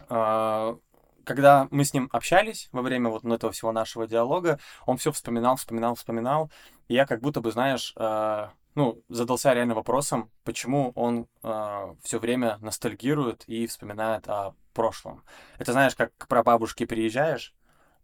э, 0.10 0.78
когда 1.24 1.68
мы 1.72 1.86
с 1.86 1.94
ним 1.94 2.08
общались 2.12 2.70
во 2.72 2.84
время 2.84 3.10
вот 3.10 3.26
этого 3.26 3.52
всего 3.52 3.72
нашего 3.72 4.06
диалога, 4.06 4.60
он 4.86 4.98
все 4.98 5.12
вспоминал, 5.12 5.56
вспоминал, 5.56 5.96
вспоминал, 5.96 6.52
и 6.88 6.94
я 6.94 7.08
как 7.08 7.22
будто 7.22 7.42
бы, 7.42 7.52
знаешь, 7.52 7.94
э, 7.98 8.50
ну, 8.76 9.02
задался 9.10 9.54
реально 9.54 9.74
вопросом, 9.74 10.30
почему 10.44 10.92
он 10.96 11.22
э, 11.22 11.26
а, 11.44 11.96
все 12.04 12.20
время 12.20 12.58
ностальгирует 12.60 13.44
и 13.48 13.68
вспоминает 13.68 14.28
о 14.28 14.54
прошлом. 14.74 15.24
Это 15.58 15.72
знаешь, 15.72 15.96
как 15.96 16.12
про 16.28 16.44
бабушки 16.44 16.86
приезжаешь, 16.86 17.56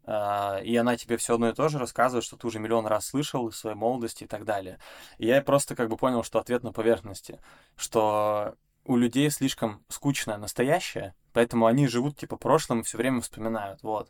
э, 0.06 0.64
и 0.64 0.76
она 0.78 0.96
тебе 0.96 1.18
все 1.18 1.36
одно 1.36 1.50
и 1.50 1.54
то 1.54 1.68
же 1.68 1.78
рассказывает, 1.78 2.24
что 2.24 2.38
ты 2.38 2.48
уже 2.48 2.60
миллион 2.60 2.88
раз 2.88 3.08
слышал 3.08 3.50
из 3.50 3.58
своей 3.58 3.76
молодости 3.76 4.24
и 4.24 4.28
так 4.28 4.46
далее. 4.46 4.80
И 5.18 5.28
я 5.28 5.42
просто 5.42 5.76
как 5.76 5.90
бы 5.90 5.98
понял, 5.98 6.24
что 6.24 6.40
ответ 6.40 6.64
на 6.64 6.72
поверхности, 6.72 7.40
что 7.76 8.56
у 8.86 8.96
людей 8.96 9.30
слишком 9.30 9.84
скучное 9.90 10.38
настоящее, 10.38 11.16
поэтому 11.34 11.66
они 11.66 11.88
живут 11.88 12.18
типа 12.18 12.38
прошлым 12.38 12.80
и 12.80 12.84
все 12.84 12.98
время 12.98 13.22
вспоминают. 13.22 13.84
Вот. 13.84 14.10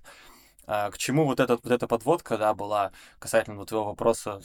А, 0.68 0.91
к 0.91 0.97
чему 0.97 1.26
вот, 1.26 1.39
этот, 1.39 1.64
вот 1.64 1.72
эта 1.74 1.88
подводка, 1.88 2.38
да, 2.38 2.53
была 2.53 2.91
касательно 3.20 3.57
вот 3.57 3.70
твоего 3.70 3.88
вопроса, 3.88 4.41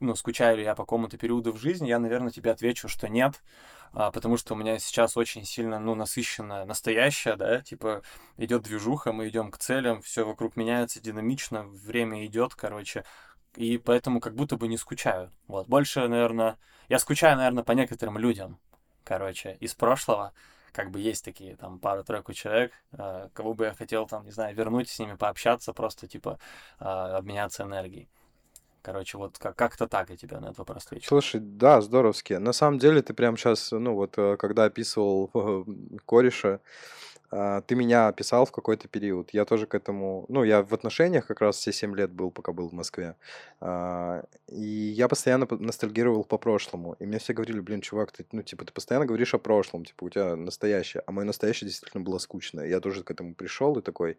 ну, 0.00 0.14
скучаю 0.14 0.56
ли 0.56 0.64
я 0.64 0.74
по 0.74 0.84
какому-то 0.84 1.16
периоду 1.16 1.52
в 1.52 1.58
жизни, 1.58 1.88
я, 1.88 1.98
наверное, 1.98 2.30
тебе 2.30 2.50
отвечу, 2.50 2.88
что 2.88 3.08
нет, 3.08 3.42
а, 3.92 4.10
потому 4.10 4.36
что 4.36 4.54
у 4.54 4.56
меня 4.56 4.78
сейчас 4.78 5.16
очень 5.16 5.44
сильно, 5.44 5.78
ну, 5.78 5.94
насыщенное 5.94 6.64
настоящее, 6.64 7.36
да, 7.36 7.60
типа 7.60 8.02
идет 8.36 8.62
движуха, 8.62 9.12
мы 9.12 9.28
идем 9.28 9.50
к 9.50 9.58
целям, 9.58 10.02
все 10.02 10.24
вокруг 10.24 10.56
меняется 10.56 11.00
динамично, 11.00 11.64
время 11.64 12.24
идет, 12.26 12.54
короче, 12.54 13.04
и 13.56 13.78
поэтому 13.78 14.20
как 14.20 14.34
будто 14.34 14.56
бы 14.56 14.68
не 14.68 14.76
скучаю. 14.76 15.32
Вот, 15.46 15.68
больше, 15.68 16.06
наверное, 16.08 16.58
я 16.88 16.98
скучаю, 16.98 17.36
наверное, 17.36 17.64
по 17.64 17.72
некоторым 17.72 18.18
людям, 18.18 18.58
короче, 19.04 19.56
из 19.60 19.74
прошлого, 19.74 20.32
как 20.72 20.90
бы 20.90 21.00
есть 21.00 21.24
такие 21.24 21.56
там 21.56 21.78
пару-тройку 21.78 22.32
человек, 22.32 22.72
э, 22.92 23.28
кого 23.32 23.54
бы 23.54 23.66
я 23.66 23.74
хотел 23.74 24.06
там, 24.06 24.24
не 24.24 24.32
знаю, 24.32 24.56
вернуть 24.56 24.88
с 24.88 24.98
ними, 24.98 25.14
пообщаться, 25.14 25.72
просто 25.72 26.08
типа 26.08 26.40
э, 26.80 26.84
обменяться 26.84 27.62
энергией. 27.62 28.08
Короче, 28.84 29.16
вот 29.16 29.38
как- 29.38 29.56
как-то 29.56 29.88
так 29.88 30.10
я 30.10 30.16
тебя 30.16 30.40
на 30.40 30.46
этот 30.46 30.58
вопрос 30.58 30.84
отвечу. 30.84 31.08
Слушай, 31.08 31.40
да, 31.40 31.80
здоровски. 31.80 32.34
На 32.34 32.52
самом 32.52 32.78
деле 32.78 33.00
ты 33.00 33.14
прям 33.14 33.38
сейчас, 33.38 33.72
ну 33.72 33.94
вот, 33.94 34.18
э, 34.18 34.36
когда 34.36 34.64
описывал 34.64 35.30
кореша, 36.06 36.60
а, 37.30 37.62
ты 37.62 37.76
меня 37.76 38.08
описал 38.08 38.44
в 38.44 38.52
какой-то 38.52 38.86
период. 38.86 39.30
Я 39.32 39.46
тоже 39.46 39.66
к 39.66 39.74
этому... 39.74 40.26
Ну, 40.28 40.44
я 40.44 40.62
в 40.62 40.74
отношениях 40.74 41.26
как 41.26 41.40
раз 41.40 41.56
все 41.56 41.72
7 41.72 41.96
лет 41.96 42.10
был, 42.10 42.30
пока 42.30 42.52
был 42.52 42.68
в 42.68 42.72
Москве. 42.74 43.16
А, 43.60 44.22
и 44.48 44.60
я 44.60 45.08
постоянно 45.08 45.46
ностальгировал 45.50 46.22
по 46.24 46.36
прошлому. 46.36 46.94
И 46.98 47.06
мне 47.06 47.18
все 47.18 47.32
говорили, 47.32 47.60
блин, 47.60 47.80
чувак, 47.80 48.12
ты, 48.12 48.26
ну, 48.32 48.42
типа, 48.42 48.66
ты 48.66 48.72
постоянно 48.72 49.06
говоришь 49.06 49.32
о 49.32 49.38
прошлом, 49.38 49.86
типа, 49.86 50.04
у 50.04 50.10
тебя 50.10 50.36
настоящее. 50.36 51.02
А 51.06 51.12
мое 51.12 51.24
настоящее 51.24 51.68
действительно 51.68 52.04
было 52.04 52.18
скучное. 52.18 52.66
Я 52.66 52.80
тоже 52.80 53.02
к 53.02 53.10
этому 53.10 53.34
пришел 53.34 53.78
и 53.78 53.82
такой, 53.82 54.18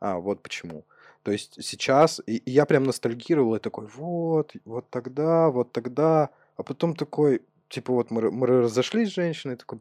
а, 0.00 0.16
вот 0.16 0.42
почему. 0.42 0.84
То 1.26 1.32
есть 1.32 1.58
сейчас, 1.60 2.22
и, 2.24 2.36
и 2.36 2.52
я 2.52 2.66
прям 2.66 2.84
ностальгировал, 2.84 3.56
и 3.56 3.58
такой, 3.58 3.88
вот, 3.88 4.52
вот 4.64 4.88
тогда, 4.90 5.50
вот 5.50 5.72
тогда. 5.72 6.30
А 6.56 6.62
потом 6.62 6.94
такой, 6.94 7.42
типа, 7.68 7.92
вот 7.92 8.12
мы, 8.12 8.30
мы 8.30 8.46
разошлись 8.46 9.08
с 9.08 9.14
женщиной, 9.14 9.56
такой, 9.56 9.80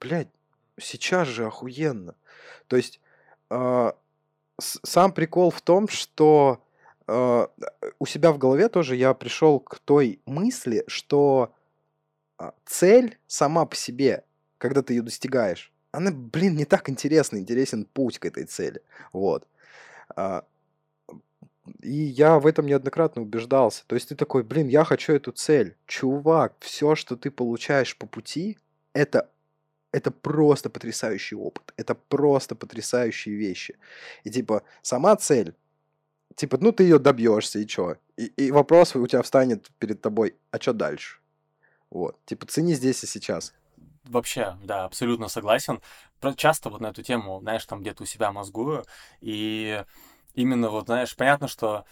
блядь, 0.00 0.28
сейчас 0.80 1.26
же 1.26 1.46
охуенно. 1.46 2.14
То 2.68 2.76
есть 2.76 3.00
э, 3.50 3.92
сам 4.60 5.12
прикол 5.12 5.50
в 5.50 5.60
том, 5.60 5.88
что 5.88 6.62
э, 7.08 7.48
у 7.98 8.06
себя 8.06 8.30
в 8.30 8.38
голове 8.38 8.68
тоже 8.68 8.94
я 8.94 9.12
пришел 9.12 9.58
к 9.58 9.80
той 9.80 10.20
мысли, 10.24 10.84
что 10.86 11.52
э, 12.38 12.52
цель 12.64 13.18
сама 13.26 13.66
по 13.66 13.74
себе, 13.74 14.22
когда 14.58 14.82
ты 14.82 14.94
ее 14.94 15.02
достигаешь, 15.02 15.72
она, 15.90 16.12
блин, 16.12 16.54
не 16.54 16.64
так 16.64 16.88
интересна, 16.88 17.38
интересен 17.38 17.86
путь 17.86 18.20
к 18.20 18.24
этой 18.26 18.44
цели. 18.44 18.82
Вот. 19.12 19.48
И 21.80 21.92
я 21.92 22.38
в 22.38 22.46
этом 22.46 22.66
неоднократно 22.66 23.22
убеждался. 23.22 23.84
То 23.86 23.94
есть 23.94 24.08
ты 24.08 24.14
такой, 24.14 24.42
блин, 24.42 24.68
я 24.68 24.84
хочу 24.84 25.14
эту 25.14 25.32
цель. 25.32 25.76
Чувак, 25.86 26.54
все, 26.60 26.94
что 26.94 27.16
ты 27.16 27.30
получаешь 27.30 27.96
по 27.96 28.06
пути, 28.06 28.58
это 28.92 29.30
это 29.92 30.10
просто 30.10 30.70
потрясающий 30.70 31.36
опыт, 31.36 31.72
это 31.76 31.94
просто 31.94 32.56
потрясающие 32.56 33.36
вещи. 33.36 33.78
И 34.24 34.30
типа 34.30 34.64
сама 34.82 35.14
цель, 35.14 35.54
типа, 36.34 36.58
ну 36.60 36.72
ты 36.72 36.82
ее 36.82 36.98
добьешься 36.98 37.60
и 37.60 37.66
чё? 37.66 37.96
И, 38.16 38.26
и 38.26 38.50
вопрос 38.50 38.96
у 38.96 39.06
тебя 39.06 39.22
встанет 39.22 39.70
перед 39.78 40.00
тобой, 40.00 40.34
а 40.50 40.60
что 40.60 40.72
дальше? 40.72 41.20
Вот, 41.90 42.18
типа 42.26 42.44
цени 42.46 42.74
здесь 42.74 43.04
и 43.04 43.06
сейчас. 43.06 43.54
Вообще, 44.02 44.58
да, 44.64 44.84
абсолютно 44.84 45.28
согласен. 45.28 45.80
Часто 46.36 46.70
вот 46.70 46.80
на 46.80 46.88
эту 46.88 47.02
тему, 47.02 47.38
знаешь, 47.40 47.64
там 47.64 47.80
где-то 47.80 48.02
у 48.02 48.06
себя 48.06 48.32
мозгую, 48.32 48.84
и 49.20 49.84
именно 50.34 50.68
вот, 50.70 50.86
знаешь, 50.86 51.16
понятно, 51.16 51.48
что 51.48 51.84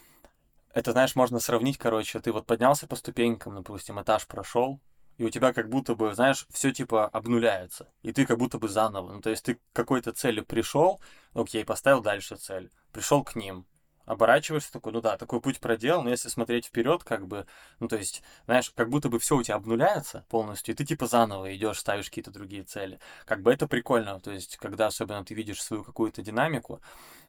это, 0.74 0.92
знаешь, 0.92 1.14
можно 1.14 1.38
сравнить, 1.38 1.78
короче, 1.78 2.20
ты 2.20 2.32
вот 2.32 2.46
поднялся 2.46 2.86
по 2.86 2.96
ступенькам, 2.96 3.56
допустим, 3.56 4.00
этаж 4.00 4.26
прошел, 4.26 4.80
и 5.18 5.24
у 5.24 5.30
тебя 5.30 5.52
как 5.52 5.68
будто 5.68 5.94
бы, 5.94 6.14
знаешь, 6.14 6.46
все 6.50 6.72
типа 6.72 7.06
обнуляется, 7.06 7.88
и 8.02 8.12
ты 8.12 8.26
как 8.26 8.38
будто 8.38 8.58
бы 8.58 8.68
заново. 8.68 9.12
Ну, 9.12 9.20
то 9.20 9.30
есть 9.30 9.44
ты 9.44 9.54
к 9.56 9.60
какой-то 9.72 10.12
цели 10.12 10.40
пришел, 10.40 11.00
окей, 11.34 11.64
поставил 11.64 12.00
дальше 12.00 12.36
цель, 12.36 12.70
пришел 12.92 13.22
к 13.22 13.36
ним, 13.36 13.66
оборачиваешься 14.04 14.72
такой, 14.72 14.92
ну 14.92 15.00
да, 15.00 15.16
такой 15.16 15.40
путь 15.40 15.60
проделал, 15.60 16.02
но 16.02 16.10
если 16.10 16.28
смотреть 16.28 16.66
вперед, 16.66 17.04
как 17.04 17.26
бы, 17.26 17.46
ну 17.80 17.88
то 17.88 17.96
есть, 17.96 18.22
знаешь, 18.46 18.70
как 18.70 18.88
будто 18.90 19.08
бы 19.08 19.18
все 19.18 19.36
у 19.36 19.42
тебя 19.42 19.56
обнуляется 19.56 20.24
полностью, 20.28 20.74
и 20.74 20.76
ты 20.76 20.84
типа 20.84 21.06
заново 21.06 21.54
идешь, 21.54 21.78
ставишь 21.78 22.06
какие-то 22.06 22.30
другие 22.30 22.62
цели. 22.62 22.98
Как 23.24 23.42
бы 23.42 23.52
это 23.52 23.66
прикольно, 23.66 24.20
то 24.20 24.30
есть, 24.30 24.56
когда 24.56 24.86
особенно 24.86 25.24
ты 25.24 25.34
видишь 25.34 25.62
свою 25.62 25.84
какую-то 25.84 26.22
динамику, 26.22 26.80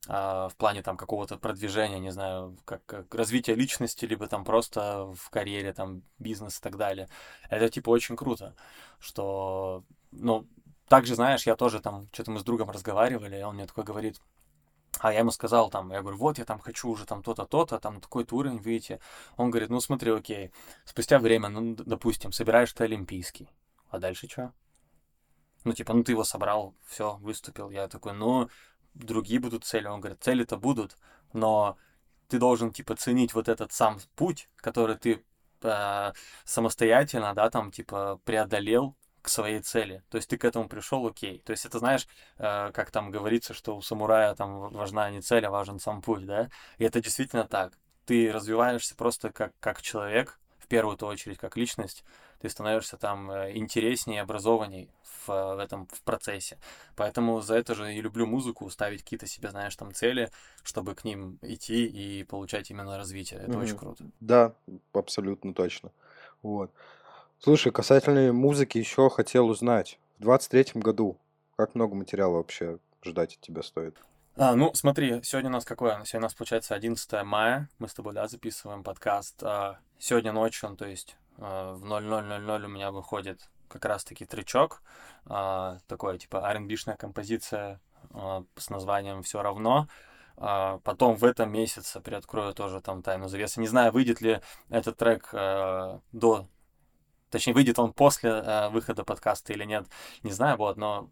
а, 0.08 0.50
в 0.50 0.56
плане 0.56 0.82
там 0.82 0.98
какого-то 0.98 1.38
продвижения, 1.38 2.00
не 2.00 2.12
знаю, 2.12 2.58
как, 2.66 2.86
как 2.86 3.16
развития 3.16 3.56
личности, 3.56 4.06
либо 4.06 4.28
там 4.28 4.44
просто 4.44 5.14
в 5.16 5.30
карьере, 5.30 5.74
там, 5.74 6.04
бизнес 6.20 6.60
и 6.60 6.62
так 6.62 6.78
далее. 6.78 7.08
Это 7.50 7.70
типа 7.70 7.90
очень 7.90 8.18
круто, 8.18 8.54
что, 9.00 9.84
ну, 10.12 10.46
также, 10.90 11.16
знаешь, 11.16 11.48
я 11.48 11.56
тоже 11.56 11.80
там, 11.80 12.08
что-то 12.12 12.32
мы 12.32 12.40
с 12.40 12.44
другом 12.44 12.70
разговаривали, 12.70 13.40
и 13.40 13.44
он 13.44 13.56
мне 13.56 13.66
такой 13.66 13.84
говорит, 13.84 14.20
а 15.00 15.12
я 15.12 15.20
ему 15.20 15.32
сказал 15.32 15.70
там, 15.70 15.92
я 15.92 16.02
говорю, 16.02 16.18
вот 16.18 16.38
я 16.38 16.46
там 16.46 16.60
хочу 16.60 16.90
уже 16.90 17.06
там 17.06 17.24
то-то, 17.24 17.46
то-то, 17.46 17.80
там 17.80 18.00
такой-то 18.00 18.36
уровень 18.36 18.60
выйти. 18.60 19.00
Он 19.38 19.50
говорит, 19.50 19.70
ну 19.70 19.80
смотри, 19.80 20.12
окей, 20.12 20.52
спустя 20.86 21.20
время, 21.20 21.50
ну, 21.50 21.76
допустим, 21.76 22.32
собираешь 22.32 22.74
ты 22.74 22.84
олимпийский, 22.84 23.50
а 23.90 24.00
дальше 24.00 24.28
что? 24.30 24.54
Ну, 25.64 25.74
типа, 25.74 25.94
ну 25.94 26.04
ты 26.04 26.12
его 26.12 26.24
собрал, 26.24 26.76
все, 26.86 27.16
выступил. 27.18 27.70
Я 27.70 27.88
такой, 27.88 28.14
ну, 28.14 28.50
другие 28.94 29.40
будут 29.40 29.64
цели. 29.64 29.88
Он 29.88 30.02
говорит, 30.02 30.22
цели-то 30.22 30.58
будут, 30.58 30.98
но 31.32 31.78
ты 32.28 32.38
должен, 32.38 32.72
типа, 32.72 32.96
ценить 32.96 33.34
вот 33.34 33.48
этот 33.48 33.72
сам 33.72 34.00
путь, 34.16 34.50
который 34.58 34.98
ты 34.98 35.24
э, 35.62 36.14
самостоятельно, 36.44 37.34
да, 37.34 37.50
там, 37.50 37.72
типа, 37.72 38.20
преодолел, 38.26 38.96
к 39.24 39.30
своей 39.30 39.62
цели. 39.62 40.04
То 40.10 40.18
есть 40.18 40.30
ты 40.30 40.38
к 40.38 40.44
этому 40.44 40.68
пришел, 40.68 41.08
окей. 41.08 41.42
То 41.46 41.52
есть 41.52 41.66
это, 41.66 41.80
знаешь, 41.80 42.08
э, 42.38 42.72
как 42.74 42.92
там 42.92 43.10
говорится, 43.10 43.54
что 43.54 43.78
у 43.78 43.82
самурая 43.82 44.36
там 44.36 44.70
важна 44.70 45.10
не 45.10 45.22
цель, 45.22 45.46
а 45.46 45.50
важен 45.50 45.80
сам 45.80 46.02
путь, 46.02 46.26
да? 46.26 46.50
И 46.78 46.84
это 46.84 47.02
действительно 47.02 47.46
так. 47.46 47.74
Ты 48.06 48.32
развиваешься 48.32 48.96
просто 48.96 49.32
как, 49.32 49.54
как 49.62 49.82
человек, 49.82 50.40
в 50.60 50.68
первую 50.68 50.98
очередь, 50.98 51.38
как 51.38 51.56
личность, 51.56 52.04
ты 52.42 52.50
становишься 52.50 52.98
там 52.98 53.32
э, 53.32 53.56
интереснее, 53.56 54.22
образованней 54.22 54.90
в, 55.26 55.56
в 55.56 55.60
этом 55.60 55.88
в 55.88 56.02
процессе. 56.02 56.60
Поэтому 56.98 57.40
за 57.40 57.56
это 57.56 57.76
же 57.76 57.96
и 57.96 58.02
люблю 58.02 58.28
музыку, 58.28 58.70
ставить 58.70 59.04
какие-то 59.04 59.26
себе, 59.26 59.52
знаешь, 59.52 59.76
там 59.78 59.94
цели, 59.94 60.30
чтобы 60.64 60.96
к 60.96 61.06
ним 61.06 61.40
идти 61.42 61.86
и 61.86 62.26
получать 62.26 62.70
именно 62.72 62.98
развитие. 62.98 63.40
Это 63.40 63.54
mm-hmm. 63.54 63.64
очень 63.64 63.78
круто. 63.78 64.04
Да, 64.20 64.54
абсолютно 64.92 65.54
точно. 65.54 65.92
Вот. 66.42 66.72
Слушай, 67.44 67.74
касательно 67.74 68.32
музыки 68.32 68.78
еще 68.78 69.10
хотел 69.10 69.50
узнать. 69.50 70.00
В 70.18 70.30
23-м 70.30 70.80
году 70.80 71.18
как 71.58 71.76
много 71.76 71.94
материала 71.94 72.38
вообще 72.38 72.78
ждать 73.04 73.36
от 73.36 73.42
тебя 73.42 73.64
стоит? 73.64 73.98
А, 74.38 74.56
ну, 74.56 74.74
смотри, 74.74 75.22
сегодня 75.24 75.50
у 75.50 75.54
нас 75.54 75.66
какое? 75.66 76.02
Сегодня 76.06 76.20
у 76.20 76.22
нас, 76.22 76.36
получается, 76.36 76.74
11 76.74 77.22
мая. 77.26 77.68
Мы 77.80 77.90
с 77.90 77.94
тобой, 77.94 78.14
да, 78.14 78.30
записываем 78.30 78.82
подкаст. 78.82 79.44
А, 79.44 79.80
сегодня 80.00 80.32
ночью, 80.32 80.74
то 80.78 80.86
есть 80.86 81.18
а, 81.38 81.74
в 81.74 81.84
00.00 81.84 82.64
у 82.64 82.68
меня 82.70 82.92
выходит 82.92 83.50
как 83.68 83.84
раз-таки 83.84 84.24
тречок. 84.24 84.82
А, 85.26 85.80
такое, 85.88 86.18
типа, 86.18 86.38
R&B-шная 86.50 86.96
композиция 86.96 87.82
а, 88.12 88.46
с 88.56 88.70
названием 88.70 89.22
«Все 89.22 89.42
равно». 89.42 89.90
Uh, 90.36 90.82
потом 90.84 91.16
в 91.16 91.24
этом 91.26 91.52
месяце 91.52 92.02
приоткрою 92.02 92.56
тоже 92.56 92.82
там 92.82 93.04
тайну 93.04 93.28
завесы. 93.28 93.60
Не 93.60 93.68
знаю, 93.68 93.92
выйдет 93.92 94.20
ли 94.20 94.42
этот 94.72 94.98
трек 94.98 95.30
uh, 95.32 96.02
до 96.12 96.48
Точнее, 97.34 97.56
выйдет 97.56 97.80
он 97.80 97.94
после 97.94 98.30
э, 98.30 98.70
выхода 98.70 99.04
подкаста 99.04 99.54
или 99.54 99.64
нет, 99.64 99.88
не 100.22 100.32
знаю, 100.32 100.56
вот, 100.56 100.78
но 100.78 101.10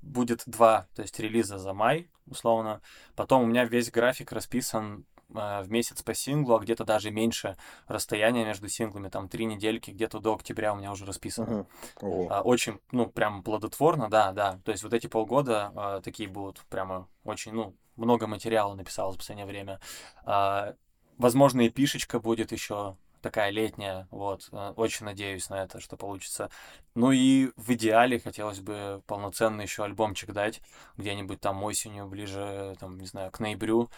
будет 0.00 0.44
два, 0.46 0.86
то 0.94 1.02
есть 1.02 1.20
релиза 1.20 1.58
за 1.58 1.74
май, 1.74 2.08
условно. 2.26 2.80
Потом 3.14 3.42
у 3.42 3.46
меня 3.46 3.66
весь 3.66 3.90
график 3.90 4.32
расписан 4.32 5.04
э, 5.28 5.60
в 5.62 5.70
месяц 5.70 6.00
по 6.00 6.14
синглу, 6.14 6.56
а 6.56 6.60
где-то 6.60 6.86
даже 6.86 7.10
меньше 7.10 7.58
расстояния 7.86 8.46
между 8.46 8.66
синглами, 8.66 9.10
там 9.10 9.28
три 9.28 9.44
недельки, 9.44 9.90
где-то 9.90 10.20
до 10.20 10.36
октября 10.36 10.72
у 10.72 10.76
меня 10.76 10.90
уже 10.90 11.04
расписано. 11.04 11.66
Uh-huh. 12.00 12.28
Uh, 12.28 12.40
очень, 12.40 12.80
ну, 12.90 13.04
прям 13.04 13.42
плодотворно, 13.42 14.08
да, 14.08 14.32
да. 14.32 14.60
То 14.64 14.70
есть 14.70 14.82
вот 14.82 14.94
эти 14.94 15.06
полгода 15.06 15.70
э, 15.76 16.00
такие 16.02 16.30
будут 16.30 16.60
прямо 16.70 17.08
очень, 17.24 17.52
ну, 17.52 17.76
много 17.96 18.26
материала 18.26 18.74
написал 18.74 19.12
в 19.12 19.18
последнее 19.18 19.46
время. 19.46 19.80
Э, 20.24 20.72
возможно, 21.18 21.60
и 21.60 21.68
пишечка 21.68 22.20
будет 22.20 22.52
еще 22.52 22.96
такая 23.20 23.50
летняя, 23.50 24.06
вот, 24.10 24.48
э, 24.52 24.72
очень 24.76 25.06
надеюсь 25.06 25.50
на 25.50 25.62
это, 25.62 25.80
что 25.80 25.96
получится. 25.96 26.50
Ну 26.94 27.12
и 27.12 27.50
в 27.56 27.70
идеале 27.70 28.18
хотелось 28.18 28.60
бы 28.60 29.02
полноценный 29.06 29.64
еще 29.64 29.84
альбомчик 29.84 30.32
дать, 30.32 30.60
где-нибудь 30.96 31.40
там 31.40 31.62
осенью, 31.62 32.06
ближе, 32.06 32.76
там, 32.80 32.98
не 32.98 33.06
знаю, 33.06 33.30
к 33.30 33.40
ноябрю, 33.40 33.90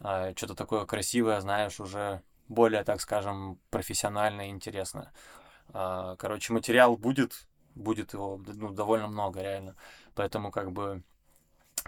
а, 0.00 0.32
что-то 0.36 0.54
такое 0.54 0.84
красивое, 0.86 1.40
знаешь, 1.40 1.80
уже 1.80 2.22
более, 2.48 2.84
так 2.84 3.00
скажем, 3.00 3.58
профессиональное 3.70 4.46
и 4.46 4.50
интересное. 4.50 5.12
А, 5.72 6.16
короче, 6.16 6.52
материал 6.52 6.96
будет, 6.96 7.46
будет 7.74 8.12
его 8.12 8.40
ну, 8.46 8.70
довольно 8.70 9.08
много, 9.08 9.42
реально. 9.42 9.76
Поэтому 10.14 10.50
как 10.50 10.72
бы 10.72 11.02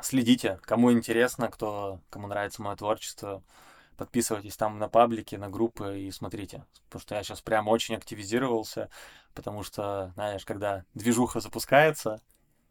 следите, 0.02 0.58
кому 0.62 0.92
интересно, 0.92 1.48
кто, 1.48 2.00
кому 2.10 2.26
нравится 2.26 2.62
мое 2.62 2.76
творчество, 2.76 3.42
подписывайтесь 4.00 4.56
там 4.56 4.78
на 4.78 4.88
паблики, 4.88 5.36
на 5.36 5.50
группы 5.50 6.00
и 6.00 6.10
смотрите. 6.10 6.64
Потому 6.86 7.02
что 7.02 7.14
я 7.16 7.22
сейчас 7.22 7.42
прям 7.42 7.68
очень 7.68 7.94
активизировался, 7.94 8.88
потому 9.34 9.62
что, 9.62 10.12
знаешь, 10.14 10.46
когда 10.46 10.86
движуха 10.94 11.40
запускается, 11.40 12.22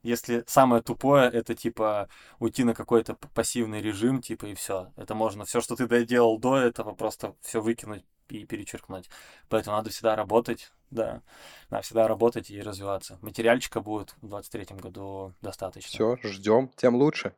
если 0.02 0.44
самое 0.48 0.82
тупое, 0.82 1.30
это 1.30 1.54
типа 1.54 2.10
уйти 2.40 2.64
на 2.64 2.74
какой-то 2.74 3.14
пассивный 3.36 3.80
режим, 3.80 4.24
типа 4.24 4.48
и 4.48 4.56
все. 4.56 4.92
Это 4.96 5.14
можно 5.14 5.46
все, 5.46 5.62
что 5.62 5.76
ты 5.76 5.86
доделал 5.86 6.40
до 6.40 6.58
этого, 6.58 6.96
просто 6.96 7.36
все 7.42 7.62
выкинуть 7.62 8.04
и 8.30 8.44
перечеркнуть. 8.46 9.08
Поэтому 9.50 9.78
надо 9.78 9.92
всегда 9.92 10.16
работать, 10.16 10.72
да, 10.90 11.22
надо 11.70 11.84
всегда 11.84 12.08
работать 12.08 12.50
и 12.50 12.60
развиваться. 12.60 13.20
Материальчика 13.22 13.82
будет 13.82 14.16
в 14.24 14.30
23 14.30 14.78
году 14.78 15.36
достаточно. 15.44 15.92
Все, 15.92 16.18
ждем, 16.28 16.72
тем 16.76 16.96
лучше. 16.96 17.36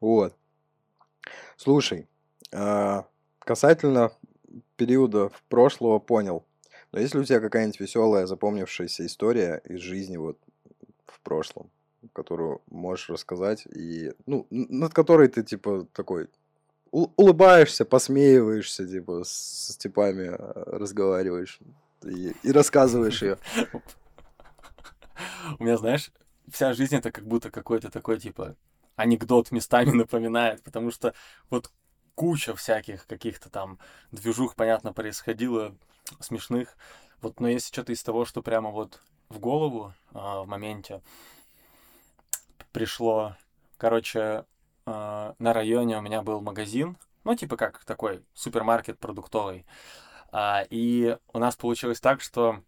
Вот. 0.00 0.36
Слушай, 1.56 2.08
а, 2.52 3.06
касательно 3.44 4.12
периода 4.76 5.30
прошлого 5.48 5.98
понял. 5.98 6.44
Но 6.92 7.00
есть 7.00 7.14
ли 7.14 7.20
у 7.20 7.24
тебя 7.24 7.40
какая-нибудь 7.40 7.80
веселая, 7.80 8.26
запомнившаяся 8.26 9.06
история 9.06 9.62
из 9.64 9.80
жизни 9.80 10.16
вот 10.16 10.38
в 11.06 11.20
прошлом, 11.20 11.70
которую 12.12 12.60
можешь 12.68 13.08
рассказать, 13.08 13.66
и, 13.66 14.12
ну, 14.26 14.46
над 14.50 14.92
которой 14.92 15.28
ты, 15.28 15.42
типа, 15.42 15.86
такой 15.92 16.28
улыбаешься, 16.90 17.86
посмеиваешься, 17.86 18.86
типа, 18.86 19.22
с 19.24 19.74
типами 19.78 20.28
а, 20.28 20.78
разговариваешь 20.78 21.58
и, 22.04 22.34
и 22.42 22.52
рассказываешь 22.52 23.22
ее. 23.22 23.38
У 25.58 25.64
меня, 25.64 25.78
знаешь, 25.78 26.12
вся 26.50 26.74
жизнь 26.74 26.96
это 26.96 27.10
как 27.10 27.26
будто 27.26 27.50
какой-то 27.50 27.90
такой, 27.90 28.20
типа, 28.20 28.56
анекдот 28.96 29.50
местами 29.50 29.90
напоминает, 29.92 30.62
потому 30.62 30.90
что 30.90 31.14
вот 31.48 31.70
куча 32.14 32.54
всяких 32.54 33.06
каких-то 33.06 33.50
там 33.50 33.78
движух, 34.10 34.54
понятно, 34.54 34.92
происходило, 34.92 35.74
смешных. 36.20 36.76
Вот, 37.20 37.40
но 37.40 37.48
если 37.48 37.68
что-то 37.68 37.92
из 37.92 38.02
того, 38.02 38.24
что 38.24 38.42
прямо 38.42 38.70
вот 38.70 39.00
в 39.28 39.38
голову 39.38 39.94
а, 40.12 40.42
в 40.42 40.48
моменте 40.48 41.02
пришло, 42.72 43.36
короче, 43.76 44.44
а, 44.86 45.34
на 45.38 45.52
районе 45.52 45.98
у 45.98 46.02
меня 46.02 46.22
был 46.22 46.40
магазин, 46.40 46.96
ну, 47.24 47.34
типа 47.34 47.56
как 47.56 47.84
такой 47.84 48.24
супермаркет 48.34 48.98
продуктовый. 48.98 49.64
А, 50.32 50.64
и 50.70 51.16
у 51.32 51.38
нас 51.38 51.56
получилось 51.56 52.00
так, 52.00 52.20
что 52.20 52.62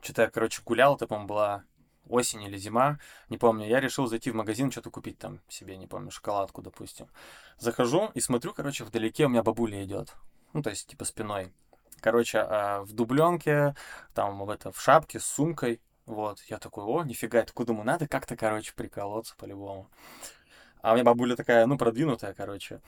что-то 0.00 0.22
я, 0.22 0.30
короче, 0.30 0.62
гулял, 0.64 0.96
это, 0.96 1.06
по-моему, 1.06 1.28
была 1.28 1.64
осень 2.08 2.42
или 2.42 2.56
зима, 2.56 2.98
не 3.28 3.38
помню, 3.38 3.66
я 3.66 3.80
решил 3.80 4.06
зайти 4.06 4.30
в 4.30 4.34
магазин, 4.34 4.70
что-то 4.70 4.90
купить 4.90 5.18
там 5.18 5.40
себе, 5.48 5.76
не 5.76 5.86
помню, 5.86 6.10
шоколадку, 6.10 6.62
допустим. 6.62 7.06
Захожу 7.58 8.10
и 8.14 8.20
смотрю, 8.20 8.52
короче, 8.52 8.84
вдалеке 8.84 9.26
у 9.26 9.28
меня 9.28 9.42
бабуля 9.42 9.84
идет. 9.84 10.14
Ну, 10.52 10.62
то 10.62 10.70
есть, 10.70 10.86
типа, 10.88 11.04
спиной. 11.04 11.52
Короче, 12.00 12.38
а 12.38 12.82
в 12.82 12.92
дубленке, 12.92 13.74
там, 14.14 14.44
в, 14.44 14.50
это, 14.50 14.70
в 14.72 14.80
шапке 14.80 15.18
с 15.18 15.24
сумкой, 15.24 15.80
Вот, 16.06 16.40
я 16.48 16.58
такой, 16.58 16.84
о, 16.84 17.02
нифига, 17.02 17.38
это 17.40 17.52
куда 17.54 17.68
думаю, 17.68 17.86
надо 17.86 18.06
как-то, 18.06 18.36
короче, 18.36 18.74
приколоться 18.74 19.34
по-любому. 19.38 19.88
А 20.82 20.92
у 20.92 20.94
меня 20.94 21.04
бабуля 21.04 21.34
такая, 21.34 21.64
ну, 21.66 21.78
продвинутая, 21.78 22.34
короче. 22.34 22.82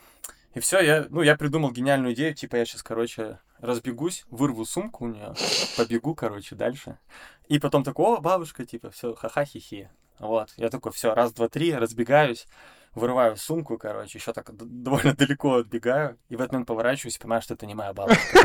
И 0.53 0.59
все, 0.59 0.79
я, 0.81 1.07
ну, 1.09 1.23
я 1.23 1.35
придумал 1.35 1.71
гениальную 1.71 2.13
идею, 2.13 2.35
типа, 2.35 2.57
я 2.57 2.65
сейчас, 2.65 2.83
короче, 2.83 3.39
разбегусь, 3.59 4.25
вырву 4.29 4.65
сумку 4.65 5.05
у 5.05 5.07
нее, 5.07 5.33
побегу, 5.77 6.13
короче, 6.13 6.55
дальше. 6.55 6.99
И 7.47 7.59
потом 7.59 7.83
такой, 7.83 8.05
о, 8.05 8.17
бабушка, 8.17 8.65
типа, 8.65 8.91
все, 8.91 9.15
ха-ха-хи-хи. 9.15 9.89
Вот, 10.19 10.53
я 10.57 10.69
такой, 10.69 10.91
все, 10.91 11.13
раз, 11.13 11.31
два, 11.33 11.47
три, 11.47 11.73
разбегаюсь, 11.73 12.47
вырываю 12.93 13.37
сумку, 13.37 13.77
короче, 13.77 14.17
еще 14.17 14.33
так 14.33 14.49
довольно 14.55 15.13
далеко 15.13 15.55
отбегаю, 15.55 16.17
и 16.29 16.35
в 16.35 16.41
этот 16.41 16.53
момент 16.53 16.67
поворачиваюсь 16.67 17.15
и 17.17 17.19
понимаю, 17.19 17.41
что 17.41 17.53
это 17.53 17.65
не 17.65 17.75
моя 17.75 17.93
бабушка. 17.93 18.39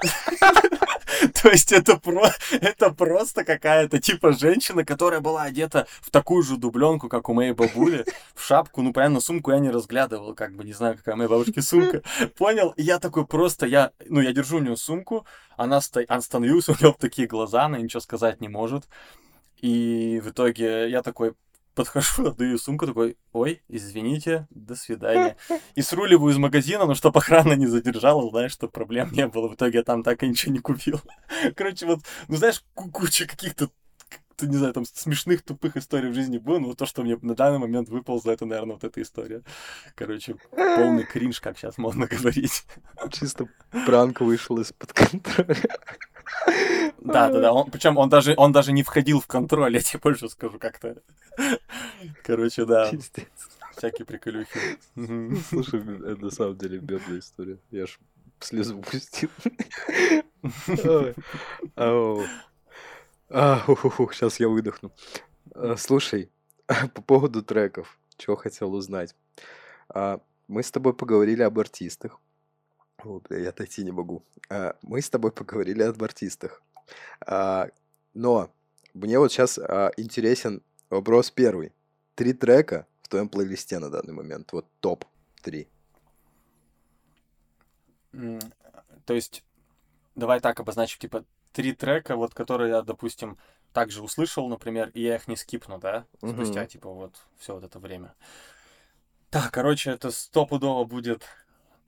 То 1.42 1.50
есть 1.50 1.72
это, 1.72 1.98
про... 1.98 2.30
это 2.50 2.90
просто 2.90 3.44
какая-то 3.44 4.00
типа 4.00 4.32
женщина, 4.32 4.84
которая 4.84 5.20
была 5.20 5.42
одета 5.42 5.86
в 6.00 6.10
такую 6.10 6.42
же 6.42 6.56
дубленку, 6.56 7.08
как 7.08 7.28
у 7.28 7.34
моей 7.34 7.52
бабули, 7.52 8.04
в 8.34 8.42
шапку. 8.42 8.82
Ну, 8.82 8.92
понятно, 8.92 9.20
сумку 9.20 9.50
я 9.50 9.58
не 9.58 9.70
разглядывал, 9.70 10.34
как 10.34 10.54
бы 10.54 10.64
не 10.64 10.72
знаю, 10.72 10.96
какая 10.96 11.16
моя 11.16 11.28
бабушки 11.28 11.60
сумка. 11.60 12.02
Понял? 12.36 12.72
Я 12.76 12.98
такой 12.98 13.26
просто, 13.26 13.66
я, 13.66 13.92
ну, 14.06 14.20
я 14.20 14.32
держу 14.32 14.58
у 14.58 14.60
нее 14.60 14.76
сумку, 14.76 15.26
она, 15.56 15.80
сто... 15.80 16.00
она 16.08 16.18
остановилась, 16.18 16.68
у 16.70 16.72
нее 16.72 16.94
такие 16.98 17.28
глаза, 17.28 17.64
она 17.64 17.78
ничего 17.78 18.00
сказать 18.00 18.40
не 18.40 18.48
может. 18.48 18.84
И 19.60 20.20
в 20.24 20.30
итоге 20.30 20.88
я 20.88 21.02
такой 21.02 21.34
подхожу, 21.80 22.28
отдаю 22.28 22.58
сумку, 22.58 22.86
такой, 22.86 23.16
ой, 23.32 23.62
извините, 23.68 24.46
до 24.50 24.76
свидания. 24.76 25.36
И 25.74 25.82
сруливаю 25.82 26.30
из 26.30 26.36
магазина, 26.36 26.84
но 26.84 26.94
чтобы 26.94 27.20
охрана 27.20 27.54
не 27.54 27.66
задержала, 27.66 28.28
знаешь, 28.30 28.52
чтобы 28.52 28.72
проблем 28.72 29.10
не 29.12 29.26
было. 29.26 29.48
В 29.48 29.54
итоге 29.54 29.78
я 29.78 29.84
там 29.84 30.02
так 30.02 30.22
и 30.22 30.28
ничего 30.28 30.52
не 30.52 30.58
купил. 30.58 31.00
Короче, 31.56 31.86
вот, 31.86 32.00
ну 32.28 32.36
знаешь, 32.36 32.62
куча 32.74 33.26
каких-то 33.26 33.70
не 34.42 34.56
знаю, 34.56 34.72
там 34.72 34.86
смешных, 34.86 35.42
тупых 35.42 35.76
историй 35.76 36.08
в 36.08 36.14
жизни 36.14 36.38
было, 36.38 36.58
но 36.58 36.68
вот 36.68 36.78
то, 36.78 36.86
что 36.86 37.02
мне 37.02 37.18
на 37.20 37.34
данный 37.34 37.58
момент 37.58 37.90
выползло, 37.90 38.30
это, 38.30 38.46
наверное, 38.46 38.74
вот 38.74 38.84
эта 38.84 39.02
история. 39.02 39.42
Короче, 39.94 40.36
полный 40.50 41.04
кринж, 41.12 41.42
как 41.42 41.58
сейчас 41.58 41.76
можно 41.76 42.06
говорить. 42.06 42.64
Чисто 43.12 43.48
пранк 43.84 44.22
вышел 44.22 44.58
из-под 44.58 44.94
контроля. 44.94 45.56
Да, 47.00 47.30
да, 47.30 47.40
да. 47.40 47.52
Он, 47.52 47.70
причем 47.70 47.96
он 47.96 48.08
даже, 48.08 48.34
он 48.36 48.52
даже 48.52 48.72
не 48.72 48.82
входил 48.82 49.20
в 49.20 49.26
контроль, 49.26 49.74
я 49.76 49.80
тебе 49.80 50.00
больше 50.00 50.28
скажу 50.28 50.58
как-то. 50.58 50.96
Короче, 52.22 52.64
да. 52.64 52.90
Всякие 53.76 54.04
приколюхи. 54.04 54.58
Слушай, 55.48 55.80
это 55.80 56.24
на 56.24 56.30
самом 56.30 56.56
деле 56.56 56.78
бедная 56.78 57.20
история. 57.20 57.58
Я 57.70 57.86
ж 57.86 57.98
слезу 58.40 58.82
пустил. 58.82 59.30
Сейчас 64.12 64.40
я 64.40 64.48
выдохну. 64.48 64.92
А, 65.54 65.76
слушай, 65.76 66.30
по 66.94 67.02
поводу 67.02 67.42
треков, 67.42 67.98
чего 68.16 68.36
хотел 68.36 68.74
узнать. 68.74 69.14
А, 69.88 70.20
мы 70.48 70.62
с 70.62 70.70
тобой 70.70 70.94
поговорили 70.94 71.42
об 71.42 71.58
артистах. 71.58 72.18
О, 73.04 73.20
бля, 73.20 73.38
я 73.38 73.48
отойти 73.50 73.84
не 73.84 73.92
могу. 73.92 74.22
А, 74.48 74.76
мы 74.82 75.00
с 75.00 75.10
тобой 75.10 75.32
поговорили 75.32 75.82
об 75.82 76.02
артистах. 76.02 76.62
Но 78.14 78.50
мне 78.94 79.18
вот 79.18 79.32
сейчас 79.32 79.58
интересен 79.96 80.62
вопрос 80.88 81.30
первый. 81.30 81.72
Три 82.14 82.32
трека 82.32 82.86
в 83.02 83.08
твоем 83.08 83.28
плейлисте 83.28 83.78
на 83.78 83.90
данный 83.90 84.12
момент. 84.12 84.52
Вот 84.52 84.66
топ-3. 84.80 85.68
То 89.04 89.14
есть, 89.14 89.44
давай 90.16 90.40
так 90.40 90.58
обозначим, 90.60 90.98
типа, 90.98 91.24
три 91.52 91.72
трека, 91.72 92.16
вот 92.16 92.34
которые 92.34 92.70
я, 92.70 92.82
допустим, 92.82 93.38
также 93.72 94.02
услышал, 94.02 94.48
например, 94.48 94.90
и 94.94 95.02
я 95.02 95.14
их 95.14 95.28
не 95.28 95.36
скипну, 95.36 95.78
да, 95.78 96.04
спустя, 96.18 96.64
mm-hmm. 96.64 96.66
типа, 96.66 96.88
вот 96.90 97.14
все 97.38 97.54
вот 97.54 97.62
это 97.62 97.78
время. 97.78 98.14
Так, 99.30 99.52
короче, 99.52 99.92
это 99.92 100.10
стопудово 100.10 100.84
будет 100.84 101.24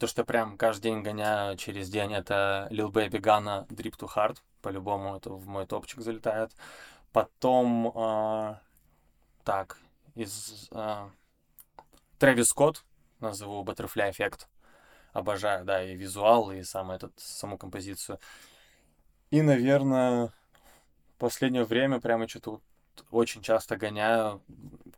то, 0.02 0.08
что 0.08 0.24
прям 0.24 0.58
каждый 0.58 0.90
день 0.90 1.02
гоняю 1.04 1.56
через 1.56 1.88
день, 1.88 2.12
это 2.12 2.66
Lil 2.72 2.90
Baby 2.90 3.20
Gunna 3.20 3.68
Drip 3.68 3.96
to 3.96 4.08
Hard, 4.12 4.38
по-любому 4.60 5.14
это 5.14 5.30
в 5.30 5.46
мой 5.46 5.64
топчик 5.64 6.00
залетает. 6.00 6.50
Потом, 7.12 7.92
э, 7.94 8.56
так, 9.44 9.78
из 10.16 10.68
э, 10.72 11.08
Трэвис 12.18 12.48
Скотт, 12.48 12.84
назову 13.20 13.62
Butterfly 13.62 14.10
Effect, 14.10 14.48
обожаю, 15.12 15.64
да, 15.64 15.84
и 15.84 15.94
визуал, 15.94 16.50
и 16.50 16.64
сам 16.64 16.90
этот, 16.90 17.12
саму 17.20 17.56
композицию. 17.56 18.18
И, 19.30 19.40
наверное, 19.40 20.32
в 21.14 21.18
последнее 21.18 21.62
время 21.62 22.00
прямо 22.00 22.26
что-то 22.26 22.50
вот 22.50 22.62
очень 23.12 23.40
часто 23.40 23.76
гоняю. 23.76 24.42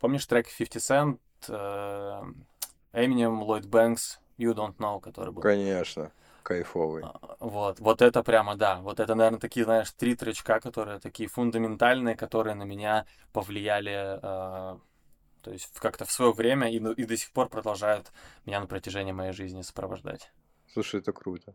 Помнишь 0.01 0.24
трек 0.24 0.48
50 0.48 0.76
Cent, 0.76 1.18
э, 1.48 2.22
Eminem, 2.94 3.43
Lloyd 3.43 3.66
Banks, 3.66 4.23
You 4.39 4.55
Don't 4.55 4.77
Know, 4.77 5.01
который 5.01 5.32
был? 5.32 5.43
Конечно, 5.43 6.12
кайфовый. 6.43 7.05
А, 7.05 7.36
вот, 7.40 7.81
вот 7.81 8.02
это 8.02 8.23
прямо, 8.23 8.56
да. 8.56 8.81
Вот 8.81 9.01
это, 9.01 9.15
наверное, 9.15 9.40
такие, 9.40 9.65
знаешь, 9.65 9.90
три 9.93 10.15
тречка, 10.15 10.61
которые 10.61 10.98
такие 10.98 11.28
фундаментальные, 11.28 12.16
которые 12.16 12.55
на 12.55 12.65
меня 12.65 13.06
повлияли, 13.32 14.19
э, 14.23 14.78
то 15.43 15.51
есть 15.51 15.78
как-то 15.78 16.05
в 16.05 16.11
свое 16.11 16.32
время 16.32 16.70
и, 16.70 16.77
и 16.77 17.05
до 17.05 17.16
сих 17.16 17.32
пор 17.32 17.48
продолжают 17.48 18.12
меня 18.47 18.61
на 18.61 18.66
протяжении 18.66 19.12
моей 19.12 19.32
жизни 19.32 19.62
сопровождать. 19.62 20.32
Слушай, 20.73 21.01
это 21.01 21.12
круто. 21.12 21.55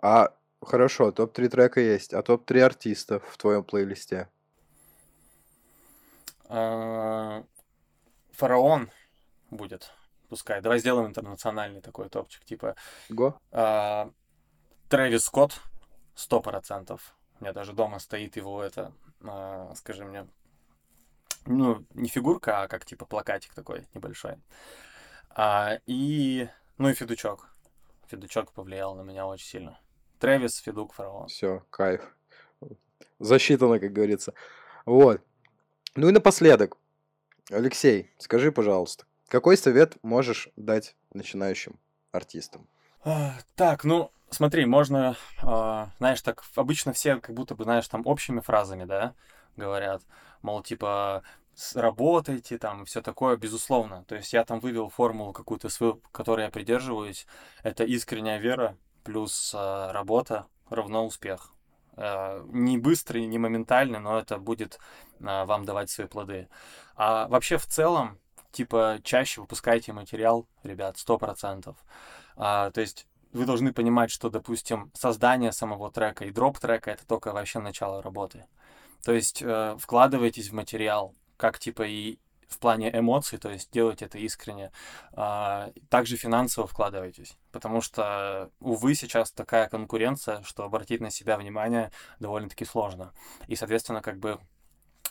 А 0.00 0.34
Хорошо, 0.64 1.12
топ-3 1.12 1.48
трека 1.48 1.80
есть. 1.80 2.14
А 2.14 2.22
топ-3 2.22 2.60
артиста 2.60 3.20
в 3.20 3.36
твоем 3.36 3.64
плейлисте? 3.64 4.28
А, 6.48 7.44
Фараон 8.32 8.90
будет. 9.50 9.92
Пускай. 10.34 10.60
Давай 10.60 10.80
сделаем 10.80 11.06
интернациональный 11.06 11.80
такой 11.80 12.08
топчик. 12.08 12.44
Типа... 12.44 12.74
Го? 13.08 13.38
А, 13.52 14.10
Трэвис 14.88 15.26
Скотт. 15.26 15.60
Сто 16.16 16.40
процентов. 16.40 17.14
У 17.38 17.44
меня 17.44 17.52
даже 17.52 17.72
дома 17.72 18.00
стоит 18.00 18.34
его 18.34 18.60
это, 18.60 18.92
а, 19.22 19.72
скажи 19.76 20.04
мне, 20.04 20.26
ну, 21.46 21.86
не 21.94 22.08
фигурка, 22.08 22.62
а 22.62 22.66
как 22.66 22.84
типа 22.84 23.06
плакатик 23.06 23.54
такой 23.54 23.86
небольшой. 23.94 24.38
А, 25.30 25.78
и, 25.86 26.48
ну 26.78 26.88
и 26.88 26.94
Федучок. 26.94 27.48
Федучок 28.08 28.50
повлиял 28.50 28.96
на 28.96 29.02
меня 29.02 29.28
очень 29.28 29.46
сильно. 29.46 29.78
Трэвис, 30.18 30.56
Федук, 30.56 30.94
Фараон. 30.94 31.28
Все, 31.28 31.64
кайф. 31.70 32.02
Засчитано, 33.20 33.78
как 33.78 33.92
говорится. 33.92 34.34
Вот. 34.84 35.22
Ну 35.94 36.08
и 36.08 36.12
напоследок. 36.12 36.76
Алексей, 37.50 38.10
скажи, 38.18 38.50
пожалуйста, 38.50 39.04
какой 39.34 39.56
совет 39.56 39.96
можешь 40.04 40.48
дать 40.54 40.94
начинающим 41.12 41.80
артистам? 42.12 42.68
А, 43.04 43.32
так, 43.56 43.82
ну, 43.82 44.12
смотри, 44.30 44.64
можно, 44.64 45.16
э, 45.42 45.86
знаешь, 45.98 46.22
так 46.22 46.44
обычно 46.54 46.92
все 46.92 47.16
как 47.16 47.34
будто 47.34 47.56
бы, 47.56 47.64
знаешь, 47.64 47.88
там 47.88 48.06
общими 48.06 48.38
фразами, 48.38 48.84
да, 48.84 49.16
говорят, 49.56 50.02
мол, 50.40 50.62
типа, 50.62 51.24
работайте 51.74 52.58
там, 52.58 52.84
все 52.84 53.02
такое, 53.02 53.36
безусловно. 53.36 54.04
То 54.04 54.14
есть 54.14 54.32
я 54.32 54.44
там 54.44 54.60
вывел 54.60 54.88
формулу 54.88 55.32
какую-то 55.32 55.68
свою, 55.68 56.00
которой 56.12 56.44
я 56.44 56.50
придерживаюсь. 56.52 57.26
Это 57.64 57.82
искренняя 57.82 58.38
вера, 58.38 58.76
плюс 59.02 59.52
э, 59.52 59.90
работа 59.90 60.46
равно 60.70 61.04
успех. 61.04 61.50
Не 61.96 62.78
быстрый, 62.78 63.26
не 63.26 63.38
моментальный, 63.38 64.00
но 64.00 64.18
это 64.18 64.38
будет 64.38 64.80
вам 65.20 65.64
давать 65.64 65.90
свои 65.90 66.08
плоды. 66.08 66.48
А 66.96 67.28
вообще 67.28 67.56
в 67.56 67.66
целом, 67.66 68.18
типа, 68.54 69.00
чаще 69.02 69.40
выпускайте 69.40 69.92
материал, 69.92 70.46
ребят, 70.62 70.96
сто 70.98 71.18
процентов. 71.18 71.76
А, 72.36 72.70
то 72.70 72.80
есть 72.80 73.06
вы 73.32 73.46
должны 73.46 73.72
понимать, 73.72 74.10
что, 74.10 74.30
допустим, 74.30 74.90
создание 74.94 75.52
самого 75.52 75.90
трека 75.90 76.24
и 76.24 76.30
дроп 76.30 76.58
трека 76.58 76.92
это 76.92 77.06
только 77.06 77.32
вообще 77.32 77.58
начало 77.58 78.00
работы. 78.00 78.46
То 79.04 79.12
есть 79.12 79.42
э, 79.42 79.76
вкладывайтесь 79.78 80.50
в 80.50 80.54
материал, 80.54 81.14
как 81.36 81.58
типа 81.58 81.82
и 81.82 82.18
в 82.48 82.58
плане 82.58 82.96
эмоций, 82.96 83.38
то 83.38 83.50
есть 83.50 83.72
делать 83.72 84.02
это 84.02 84.18
искренне. 84.18 84.70
А, 85.12 85.72
также 85.90 86.16
финансово 86.16 86.66
вкладывайтесь, 86.68 87.36
потому 87.50 87.80
что, 87.80 88.50
увы, 88.60 88.94
сейчас 88.94 89.32
такая 89.32 89.68
конкуренция, 89.68 90.42
что 90.42 90.64
обратить 90.64 91.00
на 91.00 91.10
себя 91.10 91.36
внимание 91.36 91.90
довольно-таки 92.20 92.64
сложно. 92.64 93.12
И, 93.48 93.56
соответственно, 93.56 94.00
как 94.00 94.18
бы 94.18 94.38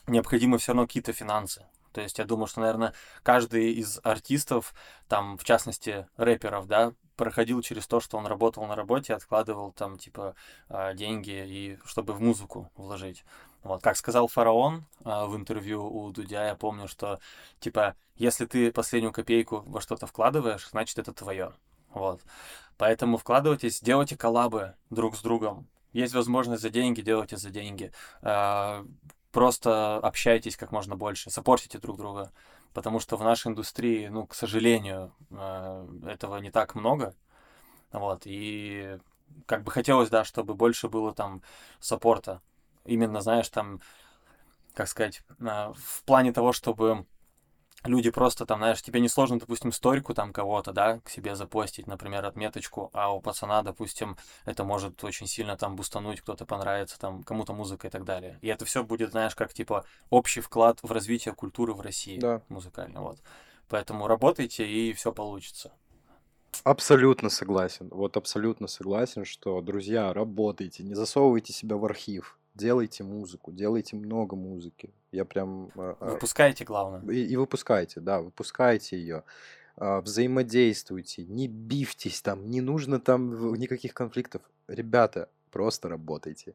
необходимы 0.08 0.58
все 0.58 0.72
равно 0.72 0.88
какие-то 0.88 1.12
финансы. 1.12 1.66
То 1.94 2.02
есть 2.02 2.18
я 2.18 2.26
думаю, 2.26 2.48
что, 2.48 2.62
наверное, 2.62 2.94
каждый 3.22 3.74
из 3.74 4.00
артистов, 4.04 4.74
там, 5.08 5.38
в 5.38 5.44
частности, 5.44 6.08
рэперов, 6.18 6.68
да, 6.68 6.94
проходил 7.16 7.62
через 7.62 7.88
то, 7.88 8.00
что 8.00 8.18
он 8.18 8.26
работал 8.26 8.66
на 8.66 8.76
работе, 8.76 9.14
откладывал 9.14 9.72
там, 9.72 9.98
типа, 9.98 10.36
а, 10.68 10.94
деньги, 10.94 11.32
и 11.32 11.78
чтобы 11.86 12.14
в 12.14 12.22
музыку 12.22 12.72
вложить. 12.76 13.24
Вот, 13.64 13.82
как 13.82 13.96
сказал 13.96 14.28
Фараон 14.28 14.86
э, 15.06 15.26
в 15.26 15.38
интервью 15.38 15.86
у 15.86 16.12
Дудя, 16.12 16.48
я 16.48 16.56
помню, 16.56 16.90
что, 16.90 17.20
типа, 17.62 17.96
если 18.16 18.46
ты 18.46 18.74
последнюю 18.74 19.14
копейку 19.14 19.64
во 19.66 19.80
что-то 19.80 20.06
вкладываешь, 20.06 20.68
значит, 20.70 21.00
это 21.00 21.14
твое. 21.14 21.54
Вот. 21.94 22.22
Поэтому 22.78 23.18
вкладывайтесь, 23.18 23.80
делайте 23.80 24.18
коллабы 24.18 24.74
друг 24.90 25.16
с 25.16 25.22
другом. 25.22 25.68
Есть 25.94 26.14
возможность 26.14 26.62
за 26.62 26.70
деньги, 26.70 27.02
делайте 27.02 27.38
за 27.38 27.52
деньги. 27.52 27.94
Э, 28.22 28.84
просто 29.34 29.98
общайтесь 29.98 30.56
как 30.56 30.72
можно 30.72 30.96
больше, 30.96 31.32
сопортите 31.32 31.80
друг 31.80 31.98
друга, 31.98 32.32
потому 32.74 33.00
что 33.00 33.18
в 33.18 33.24
нашей 33.24 33.48
индустрии, 33.50 34.08
ну, 34.08 34.26
к 34.28 34.36
сожалению, 34.36 35.12
э, 35.32 35.88
этого 36.08 36.38
не 36.38 36.52
так 36.52 36.76
много, 36.76 37.16
вот, 37.92 38.22
и 38.26 39.00
как 39.48 39.64
бы 39.64 39.72
хотелось, 39.72 40.10
да, 40.10 40.24
чтобы 40.24 40.54
больше 40.54 40.88
было 40.88 41.14
там 41.14 41.42
саппорта, 41.80 42.42
именно, 42.86 43.22
знаешь, 43.22 43.50
там, 43.50 43.82
как 44.76 44.88
сказать, 44.88 45.24
э, 45.40 45.74
в 45.76 46.04
плане 46.04 46.32
того, 46.32 46.54
чтобы 46.54 47.06
люди 47.86 48.12
просто 48.12 48.46
там, 48.46 48.60
знаешь, 48.60 48.82
тебе 48.82 49.00
не 49.00 49.10
сложно, 49.10 49.40
допустим, 49.40 49.72
сторику 49.72 50.14
там 50.14 50.34
кого-то, 50.34 50.72
да, 50.72 51.00
к 51.00 51.10
себе 51.10 51.36
запостить, 51.36 51.88
например, 51.88 52.26
отметочку, 52.26 52.90
а 52.94 53.14
у 53.14 53.22
пацана, 53.22 53.62
допустим, 53.62 54.18
это 54.46 54.64
может 54.64 55.04
очень 55.04 55.28
сильно 55.28 55.58
там 55.58 55.76
бустануть, 55.76 56.22
кто-то 56.22 56.46
понравится, 56.46 57.00
там, 57.00 57.24
кому-то 57.24 57.54
музыка 57.54 57.88
и 57.88 57.90
так 57.90 58.04
далее. 58.04 58.40
И 58.42 58.48
это 58.48 58.66
все 58.66 58.84
будет, 58.84 59.12
знаешь, 59.12 59.36
как, 59.36 59.54
типа, 59.54 59.86
общий 60.10 60.42
вклад 60.42 60.80
в 60.82 60.92
развитие 60.92 61.34
культуры 61.34 61.74
в 61.74 61.82
России 61.82 62.20
Да. 62.20 62.42
музыкальной, 62.50 63.02
вот. 63.02 63.20
Поэтому 63.70 64.08
работайте, 64.08 64.68
и 64.68 64.94
все 64.94 65.12
получится. 65.12 65.72
Абсолютно 66.64 67.30
согласен. 67.30 67.90
Вот 67.90 68.16
абсолютно 68.16 68.68
согласен, 68.68 69.26
что, 69.26 69.60
друзья, 69.62 70.14
работайте, 70.14 70.84
не 70.84 70.94
засовывайте 70.94 71.52
себя 71.52 71.76
в 71.76 71.86
архив. 71.86 72.38
Делайте 72.56 73.04
музыку, 73.04 73.52
делайте 73.52 73.96
много 73.96 74.36
музыки. 74.36 74.92
Я 75.12 75.26
прям... 75.26 75.72
а, 75.76 75.98
а, 76.00 76.12
Выпускайте, 76.12 76.66
главное. 76.66 77.02
И, 77.12 77.26
и 77.26 77.36
выпускайте, 77.36 78.00
да, 78.00 78.22
выпускайте 78.22 78.98
ее. 78.98 79.24
А, 79.76 80.02
взаимодействуйте, 80.02 81.26
не 81.26 81.48
бифтесь 81.48 82.22
там, 82.22 82.50
не 82.50 82.62
нужно 82.62 83.00
там 83.00 83.56
никаких 83.56 83.94
конфликтов. 83.94 84.44
Ребята, 84.68 85.30
просто 85.52 85.90
работайте. 85.90 86.54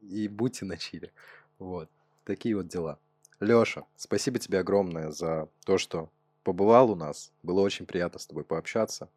И 0.00 0.28
будьте 0.28 0.64
на 0.64 0.76
чиле. 0.78 1.12
Вот. 1.58 1.90
Такие 2.24 2.56
вот 2.56 2.68
дела. 2.68 2.98
Лёша, 3.40 3.84
спасибо 3.96 4.38
тебе 4.38 4.60
огромное 4.60 5.10
за 5.10 5.48
то, 5.64 5.76
что 5.76 6.08
побывал 6.42 6.90
у 6.92 6.94
нас. 6.94 7.32
Было 7.42 7.60
очень 7.60 7.84
приятно 7.86 8.18
с 8.18 8.26
тобой 8.26 8.44
пообщаться. 8.44 9.08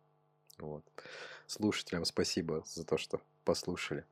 Вот. 0.57 0.83
Слушателям 1.47 2.03
спасибо 2.03 2.63
за 2.65 2.83
то, 2.83 2.97
что 2.97 3.21
послушали. 3.45 4.03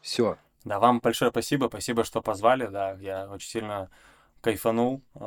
Все. 0.00 0.38
Да, 0.64 0.78
вам 0.78 1.00
большое 1.00 1.30
спасибо, 1.30 1.66
спасибо, 1.66 2.04
что 2.04 2.22
позвали, 2.22 2.66
да, 2.66 2.92
я 3.00 3.28
очень 3.28 3.48
сильно 3.48 3.90
кайфанул, 4.40 5.02
э, 5.14 5.20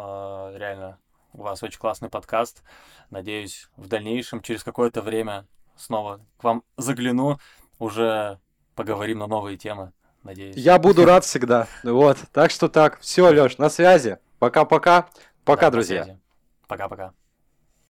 реально, 0.57 0.97
у 1.33 1.41
вас 1.43 1.61
очень 1.61 1.79
классный 1.79 2.09
подкаст, 2.09 2.63
надеюсь, 3.09 3.69
в 3.75 3.87
дальнейшем, 3.87 4.41
через 4.41 4.63
какое-то 4.63 5.01
время 5.01 5.45
снова 5.75 6.21
к 6.37 6.43
вам 6.43 6.63
загляну, 6.77 7.39
уже 7.79 8.39
поговорим 8.75 9.19
на 9.19 9.27
новые 9.27 9.57
темы, 9.57 9.91
надеюсь. 10.23 10.55
Я 10.55 10.79
буду 10.79 11.05
рад 11.05 11.25
всегда. 11.25 11.67
Вот. 11.83 12.17
Так 12.31 12.51
что 12.51 12.67
так. 12.67 12.99
Все, 12.99 13.31
Лёш, 13.31 13.57
на 13.57 13.69
связи. 13.69 14.19
Пока-пока. 14.39 15.07
Пока, 15.43 15.67
Да, 15.67 15.71
друзья. 15.71 16.17
Пока-пока. 16.67 17.13